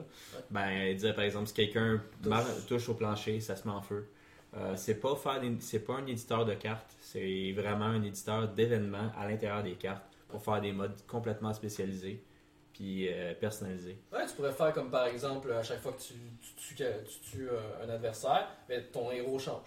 Ben, 0.50 0.96
dire 0.96 1.14
par 1.14 1.24
exemple, 1.24 1.48
si 1.48 1.54
quelqu'un 1.54 2.02
Touche. 2.22 2.66
touche 2.66 2.88
au 2.88 2.94
plancher, 2.94 3.40
ça 3.40 3.56
se 3.56 3.68
met 3.68 3.74
en 3.74 3.82
feu. 3.82 4.06
Euh, 4.56 4.74
c'est 4.76 5.00
pas 5.00 5.14
faire 5.16 5.38
c'est 5.60 5.84
pas 5.84 5.96
un 5.96 6.06
éditeur 6.06 6.46
de 6.46 6.54
cartes, 6.54 6.96
c'est 7.00 7.52
vraiment 7.52 7.84
un 7.86 8.02
éditeur 8.02 8.48
d'événements 8.48 9.10
à 9.18 9.28
l'intérieur 9.28 9.62
des 9.62 9.74
cartes 9.74 10.04
pour 10.28 10.42
faire 10.42 10.62
des 10.62 10.72
modes 10.72 10.96
complètement 11.06 11.52
spécialisés. 11.52 12.22
Puis 12.72 13.08
euh, 13.12 13.34
personnalisé. 13.34 13.96
Ouais, 14.12 14.26
tu 14.26 14.34
pourrais 14.34 14.52
faire 14.52 14.72
comme 14.72 14.90
par 14.90 15.06
exemple, 15.06 15.52
à 15.52 15.62
chaque 15.62 15.80
fois 15.80 15.92
que 15.92 16.00
tu, 16.02 16.14
tu, 16.56 16.74
tues- 16.74 16.84
tu 17.06 17.30
tues 17.30 17.48
euh, 17.48 17.84
un 17.86 17.88
adversaire, 17.90 18.48
ben, 18.68 18.82
ton 18.92 19.10
héros 19.10 19.38
change. 19.38 19.66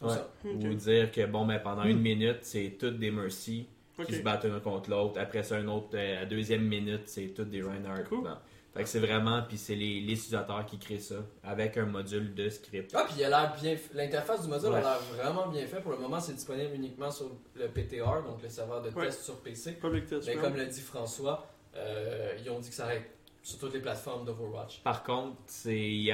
Ouais. 0.00 0.16
Ou 0.44 0.74
dire 0.74 1.10
que 1.12 1.24
bon, 1.26 1.46
ben, 1.46 1.58
pendant 1.60 1.84
une 1.84 2.00
minute, 2.00 2.38
c'est 2.42 2.76
toutes 2.78 2.98
des 2.98 3.10
Mercy 3.10 3.66
qui 4.06 4.14
se 4.16 4.22
battent 4.22 4.46
un 4.46 4.58
contre 4.58 4.90
l'autre. 4.90 5.20
Après 5.20 5.42
ça, 5.44 5.56
un 5.56 5.68
autre, 5.68 5.90
euh, 5.94 6.22
à 6.22 6.26
deuxième 6.26 6.62
minute, 6.66 7.02
c'est 7.06 7.28
toutes 7.28 7.50
des 7.50 7.62
Reinhardt. 7.62 8.04
Cool. 8.08 8.28
Fait 8.74 8.82
que 8.84 8.88
c'est 8.88 9.00
vraiment, 9.00 9.42
puis 9.46 9.58
c'est 9.58 9.74
les, 9.74 10.00
les 10.00 10.14
utilisateurs 10.14 10.64
qui 10.64 10.78
créent 10.78 10.98
ça 10.98 11.16
avec 11.44 11.76
un 11.76 11.84
module 11.84 12.34
de 12.34 12.48
script. 12.48 12.90
Ah, 12.94 13.04
puis 13.06 13.16
il 13.18 13.24
a 13.24 13.28
l'air 13.28 13.54
bien. 13.60 13.74
f- 13.74 13.90
L'interface 13.94 14.42
du 14.44 14.48
module 14.48 14.70
Ouais. 14.70 14.76
a 14.76 14.80
l'air 14.80 14.98
vraiment 15.14 15.46
bien 15.48 15.66
fait. 15.66 15.80
Pour 15.82 15.92
le 15.92 15.98
moment, 15.98 16.18
c'est 16.20 16.32
disponible 16.32 16.74
uniquement 16.74 17.10
sur 17.10 17.30
le 17.54 17.68
PTR, 17.68 18.22
donc 18.26 18.42
le 18.42 18.48
serveur 18.48 18.80
de 18.80 18.88
Ouais. 18.88 19.04
test 19.06 19.24
sur 19.24 19.38
PC. 19.40 19.72
Public 19.72 20.06
test 20.06 20.26
Mais 20.26 20.36
comme 20.36 20.56
l'a 20.56 20.64
dit 20.64 20.80
François, 20.80 21.46
euh, 21.76 22.36
ils 22.42 22.50
ont 22.50 22.58
dit 22.60 22.68
que 22.68 22.74
ça 22.74 22.84
arrête 22.84 23.10
sur 23.42 23.58
toutes 23.58 23.74
les 23.74 23.80
plateformes 23.80 24.24
d'Overwatch. 24.24 24.80
Par 24.82 25.02
contre, 25.02 25.36
il 25.66 26.12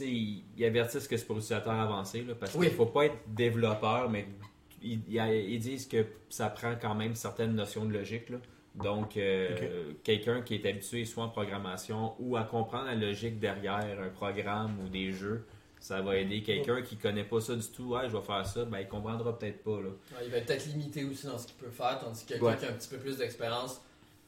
ils 0.00 0.64
avertissent 0.64 1.06
que 1.06 1.16
c'est 1.16 1.24
pour 1.26 1.36
utilisateurs 1.36 1.72
avancés, 1.72 2.22
là, 2.22 2.34
parce 2.34 2.54
Oui. 2.54 2.66
qu'il 2.66 2.74
faut 2.76 2.86
pas 2.86 3.06
être 3.06 3.16
développeur, 3.28 4.10
mais 4.10 4.26
ils, 4.82 5.58
disent 5.58 5.86
que 5.86 6.04
ça 6.28 6.48
prend 6.48 6.74
quand 6.80 6.94
même 6.94 7.14
certaines 7.14 7.54
notions 7.54 7.84
de 7.84 7.92
logique. 7.92 8.28
là. 8.30 8.38
Donc, 8.74 9.16
euh, 9.16 9.92
quelqu'un 10.02 10.42
qui 10.42 10.56
est 10.56 10.66
habitué 10.66 11.04
soit 11.04 11.22
en 11.24 11.28
programmation 11.28 12.14
ou 12.18 12.36
à 12.36 12.42
comprendre 12.42 12.86
la 12.86 12.96
logique 12.96 13.38
derrière 13.38 14.00
un 14.02 14.08
programme 14.08 14.76
ou 14.84 14.88
des 14.88 15.12
jeux, 15.12 15.46
ça 15.78 16.00
va 16.00 16.16
aider 16.16 16.42
quelqu'un 16.42 16.82
qui 16.82 16.96
connaît 16.96 17.22
pas 17.24 17.40
ça 17.40 17.54
du 17.54 17.66
tout. 17.68 17.94
Ouais, 17.94 18.08
je 18.08 18.16
vais 18.16 18.22
faire 18.22 18.44
ça, 18.44 18.64
ben 18.64 18.80
il 18.80 18.88
comprendra 18.88 19.38
peut-être 19.38 19.62
pas. 19.62 19.80
Là. 19.80 19.88
Ouais, 19.90 20.24
il 20.24 20.30
va 20.30 20.38
être 20.38 20.46
peut-être 20.46 20.66
limité 20.66 21.04
aussi 21.04 21.26
dans 21.26 21.38
ce 21.38 21.46
qu'il 21.46 21.56
peut 21.56 21.70
faire, 21.70 22.00
tandis 22.00 22.24
que 22.24 22.30
quelqu'un 22.30 22.46
Ouais. 22.46 22.56
qui 22.56 22.64
a 22.64 22.70
un 22.70 22.72
petit 22.72 22.88
peu 22.88 22.96
plus 22.96 23.16
d'expérience 23.18 23.80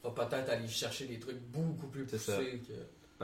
va 0.03 0.11
peut-être 0.11 0.49
aller 0.49 0.67
chercher 0.67 1.05
des 1.05 1.19
trucs 1.19 1.39
beaucoup 1.51 1.87
plus 1.87 2.05
C'est 2.07 2.17
ça. 2.17 2.37
poussés 2.37 2.61
que. 2.67 2.73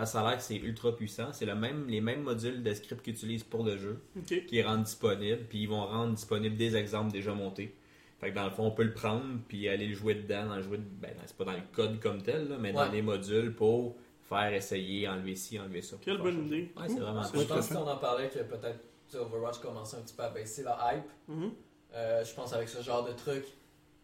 Ça 0.06 0.22
a 0.22 0.30
l'air 0.30 0.38
que 0.38 0.44
c'est 0.44 0.56
ultra 0.56 0.96
puissant. 0.96 1.32
C'est 1.34 1.46
le 1.46 1.54
même, 1.56 1.88
les 1.88 2.02
mêmes 2.02 2.24
modules 2.24 2.64
de 2.64 2.74
script 2.74 3.04
qu'ils 3.04 3.14
utilisent 3.14 3.44
pour 3.44 3.64
le 3.64 3.78
jeu. 3.78 4.02
Ok. 4.18 4.46
qui 4.48 4.62
rendent 4.64 4.84
disponibles, 4.84 5.44
puis 5.48 5.60
ils 5.64 5.70
vont 5.70 5.86
rendre 5.86 6.14
disponibles 6.14 6.56
des 6.58 6.76
exemples 6.76 7.12
déjà 7.12 7.34
montés. 7.34 7.76
Fait 8.20 8.32
que 8.32 8.36
dans 8.36 8.46
le 8.46 8.52
fond, 8.52 8.66
on 8.66 8.72
peut 8.72 8.84
le 8.84 8.94
prendre, 8.94 9.40
puis 9.48 9.68
aller 9.68 9.86
le 9.88 9.94
jouer 9.94 10.16
dedans, 10.16 10.48
dans 10.48 10.56
le 10.56 10.62
jouer, 10.64 10.78
ben, 10.80 11.12
c'est 11.26 11.36
pas 11.36 11.44
dans 11.44 11.52
le 11.54 11.62
code 11.74 12.00
comme 12.00 12.22
tel, 12.24 12.48
là, 12.48 12.58
mais 12.58 12.72
dans 12.72 12.90
les 12.90 13.02
modules 13.02 13.54
pour 13.54 13.96
faire 14.22 14.54
essayer, 14.54 15.08
enlever 15.08 15.36
ci, 15.36 15.60
enlever 15.60 15.82
ça. 15.82 15.98
Quelle 16.02 16.18
bonne 16.18 16.48
idée. 16.48 16.72
Ouais, 16.78 16.88
c'est 16.88 17.00
vraiment 17.00 17.22
je 17.22 17.42
pense 17.42 17.68
qu'on 17.68 17.86
en 17.88 17.98
parlait 17.98 18.30
que 18.30 18.40
peut-être 18.40 18.80
Overwatch 19.14 19.60
commençait 19.60 19.98
un 19.98 20.02
petit 20.02 20.16
peu 20.16 20.24
à 20.24 20.30
baisser 20.30 20.64
la 20.64 20.94
hype. 20.96 21.04
Mhm. 21.28 21.52
Euh, 21.94 22.24
je 22.24 22.34
pense 22.34 22.54
avec 22.54 22.70
ce 22.70 22.82
genre 22.82 23.04
de 23.06 23.12
truc, 23.14 23.46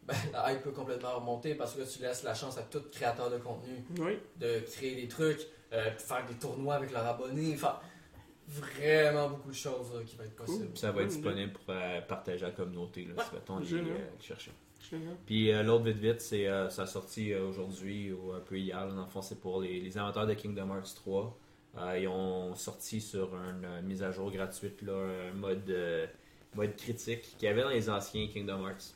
ben, 0.10 0.16
la 0.34 0.52
hype 0.54 0.62
peut 0.64 0.72
complètement 0.72 1.16
remonter 1.20 1.56
parce 1.56 1.74
que 1.76 1.80
là, 1.82 1.86
tu 1.86 2.02
laisses 2.02 2.24
la 2.24 2.34
chance 2.34 2.58
à 2.58 2.64
tout 2.64 2.82
créateur 2.92 3.30
de 3.30 3.38
contenu 3.38 3.76
Oui. 4.00 4.18
de 4.38 4.60
créer 4.60 4.96
des 4.96 5.08
trucs, 5.08 5.42
euh, 5.74 5.92
faire 5.98 6.26
des 6.26 6.34
tournois 6.36 6.76
avec 6.76 6.92
leurs 6.92 7.06
abonnés, 7.06 7.56
faire 7.56 7.80
vraiment 8.48 9.30
beaucoup 9.30 9.50
de 9.50 9.56
choses 9.56 9.94
là, 9.94 10.02
qui 10.06 10.16
vont 10.16 10.24
être 10.24 10.36
possibles. 10.36 10.78
Ça 10.78 10.92
va 10.92 11.04
être 11.04 11.10
disponible 11.10 11.54
pour 11.54 11.64
euh, 11.70 12.02
partager 12.02 12.44
à 12.46 12.48
la 12.50 12.54
communauté, 12.56 13.06
là, 13.16 13.24
si 13.62 13.70
Génial. 13.70 13.92
euh, 13.96 14.00
les 14.20 14.26
chercher. 14.26 14.52
Génial. 14.90 15.16
Puis 15.26 15.52
euh, 15.52 15.62
l'autre 15.62 15.84
vite 15.86 15.98
vite, 15.98 16.22
c'est 16.22 16.48
euh, 16.48 16.70
ça 16.70 16.84
a 16.84 16.88
sorti 16.88 17.32
euh, 17.34 17.48
aujourd'hui 17.48 18.12
ou 18.12 18.32
un 18.32 18.40
peu 18.40 18.58
hier. 18.58 18.86
là. 18.88 18.94
Dans 18.94 19.04
le 19.04 19.10
fond, 19.10 19.22
c'est 19.22 19.40
pour 19.40 19.62
les, 19.62 19.80
les 19.80 19.98
amateurs 19.98 20.26
de 20.26 20.34
Kingdom 20.34 20.70
Hearts 20.76 20.96
3. 20.96 21.38
Euh, 21.78 22.00
ils 22.00 22.08
ont 22.08 22.56
sorti 22.56 23.00
sur 23.00 23.36
une 23.36 23.66
euh, 23.66 23.82
mise 23.84 24.02
à 24.02 24.12
jour 24.12 24.32
gratuite 24.32 24.82
là, 24.82 24.94
un 25.30 25.34
mode, 25.36 25.70
euh, 25.70 26.08
mode 26.56 26.76
critique 26.76 27.22
qu'il 27.38 27.48
y 27.48 27.52
avait 27.52 27.62
dans 27.62 27.70
les 27.70 27.90
anciens 27.90 28.28
Kingdom 28.34 28.66
Hearts. 28.68 28.96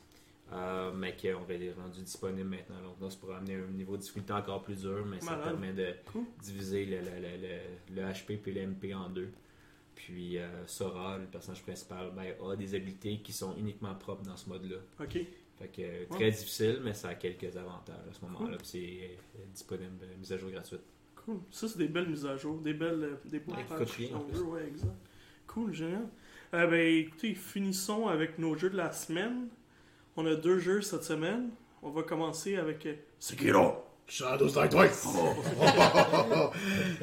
Euh, 0.52 0.92
mais 0.92 1.16
qu'on 1.16 1.40
va 1.42 1.54
les 1.54 1.72
rendu 1.72 2.00
disponible 2.02 2.48
maintenant. 2.48 2.80
Donc 2.82 3.00
là, 3.00 3.08
c'est 3.10 3.18
pour 3.18 3.34
amener 3.34 3.54
un 3.56 3.66
niveau 3.72 3.96
de 3.96 4.02
difficulté 4.02 4.32
encore 4.32 4.62
plus 4.62 4.80
dur, 4.82 5.04
mais 5.06 5.20
ça 5.20 5.36
permet 5.36 5.72
de 5.72 5.94
Cool. 6.12 6.24
diviser 6.42 6.84
le, 6.86 6.98
le, 6.98 7.04
le, 7.20 7.96
le, 7.96 8.02
le 8.02 8.02
HP 8.12 8.38
et 8.46 8.52
le 8.52 8.66
MP 8.66 8.94
en 8.94 9.08
deux. 9.08 9.30
Puis 9.94 10.38
euh, 10.38 10.66
Sora, 10.66 11.18
le 11.18 11.24
personnage 11.26 11.62
principal, 11.62 12.10
ben, 12.14 12.34
a 12.44 12.56
des 12.56 12.74
habilités 12.74 13.18
qui 13.20 13.32
sont 13.32 13.56
uniquement 13.56 13.94
propres 13.94 14.22
dans 14.24 14.36
ce 14.36 14.48
mode-là. 14.48 14.76
Ok. 15.00 15.18
Fait 15.56 15.68
que 15.68 15.82
euh, 15.82 16.04
très 16.10 16.30
difficile, 16.32 16.80
mais 16.82 16.94
ça 16.94 17.10
a 17.10 17.14
quelques 17.14 17.56
avantages 17.56 17.96
à 18.10 18.12
ce 18.12 18.20
moment-là. 18.26 18.56
Puis 18.58 18.66
c'est 18.66 19.38
euh, 19.40 19.44
disponible, 19.52 20.04
mise 20.18 20.32
à 20.32 20.36
jour 20.36 20.50
gratuite. 20.50 20.80
Cool. 21.24 21.38
Ça, 21.50 21.68
c'est 21.68 21.78
des 21.78 21.88
belles 21.88 22.08
mises 22.08 22.26
à 22.26 22.36
jour, 22.36 22.58
des 22.58 22.74
belles, 22.74 23.18
des 23.24 23.38
beaux 23.38 23.52
Ouais, 23.52 23.64
patchs, 23.68 23.98
ouais, 24.00 24.66
exact. 24.66 24.90
Cool, 25.46 25.72
génial. 25.72 26.08
Euh, 26.54 26.66
ben, 26.66 26.80
écoutez, 27.06 27.34
finissons 27.34 28.08
avec 28.08 28.38
nos 28.38 28.56
jeux 28.56 28.70
de 28.70 28.76
la 28.76 28.92
semaine. 28.92 29.48
On 30.16 30.26
a 30.26 30.34
deux 30.34 30.58
jeux 30.58 30.82
cette 30.82 31.04
semaine. 31.04 31.50
On 31.82 31.90
va 31.90 32.02
commencer 32.02 32.56
avec 32.56 32.86
euh, 32.86 32.94
Sekiro. 33.18 33.74
Shadows 34.06 34.48
Die 34.48 34.68
Twice! 34.68 35.06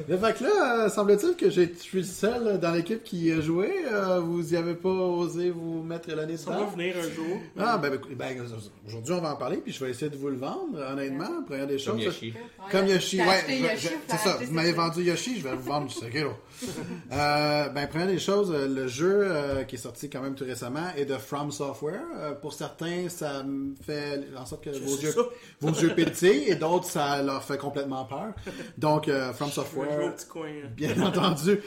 Mais 0.08 0.16
fait 0.16 0.38
que 0.38 0.44
là, 0.44 0.84
euh, 0.84 0.88
semble-t-il 0.88 1.34
que 1.36 1.50
j'ai- 1.50 1.72
je 1.76 1.82
suis 1.82 1.98
le 1.98 2.04
seul 2.04 2.60
dans 2.60 2.70
l'équipe 2.70 3.02
qui 3.02 3.30
a 3.32 3.40
joué. 3.40 3.72
Euh, 3.90 4.20
vous 4.20 4.54
y 4.54 4.56
avez 4.56 4.74
pas 4.74 4.88
osé 4.88 5.50
vous 5.50 5.82
mettre 5.82 6.10
l'année 6.14 6.36
Ça 6.36 6.50
va 6.52 6.66
venir 6.66 6.94
un 6.96 7.10
jour. 7.10 7.38
Ah, 7.58 7.76
ben, 7.78 7.90
ben, 7.90 8.00
ben, 8.16 8.44
aujourd'hui, 8.86 9.14
on 9.14 9.20
va 9.20 9.32
en 9.32 9.36
parler, 9.36 9.56
puis 9.56 9.72
je 9.72 9.84
vais 9.84 9.90
essayer 9.90 10.10
de 10.10 10.16
vous 10.16 10.28
le 10.28 10.36
vendre, 10.36 10.78
honnêtement. 10.92 11.42
Première 11.46 11.66
des 11.66 11.76
Comme 11.82 11.96
choses. 11.96 12.04
Yoshi. 12.04 12.34
Comme 12.70 12.86
Yoshi, 12.86 13.18
ouais. 13.20 13.44
je- 13.48 13.52
Yoshi, 13.54 13.88
faut 13.88 13.94
c'est 14.06 14.16
ça, 14.18 14.38
vous 14.40 14.52
m'avez 14.52 14.72
vendu 14.72 15.02
Yoshi, 15.02 15.38
je 15.40 15.48
vais 15.48 15.56
vous 15.56 15.62
vendre 15.64 15.88
du 15.88 15.94
Sekiro. 15.94 16.30
euh, 17.12 17.68
ben, 17.68 17.86
première 17.86 18.06
des 18.06 18.18
choses, 18.18 18.52
euh, 18.52 18.68
le 18.68 18.86
jeu 18.86 19.24
euh, 19.26 19.64
qui 19.64 19.76
est 19.76 19.78
sorti 19.78 20.08
quand 20.08 20.20
même 20.20 20.34
tout 20.34 20.44
récemment 20.44 20.88
est 20.96 21.04
de 21.04 21.16
From 21.16 21.50
Software. 21.50 22.02
Euh, 22.16 22.34
pour 22.34 22.52
certains, 22.52 23.08
ça 23.08 23.44
fait 23.84 24.20
en 24.36 24.46
sorte 24.46 24.64
que 24.64 24.70
vos 24.70 24.96
yeux, 24.96 25.14
vos 25.60 25.70
yeux 25.70 25.94
pétillent, 25.94 26.48
et 26.48 26.54
d'autres, 26.54 26.86
ça 26.86 27.22
leur 27.22 27.42
fait 27.42 27.58
complètement 27.58 28.04
peur. 28.04 28.32
Donc, 28.78 29.10
From 29.34 29.50
Software, 29.50 30.14
coin. 30.28 30.46
euh. 30.64 30.66
bien 30.68 31.00
entendu, 31.02 31.60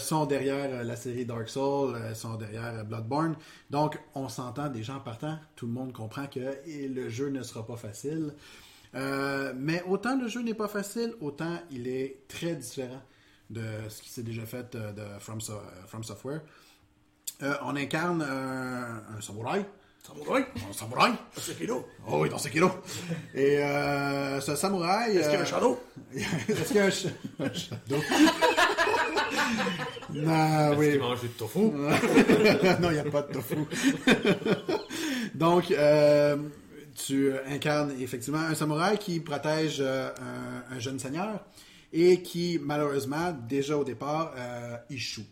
sont 0.00 0.26
derrière 0.26 0.84
la 0.84 0.96
série 0.96 1.24
Dark 1.24 1.48
Souls, 1.48 1.96
sont 2.14 2.34
derrière 2.34 2.84
Bloodborne. 2.84 3.36
Donc, 3.70 3.98
on 4.14 4.28
s'entend 4.28 4.68
des 4.68 4.82
gens 4.82 5.00
partant. 5.00 5.38
Tout 5.56 5.66
le 5.66 5.72
monde 5.72 5.92
comprend 5.92 6.26
que 6.26 6.40
le 6.66 7.08
jeu 7.08 7.28
ne 7.28 7.42
sera 7.42 7.66
pas 7.66 7.76
facile. 7.76 8.32
Euh, 8.96 9.52
mais 9.56 9.82
autant 9.86 10.18
le 10.18 10.28
jeu 10.28 10.42
n'est 10.42 10.54
pas 10.54 10.68
facile, 10.68 11.12
autant 11.20 11.58
il 11.70 11.86
est 11.88 12.20
très 12.28 12.54
différent 12.54 13.02
de 13.50 13.62
ce 13.88 14.02
qui 14.02 14.10
s'est 14.10 14.22
déjà 14.22 14.44
fait 14.46 14.74
euh, 14.74 14.92
de 14.92 15.18
From, 15.20 15.40
So- 15.40 15.52
euh, 15.54 15.86
From 15.86 16.02
Software. 16.04 16.40
Euh, 17.42 17.54
on 17.64 17.76
incarne 17.76 18.22
un, 18.22 19.02
un 19.16 19.20
samouraï. 19.20 19.64
Samouraï? 20.06 20.44
Un 20.68 20.72
samouraï. 20.72 21.12
Sekiro. 21.36 21.86
Oh 22.08 22.20
oui, 22.22 22.28
dans 22.28 22.38
Sekiro. 22.38 22.70
Et 23.34 23.58
euh, 23.58 24.40
ce 24.40 24.54
samouraï... 24.56 25.16
Est-ce 25.16 25.28
qu'il 25.28 25.34
y 25.34 25.38
a 25.38 25.42
un 25.42 25.44
shadow? 25.44 25.80
Est-ce 26.14 26.68
qu'il 26.68 26.76
y 26.76 26.78
a 26.78 26.84
un, 26.84 27.46
un 27.46 27.52
shadow? 27.52 27.96
non, 30.12 30.72
Est-ce 30.72 30.78
oui. 30.78 30.90
qu'il 30.92 31.00
mange 31.00 31.20
du 31.20 31.28
tofu? 31.30 31.58
non, 31.60 32.90
il 32.90 32.94
n'y 32.94 32.98
a 32.98 33.04
pas 33.10 33.22
de 33.22 33.32
tofu. 33.32 33.56
Donc, 35.34 35.70
euh, 35.70 36.36
tu 36.94 37.32
incarnes 37.48 37.92
effectivement 38.00 38.38
un 38.38 38.54
samouraï 38.54 38.98
qui 38.98 39.20
protège 39.20 39.78
euh, 39.80 40.10
un, 40.70 40.76
un 40.76 40.78
jeune 40.78 40.98
seigneur 40.98 41.40
et 41.96 42.22
qui, 42.22 42.58
malheureusement, 42.62 43.32
déjà 43.48 43.76
au 43.76 43.84
départ, 43.84 44.32
euh, 44.36 44.76
échoue. 44.90 45.24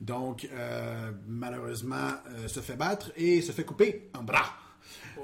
Donc, 0.00 0.48
euh, 0.52 1.10
malheureusement, 1.26 2.10
euh, 2.30 2.48
se 2.48 2.60
fait 2.60 2.76
battre 2.76 3.10
et 3.16 3.40
se 3.40 3.52
fait 3.52 3.64
couper 3.64 4.10
un 4.14 4.22
bras. 4.22 4.52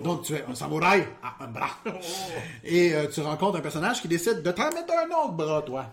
Donc, 0.03 0.23
tu 0.23 0.35
es 0.35 0.43
un 0.49 0.55
samouraï 0.55 1.07
à 1.23 1.45
un 1.45 1.49
bras. 1.49 1.77
Et 2.65 2.95
euh, 2.95 3.07
tu 3.09 3.21
rencontres 3.21 3.59
un 3.59 3.61
personnage 3.61 4.01
qui 4.01 4.09
décide 4.09 4.43
de 4.43 4.51
t'en 4.51 4.71
mettre 4.73 4.93
un 4.95 5.25
autre 5.25 5.33
bras, 5.33 5.63
toi. 5.63 5.87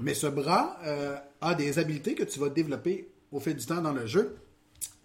Mais 0.00 0.14
ce 0.14 0.28
bras 0.28 0.78
euh, 0.84 1.16
a 1.40 1.54
des 1.54 1.78
habiletés 1.78 2.14
que 2.14 2.22
tu 2.22 2.38
vas 2.38 2.48
développer 2.48 3.08
au 3.32 3.40
fil 3.40 3.56
du 3.56 3.66
temps 3.66 3.82
dans 3.82 3.92
le 3.92 4.06
jeu. 4.06 4.36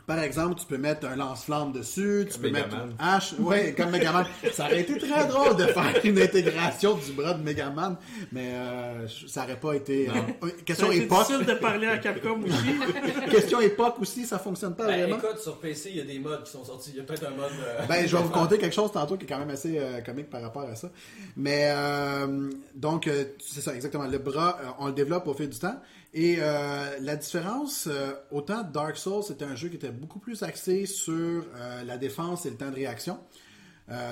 Par 0.10 0.20
exemple, 0.24 0.56
tu 0.60 0.66
peux 0.66 0.80
mettre 0.80 1.06
un 1.06 1.16
lance-flamme 1.16 1.72
dessus, 1.72 2.26
tu 2.28 2.34
Comme 2.34 2.42
peux 2.42 2.50
mettre 2.50 2.74
une 2.76 2.96
hache. 2.98 3.36
Oui, 3.38 3.76
comme 3.76 3.92
Megaman. 3.92 4.26
Ça 4.52 4.66
aurait 4.66 4.82
été 4.82 4.98
très 4.98 5.28
drôle 5.28 5.56
de 5.56 5.66
faire 5.68 5.94
une 6.04 6.20
intégration 6.20 6.96
du 6.96 7.12
bras 7.12 7.36
de 7.36 7.44
Megaman, 7.44 7.96
mais 8.32 8.54
euh, 8.56 9.08
ça 9.28 9.44
aurait 9.44 9.60
pas 9.60 9.74
été. 9.76 10.10
euh, 10.10 10.50
question 10.66 10.92
époque. 10.92 11.28
difficile 11.28 11.46
de 11.46 11.54
parler 11.54 11.86
à 11.86 12.00
Capcom 12.00 12.42
aussi. 12.42 13.30
question 13.30 13.60
époque 13.62 13.98
aussi, 14.00 14.26
ça 14.26 14.40
fonctionne 14.40 14.76
pas 14.76 14.88
Ben, 14.88 15.02
vraiment. 15.04 15.18
écoute, 15.18 15.40
sur 15.40 15.60
PC, 15.60 15.90
il 15.92 15.98
y 15.98 16.02
a 16.02 16.06
des 16.06 16.18
mods 16.18 16.42
qui 16.44 16.52
sont 16.52 16.66
sortis. 16.66 16.90
Il 16.94 16.98
y 16.98 17.00
a 17.02 17.04
peut-être 17.04 17.28
un 17.28 17.36
mode. 17.36 17.52
euh, 17.64 17.86
Ben, 17.88 18.08
je 18.08 18.18
vais 18.18 18.24
vous 18.24 18.30
conter 18.40 18.58
quelque 18.58 18.74
chose 18.74 18.92
tantôt 18.92 19.16
qui 19.16 19.26
est 19.26 19.28
quand 19.28 19.38
même 19.38 19.52
assez 19.52 19.78
euh, 19.78 20.02
comique 20.02 20.32
par 20.32 20.42
rapport 20.42 20.64
à 20.64 20.76
ça. 20.76 20.90
Mais 21.38 21.66
euh, 21.72 22.50
donc, 22.74 23.06
euh, 23.08 23.26
c'est 23.40 23.62
ça, 23.62 23.76
exactement. 23.76 24.08
Le 24.08 24.18
bras, 24.18 24.58
euh, 24.60 24.68
on 24.80 24.88
le 24.88 24.94
développe 24.94 25.28
au 25.28 25.36
fil 25.36 25.50
du 25.50 25.60
temps. 25.60 25.80
Et 26.14 26.38
euh, 26.40 26.98
la 27.02 27.16
différence, 27.16 27.88
euh, 27.88 28.14
autant 28.32 28.64
Dark 28.64 28.98
Souls, 28.98 29.24
c'était 29.24 29.46
un 29.46 29.56
jeu 29.56 29.70
qui 29.70 29.76
était 29.76 29.92
beaucoup 29.92 30.20
plus 30.20 30.42
axé 30.42 30.88
sur 30.88 31.14
euh, 31.14 31.84
la 31.84 31.98
défense 31.98 32.46
et 32.46 32.50
le 32.50 32.58
temps 32.58 32.70
de 32.70 32.76
réaction. 32.76 33.20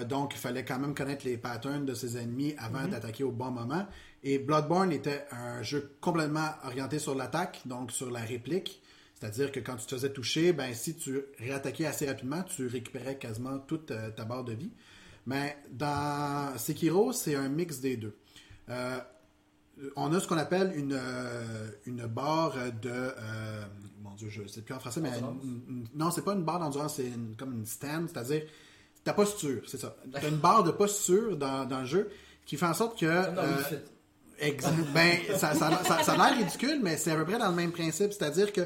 Donc, 0.10 0.34
il 0.34 0.40
fallait 0.40 0.66
quand 0.66 0.80
même 0.80 0.96
connaître 0.96 1.24
les 1.24 1.38
patterns 1.38 1.86
de 1.86 1.94
ses 1.94 2.18
ennemis 2.18 2.56
avant 2.58 2.88
d'attaquer 2.88 3.24
au 3.24 3.32
bon 3.32 3.52
moment. 3.52 3.86
Et 4.24 4.40
Bloodborne 4.40 4.92
était 4.92 5.26
un 5.30 5.62
jeu 5.62 5.96
complètement 6.02 6.50
orienté 6.64 6.98
sur 6.98 7.14
l'attaque, 7.14 7.62
donc 7.66 7.92
sur 7.92 8.10
la 8.10 8.22
réplique. 8.22 8.82
C'est-à-dire 9.14 9.52
que 9.52 9.60
quand 9.60 9.76
tu 9.76 9.86
te 9.86 9.94
faisais 9.94 10.12
toucher, 10.12 10.52
ben, 10.52 10.74
si 10.74 10.96
tu 10.96 11.22
réattaquais 11.38 11.86
assez 11.86 12.08
rapidement, 12.08 12.42
tu 12.42 12.66
récupérais 12.66 13.20
quasiment 13.20 13.60
toute 13.60 13.94
ta 14.16 14.26
barre 14.26 14.46
de 14.46 14.54
vie. 14.54 14.72
Mais 15.28 15.56
dans 15.72 16.58
Sekiro, 16.58 17.14
c'est 17.14 17.36
un 17.36 17.48
mix 17.48 17.80
des 17.80 17.98
deux. 17.98 18.18
Euh, 19.80 19.92
on 19.96 20.14
a 20.14 20.20
ce 20.20 20.28
qu'on 20.28 20.38
appelle 20.38 20.74
une, 20.76 20.94
euh, 20.94 21.70
une 21.86 22.06
barre 22.08 22.56
de. 22.82 22.90
euh, 22.90 23.64
mon 24.02 24.14
Dieu, 24.16 24.30
je 24.30 24.42
ne 24.42 24.48
sais 24.48 24.62
plus 24.62 24.74
en 24.74 24.80
français, 24.80 25.02
mais. 25.02 25.10
Endurance? 25.10 25.36
une- 25.44 25.62
une- 25.70 25.88
non, 25.96 26.12
c'est 26.12 26.24
pas 26.24 26.34
une 26.34 26.44
barre 26.44 26.60
d'endurance, 26.60 26.96
c'est 26.96 27.08
une- 27.08 27.36
comme 27.38 27.54
une 27.54 27.66
stand, 27.66 28.10
c'est-à-dire 28.12 28.44
ta 29.04 29.14
posture, 29.14 29.62
c'est 29.68 29.78
ça. 29.80 29.96
Tu 30.20 30.26
as 30.26 30.30
une 30.30 30.38
barre 30.38 30.64
de 30.64 30.72
posture 30.72 31.38
dans, 31.38 31.66
dans 31.66 31.80
le 31.82 31.86
jeu 31.86 32.10
qui 32.46 32.58
fait 32.58 32.66
en 32.66 32.74
sorte 32.74 33.00
que. 33.00 33.06
Dans 33.06 33.42
euh. 33.42 33.56
Ben, 34.94 35.18
ça, 35.36 35.54
ça, 35.56 35.84
ça- 35.84 36.04
ça 36.04 36.14
a 36.14 36.30
l'air 36.30 36.38
ridicule, 36.38 36.80
mais 36.84 36.96
c'est 36.98 37.12
à 37.12 37.16
peu 37.16 37.26
près 37.26 37.40
dans 37.40 37.50
le 37.50 37.56
même 37.56 37.72
principe. 37.72 38.12
C'est-à-dire 38.14 38.54
que 38.54 38.62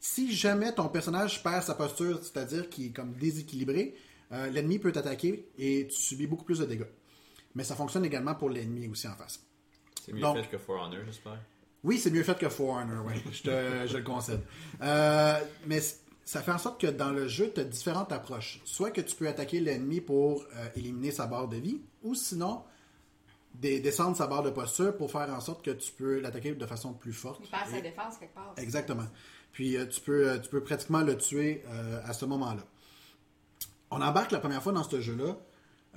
si 0.00 0.34
jamais 0.34 0.72
ton 0.74 0.88
personnage 0.88 1.42
perd 1.44 1.62
sa 1.62 1.74
posture, 1.74 2.18
c'est-à-dire 2.22 2.68
qu'il 2.68 2.86
est 2.86 2.90
comme 2.90 3.12
déséquilibré, 3.12 3.94
l'ennemi 4.50 4.78
peut 4.80 4.90
t'attaquer 4.90 5.48
et 5.58 5.86
tu 5.88 5.94
subis 5.96 6.26
beaucoup 6.26 6.44
plus 6.44 6.58
de 6.58 6.64
dégâts. 6.64 6.86
Mais 7.54 7.62
ça 7.64 7.76
fonctionne 7.76 8.04
également 8.04 8.34
pour 8.34 8.48
l'ennemi 8.50 8.88
aussi 8.88 9.06
en 9.06 9.14
face. 9.14 9.38
C'est 10.04 10.12
mieux 10.12 10.20
Donc- 10.20 10.36
fait 10.38 10.48
que 10.48 10.58
For 10.58 10.80
Honor, 10.82 11.00
j'espère. 11.06 11.38
Oui, 11.84 11.98
c'est 11.98 12.10
mieux 12.10 12.22
fait 12.22 12.38
que 12.38 12.48
For 12.48 12.70
Honor, 12.76 13.04
oui. 13.06 13.14
Je, 13.32 13.42
te- 13.42 13.86
je 13.86 13.96
le 13.96 14.02
concède. 14.02 14.40
Euh, 14.82 15.38
mais 15.66 15.80
ça 16.24 16.42
fait 16.42 16.50
en 16.52 16.58
sorte 16.58 16.80
que 16.80 16.86
dans 16.88 17.10
le 17.12 17.28
jeu, 17.28 17.52
tu 17.54 17.60
as 17.60 17.64
différentes 17.64 18.10
approches. 18.12 18.60
Soit 18.64 18.90
que 18.90 19.00
tu 19.00 19.14
peux 19.14 19.28
attaquer 19.28 19.60
l'ennemi 19.60 20.00
pour 20.00 20.42
euh, 20.56 20.68
éliminer 20.76 21.10
sa 21.12 21.26
barre 21.26 21.46
de 21.48 21.56
vie, 21.56 21.80
ou 22.02 22.14
sinon 22.14 22.62
des- 23.54 23.80
descendre 23.80 24.16
sa 24.16 24.26
barre 24.26 24.42
de 24.42 24.50
posture 24.50 24.96
pour 24.96 25.10
faire 25.10 25.28
en 25.32 25.40
sorte 25.40 25.64
que 25.64 25.70
tu 25.70 25.92
peux 25.92 26.20
l'attaquer 26.20 26.52
de 26.54 26.66
façon 26.66 26.92
plus 26.94 27.12
forte. 27.12 27.40
Il 27.44 27.50
perd 27.50 27.68
sa 27.68 27.78
Et- 27.78 27.82
défense 27.82 28.16
quelque 28.18 28.34
part. 28.34 28.54
Exactement. 28.56 29.06
Puis 29.52 29.76
euh, 29.76 29.86
tu, 29.86 30.00
peux, 30.00 30.30
euh, 30.30 30.38
tu 30.38 30.48
peux 30.48 30.62
pratiquement 30.62 31.02
le 31.02 31.16
tuer 31.16 31.62
euh, 31.68 32.00
à 32.04 32.12
ce 32.12 32.24
moment-là. 32.24 32.62
On 33.90 34.00
embarque 34.00 34.32
la 34.32 34.38
première 34.40 34.62
fois 34.62 34.72
dans 34.72 34.84
ce 34.84 35.00
jeu-là. 35.00 35.36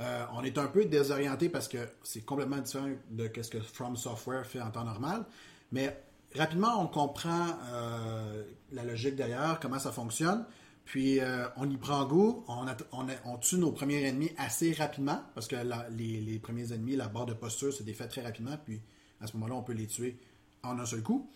Euh, 0.02 0.26
on 0.34 0.44
est 0.44 0.58
un 0.58 0.68
peu 0.68 0.86
désorienté 0.86 1.50
parce 1.50 1.68
que 1.68 1.78
c'est 2.04 2.26
complètement 2.26 2.58
différent 2.58 2.90
de 3.12 3.30
ce 3.42 3.50
que 3.50 3.60
From 3.62 3.96
Software 3.96 4.46
fait 4.46 4.62
en 4.62 4.72
temps 4.72 4.84
normal. 4.84 5.26
Mais 5.72 5.98
rapidement, 6.36 6.82
on 6.82 6.88
comprend 6.88 7.48
euh, 7.72 8.44
la 8.74 8.84
logique 8.84 9.16
derrière, 9.16 9.60
comment 9.62 9.80
ça 9.80 9.92
fonctionne. 9.92 10.46
Puis 10.84 11.20
euh, 11.20 11.48
on 11.58 11.70
y 11.70 11.78
prend 11.78 12.06
goût, 12.06 12.46
on, 12.48 13.38
tue 13.38 13.58
nos 13.58 13.72
premiers 13.72 14.04
ennemis 14.04 14.32
assez 14.38 14.72
rapidement 14.74 15.20
parce 15.34 15.48
que 15.48 15.56
les, 15.92 16.40
premiers 16.40 16.74
ennemis, 16.74 16.96
la 16.96 17.08
barre 17.08 17.26
de 17.26 17.34
posture 17.34 17.74
se 17.74 17.82
défait 17.82 18.08
très 18.08 18.22
rapidement. 18.22 18.58
Puis 18.64 18.82
à 19.22 19.28
ce 19.28 19.34
moment-là, 19.34 19.56
on 19.56 19.64
peut 19.64 19.74
les 19.74 19.88
tuer 19.88 20.20
en 20.62 20.78
un 20.78 20.86
seul 20.86 21.02
coup. 21.02 21.30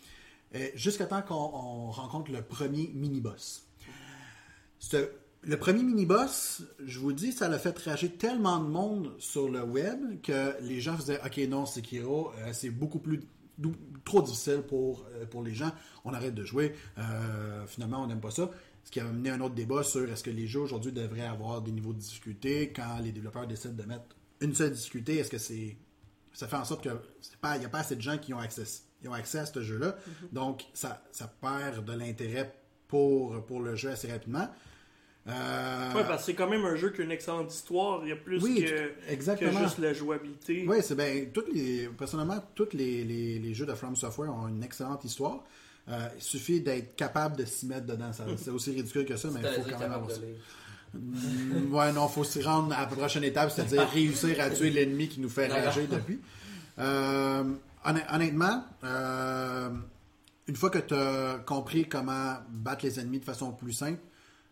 Jusqu'à 0.76 1.05
temps 1.05 1.22
qu'on 1.22 1.34
on 1.36 1.91
rencontre 1.91 2.32
le 2.32 2.43
premier 2.43 2.91
mini-boss. 2.93 3.66
Le 5.41 5.57
premier 5.57 5.83
mini-boss, 5.83 6.63
je 6.85 6.99
vous 6.99 7.13
dis, 7.13 7.31
ça 7.31 7.47
l'a 7.47 7.59
fait 7.59 7.77
rager 7.79 8.09
tellement 8.09 8.59
de 8.59 8.67
monde 8.69 9.13
sur 9.19 9.49
le 9.49 9.63
web 9.63 10.21
que 10.21 10.61
les 10.61 10.81
gens 10.81 10.97
faisaient 10.97 11.19
Ok, 11.25 11.37
non, 11.49 11.65
Sekiro, 11.65 12.31
euh, 12.37 12.49
c'est 12.51 12.69
beaucoup 12.69 12.99
plus. 12.99 13.21
trop 14.03 14.21
difficile 14.21 14.63
pour, 14.67 15.05
euh, 15.13 15.25
pour 15.25 15.43
les 15.43 15.53
gens. 15.53 15.71
On 16.03 16.13
arrête 16.13 16.35
de 16.35 16.43
jouer. 16.43 16.75
Euh, 16.97 17.65
finalement, 17.67 18.03
on 18.03 18.07
n'aime 18.07 18.21
pas 18.21 18.31
ça. 18.31 18.49
Ce 18.83 18.91
qui 18.91 18.99
a 18.99 19.07
amené 19.07 19.29
un 19.29 19.39
autre 19.41 19.55
débat 19.55 19.83
sur 19.83 20.09
est-ce 20.09 20.23
que 20.23 20.29
les 20.29 20.47
jeux 20.47 20.61
aujourd'hui 20.61 20.91
devraient 20.91 21.25
avoir 21.27 21.61
des 21.61 21.71
niveaux 21.71 21.93
de 21.93 21.99
difficulté 21.99 22.73
quand 22.73 22.99
les 23.01 23.11
développeurs 23.11 23.47
décident 23.47 23.75
de 23.75 23.83
mettre 23.83 24.15
une 24.41 24.55
seule 24.55 24.71
difficulté. 24.71 25.17
Est-ce 25.17 25.29
que 25.29 25.37
c'est 25.37 25.77
ça 26.33 26.47
fait 26.47 26.55
en 26.55 26.65
sorte 26.65 26.83
que 26.83 26.89
il 26.89 27.59
n'y 27.59 27.65
a 27.65 27.69
pas 27.69 27.79
assez 27.79 27.95
de 27.95 28.01
gens 28.01 28.17
qui 28.17 28.33
ont 28.33 28.39
accès, 28.39 28.63
ils 29.01 29.09
ont 29.09 29.13
accès 29.13 29.39
à 29.39 29.45
ce 29.45 29.61
jeu-là. 29.61 29.95
Donc, 30.31 30.65
ça, 30.73 31.03
ça 31.11 31.27
perd 31.27 31.83
de 31.83 31.93
l'intérêt 31.93 32.53
pour, 32.87 33.45
pour 33.45 33.61
le 33.61 33.75
jeu 33.75 33.89
assez 33.89 34.11
rapidement. 34.11 34.47
Euh, 35.28 35.93
Ouais, 35.93 36.03
parce 36.07 36.22
que 36.22 36.26
c'est 36.28 36.34
quand 36.34 36.49
même 36.49 36.65
un 36.65 36.76
jeu 36.76 36.89
qui 36.91 37.01
a 37.01 37.03
une 37.03 37.11
excellente 37.11 37.53
histoire. 37.53 38.01
Il 38.03 38.09
y 38.09 38.11
a 38.11 38.15
plus 38.15 38.41
Oui, 38.41 38.63
que, 38.65 38.91
exactement. 39.11 39.51
que 39.51 39.57
juste 39.65 39.78
la 39.80 39.93
jouabilité. 39.93 40.65
Oui, 40.67 40.78
c'est 40.82 40.95
bien. 40.95 41.26
Toutes 41.34 41.53
les, 41.53 41.88
personnellement, 41.89 42.43
tous 42.55 42.70
les, 42.74 43.03
les- 43.03 43.38
les 43.39 43.53
jeux 43.53 43.65
de 43.65 43.74
From 43.76 43.95
Software 43.95 44.34
ont 44.34 44.47
une 44.47 44.63
excellente 44.63 45.03
histoire. 45.03 45.43
Euh, 45.89 46.07
il 46.15 46.22
suffit 46.22 46.61
d'être 46.61 46.95
capable 46.95 47.36
de 47.38 47.45
s'y 47.45 47.65
mettre 47.67 47.86
dedans. 47.88 48.11
C'est 48.38 48.49
aussi 48.51 48.72
ridicule 48.72 49.05
que 49.05 49.17
ça, 49.17 49.30
mais 49.34 49.41
il 49.41 49.63
faut 49.63 49.70
quand 49.70 49.80
même 49.80 49.91
avoir 49.91 50.09
ça. 50.11 50.22
Mm, 50.93 51.74
Ouais, 51.74 51.91
non, 51.91 52.07
faut 52.07 52.24
s'y 52.24 52.41
rendre 52.41 52.74
à 52.76 52.82
la 52.82 52.88
prochaine 52.88 53.24
étape, 53.24 53.51
c'est-à-dire 53.51 53.88
réussir 53.93 54.39
à 54.41 54.49
tuer 54.49 54.70
l'ennemi 54.72 55.07
qui 55.09 55.20
nous 55.20 55.30
fait 55.30 55.47
rager 55.47 55.86
depuis. 55.88 56.20
Euh, 56.80 57.43
honn- 57.86 58.03
honnêtement, 58.11 58.63
euh, 58.84 59.70
une 60.47 60.55
fois 60.55 60.70
que 60.70 60.80
tu 60.80 60.93
as 60.95 61.39
compris 61.45 61.88
comment 61.88 62.36
battre 62.49 62.86
les 62.86 62.99
ennemis 62.99 63.20
de 63.20 63.26
façon 63.26 63.51
plus 63.51 63.74
simple, 63.74 63.99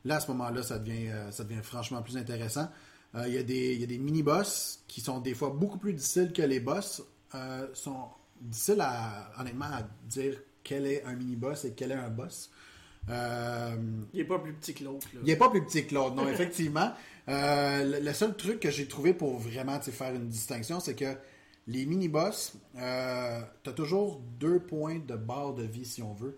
là, 0.07 0.15
à 0.15 0.19
ce 0.19 0.27
moment-là, 0.31 0.63
ça 0.63 0.79
devient, 0.79 1.09
euh, 1.09 1.31
ça 1.31 1.43
devient 1.43 1.61
franchement 1.61 2.01
plus 2.01 2.17
intéressant. 2.17 2.69
Euh, 3.15 3.25
Il 3.27 3.33
y 3.33 3.37
a 3.37 3.43
des, 3.43 3.85
des 3.85 3.97
mini-boss 3.97 4.83
qui 4.87 5.01
sont 5.01 5.19
des 5.19 5.33
fois 5.33 5.49
beaucoup 5.49 5.77
plus 5.77 5.93
difficiles 5.93 6.33
que 6.33 6.41
les 6.41 6.59
boss. 6.59 7.03
Euh, 7.35 7.67
sont 7.73 8.07
difficiles, 8.39 8.79
à, 8.81 9.31
honnêtement, 9.39 9.65
à 9.65 9.83
dire 10.05 10.39
quel 10.63 10.85
est 10.85 11.03
un 11.03 11.13
mini-boss 11.13 11.65
et 11.65 11.73
quel 11.73 11.91
est 11.91 11.95
un 11.95 12.09
boss. 12.09 12.49
Euh, 13.09 13.75
Il 14.13 14.21
est 14.21 14.25
pas 14.25 14.39
plus 14.39 14.53
petit 14.53 14.73
que 14.73 14.83
l'autre. 14.83 15.07
il 15.13 15.23
n'est 15.23 15.35
pas 15.35 15.49
plus 15.49 15.63
petit 15.65 15.85
que 15.85 15.93
l'autre, 15.95 16.15
non, 16.15 16.27
effectivement. 16.29 16.91
Euh, 17.29 17.99
le, 17.99 18.13
seul 18.13 18.35
truc 18.35 18.59
que 18.61 18.71
j'ai 18.71 18.87
trouvé 18.87 19.13
pour 19.13 19.37
vraiment 19.37 19.79
faire 19.81 20.13
une 20.15 20.29
distinction, 20.29 20.79
c'est 20.79 20.95
que 20.95 21.15
les 21.67 21.85
mini-boss, 21.85 22.53
tu 22.75 22.79
as 22.79 23.73
toujours 23.75 24.21
deux 24.39 24.59
points 24.59 24.99
de 24.99 25.15
barre 25.15 25.53
de 25.53 25.63
vie, 25.63 25.85
si 25.85 26.01
on 26.01 26.13
veut, 26.13 26.37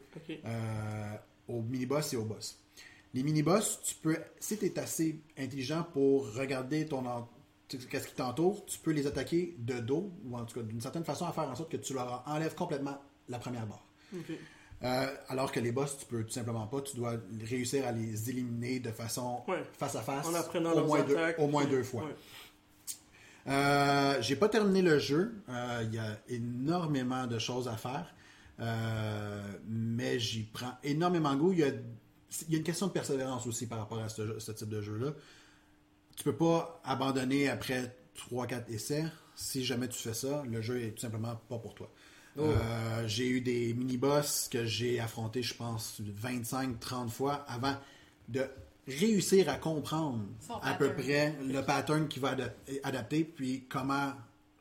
au 1.48 1.62
mini-boss 1.62 2.14
et 2.14 2.18
au 2.18 2.26
boss. 2.26 2.59
Les 3.14 3.24
mini-boss, 3.24 3.80
tu 3.84 3.95
peux, 3.95 4.18
si 4.39 4.57
tu 4.57 4.66
es 4.66 4.80
assez 4.80 5.20
intelligent 5.38 5.84
pour 5.93 6.32
regarder 6.36 6.86
ton 6.86 7.03
qu'est-ce 7.68 8.07
qui 8.07 8.16
t'entoure, 8.16 8.66
tu 8.66 8.78
peux 8.80 8.91
les 8.91 9.07
attaquer 9.07 9.55
de 9.60 9.80
dos, 9.80 10.12
ou 10.26 10.36
en 10.38 10.45
tout 10.45 10.60
cas 10.60 10.66
d'une 10.66 10.82
certaine 10.82 11.03
façon 11.03 11.26
à 11.26 11.32
faire 11.32 11.49
en 11.49 11.55
sorte 11.55 11.72
que 11.72 11.78
tu 11.78 11.93
leur 11.93 12.24
enlèves 12.28 12.55
complètement 12.55 12.99
la 13.28 13.39
première 13.39 13.66
barre. 13.66 13.86
Euh, 14.82 15.07
alors 15.28 15.51
que 15.51 15.60
les 15.60 15.72
boss, 15.72 15.97
tu 15.99 16.05
peux 16.05 16.24
tout 16.24 16.32
simplement 16.32 16.66
pas. 16.68 16.82
Tu 16.82 16.95
dois 16.95 17.16
réussir 17.43 17.86
à 17.86 17.91
les 17.91 18.30
éliminer 18.30 18.80
de 18.80 18.91
façon 18.91 19.41
Ouais. 19.47 19.64
face 19.74 19.95
à 19.95 20.01
face 20.01 20.26
En 20.26 20.30
au 20.74 20.86
moins, 20.86 21.03
deux, 21.03 21.18
attaques. 21.18 21.39
au 21.39 21.47
moins 21.47 21.64
puis- 21.66 21.72
deux 21.76 21.84
fois. 21.84 22.05
ouais. 22.05 22.16
Euh, 23.47 24.22
J'ai 24.22 24.36
pas 24.36 24.49
terminé 24.49 24.82
le 24.82 24.99
jeu. 24.99 25.34
Euh, 25.49 25.84
Il 25.86 25.93
y 25.95 25.97
a 25.99 26.18
énormément 26.28 27.26
de 27.28 27.39
choses 27.39 27.68
à 27.68 27.76
faire. 27.78 28.14
Euh, 28.60 29.41
mais 29.68 30.20
j'y 30.20 30.43
prends 30.43 30.74
énormément 30.84 31.36
goût. 31.36 31.53
Il 31.53 31.60
y, 31.60 31.64
a, 31.64 31.72
il 32.48 32.54
y 32.54 32.56
a 32.56 32.58
une 32.60 32.64
question 32.64 32.88
de 32.88 32.92
persévérance 32.92 33.48
aussi 33.48 33.68
par 33.68 33.80
rapport 33.80 34.00
à 34.00 34.10
ce, 34.10 34.52
type 34.52 34.70
de 34.70 34.82
jeu-là. 34.82 35.14
Tu 36.16 36.24
peux 36.24 36.36
pas 36.36 36.82
abandonner 36.84 37.50
après 37.50 37.96
3-4 38.32 38.70
essais. 38.70 39.06
Si 39.36 39.64
jamais 39.64 39.88
tu 39.88 39.98
fais 39.98 40.14
ça, 40.14 40.44
le 40.50 40.62
jeu 40.62 40.82
est 40.82 40.92
tout 40.92 41.02
simplement 41.02 41.36
pas 41.48 41.58
pour 41.58 41.74
toi. 41.74 41.90
Oh. 42.38 42.42
Euh, 42.42 43.08
j'ai 43.08 43.28
eu 43.28 43.42
des 43.42 43.74
mini-boss 43.74 44.50
que 44.52 44.66
j'ai 44.66 45.00
affrontés, 45.00 45.42
je 45.44 45.56
pense, 45.56 46.00
25-30 46.02 47.10
fois 47.10 47.46
avant 47.48 47.76
de 48.28 48.46
réussir 48.88 49.50
à 49.50 49.56
comprendre 49.56 50.24
Son 50.46 50.54
à 50.56 50.74
peu 50.74 50.90
pattern. 50.90 51.36
près 51.36 51.36
le 51.46 51.62
pattern 51.64 52.08
qui 52.08 52.20
va 52.20 52.30
ada- 52.32 52.54
adapter, 52.84 53.24
puis 53.24 53.66
comment 53.70 54.14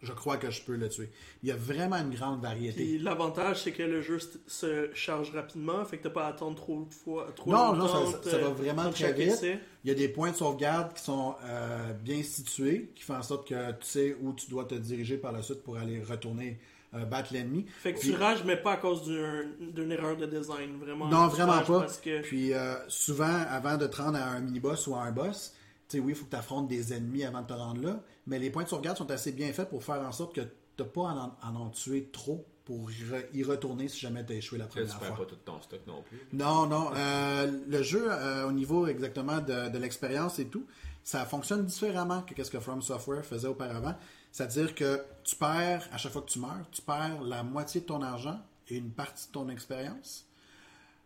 je 0.02 0.12
crois 0.12 0.36
que 0.36 0.50
je 0.50 0.62
peux 0.62 0.76
le 0.76 0.88
tuer. 0.88 1.10
Il 1.42 1.48
y 1.48 1.52
a 1.52 1.56
vraiment 1.56 1.96
une 1.96 2.10
grande 2.14 2.40
variété. 2.40 2.98
L'avantage, 2.98 3.62
c'est 3.62 3.72
que 3.72 3.82
le 3.82 4.00
jeu 4.00 4.18
se- 4.46 4.90
charge 4.94 5.32
rapidement, 5.32 5.84
fait 5.84 5.98
que 5.98 6.04
t'as 6.04 6.10
pas 6.10 6.26
à 6.26 6.28
attendre 6.28 6.54
trop 6.56 6.84
de 6.88 6.94
fois. 6.94 7.26
Trop 7.34 7.50
Non, 7.50 7.72
non, 7.74 7.86
ça- 7.88 7.92
ça- 7.94 7.98
entre- 8.18 8.30
ça 8.30 8.38
va 8.38 8.48
vraiment 8.50 8.90
très 8.90 9.12
vite. 9.12 9.28
essai. 9.32 9.58
Il 9.84 9.88
y 9.88 9.90
a 9.90 9.94
des 9.94 10.08
points 10.08 10.30
de 10.30 10.36
sauvegarde 10.36 10.92
qui 10.94 11.02
sont 11.02 11.34
euh, 11.44 11.92
bien 11.94 12.22
situés, 12.22 12.90
qui 12.94 13.02
font 13.02 13.14
en 13.16 13.22
sorte 13.22 13.48
que 13.48 13.70
tu 13.72 13.86
sais 13.86 14.16
où 14.22 14.32
tu 14.32 14.48
dois 14.50 14.64
te 14.64 14.74
diriger 14.74 15.16
par 15.16 15.32
la 15.32 15.42
suite 15.42 15.62
pour 15.62 15.76
aller 15.78 16.02
retourner 16.02 16.58
euh, 16.94 17.04
battre 17.04 17.34
l'ennemi. 17.34 17.66
Fait 17.82 17.92
que 17.92 17.98
Puis- 17.98 18.08
tu 18.10 18.14
rages, 18.16 18.44
mais 18.44 18.56
pas 18.56 18.72
à 18.72 18.76
cause 18.78 19.06
d'un- 19.06 19.44
d'une 19.60 19.92
erreur 19.92 20.16
de 20.16 20.24
design, 20.24 20.78
vraiment. 20.80 21.06
Non, 21.08 21.26
vraiment 21.28 21.58
pas. 21.60 21.80
Parce 21.80 21.98
que... 21.98 22.22
Puis 22.22 22.54
euh, 22.54 22.76
souvent, 22.88 23.42
avant 23.50 23.76
de 23.76 23.86
te 23.86 24.00
rendre 24.00 24.16
à 24.16 24.24
un 24.28 24.40
mini-boss 24.40 24.86
ou 24.86 24.94
à 24.94 25.02
un 25.02 25.12
boss, 25.12 25.52
tu 25.90 25.98
sais, 25.98 26.02
oui, 26.02 26.12
il 26.12 26.14
faut 26.14 26.24
que 26.24 26.30
tu 26.30 26.36
affrontes 26.36 26.66
des 26.66 26.94
ennemis 26.94 27.24
avant 27.24 27.42
de 27.42 27.46
te 27.46 27.52
rendre 27.52 27.82
là, 27.82 28.02
mais 28.28 28.38
les 28.38 28.50
points 28.50 28.62
de 28.62 28.68
sauvegarde 28.68 28.96
sont 28.96 29.10
assez 29.10 29.32
bien 29.32 29.52
faits 29.52 29.68
pour 29.68 29.82
faire 29.82 30.00
en 30.00 30.12
sorte 30.12 30.34
que 30.36 30.42
tu 30.42 30.48
n'as 30.78 30.84
pas 30.84 31.10
à 31.10 31.14
en, 31.14 31.36
à 31.42 31.50
en 31.50 31.70
tuer 31.70 32.08
trop 32.12 32.46
pour 32.64 32.90
y, 32.90 32.94
re- 32.94 33.26
y 33.32 33.42
retourner 33.42 33.88
si 33.88 33.98
jamais 33.98 34.24
tu 34.24 34.34
as 34.34 34.36
échoué 34.36 34.58
la 34.58 34.66
première 34.66 34.88
tu 34.92 34.98
perds 34.98 35.08
fois. 35.16 35.26
pas 35.26 35.30
tout 35.32 35.36
ton 35.44 35.60
stock 35.60 35.80
non 35.86 36.02
plus. 36.02 36.20
Non, 36.32 36.66
non. 36.66 36.90
euh, 36.94 37.50
le 37.66 37.82
jeu, 37.82 38.06
euh, 38.10 38.46
au 38.46 38.52
niveau 38.52 38.86
exactement 38.86 39.40
de, 39.40 39.70
de 39.70 39.78
l'expérience 39.78 40.38
et 40.38 40.44
tout, 40.46 40.66
ça 41.02 41.24
fonctionne 41.24 41.64
différemment 41.64 42.20
que 42.22 42.44
ce 42.44 42.50
que 42.50 42.60
From 42.60 42.82
Software 42.82 43.24
faisait 43.24 43.48
auparavant. 43.48 43.94
C'est-à-dire 44.30 44.74
que 44.74 45.02
tu 45.24 45.34
perds, 45.36 45.88
à 45.90 45.96
chaque 45.96 46.12
fois 46.12 46.20
que 46.20 46.28
tu 46.30 46.38
meurs, 46.38 46.66
tu 46.70 46.82
perds 46.82 47.22
la 47.22 47.42
moitié 47.42 47.80
de 47.80 47.86
ton 47.86 48.02
argent 48.02 48.38
et 48.68 48.76
une 48.76 48.90
partie 48.90 49.28
de 49.28 49.32
ton 49.32 49.48
expérience. 49.48 50.26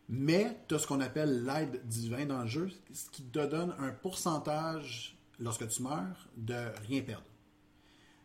Mais 0.08 0.58
tu 0.66 0.74
as 0.74 0.80
ce 0.80 0.86
qu'on 0.88 1.00
appelle 1.00 1.44
l'aide 1.44 1.80
divin 1.86 2.26
dans 2.26 2.42
le 2.42 2.48
jeu, 2.48 2.68
ce 2.92 3.08
qui 3.10 3.22
te 3.22 3.38
donne 3.46 3.72
un 3.78 3.90
pourcentage, 3.92 5.16
lorsque 5.42 5.68
tu 5.68 5.82
meurs, 5.82 6.28
de 6.36 6.54
rien 6.86 7.02
perdre. 7.02 7.24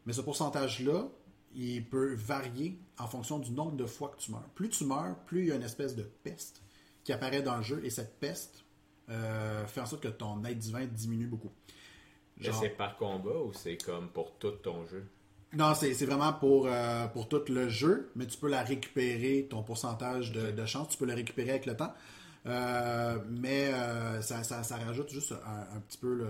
Mais 0.05 0.13
ce 0.13 0.22
pourcentage-là, 0.22 1.07
il 1.55 1.84
peut 1.86 2.13
varier 2.15 2.78
en 2.97 3.07
fonction 3.07 3.39
du 3.39 3.51
nombre 3.51 3.76
de 3.76 3.86
fois 3.86 4.09
que 4.09 4.22
tu 4.22 4.32
meurs. 4.32 4.47
Plus 4.55 4.70
tu 4.70 4.86
meurs, 4.86 5.15
plus 5.26 5.41
il 5.41 5.47
y 5.47 5.51
a 5.51 5.55
une 5.55 5.63
espèce 5.63 5.95
de 5.95 6.03
peste 6.03 6.61
qui 7.03 7.11
apparaît 7.13 7.41
dans 7.41 7.57
le 7.57 7.63
jeu, 7.63 7.82
et 7.84 7.89
cette 7.89 8.20
peste 8.20 8.63
euh, 9.09 9.65
fait 9.65 9.82
en 9.82 9.86
sorte 9.86 10.03
que 10.03 10.07
ton 10.09 10.43
aide 10.43 10.59
divin 10.59 10.86
diminue 10.86 11.28
beaucoup. 11.28 11.51
Mais 12.38 12.45
Genre- 12.47 12.59
c'est 12.59 12.70
par 12.70 12.97
combat 12.97 13.38
ou 13.41 13.53
c'est 13.53 13.78
comme 13.78 14.09
pour 14.09 14.34
tout 14.38 14.51
ton 14.51 14.86
jeu? 14.86 15.05
Non, 15.53 15.74
c'est 15.74 15.93
c'est 15.93 16.05
vraiment 16.05 16.34
pour, 16.34 16.68
euh, 16.68 17.07
pour 17.07 17.30
tout 17.30 17.41
le 17.47 17.70
jeu, 17.70 18.11
mais 18.15 18.28
tu 18.28 18.38
peux 18.38 18.49
la 18.49 18.63
récupérer, 18.63 19.47
ton 19.49 19.63
pourcentage 19.63 20.34
de, 20.34 20.51
de 20.51 20.65
chance, 20.65 20.89
tu 20.89 20.97
peux 20.97 21.05
la 21.05 21.15
récupérer 21.15 21.51
avec 21.51 21.65
le 21.65 21.76
temps. 21.76 21.93
Euh, 22.46 23.20
mais 23.30 23.74
euh, 23.74 24.22
ça, 24.22 24.42
rajoute 24.86 25.10
juste 25.10 25.34
un, 25.34 25.80
petit 25.82 25.98
peu 25.98 26.16
le, 26.16 26.28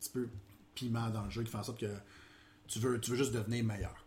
petit 0.00 0.10
peu 0.10 0.28
piment 0.74 1.10
dans 1.10 1.24
le 1.24 1.30
jeu 1.30 1.42
qui 1.42 1.50
fait 1.50 1.58
en 1.58 1.62
sorte 1.62 1.80
que 1.80 1.92
tu 2.66 2.78
veux, 2.78 3.00
tu 3.00 3.10
veux 3.10 3.16
juste 3.16 3.32
devenir 3.32 3.64
meilleur. 3.64 4.06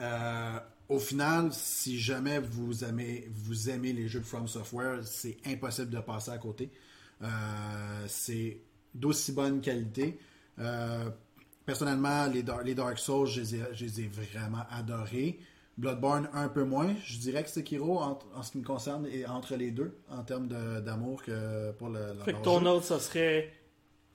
Euh, 0.00 0.58
au 0.88 0.98
final, 0.98 1.52
si 1.52 1.98
jamais 1.98 2.38
vous 2.38 2.84
aimez, 2.84 3.28
vous 3.30 3.70
aimez 3.70 3.92
les 3.92 4.08
jeux 4.08 4.20
de 4.20 4.26
From 4.26 4.46
Software, 4.46 5.04
c'est 5.04 5.38
impossible 5.46 5.90
de 5.90 6.00
passer 6.00 6.30
à 6.30 6.38
côté. 6.38 6.70
C'est 8.06 8.58
d'aussi 8.94 9.32
bonne 9.32 9.60
qualité. 9.60 10.18
Personnellement, 11.64 12.26
les, 12.26 12.44
les 12.64 12.74
Dark 12.74 12.98
Souls, 12.98 13.26
je 13.26 13.40
les, 13.40 13.54
ai, 13.54 13.62
je 13.72 13.84
les 13.86 14.00
ai 14.02 14.08
vraiment 14.08 14.66
adorés. 14.70 15.40
Bloodborne, 15.76 16.28
un 16.32 16.48
peu 16.48 16.64
moins. 16.64 16.94
Je 17.04 17.18
dirais 17.18 17.42
que 17.42 17.50
Sekiro, 17.50 17.98
en, 17.98 18.18
en 18.34 18.42
ce 18.42 18.52
qui 18.52 18.58
me 18.58 18.64
concerne, 18.64 19.06
est 19.06 19.26
entre 19.26 19.56
les 19.56 19.70
deux, 19.70 19.96
en 20.10 20.22
termes 20.22 20.46
de- 20.48 20.80
d'amour 20.80 21.22
que 21.22 21.72
pour 21.72 21.88
le, 21.88 22.14
leur 22.14 22.24
Fait 22.24 22.32
que 22.32 22.38
jeu. 22.38 22.44
ton 22.44 22.64
autre, 22.66 22.84
ça 22.84 23.00
serait 23.00 23.52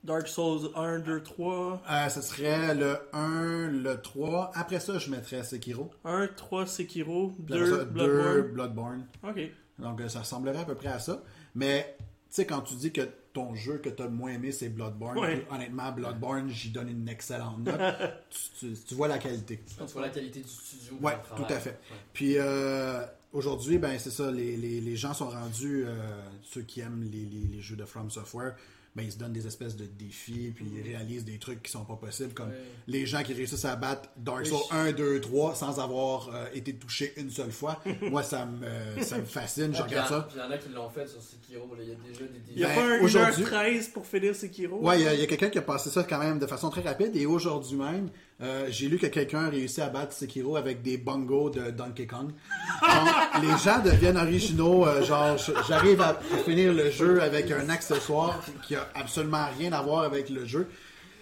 Dark 0.06 0.28
Souls 0.30 0.70
1, 0.76 1.00
2, 1.00 1.22
3. 1.22 1.82
Euh, 1.92 2.08
ce 2.10 2.22
serait 2.22 2.74
le 2.76 2.98
1, 3.12 3.68
le 3.72 4.02
3. 4.02 4.52
Après 4.56 4.80
ça, 4.80 4.98
je 4.98 5.12
mettrais 5.12 5.44
Sekiro. 5.44 5.92
1, 6.06 6.28
3, 6.28 6.66
Sekiro. 6.66 7.34
Puis 7.46 7.54
après 7.56 7.66
2, 7.70 7.78
ça, 7.80 7.84
Bloodborne. 7.86 8.42
Bloodborne. 8.54 9.08
Ok. 9.24 9.40
Donc, 9.80 10.00
euh, 10.02 10.08
ça 10.08 10.20
ressemblerait 10.20 10.60
à 10.62 10.66
peu 10.66 10.76
près 10.76 10.88
à 10.90 11.00
ça. 11.00 11.22
Mais, 11.56 11.96
tu 12.00 12.06
sais, 12.30 12.46
quand 12.46 12.62
tu 12.62 12.76
dis 12.76 12.94
que 12.94 13.02
ton 13.40 13.56
jeu 13.56 13.78
que 13.78 13.90
tu 13.90 14.02
as 14.02 14.06
le 14.06 14.12
moins 14.12 14.32
aimé, 14.34 14.52
c'est 14.52 14.70
Bloodborne, 14.70 15.18
Ouais. 15.18 15.38
puis 15.38 15.46
honnêtement, 15.56 15.92
Bloodborne, 15.92 16.50
j'y 16.50 16.70
donne 16.72 16.90
une 16.90 17.08
excellente 17.08 17.60
note. 17.60 17.80
tu, 18.60 18.68
tu- 18.74 18.78
tu 18.88 18.96
vois 18.96 19.08
la 19.08 19.18
qualité. 19.18 19.62
Tu 19.78 19.84
vois 19.94 20.02
la 20.04 20.10
qualité 20.10 20.42
du 20.42 20.48
studio. 20.50 20.98
Travail. 21.02 21.20
tout 21.36 21.54
à 21.54 21.60
fait. 21.60 21.70
Ouais. 21.70 21.98
Puis, 22.14 22.34
euh, 22.38 23.06
aujourd'hui, 23.34 23.78
ben, 23.78 23.98
c'est 24.00 24.12
ça, 24.12 24.30
les, 24.32 24.58
les- 24.58 24.82
les 24.82 24.96
gens 24.96 25.14
sont 25.14 25.30
rendus, 25.30 25.84
euh, 25.86 25.96
ceux 26.44 26.62
qui 26.62 26.82
aiment 26.82 27.04
les, 27.12 27.26
les- 27.26 27.48
les 27.56 27.62
jeux 27.62 27.76
de 27.76 27.86
From 27.86 28.10
Software, 28.12 28.56
ben, 28.96 29.04
ils 29.04 29.12
se 29.12 29.18
donnent 29.18 29.34
des 29.34 29.46
espèces 29.48 29.76
de 29.76 29.86
défis, 29.86 30.52
puis 30.56 30.66
ils 30.76 30.82
réalisent 30.82 31.24
des 31.24 31.38
trucs 31.38 31.62
qui 31.64 31.72
sont 31.72 31.86
pas 31.86 31.96
possibles, 31.96 32.34
comme 32.34 32.50
Ouais. 32.50 32.56
les 32.88 33.06
gens 33.06 33.22
qui 33.24 33.34
réussissent 33.34 33.66
à 33.66 33.76
battre 33.76 34.10
Dark 34.18 34.46
Souls 34.46 34.58
Oui. 34.72 34.78
1, 34.78 34.92
2, 34.94 35.22
3 35.22 35.56
sans 35.56 35.80
avoir 35.80 36.30
euh, 36.34 36.46
été 36.54 36.74
touché 36.74 37.14
une 37.18 37.30
seule 37.30 37.52
fois. 37.52 37.82
Moi, 38.02 38.24
ça 38.24 38.46
me, 38.46 39.02
ça 39.04 39.18
me 39.20 39.26
fascine, 39.26 39.74
je 39.76 39.82
regarde 39.82 39.92
il 40.10 40.14
y 40.14 40.18
en- 40.18 40.22
ça. 40.22 40.28
Il 40.34 40.40
y 40.40 40.42
en 40.42 40.52
a 40.52 40.58
qui 40.58 40.70
l'ont 40.70 40.90
fait 40.90 41.08
sur 41.08 41.22
Sekiro. 41.22 41.76
là. 41.76 41.82
Il 41.84 41.90
y 41.90 41.92
a 41.92 41.96
déjà 41.96 42.20
des 42.26 42.40
Il 42.52 42.58
n'y 42.58 42.64
a 42.64 42.68
Ben, 42.70 42.76
pas 42.76 42.82
un 42.96 43.00
aujourd'hui- 43.02 43.44
1h13 43.44 43.90
pour 43.92 44.06
finir 44.06 44.36
Sekiro? 44.36 44.80
Ouais, 44.82 45.00
il 45.00 45.06
y 45.06 45.08
a, 45.08 45.14
il 45.14 45.20
y 45.20 45.24
a 45.24 45.28
quelqu'un 45.28 45.50
qui 45.50 45.60
a 45.60 45.62
passé 45.62 45.90
ça 45.90 46.04
quand 46.04 46.20
même 46.20 46.40
de 46.40 46.48
façon 46.48 46.70
très 46.70 46.82
rapide. 46.82 47.16
Et 47.16 47.26
aujourd'hui 47.26 47.78
même, 47.78 48.10
euh, 48.42 48.68
j'ai 48.70 48.88
lu 48.88 48.98
que 48.98 49.08
quelqu'un 49.08 49.46
a 49.46 49.50
réussi 49.50 49.82
à 49.82 49.90
battre 49.90 50.14
Sekiro 50.14 50.56
avec 50.56 50.82
des 50.82 50.98
bongos 50.98 51.50
de 51.50 51.72
Donkey 51.72 52.08
Kong. 52.08 52.30
Donc, 52.82 53.44
les 53.44 53.58
gens 53.58 53.80
deviennent 53.84 54.18
originaux. 54.18 54.88
euh, 54.88 55.04
genre, 55.04 55.36
j'arrive 55.68 56.02
à 56.02 56.18
finir 56.46 56.74
le 56.74 56.90
jeu 56.90 57.22
avec 57.22 57.52
un 57.52 57.68
accessoire 57.70 58.42
qui 58.66 58.76
a 58.76 58.88
absolument 58.96 59.46
rien 59.58 59.74
à 59.74 59.82
voir 59.82 60.04
avec 60.04 60.30
le 60.30 60.46
jeu. 60.46 60.70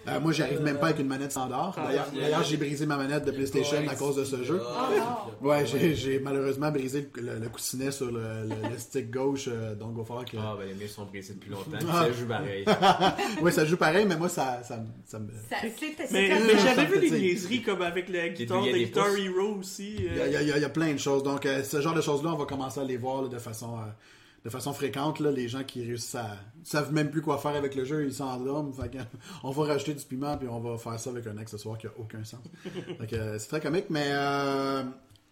Euh, 0.07 0.19
moi, 0.21 0.31
j'arrive 0.31 0.61
même 0.61 0.77
pas 0.79 0.87
avec 0.87 0.99
une 0.99 1.07
manette 1.07 1.31
standard. 1.31 1.73
D'ailleurs, 1.75 2.07
d'ailleurs, 2.13 2.43
j'ai 2.43 2.57
brisé 2.57 2.85
ma 2.85 2.95
manette 2.97 3.25
de 3.25 3.31
PlayStation 3.31 3.77
à 3.87 3.95
cause 3.95 4.15
de 4.15 4.23
ce 4.23 4.43
jeu. 4.43 4.61
Ah. 4.65 5.25
Ouais, 5.41 5.65
j'ai 5.65 6.19
malheureusement 6.19 6.71
brisé 6.71 7.09
le, 7.15 7.21
le- 7.21 7.39
le 7.39 7.49
coussinet 7.49 7.91
sur 7.91 8.07
le, 8.07 8.13
le- 8.43 8.69
le 8.71 8.77
stick 8.77 9.11
gauche, 9.11 9.49
euh, 9.49 9.75
donc 9.75 9.91
il 9.93 9.97
va 9.99 10.05
falloir 10.05 10.25
que... 10.25 10.37
Ah, 10.37 10.55
ben 10.57 10.67
les 10.67 10.73
miens 10.73 10.87
sont 10.87 11.05
brisés 11.05 11.33
depuis 11.33 11.49
longtemps. 11.51 11.77
Ah. 11.91 12.05
Ça 12.05 12.11
joue 12.13 12.27
pareil. 12.27 12.65
Oui, 13.41 13.51
ça 13.51 13.65
joue 13.65 13.77
pareil, 13.77 14.05
mais 14.07 14.15
moi, 14.17 14.29
ça, 14.29 14.61
ça, 14.63 14.77
me- 14.77 14.85
ça 15.05 15.19
me... 15.19 15.27
Ça- 15.49 15.57
Mais, 16.11 16.29
j'avais 16.57 16.85
vu 16.85 16.99
des 17.09 17.11
niaiseries 17.19 17.61
comme 17.61 17.81
avec 17.81 18.09
la 18.09 18.29
guitare 18.29 18.63
de 18.65 18.71
des 18.71 18.85
Guitar. 18.85 19.07
Hero 19.17 19.57
aussi. 19.59 19.95
Il 19.97 20.05
y, 20.15 20.19
a, 20.19 20.23
euh, 20.23 20.27
il 20.27 20.47
y 20.47 20.51
a- 20.51 20.57
il 20.57 20.63
y 20.63 20.69
plein 20.69 20.93
de 20.93 20.97
choses. 20.99 21.23
Donc, 21.23 21.45
euh, 21.45 21.63
ce 21.63 21.81
genre 21.81 21.93
de 21.93 22.01
choses-là, 22.01 22.31
on 22.33 22.37
va 22.37 22.45
commencer 22.45 22.79
à 22.79 22.83
les 22.83 22.97
voir 22.97 23.23
là, 23.23 23.27
de 23.29 23.37
façon 23.39 23.75
euh, 23.77 23.81
de 24.45 24.49
façon 24.49 24.73
fréquente. 24.73 25.19
Là, 25.19 25.31
les 25.31 25.47
gens 25.47 25.63
qui 25.63 25.83
réussissent 25.83 26.15
à 26.15 26.37
savent 26.63 26.93
même 26.93 27.09
plus 27.09 27.21
quoi 27.21 27.37
faire 27.37 27.55
avec 27.55 27.75
le 27.75 27.85
jeu, 27.85 28.05
ils 28.05 28.13
s'endorment. 28.13 28.73
On 29.43 29.51
va 29.51 29.63
rajouter 29.65 29.93
du 29.93 30.03
piment 30.03 30.37
puis 30.37 30.47
on 30.47 30.59
va 30.59 30.77
faire 30.77 30.99
ça 30.99 31.09
avec 31.09 31.25
un 31.27 31.37
accessoire 31.37 31.77
qui 31.77 31.87
a 31.87 31.91
aucun 31.97 32.23
sens. 32.23 32.41
Euh, 33.13 33.39
c'est 33.39 33.47
très 33.47 33.61
comique, 33.61 33.85
mais 33.89 34.07
euh, 34.11 34.83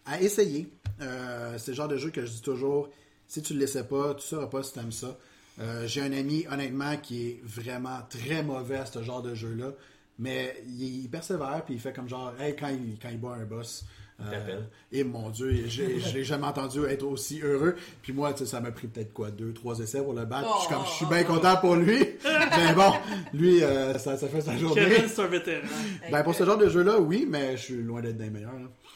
à 0.06 0.20
essayer. 0.20 0.72
Euh, 1.00 1.58
c'est 1.58 1.72
le 1.72 1.76
genre 1.76 1.88
de 1.88 1.98
jeu 1.98 2.10
que 2.10 2.24
je 2.24 2.30
dis 2.30 2.42
toujours. 2.42 2.88
Si 3.28 3.42
tu 3.42 3.52
le 3.54 3.60
laissais 3.60 3.84
pas, 3.84 4.14
tu 4.14 4.26
sauras 4.26 4.46
pas 4.46 4.62
si 4.62 4.72
tu 4.72 4.78
aimes 4.78 4.92
ça. 4.92 5.18
Euh, 5.60 5.86
J'ai 5.86 6.00
un 6.00 6.12
ami, 6.12 6.46
honnêtement, 6.50 6.96
qui 6.96 7.28
est 7.28 7.40
vraiment 7.44 7.98
très 8.08 8.42
mauvais 8.42 8.76
à 8.76 8.86
ce 8.86 9.02
genre 9.02 9.22
de 9.22 9.34
jeu-là. 9.34 9.72
Mais 10.18 10.56
il, 10.66 11.04
il 11.04 11.08
persévère, 11.10 11.62
puis 11.64 11.74
il 11.74 11.80
fait 11.80 11.92
comme 11.92 12.08
genre, 12.08 12.32
hey, 12.40 12.56
quand 12.56 12.68
il, 12.68 12.98
quand 13.00 13.10
il 13.10 13.20
bat 13.20 13.32
un 13.32 13.44
boss, 13.44 13.84
euh, 14.20 14.60
et 14.92 15.04
mon 15.04 15.28
Dieu, 15.30 15.52
j'ai- 15.66 16.00
je 16.00 16.14
l'ai 16.14 16.24
jamais 16.24 16.46
entendu 16.46 16.84
être 16.86 17.02
aussi 17.04 17.40
heureux. 17.42 17.76
Puis 18.02 18.12
moi, 18.12 18.34
ça 18.36 18.60
m'a 18.60 18.70
pris 18.72 18.86
peut-être 18.86 19.12
quoi, 19.12 19.30
deux, 19.30 19.52
trois 19.52 19.78
essais 19.78 20.02
pour 20.02 20.14
le 20.14 20.24
battre. 20.24 20.48
Je 20.56 20.60
suis 20.66 20.74
comme, 20.74 20.84
je 20.86 20.90
suis 20.90 21.06
bien 21.06 21.24
content 21.24 21.56
pour 21.58 21.74
lui. 21.76 21.98
mais 22.24 22.74
bon, 22.74 22.92
lui, 23.34 23.62
euh, 23.62 23.98
ça, 23.98 24.16
ça 24.16 24.28
fait 24.28 24.40
sa 24.40 24.56
journée. 24.56 24.74
Kevin, 24.86 25.08
c'est 25.08 25.22
un 25.22 25.26
vétéran. 25.26 25.66
Ben, 26.10 26.22
pour 26.22 26.34
ce 26.34 26.44
genre 26.44 26.58
de 26.58 26.68
jeu-là, 26.68 26.98
oui, 26.98 27.26
mais 27.28 27.56
je 27.56 27.62
suis 27.62 27.82
loin 27.82 28.00
d'être 28.00 28.16
des 28.16 28.30
meilleurs. 28.30 28.52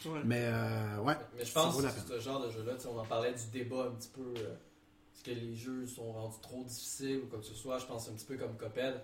Ouais. 0.06 0.20
Mais, 0.24 0.44
euh, 0.44 0.98
ouais. 1.02 1.14
Mais 1.36 1.44
je 1.44 1.52
pense 1.52 1.76
que 1.76 1.88
ce 2.14 2.20
genre 2.20 2.40
de 2.46 2.50
jeu-là, 2.50 2.72
on 2.90 2.98
en 2.98 3.04
parlait 3.04 3.32
du 3.34 3.58
débat 3.58 3.88
un 3.90 3.94
petit 3.94 4.08
peu. 4.14 4.22
euh, 4.40 4.54
Est-ce 5.14 5.22
que 5.24 5.38
les 5.38 5.54
jeux 5.54 5.86
sont 5.86 6.10
rendus 6.12 6.40
trop 6.40 6.64
difficiles 6.66 7.20
ou 7.24 7.26
quoi 7.26 7.38
que 7.40 7.44
ce 7.44 7.52
soit 7.54 7.78
Je 7.78 7.84
pense 7.84 8.08
un 8.08 8.12
petit 8.12 8.24
peu 8.24 8.36
comme 8.36 8.56
Coped. 8.56 8.94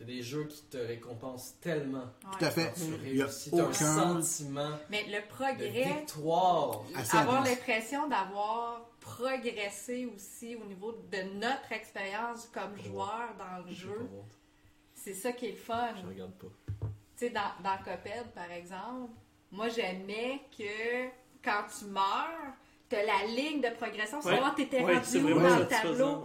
C'est 0.00 0.06
des 0.06 0.22
jeux 0.22 0.44
qui 0.44 0.62
te 0.62 0.78
récompensent 0.78 1.56
tellement. 1.60 2.06
Tout 2.22 2.42
à 2.42 2.48
Ouais. 2.48 2.50
fait. 2.54 2.64
Quand 2.68 2.72
tu 2.74 3.06
Il 3.10 3.16
y 3.16 3.20
a 3.20 3.26
réussis, 3.26 3.50
t'as 3.50 3.58
un 3.58 3.64
aucun- 3.66 3.74
sentiment 4.22 4.70
Mais 4.88 5.04
le 5.08 5.20
de 5.20 5.26
progrès, 5.28 5.68
victoire. 5.98 6.84
Assez 6.96 7.16
avoir 7.18 7.44
l'impression 7.44 8.08
d'avoir 8.08 8.80
progressé 9.00 10.06
aussi 10.16 10.56
au 10.56 10.64
niveau 10.64 10.92
de 10.92 11.18
notre 11.38 11.70
expérience 11.72 12.48
comme 12.50 12.78
joueur 12.82 13.28
dans 13.38 13.62
le 13.66 13.70
jeu, 13.74 14.08
c'est 14.94 15.12
ça 15.12 15.32
qui 15.32 15.48
est 15.48 15.50
le 15.50 15.56
fun. 15.58 15.88
Je 16.00 16.06
regarde 16.08 16.32
pas. 16.32 16.46
Tu 17.18 17.26
sais, 17.26 17.30
dans, 17.30 17.52
dans 17.62 17.76
Coped, 17.84 18.30
par 18.34 18.50
exemple, 18.50 19.12
moi, 19.52 19.68
j'aimais 19.68 20.40
que 20.56 21.08
quand 21.44 21.64
tu 21.78 21.84
meurs, 21.84 22.54
t'as 22.88 23.04
la 23.04 23.26
ligne 23.26 23.60
de 23.60 23.68
progression, 23.76 24.16
Ouais. 24.20 24.32
savoir 24.34 24.54
t'étais 24.54 24.82
Ouais, 24.82 24.96
rendu 24.96 25.18
où 25.18 25.38
dans 25.40 25.58
le 25.58 25.68
tableau. 25.68 26.24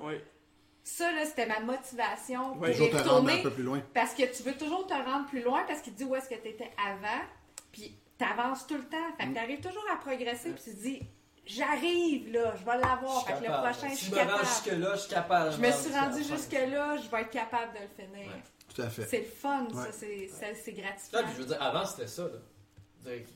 Ça, 0.87 1.11
là, 1.11 1.25
c'était 1.25 1.47
ma 1.47 1.59
motivation 1.61 2.53
pour 2.53 2.61
Ouais. 2.61 2.69
y 2.69 2.73
Toujours 2.73 2.89
te 2.91 2.95
rendre 2.97 3.09
retourner. 3.15 3.39
un 3.39 3.43
peu 3.43 3.49
plus 3.51 3.63
loin. 3.63 3.81
Parce 3.95 4.13
que 4.13 4.23
tu 4.35 4.43
veux 4.43 4.53
toujours 4.55 4.85
te 4.85 4.93
rendre 4.93 5.25
plus 5.27 5.41
loin 5.41 5.63
parce 5.67 5.81
qu'il 5.81 5.93
te 5.93 5.97
dit 5.97 6.03
où 6.03 6.15
est-ce 6.15 6.29
que 6.29 6.35
tu 6.35 6.47
étais 6.49 6.69
avant, 6.77 7.23
puis 7.71 7.97
t'avances 8.19 8.67
tout 8.67 8.75
le 8.77 8.83
temps. 8.85 8.97
Fait 9.17 9.23
que 9.25 9.29
Mm. 9.29 9.33
t'arrives 9.33 9.61
toujours 9.61 9.83
à 9.91 9.95
progresser, 9.97 10.51
puis 10.51 10.63
tu 10.63 10.75
te 10.75 10.81
dis, 10.81 11.01
j'arrive 11.45 12.31
là, 12.31 12.53
je 12.55 12.63
vais 12.63 12.77
l'avoir. 12.77 13.25
Fait 13.25 13.33
que 13.33 13.39
le 13.39 13.47
prochain, 13.51 13.89
je 13.89 13.95
Si 13.95 14.05
suis 14.05 14.11
je 14.11 14.11
me 14.15 14.19
rends 14.19 14.25
capable. 14.27 14.45
jusque-là, 14.47 14.95
je 14.95 14.99
suis 15.01 15.09
capable. 15.09 15.51
Je 15.53 15.57
me 15.57 15.71
suis 15.71 15.91
rendu 15.91 16.23
jusque-là, 16.23 16.97
je 16.97 17.09
vais 17.09 17.21
être 17.21 17.29
capable 17.31 17.73
de 17.73 17.79
le 17.79 17.87
finir. 18.05 18.27
Ouais. 18.31 18.43
Tout 18.73 18.81
à 18.83 18.89
fait. 18.89 19.05
C'est 19.05 19.19
le 19.19 19.25
fun, 19.25 19.67
ça, 19.71 19.75
Ouais. 19.77 19.87
c'est 19.91 20.27
ça, 20.27 20.45
c'est 20.53 20.75
Ça, 20.75 20.81
gratifiant. 20.81 21.19
puis 21.23 21.31
je 21.35 21.41
veux 21.41 21.45
dire, 21.47 21.61
avant 21.63 21.85
c'était 21.85 22.07
ça. 22.07 22.23
Là. 22.23 22.29
Je 23.03 23.09
veux 23.09 23.15
dire 23.17 23.25
que 23.25 23.31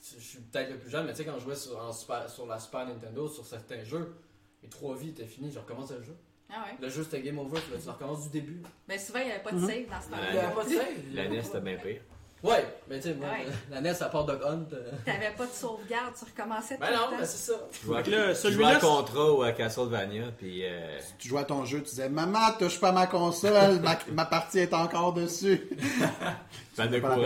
je, 0.00 0.14
je 0.18 0.24
suis 0.24 0.38
peut-être 0.40 0.70
le 0.70 0.78
plus 0.78 0.90
jeune, 0.90 1.06
mais 1.06 1.12
tu 1.12 1.18
sais, 1.18 1.24
quand 1.24 1.34
je 1.38 1.44
jouais 1.44 1.56
sur, 1.56 1.76
en 1.78 1.92
super- 1.92 2.28
sur 2.30 2.46
la 2.46 2.58
Super 2.60 2.86
Nintendo, 2.86 3.28
sur 3.28 3.44
certains 3.46 3.82
jeux, 3.84 4.14
mes 4.62 4.68
trois 4.68 4.94
vies 4.96 5.08
étaient 5.10 5.26
finies, 5.26 5.50
je 5.50 5.58
recommençais 5.58 5.94
le 5.96 6.02
jeu. 6.02 6.16
Ah 6.54 6.64
ouais. 6.66 6.76
Le 6.80 6.88
jeu 6.90 7.02
c'était 7.04 7.20
game 7.22 7.38
over, 7.38 7.58
là, 7.72 7.78
tu 7.82 7.88
recommences 7.88 8.24
du 8.24 8.40
début? 8.40 8.62
Mais 8.88 8.98
souvent, 8.98 9.20
il 9.20 9.26
n'y 9.26 9.32
avait 9.32 9.42
pas 9.42 9.52
de 9.52 9.56
Mhm. 9.58 9.66
save 9.68 9.86
dans 9.88 10.00
ce 10.02 10.10
temps-là. 10.10 10.26
Il 10.30 10.36
y 10.36 10.38
avait 10.38 10.54
pas 10.54 10.64
de 10.64 10.68
save. 10.68 11.14
La 11.14 11.28
NES, 11.28 11.42
c'était 11.42 11.60
bien 11.60 11.76
pire. 11.76 12.00
Ouais, 12.42 12.66
mais 12.88 12.96
tu 12.98 13.08
sais, 13.08 13.14
moi, 13.14 13.28
Ouais. 13.28 13.46
la 13.70 13.80
NES 13.80 14.02
à 14.02 14.08
part 14.08 14.24
Dog 14.24 14.40
Hunt. 14.44 14.66
euh, 14.72 14.90
T'avais 15.06 15.30
pas 15.30 15.46
de 15.46 15.52
sauvegarde, 15.52 16.12
tu 16.18 16.24
recommençais 16.24 16.74
tout 16.74 16.80
Ben 16.80 16.90
le 16.90 16.96
non, 16.96 17.02
temps. 17.10 17.16
mais 17.20 17.24
c'est 17.24 17.52
ça. 17.52 17.58
Je 17.70 17.86
jouais 17.86 18.02
là, 18.02 18.34
jouais 18.34 18.64
à 18.66 18.80
Contra 18.80 19.32
ou 19.32 19.42
à 19.44 19.52
Castlevania, 19.52 20.24
puis 20.36 20.62
euh, 20.64 20.98
Tu 21.20 21.28
jouais 21.28 21.40
à 21.42 21.44
ton 21.44 21.64
jeu, 21.64 21.78
tu 21.78 21.90
disais 21.90 22.08
Maman, 22.08 22.50
touche 22.58 22.80
pas 22.80 22.90
ma 22.90 23.06
console, 23.06 23.78
ma, 23.80 23.96
ma 24.10 24.24
partie 24.26 24.58
est 24.58 24.74
encore 24.74 25.12
dessus. 25.12 25.68
de 25.70 26.76
Pas 26.76 26.86
la 26.86 27.00
courant. 27.00 27.22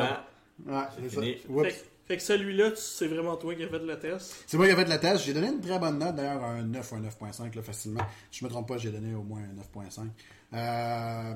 Ouais, 0.66 0.82
c'est 1.00 1.08
ça. 1.14 1.20
Fini. 1.22 1.36
Oups. 1.48 1.74
Fait, 2.06 2.16
que 2.16 2.22
celui-là, 2.22 2.70
c'est 2.76 3.08
vraiment 3.08 3.36
toi 3.36 3.54
qui 3.54 3.64
as 3.64 3.68
fait 3.68 3.78
le 3.80 3.98
test. 3.98 4.44
C'est 4.46 4.56
moi 4.56 4.66
qui 4.66 4.72
ai 4.72 4.76
fait 4.76 4.84
le 4.88 4.98
test. 5.00 5.24
J'ai 5.24 5.32
donné 5.34 5.48
une 5.48 5.60
très 5.60 5.78
bonne 5.78 5.98
note, 5.98 6.14
d'ailleurs, 6.14 6.44
un 6.44 6.62
9 6.62 6.92
ou 6.92 6.94
un 6.94 7.00
9.5, 7.00 7.56
là, 7.56 7.62
facilement. 7.62 8.06
Si 8.30 8.40
je 8.40 8.44
me 8.44 8.50
trompe 8.50 8.68
pas, 8.68 8.78
j'ai 8.78 8.90
donné 8.90 9.14
au 9.14 9.22
moins 9.22 9.40
un 9.40 9.80
9.5. 9.80 10.06
Euh, 10.54 11.34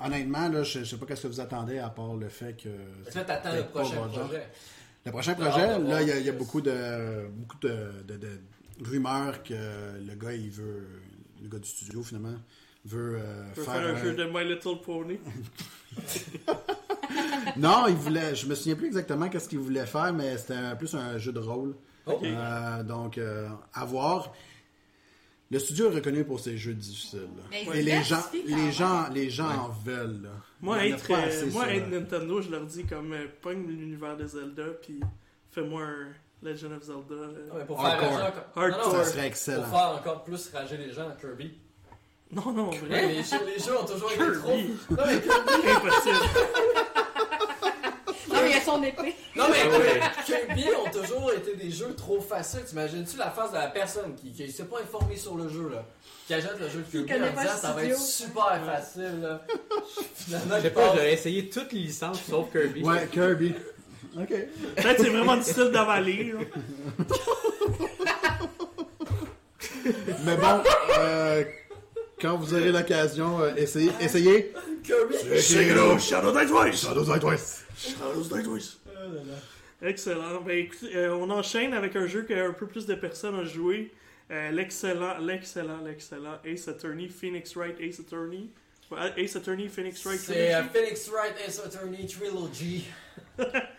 honnêtement, 0.00 0.48
là, 0.48 0.62
je, 0.64 0.80
je 0.80 0.84
sais 0.84 0.96
pas 0.96 1.06
qu'est-ce 1.06 1.22
que 1.22 1.28
vous 1.28 1.40
attendez, 1.40 1.78
à 1.78 1.88
part 1.88 2.14
le 2.16 2.28
fait 2.28 2.56
que... 2.56 2.68
T'attends 3.12 3.54
le 3.54 3.62
prochain 3.66 3.94
genre. 3.94 4.08
projet. 4.26 4.46
Le 5.04 5.10
prochain 5.12 5.34
projet, 5.34 5.78
là, 5.78 6.02
il 6.02 6.08
y 6.08 6.12
a, 6.12 6.18
y 6.18 6.30
beaucoup 6.32 6.60
de 6.60 7.26
beaucoup 7.30 7.58
de, 7.60 8.02
de- 8.08 8.16
de 8.16 8.38
rumeurs 8.84 9.42
que 9.44 9.54
le 9.54 10.14
gars, 10.16 10.32
il 10.32 10.50
veut... 10.50 10.86
Le 11.42 11.48
gars 11.48 11.58
du 11.58 11.68
studio, 11.68 12.02
finalement, 12.02 12.34
veut 12.84 13.18
euh, 13.18 13.52
faire... 13.54 13.70
un- 13.74 13.96
jeu 13.96 14.14
de 14.14 14.24
My 14.24 14.44
Little 14.44 14.80
Pony. 14.84 15.18
Non, 17.56 17.84
il 17.88 17.94
voulait... 17.94 18.34
Je 18.34 18.46
me 18.46 18.54
souviens 18.54 18.74
plus 18.76 18.86
exactement 18.86 19.28
qu'est-ce 19.28 19.48
qu'il 19.48 19.58
voulait 19.58 19.86
faire, 19.86 20.12
mais 20.12 20.36
c'était 20.38 20.74
plus 20.78 20.94
un 20.94 21.18
jeu 21.18 21.32
de 21.32 21.38
rôle. 21.40 21.74
Euh, 22.08 22.82
donc, 22.82 23.18
euh, 23.18 23.48
à 23.74 23.84
voir. 23.84 24.32
Le 25.50 25.58
studio 25.58 25.90
est 25.90 25.96
reconnu 25.96 26.24
pour 26.24 26.40
ses 26.40 26.56
jeux 26.56 26.72
difficiles. 26.72 27.28
Mais 27.50 27.64
Et 27.74 27.82
les 27.82 28.02
gens, 28.02 28.22
les 28.46 28.72
gens, 28.72 29.08
les 29.12 29.28
gens 29.30 29.48
en 29.50 29.68
veulent. 29.84 30.22
là. 30.22 30.30
Moi, 30.62 30.86
être, 30.86 31.10
euh, 31.10 31.50
moi 31.52 31.68
être 31.72 31.88
Nintendo, 31.90 32.40
je 32.40 32.50
leur 32.50 32.62
dis 32.64 32.84
comme 32.86 33.12
euh, 33.12 33.26
pogne 33.42 33.66
l'univers 33.66 34.16
de 34.16 34.26
Zelda, 34.26 34.62
puis 34.80 34.98
fais-moi 35.50 35.82
un 35.82 36.06
Legend 36.42 36.72
of 36.72 36.82
Zelda. 36.84 37.14
euh. 37.14 37.50
Ouais, 37.58 37.64
pour 37.66 37.84
Hardcore. 37.84 38.08
faire 38.08 38.18
rager 38.18 38.28
encore... 38.28 38.62
Hardcore. 38.64 38.86
Non, 38.86 38.92
non, 38.98 38.98
Ça 38.98 39.04
serait 39.04 39.16
Pour 39.18 39.24
excellent. 39.26 39.64
faire 39.64 39.88
encore 40.00 40.24
plus 40.24 40.50
rager 40.54 40.76
les 40.78 40.92
gens, 40.92 41.10
Kirby. 41.20 41.52
Non, 42.32 42.50
non, 42.52 42.70
Ouais, 42.70 42.78
vrai. 42.78 43.06
les, 43.08 43.22
jeux, 43.22 43.36
les 43.46 43.62
jeux 43.62 43.78
ont 43.78 43.84
toujours 43.84 44.10
été 44.10 44.32
trop... 44.38 44.56
Non 44.56 45.02
mais 45.06 45.20
Kirby... 45.20 45.68
Impossible. 45.68 46.16
Non, 48.28 48.36
mais 48.42 48.50
il 48.50 48.56
y 48.56 48.58
a 48.58 48.60
son 48.74 48.82
épée. 48.82 49.14
Non 49.36 49.44
mais 49.50 49.58
Ah. 50.02 50.22
Kirby 50.24 50.64
ont 50.84 50.90
toujours 50.90 51.32
été 51.32 51.54
des 51.56 51.70
jeux 51.70 51.94
trop 51.94 52.20
faciles. 52.20 52.64
T'imagines-tu 52.64 53.16
la 53.16 53.30
face 53.30 53.50
de 53.50 53.56
la 53.56 53.68
personne 53.68 54.14
qui, 54.14 54.30
qui 54.32 54.50
s'est 54.52 54.64
pas 54.64 54.80
informée 54.80 55.16
sur 55.16 55.36
le 55.36 55.48
jeu 55.48 55.68
là, 55.72 55.84
qui 56.26 56.34
achète 56.34 56.58
le 56.60 56.68
jeu 56.68 56.84
de 56.92 57.02
Kirby 57.06 57.24
en 57.24 57.40
disant 57.40 57.56
ça 57.56 57.72
va 57.72 57.84
être 57.84 57.98
super 57.98 58.60
facile 58.64 59.20
là. 59.22 59.40
Finalement, 60.14 60.56
Je 60.56 60.62
sais 60.62 60.70
pas, 60.70 60.86
j'aurais 60.94 61.12
essayé 61.12 61.48
toutes 61.48 61.72
les 61.72 61.80
licences 61.80 62.20
sauf 62.28 62.50
Kirby. 62.52 62.82
Ouais, 62.82 63.08
Kirby. 63.12 63.54
Ok. 64.18 64.28
Peut-être 64.28 65.00
c'est 65.02 65.08
vraiment 65.08 65.36
difficile 65.36 65.70
d'avaler. 65.72 66.32
là. 66.34 66.40
Mais 70.24 70.36
bon, 70.36 70.62
euh, 70.98 71.44
quand 72.20 72.36
vous 72.36 72.54
aurez 72.54 72.70
l'occasion, 72.70 73.40
euh, 73.40 73.52
essayez. 73.56 73.90
essayez. 74.00 74.52
Kirby. 74.84 75.16
Shadow 75.40 76.32
Die 76.38 76.46
Twice! 76.46 76.82
Shadows 76.82 77.04
Die 77.12 77.20
Twice. 77.20 77.61
Shadows 77.76 78.28
Die 78.36 78.42
Twice! 78.42 78.78
Excellent. 79.82 80.40
Ben, 80.42 80.58
écoutez, 80.58 80.94
euh, 80.96 81.14
on 81.16 81.28
enchaîne 81.30 81.74
avec 81.74 81.96
un 81.96 82.06
jeu 82.06 82.22
qu'un 82.22 82.52
peu 82.52 82.66
plus 82.66 82.86
de 82.86 82.94
personnes 82.94 83.34
ont 83.34 83.44
joué. 83.44 83.90
Euh, 84.30 84.50
l'excellent, 84.52 85.18
l'excellent, 85.18 85.80
l'excellent 85.84 86.38
Ace 86.44 86.68
Attorney, 86.68 87.08
Phoenix 87.08 87.54
Wright 87.56 87.76
Ace 87.80 88.00
Attorney. 88.00 88.50
Ace 89.16 89.36
Attorney, 89.36 89.68
Phoenix 89.68 90.04
Wright 90.04 90.20
C'est 90.20 90.54
euh, 90.54 90.60
Trilogy. 90.62 90.78
Phoenix 90.78 91.08
Wright 91.08 91.34
Ace 91.46 91.60
Attorney 91.64 92.06
Trilogy. 92.06 92.84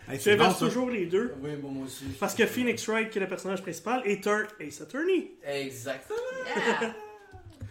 Hey, 0.08 0.18
Tu 0.18 0.30
inverses 0.30 0.58
toujours 0.58 0.90
les 0.90 1.06
deux? 1.06 1.32
Oui, 1.40 1.56
bon, 1.56 1.70
moi 1.70 1.86
aussi. 1.86 2.04
Parce 2.20 2.34
que 2.34 2.44
Phoenix 2.44 2.86
Wright, 2.88 3.08
qui 3.08 3.18
est 3.18 3.20
le 3.22 3.28
personnage 3.28 3.62
principal, 3.62 4.02
est 4.04 4.26
un 4.26 4.46
Ace 4.60 4.80
Attorney. 4.80 5.30
Exactement. 5.44 6.18
Yeah. 6.56 6.94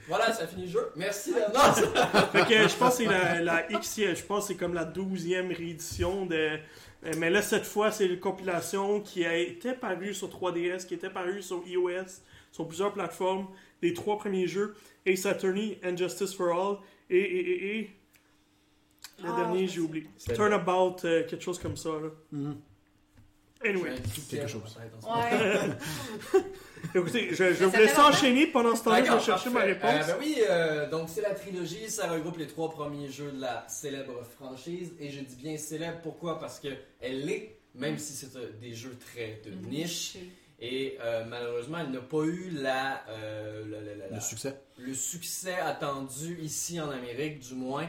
Voilà, 0.07 0.33
ça 0.33 0.47
finit 0.47 0.65
le 0.65 0.71
jeu. 0.71 0.91
Merci 0.95 1.33
Léonard. 1.33 1.75
Fait 2.31 2.45
que 2.45 2.67
je 2.67 2.75
pense 2.77 2.97
que 2.97 3.03
c'est 3.03 3.05
la, 3.05 3.41
la 3.41 3.71
X, 3.71 3.99
je 3.99 4.23
pense 4.23 4.43
que 4.47 4.53
c'est 4.53 4.59
comme 4.59 4.73
la 4.73 4.85
12e 4.85 5.55
réédition 5.55 6.25
de. 6.25 6.35
euh, 6.35 7.11
Mais 7.17 7.29
là, 7.29 7.41
cette 7.41 7.65
fois, 7.65 7.91
c'est 7.91 8.07
une 8.07 8.19
compilation 8.19 8.99
qui 9.01 9.25
a 9.25 9.35
été 9.37 9.73
parue 9.73 10.13
sur 10.13 10.27
3DS, 10.29 10.85
qui 10.85 10.93
était 10.95 11.09
parue 11.09 11.41
sur 11.41 11.63
iOS, 11.67 12.21
sur 12.51 12.67
plusieurs 12.67 12.93
plateformes. 12.93 13.47
Les 13.81 13.93
trois 13.93 14.17
premiers 14.17 14.47
jeux 14.47 14.75
Ace 15.05 15.25
Attorney, 15.25 15.79
and 15.85 15.95
Justice 15.97 16.33
for 16.33 16.51
All, 16.53 16.77
et. 17.09 17.17
et, 17.17 17.49
et, 17.51 17.79
et 17.79 17.91
le 19.21 19.29
Ah, 19.29 19.35
dernier, 19.37 19.67
j'ai 19.67 19.79
oublié. 19.79 20.07
Turnabout, 20.33 20.95
euh, 21.05 21.23
quelque 21.27 21.43
chose 21.43 21.59
comme 21.59 21.77
ça. 21.77 21.89
Là. 21.89 22.09
Mhm. 22.31 22.57
Anyway. 23.65 23.91
quelque 24.29 24.47
chose. 24.47 24.77
Ouais. 25.03 26.41
Écoutez, 26.95 27.29
je, 27.33 27.53
je 27.53 27.65
vous 27.65 27.77
laisse 27.77 27.97
enchaîner. 27.97 28.47
Pendant 28.47 28.75
ce 28.75 28.83
temps-là, 28.83 29.03
je 29.05 29.11
vais 29.13 29.19
chercher 29.19 29.49
ma 29.49 29.61
réponse. 29.61 29.89
Euh, 29.93 30.07
ben 30.07 30.15
oui, 30.19 30.37
euh, 30.49 30.89
donc 30.89 31.07
c'est 31.09 31.21
la 31.21 31.33
trilogie, 31.33 31.89
ça 31.89 32.11
regroupe 32.11 32.37
les 32.37 32.47
trois 32.47 32.69
premiers 32.69 33.09
jeux 33.09 33.31
de 33.31 33.39
la 33.41 33.65
célèbre 33.69 34.21
franchise. 34.35 34.91
Et 34.99 35.09
je 35.09 35.21
dis 35.21 35.35
bien 35.35 35.57
célèbre, 35.57 35.99
pourquoi? 36.03 36.39
Parce 36.39 36.59
que 36.59 36.67
elle 36.99 37.25
l'est, 37.25 37.55
même 37.75 37.97
si 37.97 38.13
c'est 38.13 38.35
euh, 38.35 38.51
des 38.61 38.73
jeux 38.73 38.97
très 39.13 39.41
de 39.45 39.51
Mhm. 39.51 39.69
niche. 39.69 40.17
Et 40.59 40.97
euh, 41.01 41.25
malheureusement, 41.27 41.79
elle 41.79 41.91
n'a 41.91 41.99
pas 41.99 42.23
eu 42.23 42.49
la, 42.51 43.03
euh, 43.09 43.63
la- 43.69 43.81
la- 43.81 43.95
la- 43.95 44.07
la- 44.09 44.15
Le 44.15 44.21
succès. 44.21 44.55
le 44.77 44.93
succès 44.93 45.55
attendu 45.55 46.37
ici 46.41 46.79
en 46.79 46.89
Amérique, 46.89 47.39
du 47.39 47.53
moins, 47.55 47.87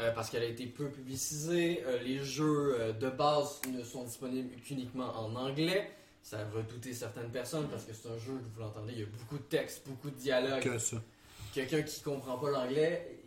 euh, 0.00 0.10
parce 0.12 0.30
qu'elle 0.30 0.42
a 0.42 0.46
été 0.46 0.66
peu 0.66 0.88
publicisée. 0.90 1.82
Euh, 1.86 2.02
les 2.02 2.18
jeux 2.24 2.76
euh, 2.80 2.92
de 2.92 3.08
base 3.10 3.60
ne 3.68 3.82
sont 3.84 4.04
disponibles 4.04 4.56
qu'uniquement 4.60 5.16
en 5.16 5.34
anglais. 5.36 5.90
Ça 6.22 6.40
a 6.40 6.44
redouté 6.50 6.92
certaines 6.92 7.30
personnes 7.30 7.68
parce 7.68 7.84
que 7.84 7.92
c'est 7.92 8.08
un 8.08 8.18
jeu, 8.18 8.32
vous 8.32 8.60
l'entendez, 8.60 8.92
il 8.94 9.00
y 9.00 9.02
a 9.02 9.06
beaucoup 9.06 9.36
de 9.36 9.42
textes, 9.42 9.86
beaucoup 9.86 10.10
de 10.10 10.16
dialogues. 10.16 10.62
Que 10.62 10.78
ça. 10.78 10.96
Quelqu'un 11.52 11.82
qui 11.82 12.00
comprend 12.00 12.38
pas 12.38 12.50
l'anglais, 12.50 13.20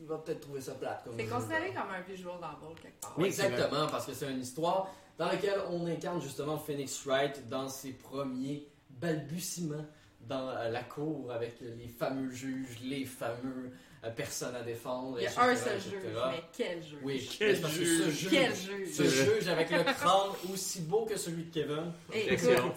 il 0.00 0.06
va 0.06 0.18
peut-être 0.18 0.40
trouver 0.40 0.60
ça 0.60 0.74
plate. 0.74 1.04
comme 1.04 1.14
C'est 1.18 1.26
jeu. 1.26 1.32
considéré 1.32 1.74
comme 1.74 1.90
un 1.90 2.00
visual 2.00 2.34
novel 2.36 2.80
quelque 2.80 3.00
part. 3.00 3.14
Oui, 3.18 3.32
c'est 3.32 3.46
Exactement, 3.46 3.86
parce 3.88 4.06
que 4.06 4.14
c'est 4.14 4.30
une 4.30 4.40
histoire 4.40 4.94
dans 5.18 5.26
laquelle 5.26 5.60
on 5.70 5.86
incarne 5.86 6.22
justement 6.22 6.56
Phoenix 6.56 7.04
Wright 7.04 7.48
dans 7.48 7.68
ses 7.68 7.92
premiers 7.92 8.68
balbutiements 8.90 9.84
dans 10.20 10.52
la 10.70 10.82
cour 10.82 11.30
avec 11.32 11.60
les 11.60 11.88
fameux 11.88 12.30
juges, 12.30 12.78
les 12.82 13.04
fameux 13.04 13.72
euh, 14.04 14.10
personnes 14.10 14.54
à 14.54 14.62
défendre. 14.62 15.16
Il 15.18 15.24
y 15.24 15.26
a 15.26 15.30
etc., 15.30 15.40
un 15.42 15.56
seul 15.56 15.76
etc. 15.76 15.90
jeu, 15.90 15.98
mais 16.30 16.42
quel 16.56 16.82
jeu? 16.82 16.98
Oui, 17.02 17.28
Quel 17.38 17.60
parce 17.60 17.72
que 17.74 17.84
juge. 17.84 17.98
ce 18.04 18.10
juge, 18.10 18.28
Quel 18.30 18.54
jeu? 18.54 18.86
ce 18.92 19.02
juge 19.04 19.48
avec 19.48 19.70
le 19.70 19.82
crâne 19.84 20.30
aussi 20.52 20.80
beau 20.82 21.06
que 21.06 21.16
celui 21.16 21.44
de 21.44 21.52
Kevin. 21.54 21.92
Objection. 22.08 22.72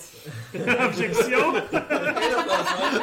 Écoute, 0.54 0.54
Objection. 0.80 1.54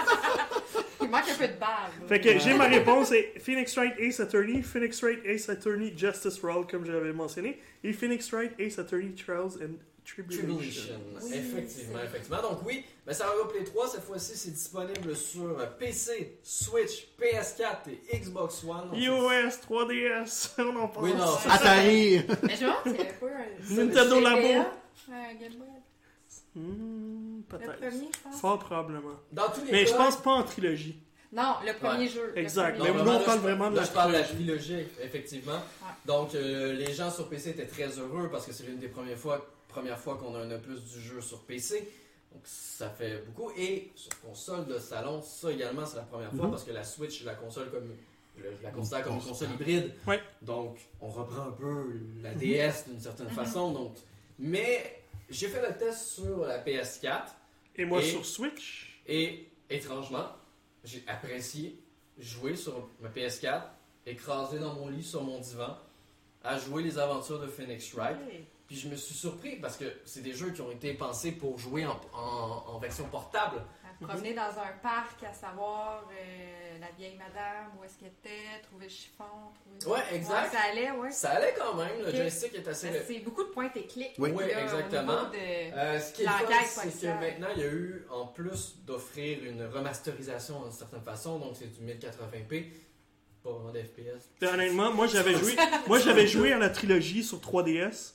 il 1.02 1.08
manque 1.08 1.28
un 1.28 1.34
peu 1.38 1.48
de 1.48 1.58
bave. 1.58 2.08
Fait 2.08 2.20
que 2.20 2.38
j'ai 2.38 2.54
ma 2.54 2.66
réponse, 2.66 3.08
c'est 3.08 3.34
Phoenix 3.38 3.74
Wright 3.76 3.94
Ace 3.98 4.20
Attorney, 4.20 4.62
Phoenix 4.62 5.00
Wright 5.02 5.20
Ace 5.24 5.48
Attorney 5.48 5.92
Justice 5.96 6.38
for 6.38 6.50
All, 6.50 6.66
comme 6.66 6.84
j'avais 6.86 7.12
mentionné, 7.12 7.60
et 7.84 7.92
Phoenix 7.92 8.30
Wright 8.32 8.52
Ace 8.58 8.78
Attorney 8.78 9.14
Trials 9.14 9.56
and 9.62 9.74
Tribulation. 10.06 10.54
Tribulation. 10.54 11.00
Oui, 11.22 11.30
effectivement, 11.34 11.98
effectivement. 12.04 12.42
Donc 12.42 12.58
oui, 12.64 12.84
mais 13.06 13.12
ça 13.14 13.28
regroupe 13.28 13.54
les 13.58 13.64
trois. 13.64 13.88
Cette 13.88 14.04
fois-ci, 14.04 14.36
c'est 14.36 14.52
disponible 14.52 15.16
sur 15.16 15.58
euh, 15.58 15.66
PC, 15.78 16.38
Switch, 16.42 17.08
PS4 17.20 17.90
et 18.10 18.18
Xbox 18.18 18.62
One. 18.64 18.90
Donc, 18.90 18.98
iOS, 18.98 19.50
3DS, 19.68 20.50
on 20.58 20.76
en 20.76 20.88
parle. 20.88 21.04
Oui, 21.06 21.14
non, 21.14 21.34
Atari! 21.50 22.20
Mais 22.42 22.54
je 22.56 22.60
demande 22.60 22.76
s'il 22.84 22.92
y 22.96 23.00
avait 23.00 23.12
pas 23.14 23.26
un. 23.26 23.74
Nintendo 23.74 24.20
Labo. 24.20 24.68
Un 25.12 25.34
Game 25.34 25.52
Boy. 25.58 25.68
Hmm, 26.54 27.38
Le 27.38 27.58
Peut-être. 27.58 28.22
pense. 28.22 28.40
Fort 28.40 28.58
probablement. 28.58 29.10
Dans 29.32 29.48
tous 29.50 29.64
les 29.66 29.72
Mais 29.72 29.84
cas, 29.84 29.90
je 29.90 29.96
pense 29.96 30.16
pas 30.22 30.30
en 30.32 30.42
trilogie. 30.42 30.98
Non, 31.32 31.56
le 31.66 31.72
premier 31.74 32.08
jeu. 32.08 32.32
Exact. 32.36 32.78
premier 32.78 32.92
Mais 32.92 33.02
nous, 33.04 33.10
on 33.10 33.20
parle 33.24 33.40
vraiment 33.40 33.70
de 33.70 33.76
là, 33.76 33.82
la 33.82 33.86
je 33.86 33.92
parle 33.92 34.12
de 34.12 34.16
la 34.18 34.24
trilogie, 34.24 34.86
effectivement. 35.02 35.52
Ouais. 35.52 35.88
Donc, 36.06 36.34
euh, 36.34 36.72
les 36.72 36.94
gens 36.94 37.10
sur 37.10 37.28
PC 37.28 37.50
étaient 37.50 37.66
très 37.66 37.88
heureux 37.98 38.28
parce 38.30 38.46
que 38.46 38.52
c'est 38.52 38.64
l'une 38.64 38.78
des 38.78 38.88
premières 38.88 39.18
fois, 39.18 39.44
premières 39.76 39.98
fois 39.98 40.16
qu'on 40.16 40.34
a 40.34 40.38
un 40.38 40.50
opus 40.52 40.82
du 40.84 41.00
jeu 41.00 41.20
sur 41.20 41.42
PC. 41.42 41.86
Donc, 42.32 42.40
ça 42.44 42.88
fait 42.90 43.22
beaucoup. 43.26 43.50
Et 43.56 43.90
sur 43.94 44.10
console 44.22 44.66
de 44.66 44.78
salon, 44.78 45.20
ça 45.22 45.52
également, 45.52 45.84
c'est 45.86 45.96
la 45.96 46.02
première 46.02 46.32
fois 46.32 46.44
Mhm. 46.46 46.50
parce 46.50 46.64
que 46.64 46.72
la 46.72 46.82
Switch, 46.84 47.22
la 47.24 47.34
console 47.34 47.70
comme. 47.70 47.92
Je 48.38 48.42
la 48.62 48.70
considère 48.70 49.02
comme 49.02 49.14
une 49.16 49.22
console 49.22 49.48
hybride. 49.52 49.94
Ouais. 50.06 50.20
Donc, 50.42 50.78
on 51.00 51.08
reprend 51.08 51.42
un 51.48 51.52
peu 51.52 52.00
la 52.22 52.34
DS 52.34 52.84
d'une 52.88 53.00
certaine 53.00 53.30
façon. 53.30 53.72
Donc, 53.72 53.94
mais 54.38 55.02
j'ai 55.30 55.48
fait 55.48 55.66
le 55.66 55.74
test 55.76 56.08
sur 56.08 56.44
la 56.46 56.58
PS4 56.58 57.34
Et 57.76 57.84
moi 57.86 58.02
Et- 58.02 58.10
sur 58.10 58.24
Switch? 58.26 59.00
et 59.06 59.46
étrangement, 59.70 60.26
j'ai 60.84 61.02
apprécié 61.06 61.78
jouer 62.18 62.56
sur 62.56 62.88
ma 63.00 63.08
PS4, 63.10 63.62
écrasé 64.06 64.58
dans 64.58 64.74
mon 64.74 64.88
lit 64.88 65.02
sur 65.02 65.22
mon 65.22 65.38
divan, 65.40 65.76
à 66.44 66.58
jouer 66.58 66.82
les 66.82 66.98
aventures 66.98 67.40
de 67.40 67.46
Phoenix 67.46 67.92
Wright. 67.94 68.16
Oui. 68.30 68.44
Puis 68.66 68.76
je 68.76 68.88
me 68.88 68.96
suis 68.96 69.14
surpris 69.14 69.56
parce 69.56 69.76
que 69.76 69.84
c'est 70.04 70.22
des 70.22 70.32
jeux 70.32 70.50
qui 70.50 70.60
ont 70.60 70.70
été 70.72 70.92
pensés 70.94 71.32
pour 71.32 71.56
jouer 71.58 71.86
en, 71.86 72.00
en- 72.12 72.64
en 72.66 72.78
version 72.78 73.04
portable. 73.08 73.62
À 73.84 74.06
promener 74.06 74.34
dans 74.34 74.42
un 74.42 74.72
parc, 74.82 75.22
à 75.22 75.32
savoir 75.32 76.04
euh, 76.12 76.78
la 76.80 76.88
vieille 76.98 77.16
madame, 77.16 77.70
où 77.78 77.84
est-ce 77.84 77.96
qu'elle 77.98 78.08
était, 78.08 78.60
trouver 78.64 78.86
le 78.86 78.90
chiffon. 78.90 79.24
Trouver... 79.80 79.96
Ouais, 79.96 80.02
exact. 80.16 80.52
ça 80.52 80.58
allait, 80.70 80.90
ouais. 80.90 81.10
Ça 81.12 81.30
allait 81.30 81.54
quand 81.56 81.74
même, 81.76 82.02
le 82.02 82.08
Ok. 82.08 82.14
joystick 82.16 82.54
est 82.56 82.68
assez. 82.68 82.90
C'est 83.06 83.20
beaucoup 83.20 83.44
de 83.44 83.48
points 83.50 83.70
et 83.74 83.86
clics. 83.86 84.14
Oui. 84.18 84.32
Oui, 84.34 84.48
là, 84.50 84.58
au 84.58 84.62
exactement. 84.64 85.30
de- 85.30 85.36
Euh, 85.38 86.00
ce 86.00 86.12
qui 86.12 86.22
est 86.22 86.26
le 86.26 86.30
c'est 86.66 87.00
que 87.00 87.06
maintenant, 87.20 87.48
il 87.56 87.62
y 87.62 87.64
a 87.64 87.68
eu, 87.72 88.04
en 88.10 88.26
plus 88.26 88.76
d'offrir 88.84 89.42
une 89.44 89.64
remasterisation 89.64 90.62
d'une 90.64 90.72
certaine 90.72 91.02
façon, 91.02 91.38
donc 91.38 91.54
c'est 91.56 91.72
du 91.72 91.80
1080p, 91.86 92.66
pas 93.42 93.50
vraiment 93.52 93.70
d'FPS. 93.70 94.28
Honnêtement, 94.42 94.92
moi 94.92 95.06
j'avais 95.06 95.36
joué, 95.36 95.54
moi 95.86 96.00
j'avais 96.00 96.26
joué 96.26 96.52
à 96.52 96.58
la 96.58 96.68
trilogie 96.68 97.22
sur 97.24 97.38
3DS. 97.38 98.12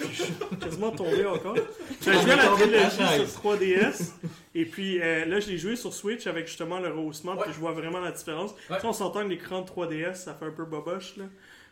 Je 0.00 0.06
suis 0.24 0.32
quasiment 0.60 0.90
tombé 0.90 1.24
encore. 1.26 1.56
J'avais 2.04 2.20
joué 2.22 2.32
à 2.32 2.36
la 2.36 2.48
trilogie 2.48 3.26
sur 3.30 3.40
3DS. 3.42 4.10
Et 4.54 4.64
puis 4.66 5.00
euh, 5.00 5.24
là, 5.24 5.40
je 5.40 5.48
l'ai 5.50 5.58
joué 5.58 5.76
sur 5.76 5.94
Switch 5.94 6.26
avec 6.26 6.46
justement 6.46 6.80
le 6.80 6.88
rehaussement. 6.88 7.32
Ouais. 7.36 7.42
Puis 7.44 7.52
je 7.54 7.58
vois 7.60 7.72
vraiment 7.72 8.00
la 8.00 8.10
différence. 8.12 8.50
Ouais. 8.68 8.80
Si 8.80 8.86
on 8.86 8.92
s'entend 8.92 9.22
que 9.22 9.28
l'écran 9.28 9.60
de 9.62 9.66
3DS, 9.68 10.14
ça 10.16 10.34
fait 10.34 10.46
un 10.46 10.50
peu 10.50 10.64
boboche. 10.64 11.16
Là. 11.16 11.24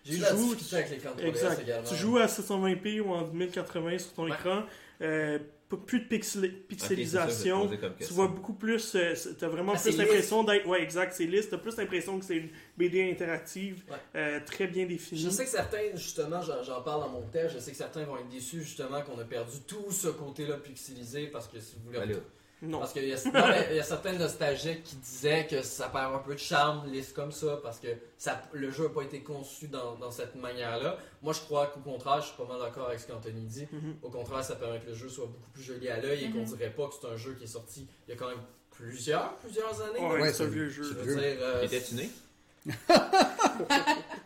J'ai 0.04 0.14
eu 0.14 0.16
Tu 0.16 0.22
la 0.22 0.30
joues- 0.30 0.54
difficulté 0.54 0.76
avec 0.76 0.90
l'écran 0.90 1.10
de 1.14 1.20
3DS 1.22 1.28
Exact. 1.28 1.62
également. 1.62 1.88
Tu 1.88 1.94
joues 1.96 2.18
à 2.18 2.26
720p 2.26 3.00
ou 3.00 3.10
en 3.12 3.26
1080 3.26 3.98
sur 3.98 4.12
ton 4.14 4.24
Ouais. 4.24 4.30
écran. 4.30 4.62
Euh, 5.02 5.38
plus 5.76 6.00
de 6.00 6.04
pixel- 6.06 6.52
pixelisation. 6.68 7.68
Ça 7.68 7.76
tu 8.06 8.12
vois 8.12 8.28
beaucoup 8.28 8.54
plus. 8.54 8.94
euh, 8.94 9.14
c'est- 9.14 9.34
t'as 9.38 9.48
vraiment 9.48 9.72
Ah, 9.76 9.80
plus 9.80 9.96
l'impression 9.96 10.44
d'être. 10.44 10.66
Ouais, 10.66 10.82
exact, 10.82 11.12
c'est 11.14 11.26
lisse. 11.26 11.48
T'as 11.48 11.58
plus 11.58 11.76
l'impression 11.76 12.18
que 12.18 12.24
c'est 12.24 12.36
une 12.36 12.48
BD 12.76 13.10
interactive, 13.10 13.82
Ouais. 13.88 13.96
euh, 14.16 14.40
très 14.44 14.66
bien 14.66 14.86
définie. 14.86 15.20
Je 15.20 15.30
sais 15.30 15.44
que 15.44 15.50
certains, 15.50 15.94
justement, 15.94 16.40
j'en 16.42 16.82
parle 16.82 17.02
dans 17.02 17.08
mon 17.10 17.22
test, 17.22 17.54
je 17.54 17.58
sais 17.60 17.70
que 17.70 17.76
certains 17.76 18.04
vont 18.04 18.16
être 18.18 18.28
déçus, 18.28 18.62
justement, 18.62 19.00
qu'on 19.02 19.18
a 19.18 19.24
perdu 19.24 19.58
tout 19.66 19.90
ce 19.90 20.08
côté-là 20.08 20.56
pixelisé, 20.56 21.26
parce 21.28 21.46
que 21.48 21.60
si 21.60 21.76
vous 21.76 21.86
voulez... 21.92 21.98
Ben 22.14 22.20
Non. 22.62 22.78
Parce 22.80 22.92
qu'il 22.92 23.04
y, 23.08 23.12
a- 23.12 23.72
y 23.74 23.82
certains 23.84 24.12
nostalgiques 24.12 24.82
qui 24.84 24.96
disaient 24.96 25.46
que 25.46 25.62
ça 25.62 25.88
perd 25.88 26.14
un 26.14 26.18
peu 26.18 26.34
de 26.34 26.38
charme, 26.40 26.86
liste 26.92 27.14
comme 27.14 27.32
ça, 27.32 27.58
parce 27.62 27.78
que 27.80 27.88
ça, 28.18 28.42
le 28.52 28.70
jeu 28.70 28.84
n'a 28.84 28.90
pas 28.94 29.02
été 29.02 29.22
conçu 29.22 29.68
dans, 29.68 29.94
dans 29.94 30.10
cette 30.10 30.34
manière-là. 30.34 30.98
Moi, 31.22 31.32
je 31.32 31.40
crois 31.40 31.68
qu'au 31.68 31.80
contraire, 31.80 32.20
je 32.20 32.26
suis 32.26 32.36
pas 32.36 32.44
mal 32.44 32.58
d'accord 32.60 32.88
avec 32.88 33.00
ce 33.00 33.06
qu'Anthony 33.06 33.46
dit. 33.46 33.66
Mhm. 33.72 33.96
Au 34.02 34.10
contraire, 34.10 34.44
ça 34.44 34.56
permet 34.56 34.78
que 34.80 34.88
le 34.88 34.94
jeu 34.94 35.08
soit 35.08 35.24
beaucoup 35.26 35.50
plus 35.54 35.62
joli 35.62 35.88
à 35.88 35.98
l'œil 36.00 36.24
et 36.24 36.30
qu'on 36.30 36.40
Mhm. 36.40 36.44
dirait 36.56 36.70
pas 36.70 36.86
que 36.88 36.94
c'est 37.00 37.06
un 37.08 37.16
jeu 37.16 37.34
qui 37.34 37.44
est 37.44 37.46
sorti 37.46 37.88
il 38.06 38.10
y 38.10 38.14
a 38.14 38.16
quand 38.18 38.28
même 38.28 38.42
plusieurs, 38.70 39.34
plusieurs 39.36 39.80
années. 39.80 40.00
Ouais, 40.00 40.20
Ouais, 40.20 40.32
c'est 40.32 40.42
un 40.44 40.46
vieux 40.48 40.68
Je 40.68 40.82
jeu. 40.82 40.94
veux 40.94 41.14
dire, 41.16 41.38
euh, 41.40 41.62
Étais-tu 41.62 41.94
né? 41.94 42.10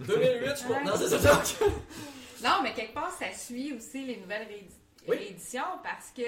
2008, 0.01 0.57
je 0.59 0.65
crois. 0.65 0.83
Non, 0.83 0.93
c'est 0.99 1.19
ça. 1.19 1.43
Non, 2.43 2.63
mais 2.63 2.75
quelque 2.75 2.95
part, 2.95 3.11
ça 3.17 3.33
suit 3.37 3.73
aussi 3.73 4.05
les 4.07 4.17
nouvelles 4.17 4.47
Oui. 5.07 5.17
rééditions 5.17 5.63
parce 5.83 6.11
que 6.15 6.23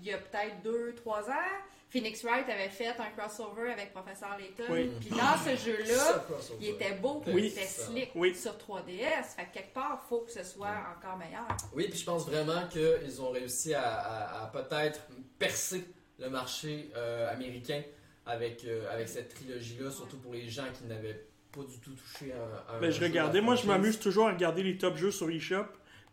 il 0.00 0.06
y 0.08 0.12
a 0.12 0.18
peut-être 0.18 0.62
deux, 0.62 0.94
trois 0.94 1.28
ans, 1.28 1.48
Phoenix 1.90 2.22
Wright 2.24 2.48
avait 2.48 2.68
fait 2.68 2.86
un 3.00 3.10
crossover 3.16 3.72
avec 3.72 3.92
Professeur 3.92 4.36
Layton. 4.38 4.72
Oui. 4.72 4.90
Puis 5.00 5.10
dans 5.10 5.36
ce 5.44 5.56
jeu-là, 5.64 6.24
il 6.60 6.68
était 6.68 6.92
beau, 6.92 7.20
Oui. 7.26 7.42
il 7.42 7.46
était 7.46 7.66
slick 7.66 8.10
Oui. 8.14 8.32
sur 8.34 8.52
3DS. 8.56 9.34
Fait 9.36 9.46
que 9.46 9.54
quelque 9.54 9.74
part, 9.74 10.00
il 10.04 10.08
faut 10.08 10.20
que 10.20 10.30
ce 10.30 10.44
soit 10.44 10.68
encore 10.96 11.16
meilleur. 11.18 11.46
Oui, 11.74 11.88
puis 11.88 11.98
je 11.98 12.04
pense 12.04 12.26
vraiment 12.26 12.66
qu'ils 12.68 13.20
ont 13.20 13.30
réussi 13.30 13.74
à, 13.74 13.82
à- 13.82 14.42
à 14.44 14.46
peut-être 14.46 15.00
percer 15.38 15.84
le 16.20 16.30
marché 16.30 16.90
euh, 16.96 17.32
américain 17.32 17.82
avec, 18.24 18.64
euh, 18.64 18.88
avec 18.92 19.08
cette 19.08 19.34
trilogie-là, 19.34 19.90
surtout 19.90 20.18
pour 20.18 20.32
les 20.32 20.48
gens 20.48 20.66
qui 20.72 20.84
n'avaient 20.84 21.26
pas 21.50 21.62
du 21.62 21.80
tout 21.80 21.90
touché 21.94 22.32
à, 22.32 22.72
à 22.72 22.76
un 22.76 22.80
Ben, 22.80 22.92
je 22.92 23.00
regardais, 23.02 23.40
moi 23.40 23.56
je 23.56 23.66
m'amuse 23.66 23.98
toujours 23.98 24.28
à 24.28 24.32
regarder 24.32 24.62
les 24.62 24.78
top 24.78 24.96
jeux 24.96 25.10
sur 25.10 25.28
eShop. 25.28 25.64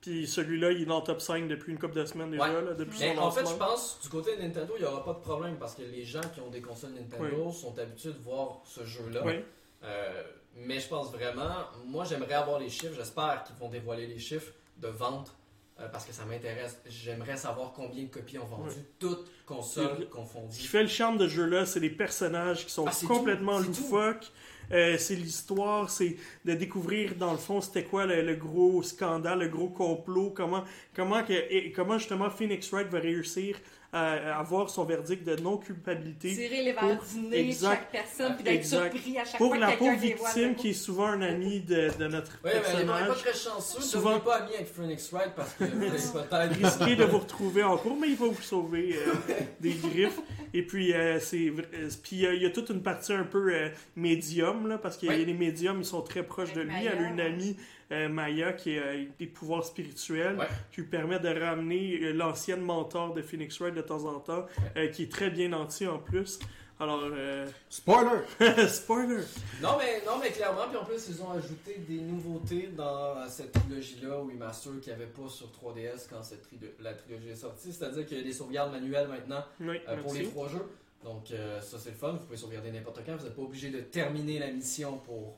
Puis 0.02 0.28
celui-là, 0.28 0.72
il 0.72 0.84
est 0.84 0.86
dans 0.86 1.00
le 1.00 1.04
top 1.06 1.20
5 1.22 1.48
depuis 1.48 1.72
une 1.74 1.80
couple 1.80 1.96
de 1.96 2.06
semaines 2.06 2.32
déjà, 2.32 2.44
Ouais. 2.44 2.62
là, 2.62 2.74
depuis 2.74 3.00
Mais 3.00 3.16
son 3.16 3.22
en 3.22 3.32
fait, 3.32 3.46
je 3.48 3.56
pense 3.56 4.00
du 4.02 4.10
côté 4.10 4.38
de 4.38 4.42
Nintendo, 4.44 4.74
il 4.78 4.82
n'y 4.84 4.88
aura 4.88 5.04
pas 5.04 5.14
de 5.14 5.20
problème 5.20 5.58
parce 5.58 5.76
que 5.76 5.82
les 5.82 6.04
gens 6.04 6.22
qui 6.34 6.40
ont 6.40 6.50
des 6.50 6.62
consoles 6.62 6.92
Nintendo 6.92 7.52
sont 7.52 7.78
habitués 7.78 8.14
de 8.14 8.20
voir 8.20 8.62
ce 8.64 8.86
jeu-là. 8.86 9.22
Oui. 9.26 9.44
Euh, 9.84 10.24
mais 10.56 10.80
je 10.80 10.88
pense 10.88 11.12
vraiment, 11.12 11.50
moi 11.86 12.04
j'aimerais 12.04 12.34
avoir 12.36 12.60
les 12.60 12.70
chiffres, 12.70 12.94
j'espère 12.96 13.44
qu'ils 13.44 13.56
vont 13.58 13.70
dévoiler 13.70 14.08
les 14.08 14.20
chiffres 14.20 14.52
de 14.78 14.88
vente 14.88 15.32
euh, 15.80 15.88
parce 15.90 16.06
que 16.06 16.14
ça 16.14 16.26
m'intéresse. 16.26 16.78
J'aimerais 16.88 17.38
savoir 17.38 17.74
combien 17.74 18.04
de 18.04 18.10
copies 18.10 18.38
ont 18.40 18.46
vendu, 18.46 18.76
toutes 19.00 19.28
consoles 19.46 19.96
Ce 19.98 20.02
qui 20.04 20.10
confondues. 20.10 20.56
fait 20.68 20.82
le 20.84 20.90
charme 20.90 21.18
de 21.18 21.28
ce 21.28 21.34
jeu-là, 21.34 21.66
c'est 21.66 21.80
les 21.80 21.90
personnages 21.90 22.66
qui 22.66 22.72
sont 22.72 22.86
Ah, 22.88 22.92
complètement 23.08 23.60
loufoques. 23.60 24.32
Euh, 24.74 24.98
c'est 24.98 25.16
l'histoire, 25.16 25.90
c'est 25.90 26.18
de 26.44 26.54
découvrir 26.54 27.16
dans 27.16 27.32
le 27.32 27.38
fond 27.38 27.62
c'était 27.62 27.86
quoi 27.86 28.06
le, 28.06 28.22
le 28.22 28.36
gros 28.36 28.84
scandale, 28.84 29.40
le 29.40 29.48
gros 29.48 29.70
complot, 29.70 30.32
comment 30.36 30.66
comment 30.94 31.24
que, 31.24 31.32
et 31.32 31.72
comment 31.72 31.98
justement 31.98 32.30
Phoenix 32.30 32.70
Wright 32.72 32.90
va 32.90 33.00
réussir 33.00 33.58
à, 33.94 34.40
avoir 34.40 34.70
son 34.70 34.84
verdict 34.86 35.26
de 35.26 35.36
non 35.42 35.58
culpabilité 35.58 36.34
Tirer 36.34 36.64
les 36.64 36.74
verres 36.74 36.98
Pour- 37.00 37.06
du 37.06 37.28
nez 37.28 37.44
de 37.44 37.48
exact. 37.50 37.70
chaque 37.70 37.92
personne, 37.92 38.36
puis 38.36 38.44
d'être 38.44 38.66
surpris 38.66 39.18
à 39.18 39.26
chaque 39.26 39.38
pour 39.38 39.48
fois 39.50 39.58
la 39.58 39.68
que 39.68 39.80
quelqu'un 39.80 39.86
pauvre 39.94 40.02
victime 40.02 40.56
qui 40.56 40.70
est 40.70 40.74
souvent 40.74 41.08
un 41.08 41.22
ami 41.22 41.62
de, 41.62 41.90
de 41.98 42.08
notre 42.08 42.32
Oui, 42.44 42.52
mais 42.52 42.52
il 42.52 42.56
n'est 42.80 42.86
pas 42.86 42.98
personnage. 42.98 43.18
très 43.24 43.34
chanceux. 43.34 43.82
Souvent- 43.82 44.20
pas 44.20 44.36
ami 44.42 44.56
avec 44.56 44.68
Phoenix 44.68 45.12
Wright 45.12 45.32
parce 45.36 45.54
que 45.54 45.64
vous 45.64 45.82
allez 45.84 45.90
peut-être 45.92 46.54
risqué 46.56 46.96
de 46.96 47.04
vous 47.06 47.20
retrouver 47.20 47.64
en 47.64 47.78
cours, 47.78 47.96
mais 48.00 48.10
il 48.10 48.16
va 48.18 48.28
vous 48.28 48.42
sauver 48.42 48.96
euh, 48.98 49.14
des 49.62 49.72
griffes. 49.74 50.20
Et 50.54 50.64
puis, 50.64 50.94
euh, 50.94 51.20
c'est, 51.20 51.48
euh, 51.50 51.90
puis 52.04 52.18
il 52.24 52.42
y 52.42 52.46
a 52.46 52.50
toute 52.50 52.70
une 52.70 52.82
partie 52.82 53.14
un 53.14 53.24
peu 53.26 53.54
euh, 53.54 53.70
médium, 53.96 54.68
là, 54.68 54.78
parce 54.78 54.98
que 54.98 55.06
Oui. 55.08 55.26
les 55.26 55.34
médiums, 55.34 55.80
ils 55.80 55.86
sont 55.86 56.02
très 56.02 56.24
proches 56.24 56.54
de 56.54 56.62
lui. 56.62 56.74
Elle 56.82 56.88
a 57.06 57.10
une 57.10 57.18
ouais. 57.18 57.26
amie, 57.26 57.58
euh, 57.92 58.10
Maya, 58.10 58.54
qui 58.54 58.78
a 58.78 58.82
euh, 58.84 59.06
des 59.20 59.28
pouvoirs 59.28 59.64
spirituels, 59.64 60.38
Ouais. 60.38 60.48
qui 60.72 60.82
lui 60.82 60.88
permet 60.88 61.20
de 61.20 61.30
ramener 61.30 62.00
euh, 62.02 62.12
l'ancienne 62.14 62.62
mentor 62.62 63.14
de 63.14 63.22
Phoenix 63.22 63.60
Wright 63.60 63.74
de 63.76 63.82
temps 63.82 64.06
en 64.06 64.20
temps, 64.20 64.46
euh, 64.76 64.88
qui 64.88 65.04
est 65.04 65.12
très 65.12 65.30
bien 65.30 65.50
nanti 65.50 65.88
en 65.88 66.00
plus. 66.00 66.40
Alors, 66.80 67.02
euh, 67.06 67.48
Spoiler! 67.70 68.20
spoiler! 68.68 69.24
Non 69.64 69.78
mais, 69.80 70.04
non, 70.06 70.20
mais 70.22 70.30
clairement, 70.30 70.68
puis 70.70 70.78
en 70.78 70.86
plus, 70.86 71.08
ils 71.10 71.22
ont 71.24 71.32
ajouté 71.32 71.78
des 71.90 72.00
nouveautés 72.02 72.70
dans 72.76 73.28
cette 73.28 73.52
trilogie-là, 73.54 74.16
Remaster, 74.18 74.74
qu'il 74.82 74.94
n'y 74.94 75.02
avait 75.02 75.12
pas 75.12 75.28
sur 75.28 75.48
3DS 75.48 76.08
quand 76.08 76.22
cette 76.22 76.44
tri- 76.44 76.60
la 76.80 76.94
trilogie 76.94 77.30
est 77.30 77.36
sortie. 77.36 77.74
C'est-à-dire 77.74 78.06
qu'il 78.06 78.18
y 78.18 78.22
a 78.22 78.24
des 78.24 78.32
sauvegardes 78.34 78.72
manuelles 78.72 79.08
maintenant 79.08 79.44
Oui, 79.60 79.80
euh, 79.88 79.98
pour 80.04 80.14
les 80.14 80.26
trois 80.26 80.50
jeux. 80.50 80.68
Donc 81.04 81.32
euh, 81.32 81.60
ça, 81.62 81.78
c'est 81.80 81.90
le 81.92 81.96
fun. 81.96 82.12
Vous 82.12 82.26
pouvez 82.26 82.38
sauvegarder 82.38 82.70
n'importe 82.72 83.00
quand. 83.04 83.16
Vous 83.16 83.24
n'êtes 83.24 83.36
pas 83.36 83.42
obligé 83.42 83.72
de 83.72 83.80
terminer 83.80 84.38
la 84.38 84.52
mission 84.52 84.98
pour 85.00 85.36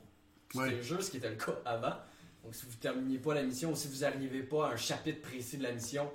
quitter 0.50 0.64
Ouais. 0.64 0.70
le 0.72 0.82
jeu, 0.82 1.00
ce 1.00 1.10
qui 1.10 1.18
était 1.18 1.30
le 1.30 1.36
cas 1.36 1.54
avant. 1.64 1.92
Donc 2.50 2.56
si 2.56 2.66
vous 2.66 2.72
ne 2.72 2.82
terminiez 2.82 3.18
pas 3.18 3.32
la 3.34 3.44
mission 3.44 3.70
ou 3.70 3.76
si 3.76 3.86
vous 3.86 4.00
n'arrivez 4.00 4.42
pas 4.42 4.66
à 4.66 4.72
un 4.72 4.76
chapitre 4.76 5.20
précis 5.22 5.56
de 5.56 5.62
la 5.62 5.70
mission, 5.70 6.10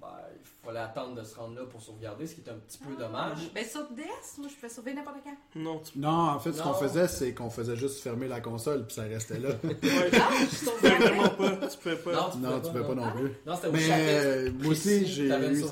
ben, 0.00 0.08
il 0.34 0.66
fallait 0.66 0.80
attendre 0.80 1.14
de 1.14 1.22
se 1.22 1.36
rendre 1.36 1.54
là 1.54 1.64
pour 1.64 1.80
sauvegarder, 1.80 2.26
ce 2.26 2.34
qui 2.34 2.40
est 2.40 2.50
un 2.50 2.56
petit 2.56 2.78
peu 2.78 2.96
dommage. 2.96 3.38
Ben 3.54 3.64
sur 3.64 3.88
DS, 3.92 4.38
moi 4.38 4.48
je 4.48 4.60
peux 4.60 4.68
sauver 4.68 4.94
n'importe 4.94 5.18
quand. 5.22 5.36
Non, 5.54 5.78
tu... 5.78 5.96
Non, 5.96 6.08
en 6.08 6.40
fait, 6.40 6.52
ce 6.54 6.60
qu'on 6.60 6.74
faisait, 6.74 7.06
c'est 7.06 7.32
qu'on 7.34 7.50
faisait 7.50 7.76
juste 7.76 8.00
fermer 8.02 8.26
la 8.26 8.40
console, 8.40 8.84
puis 8.84 8.96
ça 8.96 9.02
restait 9.02 9.38
là. 9.38 9.50
ouais, 9.62 9.76
Ah, 10.20 10.28
je 10.40 10.68
pouvais 10.68 10.90
vraiment 10.96 11.28
pas. 11.28 11.68
Tu 11.68 11.78
pouvais 11.78 11.96
pas. 11.98 12.12
Non, 12.12 12.30
tu 12.32 12.38
non, 12.38 12.60
tu 12.60 12.66
pouvais 12.68 12.80
peux 12.80 12.86
pas 12.88 12.94
non 12.96 13.12
plus. 13.12 13.30
Non, 13.46 13.54
c'était 13.54 13.68
au 13.68 13.72
Mais 13.72 13.88
euh, 13.92 14.50
moi 14.58 14.72
aussi, 14.72 15.06
j'ai 15.06 15.28
eu, 15.28 15.64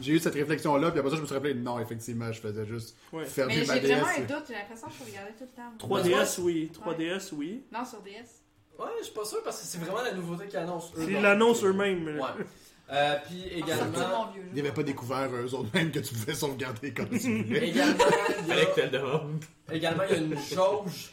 j'ai 0.00 0.12
eu 0.14 0.18
cette 0.20 0.34
réflexion-là, 0.34 0.90
puis 0.90 1.00
après 1.00 1.10
ça, 1.10 1.16
je 1.16 1.20
me 1.20 1.26
suis 1.26 1.34
rappelé, 1.34 1.52
non, 1.52 1.78
effectivement, 1.80 2.32
je 2.32 2.40
faisais 2.40 2.64
juste 2.64 2.96
Ouais. 3.12 3.26
fermer 3.26 3.58
Mais 3.58 3.66
ma 3.66 3.74
j'ai 3.74 3.80
vraiment 3.92 4.06
un 4.08 4.20
DS. 4.20 4.26
doute, 4.26 4.44
j'ai 4.48 4.54
l'impression 4.54 4.86
que 4.86 4.92
je 4.94 4.98
peux 5.04 5.10
regarder 5.10 5.32
tout 5.38 5.44
le 5.44 5.48
temps. 5.48 5.86
moi. 5.86 6.00
3DS, 6.02 6.40
oui. 6.40 6.72
3DS, 6.74 7.34
oui. 7.34 7.62
Non, 7.70 7.84
sur 7.84 8.00
DS. 8.00 8.39
Ouais, 8.80 8.86
je 9.00 9.04
suis 9.04 9.14
pas 9.14 9.24
sûr 9.24 9.42
parce 9.44 9.60
que 9.60 9.66
c'est 9.66 9.78
vraiment 9.78 10.02
la 10.02 10.12
nouveauté 10.12 10.46
qu'ils 10.48 10.58
annoncent. 10.58 10.92
eux, 10.96 11.06
Ils 11.08 11.20
l'annoncent 11.20 11.66
eux-mêmes. 11.66 12.06
Ouais. 12.18 12.44
Euh, 12.92 13.16
puis 13.26 13.42
Sortir 13.42 13.58
également, 13.68 14.26
mon 14.26 14.32
vieux 14.32 14.42
jeu. 14.42 14.48
Ils 14.52 14.56
n'avaient 14.56 14.74
pas 14.74 14.82
découvert 14.82 15.30
eux 15.32 15.54
autres 15.54 15.68
même 15.74 15.92
que 15.92 16.00
tu 16.00 16.12
pouvais 16.14 16.34
sauvegarder 16.34 16.92
comme 16.92 17.08
tu 17.18 17.42
voulais. 17.44 17.68
également, 17.68 18.04
il 18.42 18.48
y 18.48 18.52
a- 18.52 18.54
Fallait 18.54 18.66
que 18.66 18.74
tu 18.74 18.80
le 18.82 18.88
demandes. 18.88 19.44
également, 19.70 20.02
il 20.08 20.12
y 20.12 20.14
a 20.14 20.18
une 20.22 20.36
jauge 20.38 21.10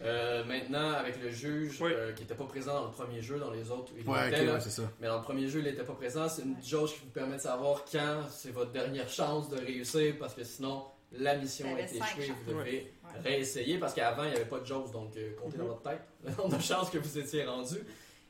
euh, 0.00 0.44
maintenant 0.44 0.92
avec 0.92 1.20
le 1.22 1.30
juge 1.30 1.76
Oui. 1.82 1.90
euh, 1.92 2.12
qui 2.12 2.22
n'était 2.22 2.34
pas 2.36 2.44
présent 2.44 2.72
dans 2.72 2.84
le 2.86 2.92
premier 2.92 3.20
jeu, 3.20 3.38
dans 3.38 3.50
les 3.50 3.70
autres, 3.70 3.92
il 3.98 4.08
Ouais, 4.08 4.28
était 4.28 4.40
ok, 4.40 4.46
là. 4.46 4.54
ouais, 4.54 4.60
c'est 4.60 4.70
ça. 4.70 4.82
mais 5.00 5.08
dans 5.08 5.16
le 5.16 5.22
premier 5.22 5.48
jeu, 5.48 5.58
il 5.58 5.64
n'était 5.66 5.82
pas 5.84 5.92
présent. 5.94 6.28
C'est 6.30 6.42
une 6.42 6.56
jauge 6.64 6.92
qui 6.94 7.00
vous 7.04 7.10
permet 7.10 7.36
de 7.36 7.42
savoir 7.42 7.84
quand 7.90 8.20
c'est 8.30 8.52
votre 8.52 8.70
dernière 8.72 9.08
chance 9.10 9.50
de 9.50 9.56
réussir 9.58 10.14
parce 10.18 10.32
que 10.34 10.44
sinon, 10.44 10.84
la 11.12 11.36
mission 11.36 11.74
a 11.74 11.80
été 11.80 11.98
cinq 11.98 12.18
échouée. 12.18 12.34
Vous 12.46 12.52
devez 12.54 12.92
Ouais. 13.04 13.20
réessayer 13.20 13.78
parce 13.78 13.94
qu'avant, 13.94 14.24
il 14.24 14.30
n'y 14.30 14.36
avait 14.36 14.44
pas 14.44 14.60
de 14.60 14.66
jauge, 14.66 14.90
donc 14.92 15.16
euh, 15.16 15.34
comptez 15.36 15.56
dans 15.56 15.64
Mhm. 15.64 15.70
votre 15.70 15.82
tête 15.82 16.02
le 16.24 16.30
nombre 16.32 16.56
de 16.56 16.62
chances 16.62 16.90
que 16.90 16.98
vous 16.98 17.18
étiez 17.18 17.44
rendu. 17.46 17.76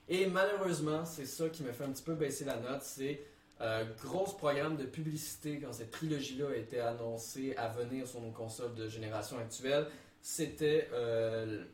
Et 0.08 0.26
malheureusement, 0.26 1.04
c'est 1.04 1.26
ça 1.26 1.48
qui 1.48 1.62
me 1.64 1.72
fait 1.72 1.84
un 1.84 1.90
petit 1.90 2.02
peu 2.04 2.14
baisser 2.14 2.44
la 2.44 2.56
note, 2.56 2.82
c'est 2.82 3.20
euh, 3.60 3.84
gros 4.04 4.24
programme 4.24 4.76
de 4.76 4.84
publicité 4.84 5.58
quand 5.58 5.72
cette 5.72 5.90
trilogie-là 5.90 6.50
a 6.50 6.54
été 6.56 6.78
annoncée 6.78 7.54
à 7.56 7.68
venir 7.68 8.06
sur 8.06 8.20
nos 8.20 8.30
consoles 8.30 8.74
de 8.76 8.88
génération 8.88 9.36
actuelle. 9.38 9.86
C'était 10.22 10.88
euh, 10.92 11.64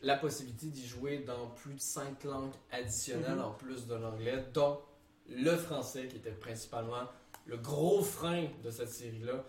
la 0.00 0.16
possibilité 0.16 0.66
d'y 0.68 0.86
jouer 0.86 1.18
dans 1.18 1.48
plus 1.48 1.74
de 1.74 1.80
5 1.80 2.24
langues 2.24 2.52
additionnelles 2.72 3.34
Mhm. 3.36 3.44
en 3.44 3.50
plus 3.52 3.86
de 3.86 3.94
l'anglais, 3.94 4.42
dont 4.54 4.80
le 5.28 5.54
français 5.56 6.06
qui 6.06 6.16
était 6.16 6.30
principalement 6.30 7.04
le 7.46 7.58
gros 7.58 8.02
frein 8.02 8.46
de 8.64 8.70
cette 8.70 8.90
série-là 8.90 9.44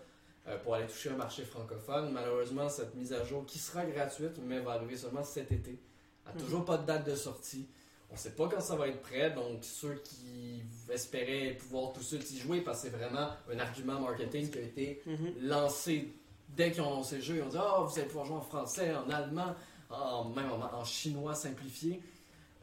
euh, 0.48 0.58
pour 0.58 0.74
aller 0.74 0.86
toucher 0.86 1.10
un 1.10 1.16
marché 1.16 1.44
francophone. 1.44 2.10
Malheureusement, 2.12 2.68
cette 2.68 2.94
mise 2.94 3.12
à 3.12 3.24
jour, 3.24 3.44
qui 3.46 3.58
sera 3.58 3.84
gratuite, 3.84 4.38
mais 4.44 4.60
va 4.60 4.72
arriver 4.72 4.96
seulement 4.96 5.22
cet 5.24 5.52
été, 5.52 5.78
n'a 6.26 6.32
Mhm. 6.32 6.40
toujours 6.40 6.64
pas 6.64 6.76
de 6.78 6.86
date 6.86 7.06
de 7.06 7.14
sortie. 7.14 7.66
On 8.10 8.14
ne 8.14 8.18
sait 8.18 8.30
pas 8.30 8.48
quand 8.48 8.60
ça 8.60 8.76
va 8.76 8.86
être 8.88 9.00
prêt, 9.02 9.30
donc 9.32 9.64
ceux 9.64 9.94
qui 10.04 10.62
espéraient 10.92 11.56
pouvoir 11.58 11.92
tout 11.92 12.02
suite 12.02 12.30
y 12.30 12.38
jouer, 12.38 12.60
parce 12.60 12.82
que 12.82 12.88
c'est 12.90 12.96
vraiment 12.96 13.30
un 13.52 13.58
argument 13.58 13.98
marketing 14.00 14.48
qui 14.50 14.58
a 14.58 14.62
été 14.62 15.02
Mhm. 15.06 15.34
lancé 15.48 16.12
dès 16.50 16.70
qu'ils 16.70 16.82
ont 16.82 16.90
lancé 16.90 17.16
le 17.16 17.22
jeu. 17.22 17.36
Ils 17.38 17.42
ont 17.42 17.48
dit 17.48 17.56
Ah, 17.58 17.80
vous 17.84 17.98
allez 17.98 18.06
pouvoir 18.06 18.26
jouer 18.26 18.36
en 18.36 18.40
français, 18.42 18.94
en 18.94 19.10
allemand, 19.10 19.54
en, 19.90 20.24
même 20.30 20.50
en, 20.52 20.60
en 20.74 20.84
chinois 20.84 21.34
simplifié. 21.34 22.00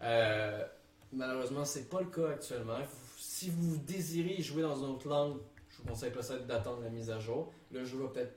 Euh, 0.01 0.63
malheureusement, 1.11 1.65
c'est 1.65 1.89
pas 1.89 1.99
le 2.01 2.07
cas 2.07 2.29
actuellement. 2.29 2.79
Si 3.17 3.49
vous 3.49 3.75
désirez 3.77 4.41
jouer 4.41 4.61
dans 4.61 4.77
une 4.77 4.91
autre 4.91 5.07
langue, 5.09 5.37
je 5.83 5.87
vous 5.89 5.93
conseille 5.95 6.11
peut-être 6.11 6.47
d'attendre 6.47 6.81
la 6.81 6.89
mise 6.89 7.09
à 7.09 7.19
jour. 7.19 7.51
Le 7.71 7.83
jeu 7.83 7.97
va 7.97 8.07
peut-être 8.07 8.33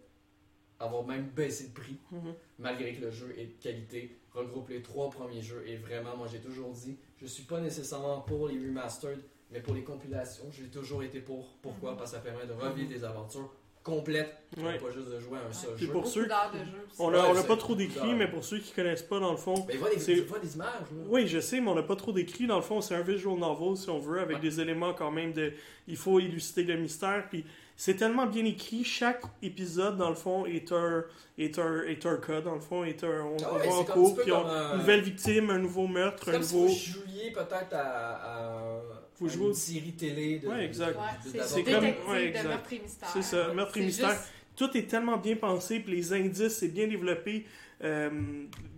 avoir 0.78 1.04
même 1.06 1.28
baissé 1.30 1.68
de 1.68 1.72
prix, 1.74 1.98
Mhm. 2.10 2.34
malgré 2.58 2.92
que 2.94 3.00
le 3.02 3.10
jeu 3.10 3.34
est 3.38 3.46
de 3.46 3.62
qualité, 3.62 4.18
regroupe 4.32 4.68
les 4.68 4.82
trois 4.82 5.08
premiers 5.10 5.40
jeux. 5.42 5.62
Et 5.66 5.76
vraiment, 5.76 6.16
moi 6.16 6.26
j'ai 6.26 6.40
toujours 6.40 6.70
dit, 6.72 6.98
je 7.18 7.26
suis 7.26 7.44
pas 7.44 7.60
nécessairement 7.60 8.20
pour 8.20 8.48
les 8.48 8.58
remastered, 8.58 9.20
mais 9.50 9.60
pour 9.60 9.74
les 9.74 9.84
compilations, 9.84 10.50
j'ai 10.50 10.66
toujours 10.68 11.02
été 11.02 11.20
pour. 11.20 11.56
Pourquoi? 11.62 11.96
Parce 11.96 12.10
que 12.10 12.16
ça 12.16 12.22
permet 12.22 12.46
de 12.46 12.52
revivre 12.52 12.88
des 12.88 13.04
aventures 13.04 13.50
complètes, 13.86 14.34
Ouais. 14.58 14.78
pas 14.78 14.90
juste 14.92 15.08
de 15.08 15.20
jouer 15.20 15.38
à 15.38 15.48
un 15.48 15.52
seul 15.52 15.74
Puis 15.76 15.86
jeu. 15.86 15.92
pour 15.92 16.06
ceux- 16.06 16.26
d'heures 16.26 16.50
de 16.52 16.58
jeu 16.58 16.84
aussi. 16.90 16.96
On 17.00 17.08
l'a 17.10 17.32
l'a 17.32 17.42
pas 17.44 17.56
trop 17.56 17.74
décrit, 17.76 18.14
mais 18.14 18.26
pour 18.28 18.44
ceux 18.44 18.58
qui 18.58 18.72
connaissent 18.72 19.02
pas, 19.02 19.20
dans 19.20 19.30
le 19.30 19.36
fond, 19.36 19.54
Mais 19.68 19.74
il 19.74 19.78
voit 19.80 19.90
des, 19.90 20.20
voit 20.22 20.38
des 20.40 20.54
images. 20.56 20.66
là. 20.90 21.04
Oui, 21.08 21.28
je 21.28 21.38
sais, 21.38 21.60
mais 21.60 21.68
on 21.70 21.74
n'a 21.76 21.82
pas 21.84 21.94
trop 21.96 22.10
décrit. 22.12 22.46
Dans 22.48 22.56
le 22.56 22.62
fond, 22.62 22.80
c'est 22.80 22.94
un 22.96 23.02
visual 23.02 23.38
novel, 23.38 23.76
si 23.76 23.88
on 23.88 23.98
veut, 24.00 24.18
avec 24.20 24.36
Ouais. 24.38 24.42
des 24.42 24.60
éléments 24.60 24.92
quand 24.92 25.10
même 25.12 25.32
de. 25.32 25.52
Il 25.88 25.96
faut 25.96 26.18
élucider 26.18 26.64
le 26.64 26.76
mystère. 26.80 27.26
Puis 27.30 27.44
c'est 27.76 27.94
tellement 27.94 28.26
bien 28.26 28.44
écrit. 28.44 28.82
Chaque 28.82 29.22
épisode, 29.42 29.96
dans 29.96 30.08
le 30.08 30.16
fond, 30.16 30.46
est 30.46 30.72
un, 30.72 31.04
est 31.38 31.58
un, 31.58 31.82
est 31.82 32.04
un 32.06 32.16
cas. 32.16 32.40
Dans 32.40 32.54
le 32.54 32.60
fond, 32.60 32.82
est 32.84 33.04
un, 33.04 33.20
on, 33.22 33.36
Ah 33.44 33.54
ouais, 33.54 33.68
va 33.68 33.74
en 33.74 33.84
cours, 33.84 34.16
puis 34.16 34.32
on- 34.32 34.42
comme 34.42 34.50
un- 34.50 34.72
une 34.72 34.78
nouvelle 34.80 35.00
victime, 35.02 35.50
un 35.50 35.58
nouveau 35.58 35.86
meurtre, 35.86 36.28
un 36.28 36.32
comme 36.32 36.42
si 36.42 36.54
nouveau. 36.56 36.68
vous 36.68 36.74
jouiez 36.74 37.30
peut-être 37.30 37.72
à, 37.72 37.78
à, 38.16 38.80
Vous 39.18 39.26
à 39.28 39.32
jouez- 39.32 39.46
une 39.48 39.54
série 39.54 39.92
télé 39.92 40.38
de. 40.38 40.48
Ouais, 40.48 40.64
exact. 40.64 40.96
Ouais, 40.96 41.32
de- 41.32 41.38
c'est 41.42 41.62
comme- 41.64 41.84
ouais, 41.84 42.22
de 42.22 42.26
exact. 42.28 42.44
meurtre 42.48 42.72
et 42.72 42.78
mystère. 42.80 43.08
C'est 43.12 43.22
ça, 43.22 43.52
meurtre 43.54 43.76
et 43.78 43.80
mystère. 43.84 44.10
juste- 44.10 44.22
Tout 44.56 44.74
est 44.76 44.86
tellement 44.88 45.18
bien 45.18 45.36
pensé, 45.36 45.80
puis 45.80 45.94
les 45.96 46.12
indices, 46.14 46.56
c'est 46.58 46.68
bien 46.68 46.86
développé. 46.86 47.44
Euh, 47.84 48.10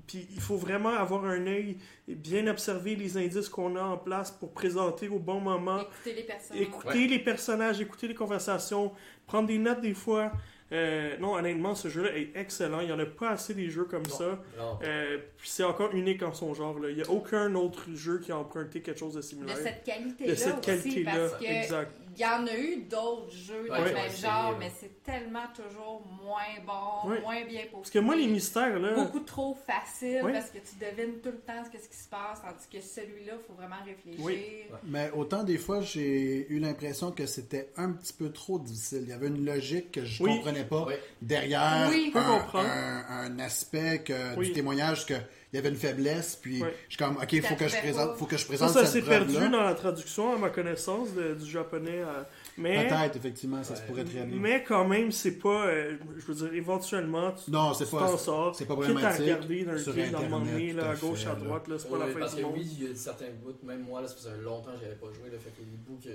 puis 0.09 0.27
il 0.35 0.41
faut 0.41 0.57
vraiment 0.57 0.89
avoir 0.89 1.25
un 1.25 1.47
œil 1.47 1.77
et 2.09 2.15
bien 2.17 2.49
observer 2.49 2.97
les 2.97 3.17
indices 3.17 3.49
qu'on 3.49 3.77
a 3.77 3.83
en 3.83 3.97
place 3.97 4.33
pour 4.33 4.53
présenter 4.53 5.09
au 5.09 5.21
bon 5.21 5.39
moment. 5.41 5.81
Écouter 5.83 6.15
les 6.15 6.23
personnes. 6.25 6.57
Écouter 6.57 7.07
les 7.07 7.19
personnages, 7.21 7.81
écouter 7.81 8.09
les 8.09 8.15
conversations, 8.15 8.91
prendre 9.27 9.47
des 9.47 9.59
notes 9.59 9.81
des 9.81 9.95
fois. 9.95 10.33
Euh, 10.71 11.17
non, 11.19 11.35
honnêtement, 11.35 11.75
ce 11.75 11.89
jeu-là 11.89 12.15
est 12.17 12.31
excellent. 12.35 12.81
Il 12.81 12.87
n'y 12.87 12.93
en 12.93 12.99
a 12.99 13.07
pas 13.07 13.31
assez 13.31 13.55
des 13.55 13.71
jeux 13.71 13.85
comme 13.85 14.03
Non, 14.03 14.09
ça. 14.17 14.39
non. 14.59 14.79
Euh, 14.85 15.17
puis 15.39 15.49
c'est 15.49 15.65
encore 15.65 15.95
unique 15.95 16.23
en 16.23 16.35
son 16.35 16.53
genre. 16.53 16.79
là. 16.79 16.91
Il 16.91 16.97
n'y 16.97 17.03
a 17.03 17.09
aucun 17.11 17.55
autre 17.55 17.85
jeu 17.95 18.19
qui 18.19 18.33
a 18.33 18.37
emprunté 18.37 18.83
quelque 18.83 18.99
chose 19.01 19.15
de 19.15 19.19
de 19.19 19.23
similaire. 19.25 19.57
cette 19.57 19.83
qualité-là 19.85 20.31
De 20.31 20.35
cette 20.37 20.53
aussi, 20.59 20.61
qualité-là, 20.67 21.13
parce 21.29 21.43
que 21.43 21.45
exact. 21.47 21.93
Il 22.19 22.23
y 22.23 22.27
en 22.27 22.47
a 22.49 22.57
eu 22.57 22.77
d'autres 22.83 23.31
jeux 23.31 23.71
ouais, 23.71 23.93
même 23.95 24.11
genre, 24.11 24.57
mais 24.59 24.73
c'est 24.81 25.03
tellement 25.05 25.45
toujours 25.55 26.03
moins 26.23 26.43
bon, 26.67 27.09
Ouais. 27.11 27.21
moins 27.21 27.45
bien 27.45 27.61
posé. 27.63 27.73
Parce 27.75 27.91
que 27.91 27.99
moi, 28.01 28.17
les 28.17 28.27
mystères, 28.27 28.79
là. 28.81 28.95
Beaucoup 28.95 29.21
trop 29.21 29.57
facile 29.67 30.23
Ouais. 30.25 30.33
parce 30.33 30.51
que 30.51 30.59
tu 30.59 30.75
devines 30.81 31.21
tout 31.21 31.29
le 31.31 31.39
temps 31.39 31.65
ce, 31.65 31.71
qu'est-ce 31.71 31.89
qui 31.89 31.97
se 31.97 32.09
passe, 32.09 32.41
tandis 32.43 32.67
que 32.73 32.85
celui-là, 32.85 33.35
il 33.41 33.47
faut 33.47 33.53
vraiment 33.55 33.77
réfléchir. 33.85 34.25
Oui. 34.25 34.65
Mais 34.85 35.11
autant 35.15 35.45
des 35.45 35.59
fois, 35.59 35.81
j'ai 35.81 36.51
eu 36.51 36.59
l'impression 36.59 37.13
que 37.13 37.25
c'était 37.27 37.71
un 37.77 37.93
petit 37.93 38.13
peu 38.13 38.33
trop 38.33 38.59
difficile. 38.59 39.03
Il 39.05 39.09
y 39.11 39.13
avait 39.13 39.29
une 39.29 39.45
logique 39.45 39.93
que 39.93 40.05
je 40.05 40.23
Oui. 40.23 40.35
comprenais 40.37 40.65
pas 40.65 40.87
Oui. 40.87 40.95
derrière 41.23 41.87
Oui. 41.89 42.11
Un, 42.15 42.39
comprendre. 42.39 42.69
un- 42.69 43.05
un 43.27 43.39
aspect 43.39 44.03
que, 44.05 44.37
Oui. 44.37 44.47
du 44.49 44.53
témoignage 44.55 45.07
que 45.07 45.15
il 45.53 45.57
y 45.57 45.59
avait 45.59 45.69
une 45.71 45.77
faiblesse. 45.77 46.37
Puis 46.37 46.63
Oui. 46.63 46.69
je 46.89 46.95
suis 46.95 46.99
comme, 47.05 47.17
ok, 47.17 47.23
faut 47.23 47.55
que 47.55 47.69
je 47.69 47.73
t'arrivais 47.73 47.81
présente, 47.93 48.11
pas. 48.11 48.17
faut 48.17 48.27
que 48.27 48.37
je 48.37 48.43
Ça, 48.43 48.49
présente 48.49 48.71
ça 48.71 48.85
s'est 48.87 48.93
cette 49.01 49.07
perdu 49.09 49.35
dans 49.49 49.63
la 49.63 49.75
traduction, 49.75 50.35
à 50.35 50.37
ma 50.39 50.51
connaissance, 50.51 51.15
de- 51.15 51.35
du 51.35 51.51
japonais. 51.51 52.03
à- 52.03 52.29
Mais, 52.59 52.89
Peut-être, 52.89 53.17
effectivement, 53.17 53.63
ça 53.63 53.77
se 53.77 53.81
Ouais. 53.83 53.87
pourrait 53.87 54.05
très 54.05 54.25
bien. 54.25 54.37
mais 54.39 54.65
quand 54.65 54.85
même, 54.87 55.13
c'est 55.13 55.39
pas. 55.39 55.67
euh, 55.69 55.97
je 56.19 56.27
veux 56.27 56.35
dire, 56.35 56.53
éventuellement, 56.55 57.33
tu 57.33 57.51
Non, 57.51 57.73
c'est 57.73 57.85
tu 57.85 57.91
pas. 57.93 57.99
t'en 58.01 58.19
sors. 58.19 58.55
c'est 58.55 58.65
pas 58.67 58.75
Quitte 58.77 58.97
à 59.05 59.13
regarder 59.13 59.65
d'un 59.65 59.75
clic 59.77 60.11
dans 60.11 60.23
le 60.23 60.29
moment 60.29 60.45
là, 60.83 60.91
à 60.91 60.95
gauche, 60.97 61.21
fait, 61.25 61.31
à 61.31 61.35
droite, 61.35 61.69
là, 61.69 61.77
c'est 61.79 61.89
pas 61.89 61.95
Oui, 61.95 62.01
la 62.01 62.13
fin 62.13 62.19
parce 62.19 62.35
du 62.35 62.41
que 62.43 62.47
monde. 62.47 62.55
oui, 62.59 62.69
il 62.81 62.89
y 62.89 62.93
a 62.93 62.95
certains 62.97 63.31
bouts, 63.43 63.55
même 63.63 63.83
moi, 63.83 64.01
là, 64.01 64.09
ça 64.09 64.15
faisait 64.17 64.37
longtemps 64.43 64.73
que 64.73 64.81
j'avais 64.83 64.97
pas 64.97 65.07
joué, 65.07 65.31
là, 65.31 65.39
fait 65.39 65.51
que 65.51 65.61
les 65.61 65.77
bouts 65.87 65.99
que, 66.03 66.11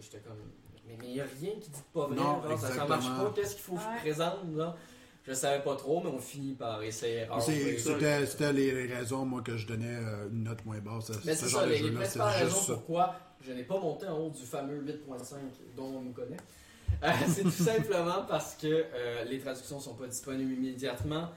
j'étais 0.00 0.18
comme. 0.26 0.36
Mais 0.86 0.96
il 1.04 1.12
n'y 1.14 1.20
a 1.20 1.24
rien 1.40 1.52
qui 1.60 1.70
dit 1.70 1.82
pas 1.94 2.06
vrai, 2.06 2.16
Non, 2.16 2.42
genre, 2.42 2.58
ça, 2.58 2.68
ça 2.72 2.84
marche 2.86 3.06
pas, 3.06 3.32
qu'est-ce 3.34 3.54
qu'il 3.54 3.62
faut 3.64 3.72
que 3.74 3.78
Ouais. 3.78 3.84
je 3.96 4.00
présente, 4.02 4.38
là 4.56 4.76
Je 5.24 5.32
savais 5.34 5.62
pas 5.62 5.76
trop, 5.76 6.02
mais 6.02 6.10
on 6.10 6.18
finit 6.18 6.54
par 6.54 6.82
essayer. 6.82 7.26
C'était 7.40 8.52
les 8.52 8.86
raisons, 8.86 9.24
moi, 9.24 9.42
que 9.42 9.56
je 9.56 9.66
donnais 9.66 9.86
euh, 9.86 10.28
une 10.30 10.42
note 10.44 10.64
moins 10.64 10.80
basse. 10.80 11.10
à 11.10 11.14
Mais 11.24 11.34
ce 11.34 11.46
genre 11.46 11.60
ça, 11.60 11.66
de 11.66 11.72
les, 11.72 11.90
principales 11.92 12.42
raisons 12.44 12.56
ça. 12.56 12.72
pourquoi 12.74 13.14
je 13.40 13.52
n'ai 13.52 13.64
pas 13.64 13.78
monté 13.78 14.06
en 14.06 14.18
haut 14.18 14.30
du 14.30 14.42
fameux 14.42 14.82
8.5 14.82 15.36
dont 15.76 15.86
on 15.96 16.02
nous 16.02 16.12
connaît. 16.12 16.36
Euh, 17.02 17.10
c'est 17.28 17.42
tout 17.42 17.50
simplement 17.50 18.24
parce 18.28 18.54
que 18.54 18.66
euh, 18.66 19.24
les 19.24 19.40
traductions 19.40 19.80
sont 19.80 19.94
pas 19.94 20.06
disponibles 20.06 20.52
immédiatement. 20.52 21.28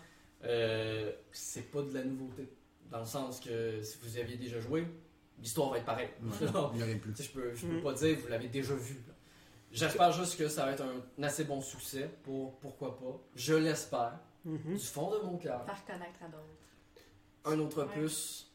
Euh, 0.44 1.12
c'est 1.32 1.72
pas 1.72 1.82
de 1.82 1.94
la 1.94 2.04
nouveauté. 2.04 2.48
Dans 2.92 3.00
le 3.00 3.06
sens 3.06 3.40
que 3.40 3.82
si 3.82 3.98
vous 4.02 4.18
y 4.18 4.22
aviez 4.22 4.38
déjà 4.38 4.60
joué, 4.60 4.86
l'histoire 5.40 5.72
va 5.72 5.78
être 5.78 5.86
pareille. 5.86 6.10
Il 6.42 6.48
a 6.48 6.86
rien 6.86 6.98
plus. 6.98 7.14
Je 7.20 7.30
peux, 7.30 7.54
je 7.56 7.66
peux 7.66 7.82
pas 7.82 7.94
dire 7.94 8.16
que 8.16 8.22
vous 8.22 8.28
l'avez 8.28 8.48
déjà 8.48 8.76
vu. 8.76 8.96
là. 9.08 9.14
J'espère 9.76 10.12
juste 10.12 10.38
que 10.38 10.48
ça 10.48 10.66
va 10.66 10.72
être 10.72 10.84
un 10.84 11.24
assez 11.24 11.44
bon 11.44 11.62
succès 11.62 12.10
pour 12.24 12.58
pourquoi 12.60 12.98
pas. 12.98 13.20
Je 13.36 13.54
l'espère. 13.56 14.20
Mhm. 14.46 14.76
Du 14.76 14.80
fond 14.86 15.12
de 15.12 15.18
mon 15.26 15.38
cœur. 15.38 15.66
Faire 15.66 15.86
connaître 15.86 16.20
à 16.24 16.28
d'autres. 16.28 16.46
Un 17.46 17.60
autre 17.60 17.84
Ouais. 17.84 17.98
opus 17.98 18.52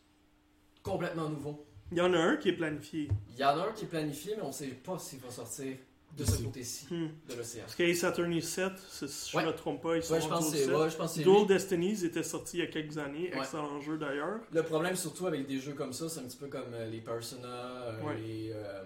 complètement 0.83 1.29
nouveau. 1.29 1.67
Il 1.93 1.99
y 1.99 2.01
en 2.01 2.13
a 2.15 2.19
un 2.19 2.37
qui 2.37 2.49
est 2.51 2.53
planifié. 2.57 3.09
Il 3.31 3.37
y 3.39 3.45
en 3.45 3.59
a 3.59 3.67
un 3.69 3.73
qui 3.73 3.85
est 3.85 3.89
planifié, 3.89 4.35
mais 4.37 4.43
on 4.43 4.53
sait 4.53 4.69
pas 4.69 4.99
s'il 4.99 5.19
va 5.21 5.31
sortir 5.31 5.77
de 6.17 6.25
ce 6.25 6.43
côté-ci 6.43 6.87
Hmm. 6.93 7.09
de 7.29 7.35
l'océan. 7.35 7.63
Parce 7.63 7.75
qu'il 7.77 7.89
y 7.89 7.93
a 7.93 7.95
Saturn 7.95 8.41
7, 8.41 8.73
si 8.79 9.31
je 9.31 9.37
Ouais. 9.37 9.45
me 9.47 9.53
trompe 9.53 9.83
pas, 9.83 9.97
ils 9.97 10.03
sont 10.03 10.15
Ouais, 10.15 10.21
je 10.21 10.29
pense 10.29 10.45
rendus 10.45 10.57
que 10.57 10.57
au 10.57 10.59
c'est 10.59 10.65
7. 10.67 10.75
ouais, 10.77 10.91
je 10.91 10.97
pense 10.97 11.11
que 11.13 11.17
c'est 11.19 11.23
Dual 11.25 11.39
lui. 11.41 11.47
Destinies 11.47 12.05
était 12.05 12.23
sorti 12.23 12.57
il 12.59 12.61
y 12.61 12.63
a 12.63 12.67
quelques 12.67 12.99
années, 12.99 13.31
Ouais. 13.33 13.39
excellent 13.39 13.81
jeu 13.81 13.97
d'ailleurs. 13.99 14.41
Le 14.53 14.63
problème 14.63 14.97
surtout 14.97 15.27
avec 15.27 15.47
des 15.47 15.59
jeux 15.61 15.75
comme 15.75 15.93
ça, 15.93 16.09
c'est 16.09 16.21
un 16.21 16.25
petit 16.25 16.37
peu 16.37 16.47
comme 16.49 16.73
euh, 16.73 16.89
les 16.89 17.01
Persona, 17.01 17.47
euh, 17.49 18.03
Ouais. 18.03 18.17
les, 18.17 18.53
euh, 18.55 18.83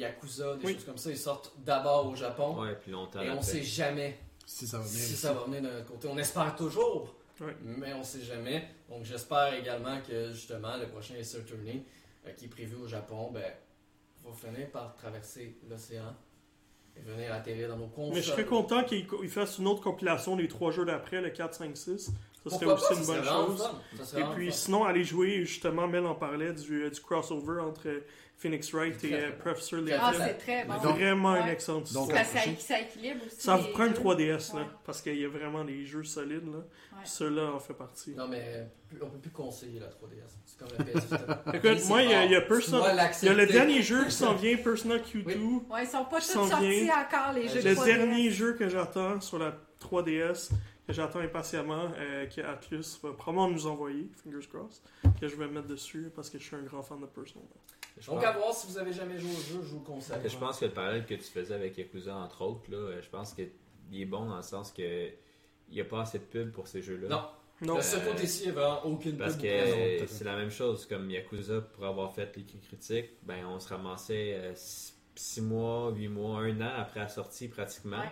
Yakuza, 0.00 0.56
des 0.56 0.66
Oui. 0.66 0.74
choses 0.74 0.84
comme 0.84 0.98
ça. 0.98 1.10
Ils 1.10 1.16
sortent 1.18 1.52
d'abord 1.58 2.06
au 2.06 2.14
Japon 2.14 2.60
Ouais, 2.60 2.74
puis 2.80 2.90
longtemps. 2.90 3.20
et 3.20 3.28
on 3.30 3.34
après. 3.34 3.44
sait 3.44 3.62
jamais 3.62 4.18
Si 4.46 4.66
ça 4.66 4.78
va 4.78 4.84
venir. 4.84 4.98
si 4.98 5.12
ici. 5.12 5.16
ça 5.16 5.32
va 5.32 5.44
venir 5.44 5.62
de 5.62 5.68
notre 5.68 5.86
côté. 5.86 6.08
On 6.10 6.18
espère 6.18 6.54
toujours, 6.56 7.14
mais 7.62 7.92
on 7.94 8.02
sait 8.02 8.22
jamais. 8.22 8.68
Donc 8.88 9.04
j'espère 9.04 9.54
également 9.54 10.00
que 10.06 10.32
justement 10.32 10.76
le 10.76 10.86
prochain 10.88 11.14
Acer 11.20 11.44
Tourney 11.44 11.84
euh, 12.26 12.32
qui 12.32 12.46
est 12.46 12.48
prévu 12.48 12.76
au 12.76 12.86
Japon, 12.88 13.30
ben, 13.32 13.42
va 14.24 14.32
finir 14.32 14.68
par 14.70 14.94
traverser 14.94 15.56
l'océan 15.68 16.14
et 16.96 17.00
venir 17.00 17.32
atterrir 17.32 17.68
dans 17.68 17.76
nos 17.76 17.86
consoles. 17.86 18.14
Mais 18.14 18.22
je 18.22 18.30
serais 18.30 18.44
content 18.44 18.84
qu'il 18.84 19.06
il 19.22 19.28
fasse 19.30 19.58
une 19.58 19.66
autre 19.68 19.82
compilation 19.82 20.36
des 20.36 20.48
trois 20.48 20.70
jeux 20.72 20.84
d'après, 20.84 21.20
le 21.20 21.30
4, 21.30 21.54
5, 21.54 21.76
6. 21.76 22.10
Ça 22.42 22.50
serait 22.50 22.66
Pourquoi 22.66 22.74
aussi 22.74 22.94
pas, 22.94 23.00
une 23.00 23.06
bonne 23.06 23.24
chose. 23.24 23.70
Et 24.16 24.22
puis 24.34 24.46
fun. 24.50 24.56
sinon, 24.56 24.84
aller 24.84 25.04
jouer, 25.04 25.44
justement, 25.44 25.86
Mel 25.86 26.04
en 26.06 26.14
parlait, 26.14 26.52
du, 26.54 26.84
euh, 26.84 26.90
du 26.90 27.00
crossover 27.00 27.60
entre 27.60 28.02
Phoenix 28.40 28.72
Wright 28.72 29.04
et 29.04 29.12
euh. 29.14 29.30
Professor 29.38 29.84
Très 29.84 29.92
Ah, 29.92 30.10
Layton. 30.12 30.24
c'est 30.26 30.34
très 30.38 30.64
bon. 30.64 30.72
Donc- 30.82 30.96
Vraiment 30.96 31.36
une 31.36 31.42
Ouais. 31.44 31.52
excellente 31.52 31.86
histoire. 31.86 32.06
Donc, 32.06 32.14
Parce 32.16 32.32
que 32.32 32.38
ça, 32.58 32.80
équilibre 32.80 33.20
aussi. 33.26 33.36
Ça 33.38 33.56
vous 33.56 33.68
prend 33.68 33.84
une 33.84 33.92
deux. 33.92 33.98
3DS, 34.00 34.54
là, 34.54 34.66
parce 34.84 35.02
qu'il 35.02 35.16
y 35.20 35.24
a 35.26 35.28
vraiment 35.28 35.62
des 35.62 35.84
jeux 35.84 36.04
solides, 36.04 36.46
là. 36.46 36.58
Ouais. 36.58 37.04
Ceux-là 37.04 37.52
en 37.52 37.60
fait 37.60 37.74
partie. 37.74 38.12
Non, 38.14 38.26
mais 38.28 38.66
on 39.02 39.06
peut 39.10 39.18
plus 39.18 39.30
conseiller 39.30 39.78
la 39.78 39.88
3DS. 39.88 40.38
C'est 40.46 40.58
comme 40.58 40.68
la 40.78 40.84
PS. 40.84 41.06
Écoute, 41.54 41.88
moi, 41.88 42.02
il 42.02 42.10
y 42.10 42.14
a- 42.14 42.24
y. 42.24 42.46
Persona- 42.48 43.10
Il 43.22 43.26
y 43.26 43.28
a 43.28 43.34
le 43.34 43.46
dernier 43.46 43.82
jeu 43.82 44.04
qui 44.06 44.10
s'en 44.12 44.34
vient, 44.36 44.56
Persona 44.56 44.96
Q2. 44.96 45.22
Oui. 45.26 45.60
Ouais, 45.70 45.84
ils 45.84 45.86
sont 45.88 46.04
pas 46.06 46.18
tous 46.20 46.32
sortis 46.32 46.84
vient. 46.84 46.94
encore, 46.98 47.34
les 47.34 47.46
jeux 47.46 47.56
Le 47.56 47.62
de 47.62 47.74
3DS. 47.74 47.84
dernier 47.98 48.30
jeu 48.30 48.54
que 48.54 48.68
j'attends 48.70 49.20
sur 49.20 49.38
la 49.38 49.54
3DS, 49.78 50.50
que 50.86 50.92
j'attends 50.94 51.20
impatiemment, 51.20 51.90
euh, 51.98 52.26
que 52.26 52.40
Atlus 52.40 52.98
va 53.02 53.12
probablement 53.12 53.48
nous 53.50 53.66
envoyer, 53.66 54.08
fingers 54.24 54.48
crossed, 54.48 54.82
que 55.20 55.28
je 55.28 55.36
vais 55.36 55.46
mettre 55.46 55.66
dessus 55.68 56.10
parce 56.16 56.30
que 56.30 56.38
je 56.38 56.44
suis 56.44 56.56
un 56.56 56.62
grand 56.62 56.82
fan 56.82 57.00
de 57.00 57.06
Persona. 57.06 57.44
Je 57.98 58.06
Donc, 58.06 58.16
pense- 58.20 58.24
à 58.26 58.32
voir 58.32 58.54
si 58.54 58.66
vous 58.68 58.78
avez 58.78 58.92
jamais 58.92 59.18
joué 59.18 59.30
au 59.30 59.34
jeu, 59.40 59.60
je 59.62 59.68
vous 59.68 59.78
le 59.80 59.84
conseille. 59.84 60.16
Je 60.24 60.36
pense 60.36 60.58
que 60.58 60.64
le 60.66 60.70
parallèle 60.72 61.04
que 61.04 61.14
tu 61.14 61.22
faisais 61.22 61.54
avec 61.54 61.76
Yakuza, 61.76 62.14
entre 62.16 62.42
autres, 62.42 62.70
là, 62.70 62.76
euh, 62.78 63.02
je 63.02 63.08
pense 63.08 63.34
qu'il 63.34 63.50
est 63.92 64.04
bon 64.06 64.24
dans 64.26 64.36
le 64.36 64.42
sens 64.42 64.72
que 64.72 65.08
il 65.68 65.74
n'y 65.74 65.80
a 65.80 65.84
pas 65.84 66.00
assez 66.02 66.18
de 66.18 66.24
pub 66.24 66.50
pour 66.52 66.66
ces 66.66 66.82
jeux-là. 66.82 67.08
Non. 67.08 67.22
Non, 67.62 67.80
ce 67.82 67.96
Euh, 67.96 68.00
côté-ci, 68.00 68.44
il 68.44 68.52
n'y 68.52 68.58
a 68.58 68.60
vraiment 68.62 68.86
aucune 68.86 69.16
Parce 69.18 69.34
pub 69.34 69.42
que 69.42 69.46
euh, 69.48 70.06
c'est 70.06 70.24
la 70.24 70.34
même 70.36 70.50
chose, 70.50 70.86
comme 70.86 71.10
Yakuza, 71.10 71.60
pour 71.60 71.84
avoir 71.84 72.12
fait 72.14 72.34
les 72.36 72.44
critiques, 72.44 73.10
ben, 73.22 73.44
on 73.46 73.60
se 73.60 73.68
ramassait 73.68 74.52
6 74.54 75.42
mois, 75.42 75.90
8 75.90 76.08
mois, 76.08 76.40
1 76.40 76.58
an 76.62 76.70
après 76.78 77.00
la 77.00 77.08
sortie 77.08 77.48
pratiquement. 77.48 77.98
Ouais. 77.98 78.10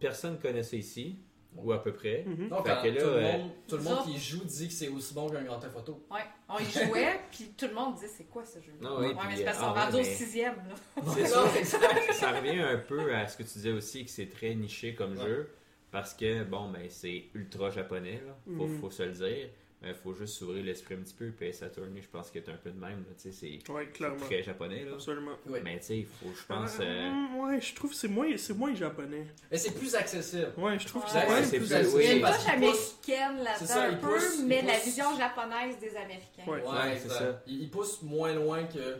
Personne 0.00 0.32
ne 0.34 0.38
connaissait 0.38 0.78
ici, 0.78 1.20
ou 1.56 1.72
à 1.72 1.82
peu 1.82 1.92
près. 1.92 2.24
Mhm. 2.26 2.48
Donc, 2.48 2.66
Fait 2.66 2.82
que 2.82 2.94
là, 2.94 3.00
tout, 3.02 3.06
le 3.08 3.12
euh, 3.16 3.32
monde, 3.32 3.50
tout 3.68 3.76
le 3.76 3.82
Nous 3.82 3.88
monde 3.88 3.98
autres- 3.98 4.04
qui 4.12 4.18
joue 4.18 4.44
dit 4.44 4.68
que 4.68 4.72
c'est 4.72 4.88
aussi 4.88 5.14
bon 5.14 5.28
qu'un 5.28 5.42
grand 5.42 5.60
Auto. 5.76 6.04
Ouais, 6.10 6.20
on 6.48 6.58
y 6.58 6.64
jouait, 6.64 7.20
puis 7.30 7.52
tout 7.56 7.66
le 7.66 7.74
monde 7.74 7.94
disait 7.96 8.08
c'est 8.08 8.24
quoi 8.24 8.44
ce 8.44 8.60
jeu? 8.60 8.72
Non, 8.80 8.98
oui, 9.00 9.08
ouais, 9.08 9.14
puis, 9.14 9.26
mais 9.28 9.36
c'est 9.36 9.44
parce 9.44 9.58
ah 9.60 9.64
sont 9.68 9.74
ouais, 9.74 9.84
rendus 9.84 9.96
au 10.00 10.04
sixième, 10.04 10.56
là. 10.56 11.02
C'est 11.14 11.26
ça. 11.26 11.44
ça 12.12 12.30
revient 12.32 12.60
un 12.60 12.78
peu 12.78 13.14
à 13.14 13.26
ce 13.26 13.36
que 13.36 13.42
tu 13.42 13.50
disais 13.54 13.72
aussi, 13.72 14.04
que 14.04 14.10
c'est 14.10 14.28
très 14.28 14.54
niché 14.54 14.94
comme 14.94 15.16
Ouais. 15.18 15.24
jeu, 15.26 15.50
parce 15.90 16.14
que, 16.14 16.44
bon, 16.44 16.70
ben, 16.70 16.86
c'est 16.88 17.24
ultra 17.34 17.70
japonais, 17.70 18.22
là. 18.26 18.36
Faut, 18.56 18.66
Mhm. 18.66 18.78
faut 18.80 18.90
se 18.90 19.02
le 19.02 19.12
dire. 19.12 19.48
Mais 19.82 19.94
faut 19.94 20.12
juste 20.12 20.34
s'ouvrir 20.34 20.62
l'esprit 20.62 20.94
un 20.94 20.98
petit 20.98 21.14
peu. 21.14 21.30
Puis 21.30 21.54
Saturn, 21.54 21.88
je 21.98 22.06
pense 22.08 22.30
qu'il 22.30 22.42
est 22.42 22.48
un 22.50 22.56
peu 22.56 22.70
de 22.70 22.78
même, 22.78 22.98
là. 22.98 23.14
Tu 23.16 23.32
sais, 23.32 23.32
c'est 23.32 23.72
Ouais, 23.72 23.86
très 24.18 24.42
japonais, 24.42 24.84
là. 24.84 24.92
Absolument. 24.92 25.36
Mais 25.64 25.78
tu 25.80 25.86
sais, 25.86 25.98
il 26.00 26.06
faut, 26.06 26.26
je 26.38 26.44
pense. 26.46 26.76
Euh, 26.80 26.84
euh, 26.84 27.42
ouais, 27.46 27.60
je 27.62 27.74
trouve 27.74 27.90
que 27.90 27.96
c'est 27.96 28.08
moins, 28.08 28.28
c'est 28.36 28.52
moins 28.52 28.74
japonais. 28.74 29.26
Mais 29.50 29.56
c'est 29.56 29.72
plus 29.74 29.94
accessible. 29.94 30.52
Ouais, 30.58 30.78
je 30.78 30.86
trouve 30.86 31.02
que 31.04 31.08
Ouais. 31.14 31.42
c'est 31.44 31.56
plus 31.56 31.66
plus 31.68 31.72
accessible. 31.72 32.02
Il 32.02 32.06
y 32.06 32.10
a 32.10 32.12
une 32.30 32.36
qu'il 32.38 32.50
américaine 32.50 33.36
C'est 33.38 33.42
là-dedans 33.44 33.66
ça, 33.66 33.82
un 33.84 33.90
il 33.92 33.98
peu, 33.98 34.06
pousse- 34.14 34.36
il 34.40 34.46
mais 34.46 34.62
la 34.62 34.78
vision 34.78 35.16
japonaise 35.16 35.78
des 35.78 35.96
Américains. 35.96 36.44
Ouais. 36.46 36.98
C'est 36.98 37.08
ça. 37.08 37.42
Il, 37.46 37.62
il 37.62 37.70
pousse 37.70 38.02
moins 38.02 38.34
loin 38.34 38.64
que 38.64 38.96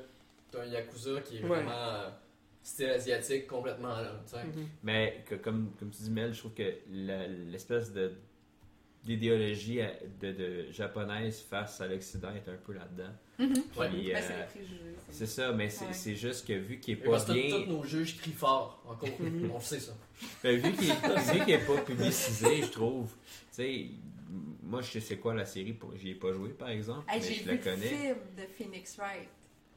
d'un 0.52 0.65
Yakuza 0.65 1.20
qui 1.20 1.36
est 1.36 1.43
Ouais. 1.43 1.48
vraiment 1.48 1.70
euh, 1.73 2.09
style 2.62 2.89
asiatique 2.89 3.47
complètement 3.47 3.89
là. 4.01 4.19
tu 4.24 4.31
sais. 4.32 4.44
Mhm. 4.44 4.66
Mais 4.82 5.24
que, 5.28 5.35
comme, 5.35 5.73
comme 5.78 5.90
tu 5.90 6.02
dis, 6.02 6.11
Mel, 6.11 6.32
je 6.32 6.39
trouve 6.39 6.55
que 6.55 6.73
la- 6.90 7.27
l'espèce 7.28 7.93
de 7.93 8.12
d'idéologie 9.05 9.81
à- 9.81 9.93
de, 10.20 10.32
de 10.32 10.66
japonaise 10.72 11.40
face 11.48 11.81
à 11.81 11.86
l'Occident 11.89 12.28
est 12.35 12.48
un 12.51 12.56
peu 12.64 12.72
là-dedans. 12.74 13.10
Mhm. 13.39 13.55
Ouais. 13.78 13.89
Puis, 13.89 14.09
Ben, 14.12 14.16
euh, 14.16 14.93
c'est 15.10 15.27
ça. 15.27 15.47
ça, 15.47 15.52
mais 15.52 15.70
c'est 15.70 16.10
Ouais. 16.10 16.14
juste 16.16 16.47
que 16.47 16.52
vu 16.52 16.78
qu'il 16.78 16.94
n'est 16.97 17.01
Et 17.01 17.05
pas 17.05 17.24
bien. 17.32 17.51
tous 17.64 17.70
nos 17.70 17.82
juges 17.85 18.16
crient 18.18 18.32
fort 18.32 18.82
encore. 18.86 19.09
On 19.52 19.55
le 19.56 19.60
sait 19.62 19.81
ça. 19.81 19.93
Ben, 20.43 20.56
vu 20.56 20.72
qu'il 20.72 20.93
vu 20.93 21.44
qu'il 21.44 21.51
est 21.55 21.66
pas 21.66 21.78
publicisé, 21.78 22.62
je 22.62 22.70
trouve. 22.70 23.09
Tu 23.09 23.36
sais, 23.52 23.86
moi, 24.62 24.82
je 24.82 24.90
sais 24.90 25.01
c'est 25.01 25.16
quoi 25.16 25.35
la 25.35 25.47
série, 25.47 25.72
pour- 25.72 25.97
j'y 25.97 26.10
ai 26.10 26.14
pas 26.14 26.32
joué 26.32 26.51
par 26.51 26.68
exemple, 26.68 27.05
Hey, 27.10 27.20
mais 27.20 27.27
J'ai 27.27 27.35
je 27.35 27.40
vu 27.40 27.47
la 27.47 27.52
le 27.55 27.59
connais. 27.59 27.86
film 27.89 28.16
de 28.36 28.43
Phoenix 28.56 28.97
Wright. 28.98 29.28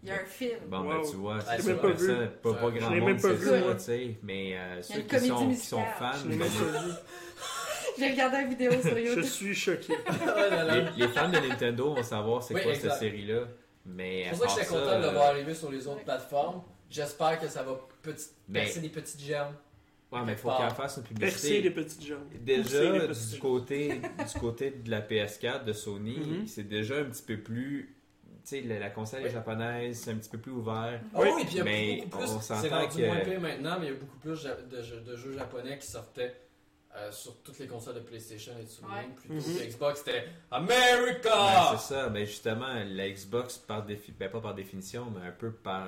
Il 0.03 0.09
y 0.09 0.11
a 0.11 0.15
un 0.15 0.25
film. 0.25 0.59
Bon, 0.67 0.81
Wow. 0.81 1.01
ben, 1.01 1.09
tu 1.09 1.15
vois, 1.15 1.39
c'est 1.39 1.65
l'ai 1.65 1.73
pas 1.75 1.91
pas 1.93 1.97
ça. 1.97 2.13
vu. 2.13 2.27
Pas, 2.43 2.53
pas 2.55 2.71
grand 2.71 2.89
monde, 2.93 3.19
c'est 3.19 3.33
vu, 3.35 3.45
ça, 3.47 3.73
tu 3.75 3.79
sais. 3.79 4.15
Mais 4.21 4.57
euh, 4.57 4.81
ceux 4.81 5.01
qui 5.03 5.19
sont, 5.21 5.47
qui 5.49 5.55
sont 5.55 5.85
fans, 5.97 6.11
Je 7.95 7.99
ben. 8.01 8.05
J'ai 8.07 8.11
regardé 8.11 8.37
la 8.37 8.43
vidéo 8.47 8.71
sur 8.81 8.95
Je 8.95 8.99
YouTube. 9.01 9.23
suis 9.23 9.55
choqué. 9.55 9.93
Oh 10.09 10.25
là 10.25 10.63
là. 10.63 10.75
les, 10.95 11.05
les 11.05 11.07
fans 11.09 11.29
de 11.29 11.37
Nintendo 11.39 11.93
vont 11.93 12.03
savoir 12.03 12.43
c'est 12.43 12.53
Oui, 12.55 12.61
quoi 12.63 12.73
exact. 12.73 12.89
cette 12.91 12.99
série-là. 12.99 13.41
Mais 13.85 14.25
C'est 14.31 14.37
pour 14.39 14.39
ça 14.39 14.55
que 14.55 14.61
j'étais 14.61 14.73
content 14.75 14.99
de 14.99 15.05
euh, 15.05 15.11
voir 15.11 15.25
arriver 15.29 15.53
sur 15.53 15.71
les 15.71 15.87
autres 15.87 16.03
plateformes. 16.03 16.61
J'espère 16.89 17.39
que 17.39 17.47
ça 17.47 17.63
va 17.63 17.77
petit, 18.01 18.27
Mais- 18.47 18.61
percer 18.63 18.79
des 18.81 18.89
petites 18.89 19.19
germes. 19.21 19.55
Ouais, 20.11 20.19
mais 20.25 20.33
il 20.33 20.37
faut 20.37 20.51
qu'elle 20.55 20.69
fasse 20.69 20.97
une 21.09 21.17
Percer 21.17 21.61
les 21.61 21.69
publicité. 21.69 21.71
petites 21.71 22.05
jambes. 22.05 22.29
Déjà, 22.39 22.83
les 22.91 22.99
petites 23.07 23.23
du 23.25 23.31
jambes. 23.31 23.39
côté, 23.41 23.99
du 23.99 24.39
côté 24.39 24.69
de 24.71 24.91
la 24.91 25.01
PS4 25.01 25.65
de 25.65 25.73
Sony, 25.73 26.17
Mhm. 26.19 26.47
c'est 26.47 26.67
déjà 26.67 26.97
un 26.97 27.05
petit 27.05 27.23
peu 27.23 27.37
plus. 27.37 27.95
Tu 28.45 28.49
sais, 28.49 28.61
la, 28.61 28.77
la 28.77 28.89
console 28.91 29.21
Oui. 29.23 29.29
japonaise, 29.31 29.97
c'est 29.97 30.11
un 30.11 30.15
petit 30.17 30.29
peu 30.29 30.37
plus 30.37 30.51
ouvert. 30.51 30.99
Ah 31.15 31.19
Oui, 31.19 31.29
oui, 31.35 31.41
puis 31.45 31.53
il 31.53 31.57
y 31.57 31.61
a 31.61 31.63
mais 31.63 32.01
beaucoup 32.03 32.17
plus. 32.19 32.29
on 32.31 32.41
s'entend 32.41 32.61
C'est 32.61 32.69
rendu 32.69 32.97
que- 33.01 33.05
moins 33.07 33.19
pire 33.21 33.41
maintenant, 33.41 33.77
mais 33.79 33.87
il 33.87 33.93
y 33.93 33.95
a 33.95 33.99
beaucoup 33.99 34.17
plus 34.17 34.29
de 34.31 34.81
jeux, 34.83 35.01
de 35.01 35.15
jeux 35.15 35.33
japonais 35.37 35.77
qui 35.79 35.87
sortaient 35.87 36.35
euh, 36.95 37.11
sur 37.11 37.41
toutes 37.41 37.57
les 37.59 37.67
consoles 37.67 37.95
de 37.95 37.99
PlayStation 38.01 38.53
et 38.59 38.63
de 38.63 38.69
Sony. 38.69 38.87
Ouais. 38.91 39.09
Plutôt 39.15 39.59
que 39.59 39.65
Xbox, 39.67 39.99
c'était 39.99 40.27
Ben, 40.51 40.57
America! 40.57 41.71
c'est 41.77 41.93
ça, 41.93 42.09
ben 42.09 42.25
justement, 42.25 42.73
la 42.85 43.09
Xbox, 43.09 43.57
par 43.57 43.83
défi... 43.83 44.11
ben, 44.11 44.29
pas 44.29 44.41
par 44.41 44.53
définition, 44.53 45.07
mais 45.15 45.27
un 45.27 45.31
peu 45.31 45.51
par 45.51 45.87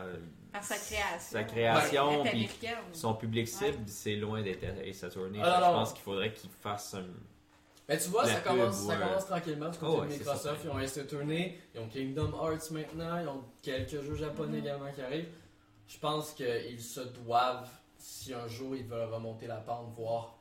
Par 0.52 0.64
sa 0.64 0.76
création. 0.76 1.38
sa 1.40 1.44
création, 1.44 2.23
puis 2.23 2.49
son 2.94 3.14
public 3.14 3.48
cible, 3.48 3.84
c'est 3.88 4.15
loin 4.15 4.41
d'être 4.41 4.64
Ace 4.84 5.03
Attorney. 5.03 5.40
Ah. 5.44 5.60
Je 5.64 5.65
pense 5.72 5.94
qu'il 5.94 6.02
faudrait 6.03 6.34
qu'il 6.34 6.49
fasse 6.49 6.94
un. 6.95 7.06
Mais 7.88 7.99
tu 7.99 8.10
vois, 8.10 8.26
ça 8.27 8.40
commence, 8.40 8.77
ça 8.88 8.98
tranquillement 9.27 9.69
du 9.69 9.77
côté 9.77 9.94
Oh, 9.95 10.02
ouais, 10.02 10.07
de 10.07 10.14
Microsoft. 10.14 10.61
Ils 10.64 10.69
ont 10.72 10.80
Ace 10.80 10.98
Attorney, 10.98 11.60
ils 11.76 11.80
ont 11.82 11.88
Kingdom 11.88 12.32
Hearts 12.34 12.72
maintenant, 12.72 13.19
ils 13.22 13.27
ont 13.27 13.44
quelques 13.61 14.02
jeux 14.02 14.15
japonais 14.15 14.57
Mhm. 14.57 14.64
également 14.65 14.91
qui 14.91 15.02
arrivent. 15.02 15.30
Je 15.88 15.99
pense 15.99 16.32
qu'ils 16.32 16.82
se 16.82 17.02
doivent, 17.02 17.69
si 17.99 18.34
un 18.34 18.48
jour 18.48 18.76
ils 18.76 18.88
veulent 18.88 19.14
remonter 19.14 19.45
la 19.45 19.57
pente, 19.57 19.94
voire 19.95 20.36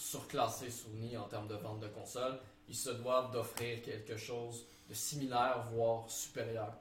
surclasser 0.00 0.70
Sony 0.70 1.16
en 1.16 1.24
termes 1.28 1.48
de 1.48 1.54
vente 1.54 1.80
de 1.80 1.88
consoles, 1.88 2.38
ils 2.68 2.74
se 2.76 2.90
doivent 2.90 3.30
d'offrir 3.32 3.82
quelque 3.82 4.16
chose 4.16 4.66
de 4.88 4.94
similaire, 4.94 5.64
voire 5.72 6.08
supérieur 6.10 6.72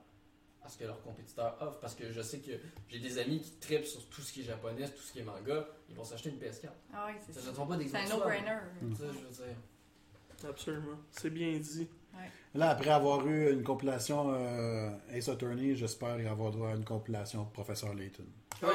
à 0.63 0.69
ce 0.69 0.77
que 0.77 0.85
leurs 0.85 1.01
compétiteurs 1.01 1.57
offrent. 1.61 1.79
Parce 1.79 1.95
que 1.95 2.11
je 2.11 2.21
sais 2.21 2.39
que 2.39 2.51
j'ai 2.87 2.99
des 2.99 3.17
amis 3.17 3.41
qui 3.41 3.51
tripent 3.59 3.85
sur 3.85 4.03
tout 4.09 4.21
ce 4.21 4.31
qui 4.31 4.41
est 4.41 4.45
japonais, 4.45 4.87
tout 4.87 5.01
ce 5.01 5.11
qui 5.13 5.19
est 5.19 5.23
manga, 5.23 5.67
ils 5.89 5.95
vont 5.95 6.03
s'acheter 6.03 6.29
une 6.29 6.37
PS4. 6.37 6.69
Ah 6.93 7.07
oui, 7.07 7.13
c'est 7.25 7.33
Ça 7.33 7.41
ça. 7.41 7.61
ne 7.61 7.67
pas 7.67 7.77
des 7.77 7.87
C'est 7.87 7.97
un 7.97 8.07
no-brainer. 8.07 8.57
Ça, 8.97 9.03
je 9.07 9.19
veux 9.19 9.45
dire. 9.45 9.55
Absolument. 10.49 10.97
C'est 11.11 11.29
bien 11.29 11.57
dit. 11.57 11.87
Là, 12.55 12.71
après 12.71 12.89
avoir 12.89 13.25
eu 13.27 13.51
une 13.53 13.63
compilation 13.63 14.33
euh, 14.33 14.89
Ace 15.11 15.29
Attorney, 15.29 15.75
j'espère 15.75 16.15
avoir 16.31 16.51
droit 16.51 16.69
à 16.69 16.75
une 16.75 16.85
compilation 16.85 17.45
Professeur 17.45 17.93
Layton. 17.93 18.25
Oh! 18.63 18.67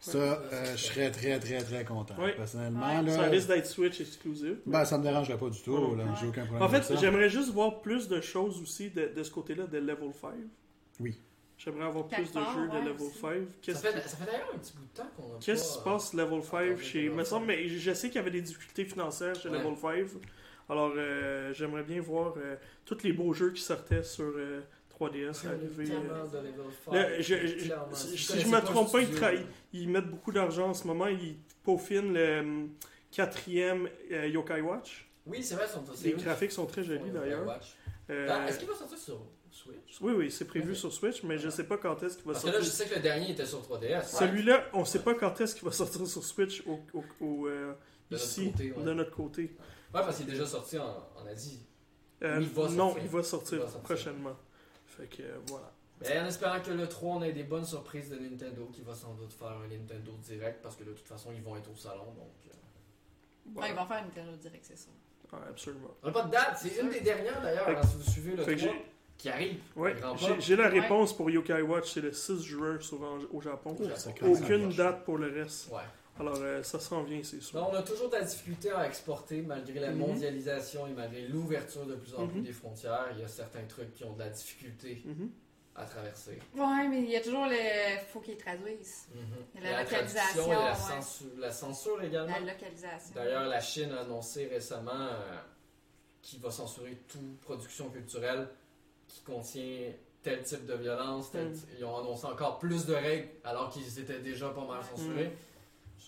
Ça, 0.00 0.18
euh, 0.18 0.76
je 0.76 0.84
serais 0.84 1.10
très, 1.10 1.38
très, 1.40 1.62
très 1.62 1.84
content. 1.84 2.14
Oui. 2.20 2.30
Personnellement, 2.36 3.02
là, 3.02 3.10
Ça 3.12 3.22
risque 3.24 3.48
d'être 3.48 3.66
Switch 3.66 4.00
exclusive. 4.00 4.58
ben, 4.64 4.84
ça 4.84 4.96
me 4.96 5.02
dérangerait 5.02 5.36
pas 5.38 5.50
du 5.50 5.60
tout. 5.60 5.76
Oh. 5.76 5.94
là, 5.96 6.04
aucun 6.26 6.44
problème 6.46 6.62
En 6.62 6.68
fait, 6.68 6.96
j'aimerais 7.00 7.28
juste 7.28 7.50
voir 7.50 7.80
plus 7.80 8.06
de 8.08 8.20
choses 8.20 8.60
aussi 8.62 8.90
de, 8.90 9.08
de 9.14 9.22
ce 9.22 9.30
côté-là 9.30 9.66
de 9.66 9.78
Level 9.78 10.12
5. 10.20 10.30
Oui. 11.00 11.18
J'aimerais 11.56 11.86
avoir 11.86 12.06
plus 12.06 12.30
de 12.32 12.38
jeux 12.38 12.68
de 12.68 12.78
Level 12.88 13.06
aussi. 13.08 13.18
5. 13.18 13.74
Ça 13.74 13.90
fait, 13.92 14.00
ça 14.08 14.16
fait 14.16 14.26
d'ailleurs 14.26 14.50
un 14.54 14.58
petit 14.58 14.72
bout 14.74 14.84
de 14.84 14.96
temps 14.96 15.08
qu'on 15.16 15.34
a 15.36 15.38
qu'est-ce 15.40 15.62
qui 15.64 15.68
se 15.70 15.78
pas, 15.82 15.92
passe 15.94 16.14
Level 16.14 16.42
5 16.44 16.56
entendu 16.70 16.82
chez. 16.84 17.02
Level 17.02 17.16
Me 17.16 17.24
semble, 17.24 17.46
5. 17.46 17.56
mais 17.56 17.68
je 17.68 17.92
sais 17.94 18.06
qu'il 18.08 18.16
y 18.16 18.18
avait 18.20 18.30
des 18.30 18.42
difficultés 18.42 18.84
financières 18.84 19.34
chez 19.34 19.48
Ouais. 19.48 19.58
Level 19.58 19.76
5. 19.76 20.20
Alors, 20.70 20.92
euh, 20.96 21.52
j'aimerais 21.54 21.82
bien 21.82 22.00
voir 22.00 22.34
euh, 22.36 22.54
tous 22.84 23.02
les 23.02 23.12
beaux 23.12 23.32
jeux 23.32 23.50
qui 23.52 23.62
sortaient 23.62 24.02
sur 24.04 24.26
euh, 24.36 24.60
3DS 25.00 25.46
euh, 25.46 25.54
arriver. 25.54 25.84
tellement 25.84 26.14
euh. 26.92 27.16
je- 27.20 27.46
je- 27.46 27.94
si- 27.94 28.16
je 28.40 28.46
me 28.48 28.60
trompe 28.60 28.92
le 28.94 29.06
pas, 29.20 29.32
ils, 29.72 29.88
mettent 29.88 30.08
beaucoup 30.10 30.32
d'argent 30.32 30.70
en 30.70 30.74
ce 30.74 30.86
moment. 30.86 31.06
Ils 31.06 31.36
peaufinent 31.64 32.12
le 32.14 32.40
hum, 32.40 32.70
quatrième 33.10 33.88
euh, 34.12 34.26
Yokai 34.28 34.60
Watch. 34.60 35.08
Oui, 35.26 35.42
c'est 35.42 35.54
vrai, 35.54 35.64
ils 35.68 35.72
sont 35.72 35.84
Les 36.04 36.12
graphiques 36.12 36.52
sont 36.52 36.66
très 36.66 36.82
jolis 36.82 37.10
d'ailleurs. 37.10 37.60
Euh, 38.10 38.26
Ah, 38.30 38.48
Est-ce 38.48 38.58
qu'il 38.58 38.68
va 38.68 38.74
sortir 38.74 38.98
sur 38.98 39.20
Switch? 39.50 39.98
Oui, 40.00 40.12
oui, 40.16 40.30
c'est 40.30 40.46
prévu 40.46 40.74
sur 40.74 40.92
Switch, 40.92 41.22
mais 41.22 41.36
je 41.38 41.50
sais 41.50 41.64
pas 41.64 41.76
quand 41.76 42.02
est-ce 42.02 42.16
qu'il 42.16 42.24
va 42.26 42.32
Parce 42.32 42.44
que 42.44 42.50
sortir. 42.50 42.60
là, 42.60 42.64
je 42.66 42.70
sais 42.70 42.86
que 42.88 42.94
le 42.94 43.00
dernier 43.02 43.30
était 43.32 43.44
sur 43.44 43.60
3DS. 43.60 44.04
Celui-là, 44.18 44.64
on 44.72 44.84
sait 44.86 45.00
pas 45.00 45.14
quand 45.14 45.38
est-ce 45.40 45.54
qu'il 45.54 45.64
va 45.64 45.72
sortir 45.82 46.06
sur 46.06 46.24
Switch 46.24 46.62
au, 46.66 46.80
au- 46.94 47.04
au, 47.24 47.46
euh, 47.48 47.72
De 48.10 48.16
notre 48.16 48.24
ici, 48.24 48.50
côté, 48.52 48.72
ouais. 48.72 48.82
de 48.82 48.92
notre 48.94 49.10
côté. 49.10 49.42
Ouais, 49.42 49.52
parce 49.92 50.16
qu'il 50.16 50.28
est 50.28 50.32
déjà 50.32 50.46
sorti 50.46 50.78
en, 50.78 50.84
en 51.16 51.26
Asie. 51.26 51.60
Euh, 52.22 52.38
il 52.40 52.48
non, 52.70 52.88
sortir. 52.88 53.02
il 53.04 53.08
va 53.10 53.22
sortir 53.22 53.58
Il 53.58 53.60
va 53.60 53.66
sortir. 53.66 53.82
prochainement. 53.82 54.36
Fait 54.98 55.06
que 55.06 55.22
euh, 55.22 55.38
voilà. 55.46 55.72
En 56.22 56.26
espérant 56.26 56.60
que 56.60 56.70
le 56.70 56.88
3, 56.88 57.16
on 57.16 57.22
ait 57.22 57.32
des 57.32 57.42
bonnes 57.44 57.64
surprises 57.64 58.08
de 58.10 58.16
Nintendo 58.18 58.68
qui 58.72 58.82
va 58.82 58.94
sans 58.94 59.14
doute 59.14 59.32
faire 59.32 59.48
un 59.48 59.66
Nintendo 59.68 60.12
direct 60.22 60.60
parce 60.62 60.76
que 60.76 60.84
de 60.84 60.92
toute 60.92 61.06
façon, 61.08 61.30
ils 61.34 61.42
vont 61.42 61.56
être 61.56 61.70
au 61.70 61.76
salon. 61.76 62.04
Donc, 62.04 62.30
euh. 62.46 63.60
Ouais, 63.60 63.70
ils 63.70 63.74
vont 63.74 63.86
faire 63.86 63.98
une 63.98 64.04
Nintendo 64.06 64.36
Direct, 64.36 64.64
c'est 64.64 64.76
ça. 64.78 64.90
Ah, 65.32 65.36
absolument. 65.48 65.88
On 66.02 66.06
n'a 66.08 66.12
pas 66.12 66.22
de 66.22 66.30
date, 66.30 66.58
c'est 66.60 66.80
une 66.80 66.90
des 66.90 67.00
dernières 67.00 67.40
d'ailleurs, 67.42 67.66
que- 67.66 67.72
hein, 67.72 67.82
si 67.82 67.96
vous 67.96 68.02
suivez 68.10 68.36
le 68.36 68.44
fait 68.44 68.54
que 68.56 68.60
3 68.60 68.72
j'ai- 68.74 68.84
qui 69.16 69.28
arrive. 69.28 69.60
Ouais, 69.74 69.96
j'ai- 70.40 70.56
la 70.56 70.68
Ouais. 70.70 70.80
réponse 70.80 71.16
pour 71.16 71.30
Yokai 71.30 71.62
Watch, 71.62 71.92
c'est 71.92 72.00
le 72.00 72.12
6 72.12 72.42
juin 72.42 72.78
sur, 72.80 73.02
en- 73.02 73.18
au 73.32 73.40
Japon. 73.40 73.76
Au 73.78 73.88
Japon. 73.88 74.32
Aucune 74.32 74.68
date 74.70 75.04
pour 75.04 75.18
le 75.18 75.32
reste. 75.32 75.70
Ouais. 75.72 75.80
Alors, 76.20 76.36
euh, 76.40 76.62
ça 76.62 76.80
s'en 76.80 77.02
vient, 77.04 77.20
c'est 77.22 77.40
sûr. 77.40 77.60
Non, 77.60 77.68
on 77.70 77.74
a 77.74 77.82
toujours 77.82 78.08
de 78.10 78.16
la 78.16 78.22
difficulté 78.24 78.70
à 78.72 78.86
exporter 78.86 79.40
malgré 79.42 79.78
la 79.80 79.90
Mhm. 79.90 79.98
mondialisation 79.98 80.86
et 80.86 80.92
malgré 80.92 81.22
l'ouverture 81.28 81.86
de 81.86 81.94
plus 81.94 82.14
en 82.14 82.26
plus 82.26 82.38
Mhm. 82.40 82.44
des 82.44 82.52
frontières. 82.52 83.06
Il 83.14 83.20
y 83.20 83.24
a 83.24 83.28
certains 83.28 83.64
trucs 83.68 83.94
qui 83.94 84.04
ont 84.04 84.12
de 84.14 84.18
la 84.20 84.28
difficulté 84.30 85.02
Mhm. 85.04 85.30
à 85.76 85.84
traverser. 85.84 86.38
Ouais, 86.56 86.88
mais 86.88 87.02
il 87.02 87.10
y 87.10 87.16
a 87.16 87.20
toujours 87.20 87.46
le. 87.46 87.98
Faut 88.12 88.20
qu'ils 88.20 88.36
traduisent. 88.36 89.06
Et 89.56 89.60
la 89.60 89.80
Et 89.80 89.84
localisation, 89.84 90.44
traduction 90.44 90.52
et 90.52 90.54
la, 90.54 90.70
ouais. 90.72 90.76
censure, 90.76 91.26
la 91.38 91.52
censure 91.52 92.02
également. 92.02 92.32
La 92.32 92.52
localisation. 92.52 93.12
D'ailleurs, 93.14 93.46
la 93.46 93.60
Chine 93.60 93.92
a 93.92 94.00
annoncé 94.00 94.46
récemment 94.48 94.90
euh, 94.92 95.36
qu'il 96.22 96.40
va 96.40 96.50
censurer 96.50 96.98
toute 97.08 97.40
production 97.40 97.90
culturelle 97.90 98.48
qui 99.06 99.20
contient 99.22 99.92
tel 100.22 100.42
type 100.42 100.66
de 100.66 100.74
violence. 100.74 101.30
tel 101.30 101.46
Mm. 101.50 101.54
Ils 101.78 101.84
ont 101.84 101.96
annoncé 101.96 102.26
encore 102.26 102.58
plus 102.58 102.84
de 102.84 102.94
règles 102.94 103.28
alors 103.44 103.70
qu'ils 103.70 103.98
étaient 104.00 104.18
déjà 104.18 104.50
pas 104.50 104.64
mal 104.66 104.80
censurés. 104.84 105.30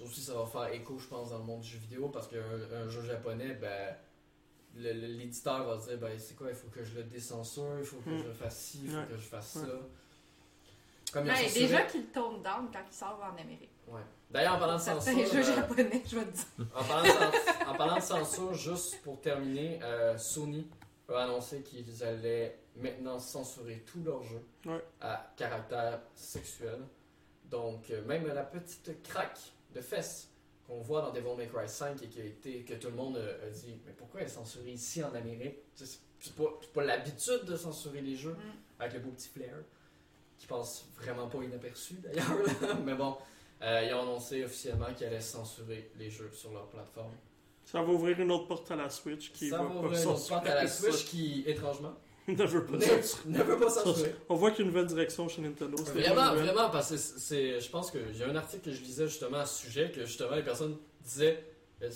Ça 0.01 0.06
aussi, 0.06 0.20
ça 0.22 0.32
va 0.35 0.47
faire 0.47 0.72
écho, 0.72 0.98
je 0.98 1.06
pense, 1.09 1.28
dans 1.31 1.39
le 1.39 1.44
monde 1.44 1.60
du 1.60 1.68
jeu 1.68 1.78
vidéo 1.78 2.09
parce 2.09 2.27
qu'un 2.27 2.39
un 2.74 2.89
jeu 2.89 3.02
japonais, 3.02 3.52
ben, 3.55 3.94
l'éditeur 4.77 5.64
va 5.66 5.78
se 5.78 5.89
dire 5.90 5.98
ben, 5.98 6.18
c'est 6.18 6.35
quoi, 6.35 6.48
il 6.48 6.55
faut 6.55 6.68
que 6.68 6.82
je 6.82 6.94
le 6.94 7.02
décensure, 7.05 7.78
il 7.78 7.85
faut 7.85 7.98
que 7.98 8.16
je 8.16 8.31
fasse 8.32 8.56
ci, 8.59 8.81
il 8.85 8.90
faut 8.90 8.97
Ouais. 8.97 9.06
que 9.10 9.16
je 9.16 9.20
fasse 9.28 9.56
Ouais. 9.56 9.66
ça. 9.66 9.72
Comme 11.12 11.27
Ouais, 11.27 11.35
censuré- 11.35 11.60
déjà 11.60 11.82
qu'ils 11.82 12.01
le 12.02 12.06
tournent 12.06 12.43
down 12.43 12.68
quand 12.72 12.82
il 12.89 12.94
sort 12.94 13.20
en 13.22 13.32
Amérique. 13.39 13.68
Ouais. 13.89 14.01
D'ailleurs, 14.31 14.55
en 14.55 14.59
parlant 14.59 14.77
de 14.77 14.81
censure. 14.81 15.18
jeux 15.27 15.39
euh, 15.40 15.43
japonais, 15.56 16.02
je 16.09 16.16
vais 16.18 16.24
te 16.24 16.31
dire. 16.36 16.47
en, 16.74 16.85
parlant 16.85 17.02
de 17.02 17.09
cens- 17.09 17.66
en 17.68 17.74
parlant 17.74 17.97
de 17.97 18.02
censure, 18.02 18.55
juste 18.55 19.02
pour 19.02 19.20
terminer, 19.20 19.81
euh, 19.82 20.16
Sony 20.16 20.66
a 21.12 21.24
annoncé 21.24 21.62
qu'ils 21.62 22.05
allaient 22.05 22.56
maintenant 22.77 23.18
censurer 23.18 23.85
tous 23.85 24.02
leurs 24.05 24.22
jeux 24.22 24.43
Ouais. 24.64 24.82
à 25.01 25.31
caractère 25.36 26.01
sexuel. 26.14 26.78
Donc, 27.51 27.90
euh, 27.90 28.02
même 28.05 28.27
la 28.28 28.44
petite 28.44 29.02
craque 29.02 29.40
de 29.74 29.80
fesses 29.80 30.28
qu'on 30.66 30.80
voit 30.80 31.02
dans 31.02 31.12
Devil 31.12 31.36
May 31.36 31.48
Cry 31.48 31.68
5 31.68 32.02
et 32.02 32.09
qui 32.09 32.20
a 32.20 32.24
été, 32.24 32.62
que 32.64 32.74
tout 32.74 32.88
le 32.88 32.94
monde 32.94 33.16
a 33.16 33.51
dit 33.51 33.76
Mais 33.86 33.92
pourquoi 33.92 34.20
elle 34.20 34.26
est 34.26 34.30
censurée 34.30 34.72
ici 34.72 35.02
en 35.02 35.14
Amérique? 35.14 35.56
C'est 35.74 36.34
pas, 36.34 36.44
c'est 36.60 36.72
pas 36.72 36.84
l'habitude 36.84 37.44
de 37.44 37.56
censurer 37.56 38.01
les 38.02 38.14
jeux 38.16 38.34
Mm. 38.34 38.52
avec 38.82 38.92
le 38.94 39.01
beau 39.01 39.10
petit 39.10 39.28
flair 39.28 39.55
qui 40.38 40.47
passe 40.47 40.86
vraiment 40.97 41.28
pas 41.28 41.42
inaperçu 41.42 41.94
d'ailleurs. 41.94 42.26
Mais 42.84 42.94
bon, 42.94 43.16
euh, 43.62 43.82
ils 43.86 43.92
ont 43.94 44.02
annoncé 44.02 44.44
officiellement 44.44 44.92
qu'ils 44.94 45.06
allaient 45.06 45.20
censurer 45.20 45.90
les 45.97 46.10
jeux 46.10 46.30
sur 46.32 46.52
leur 46.52 46.68
plateforme. 46.68 47.12
Ça 47.64 47.82
va 47.82 47.92
ouvrir 47.92 48.18
une 48.20 48.30
autre 48.32 48.47
porte 48.48 48.70
à 48.70 48.76
la 48.76 48.88
Switch 48.90 49.32
qui 49.32 49.51
ça 49.51 49.59
va 49.59 49.64
ouvrir 49.64 50.01
une 50.01 50.09
autre 50.09 50.28
porte 50.28 50.47
à 50.47 50.55
la. 50.56 50.66
Switch 50.66 51.05
qui, 51.06 51.42
étrangement, 51.47 51.94
ne 52.39 52.44
veut 52.47 52.65
pas 52.65 52.77
ne, 52.77 52.81
censurer. 52.81 53.23
ne 53.27 53.43
veut 53.43 53.57
pas 53.59 53.70
censurer. 53.70 54.15
On 54.28 54.35
voit 54.35 54.51
qu'il 54.51 54.61
y 54.61 54.62
a 54.62 54.65
une 54.70 54.74
nouvelle 54.74 54.86
direction 54.89 55.28
chez 55.28 55.43
Nintendo. 55.43 55.77
c'est 55.85 55.93
Vraiment, 56.01 56.35
vraiment, 56.35 56.70
parce 56.70 56.90
que 56.90 56.97
c'est- 56.97 57.61
je 57.61 57.70
pense 57.70 57.90
qu'il 57.90 58.01
y 58.19 58.23
a 58.23 58.28
un 58.28 58.36
article 58.36 58.70
que 58.70 58.73
je 58.77 58.81
lisais 58.82 59.07
justement 59.07 59.39
à 59.39 59.47
ce 59.47 59.65
sujet, 59.66 59.90
que 59.94 60.05
justement 60.05 60.35
les 60.36 60.43
personnes 60.44 60.77
disaient 61.05 61.43
euh, 61.82 61.90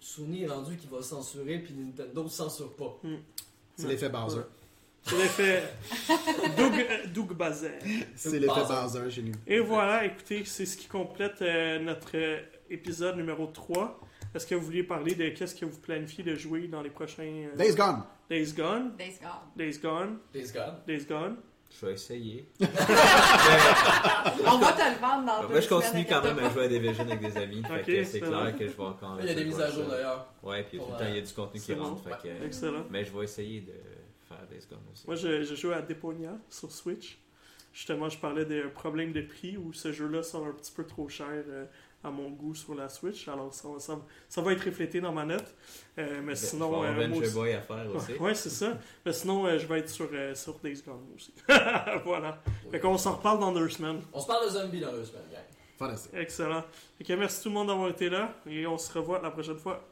Sony 0.00 0.44
est 0.44 0.48
rendu 0.48 0.76
qu'il 0.76 0.88
va 0.90 1.02
censurer, 1.02 1.58
puis 1.58 1.74
Nintendo 1.74 2.24
ne 2.24 2.28
censure 2.28 2.74
pas. 2.74 2.98
C'est 3.76 3.86
l'effet 3.88 4.08
Bowser. 4.08 4.40
C'est 5.02 5.16
l'effet 5.16 5.62
Doug, 6.56 6.72
Doug 7.14 7.32
Bazer. 7.36 7.78
C'est 8.16 8.30
l'effet 8.32 8.46
Bowser. 8.46 8.74
Bowser 8.98 9.10
chez 9.10 9.22
nous. 9.22 9.32
Et 9.46 9.60
voilà, 9.60 10.04
écoutez, 10.04 10.44
c'est 10.44 10.66
ce 10.66 10.76
qui 10.76 10.86
complète 10.86 11.40
euh, 11.42 11.78
notre 11.78 12.10
euh, 12.16 12.40
épisode 12.70 13.16
numéro 13.16 13.46
3. 13.46 14.00
Est-ce 14.34 14.46
que 14.46 14.54
vous 14.54 14.64
vouliez 14.64 14.82
parler 14.82 15.14
de 15.14 15.28
qu'est-ce 15.30 15.54
que 15.54 15.64
vous 15.64 15.78
planifiez 15.78 16.22
de 16.24 16.34
jouer 16.34 16.68
dans 16.68 16.82
les 16.82 16.90
prochains 16.90 17.22
euh, 17.22 17.56
Days 17.56 17.74
Gone. 17.74 18.02
Days 18.30 18.52
Gone, 18.54 18.92
Days 18.96 19.18
Gone. 19.20 19.48
Days 19.56 19.78
Gone, 19.80 20.18
Days 20.32 20.52
Gone. 20.52 20.74
Days 20.86 21.06
Gone? 21.06 21.36
Je 21.70 21.86
vais 21.86 21.92
essayer. 21.94 22.48
On 22.60 22.64
va 24.58 24.72
te 24.72 24.82
le 24.82 24.98
vendre 25.00 25.26
dans 25.26 25.42
deux 25.42 25.48
Moi, 25.48 25.60
je 25.60 25.68
continue 25.68 26.06
quand 26.06 26.22
même 26.22 26.38
à 26.38 26.50
jouer 26.50 26.64
à 26.64 26.68
Division 26.68 27.04
avec 27.04 27.20
des 27.20 27.36
amis. 27.36 27.60
Ok, 27.60 27.84
fait 27.84 27.92
que 27.96 28.04
c'est 28.04 28.20
clair 28.20 28.56
que 28.58 28.66
je 28.66 28.72
vais 28.72 28.82
encore. 28.82 29.18
Il 29.20 29.26
y 29.26 29.30
a 29.30 29.34
des 29.34 29.44
mises 29.44 29.60
à 29.60 29.70
jour 29.70 29.84
d'ailleurs. 29.86 30.26
Ouais, 30.42 30.62
puis 30.64 30.78
tout 30.78 30.84
le 30.86 30.92
temps, 30.92 31.04
il 31.08 31.14
y 31.14 31.18
euh, 31.18 31.22
a 31.22 31.26
du 31.26 31.32
contenu 31.32 31.60
qui 31.60 31.74
rentre. 31.74 32.02
bon. 32.02 32.10
fait 32.10 32.28
que- 32.28 32.44
Excellent. 32.46 32.84
Mais 32.90 33.04
je 33.04 33.12
vais 33.16 33.24
essayer 33.24 33.60
de 33.60 33.72
faire 34.28 34.46
Days 34.50 34.66
Gone 34.70 34.78
aussi. 34.92 35.06
Moi, 35.06 35.16
je, 35.16 35.42
je 35.44 35.54
joue 35.54 35.72
à 35.72 35.82
Deponia 35.82 36.32
sur 36.48 36.70
Switch. 36.72 37.18
justement, 37.72 38.08
je 38.08 38.18
parlais 38.18 38.44
des 38.46 38.62
problèmes 38.62 39.12
de 39.12 39.20
prix 39.22 39.56
où 39.58 39.72
ce 39.74 39.92
jeu-là 39.92 40.22
sort 40.22 40.46
un 40.46 40.52
petit 40.52 40.72
peu 40.72 40.84
trop 40.86 41.08
cher 41.08 41.26
euh, 41.48 41.66
à 42.04 42.10
mon 42.10 42.30
goût 42.30 42.54
sur 42.54 42.74
la 42.74 42.88
Switch. 42.88 43.26
Alors, 43.28 43.52
ça, 43.52 43.68
va- 43.68 43.80
ça 43.80 43.94
va- 43.96 44.02
ça 44.28 44.40
va 44.40 44.52
être 44.52 44.64
reflété 44.64 45.00
dans 45.00 45.12
ma 45.12 45.24
note. 45.24 45.44
Euh, 45.98 46.20
mais 46.22 46.34
sinon. 46.36 46.70
Ben, 46.70 46.76
Je 46.76 46.82
vais 46.82 46.88
avoir 46.88 47.00
euh, 47.04 47.08
moi 47.08 47.18
aussi- 47.18 47.34
Boy 47.34 47.52
à 47.54 47.60
faire 47.60 47.94
aussi. 47.94 48.12
Ouais, 48.14 48.34
c'est 48.34 48.50
ça. 48.50 48.78
Mais 49.04 49.12
sinon, 49.12 49.46
euh, 49.46 49.58
je 49.58 49.66
vais 49.66 49.80
être 49.80 49.88
sur, 49.90 50.08
euh, 50.12 50.34
sur 50.34 50.58
Days 50.60 50.82
Gone 50.86 51.06
aussi. 51.16 51.34
voilà. 52.04 52.38
Fait 52.70 52.80
qu'on 52.80 52.96
s'en 52.98 53.14
reparle 53.16 53.40
dans 53.40 53.52
deux 53.52 53.68
semaines. 53.68 54.00
On 54.12 54.20
se 54.20 54.26
parle 54.26 54.46
de 54.46 54.50
zombies 54.50 54.80
dans 54.80 54.92
deux 54.92 55.04
semaines, 55.04 55.22
gang. 55.32 55.42
Fantastique. 55.78 56.12
Excellent. 56.14 56.64
Fait 56.98 57.04
que 57.04 57.12
merci 57.12 57.42
tout 57.42 57.48
le 57.50 57.54
monde 57.54 57.68
d'avoir 57.68 57.88
été 57.88 58.08
là 58.08 58.34
et 58.46 58.66
on 58.66 58.76
se 58.78 58.92
revoit 58.92 59.20
la 59.20 59.30
prochaine 59.30 59.58
fois. 59.58 59.84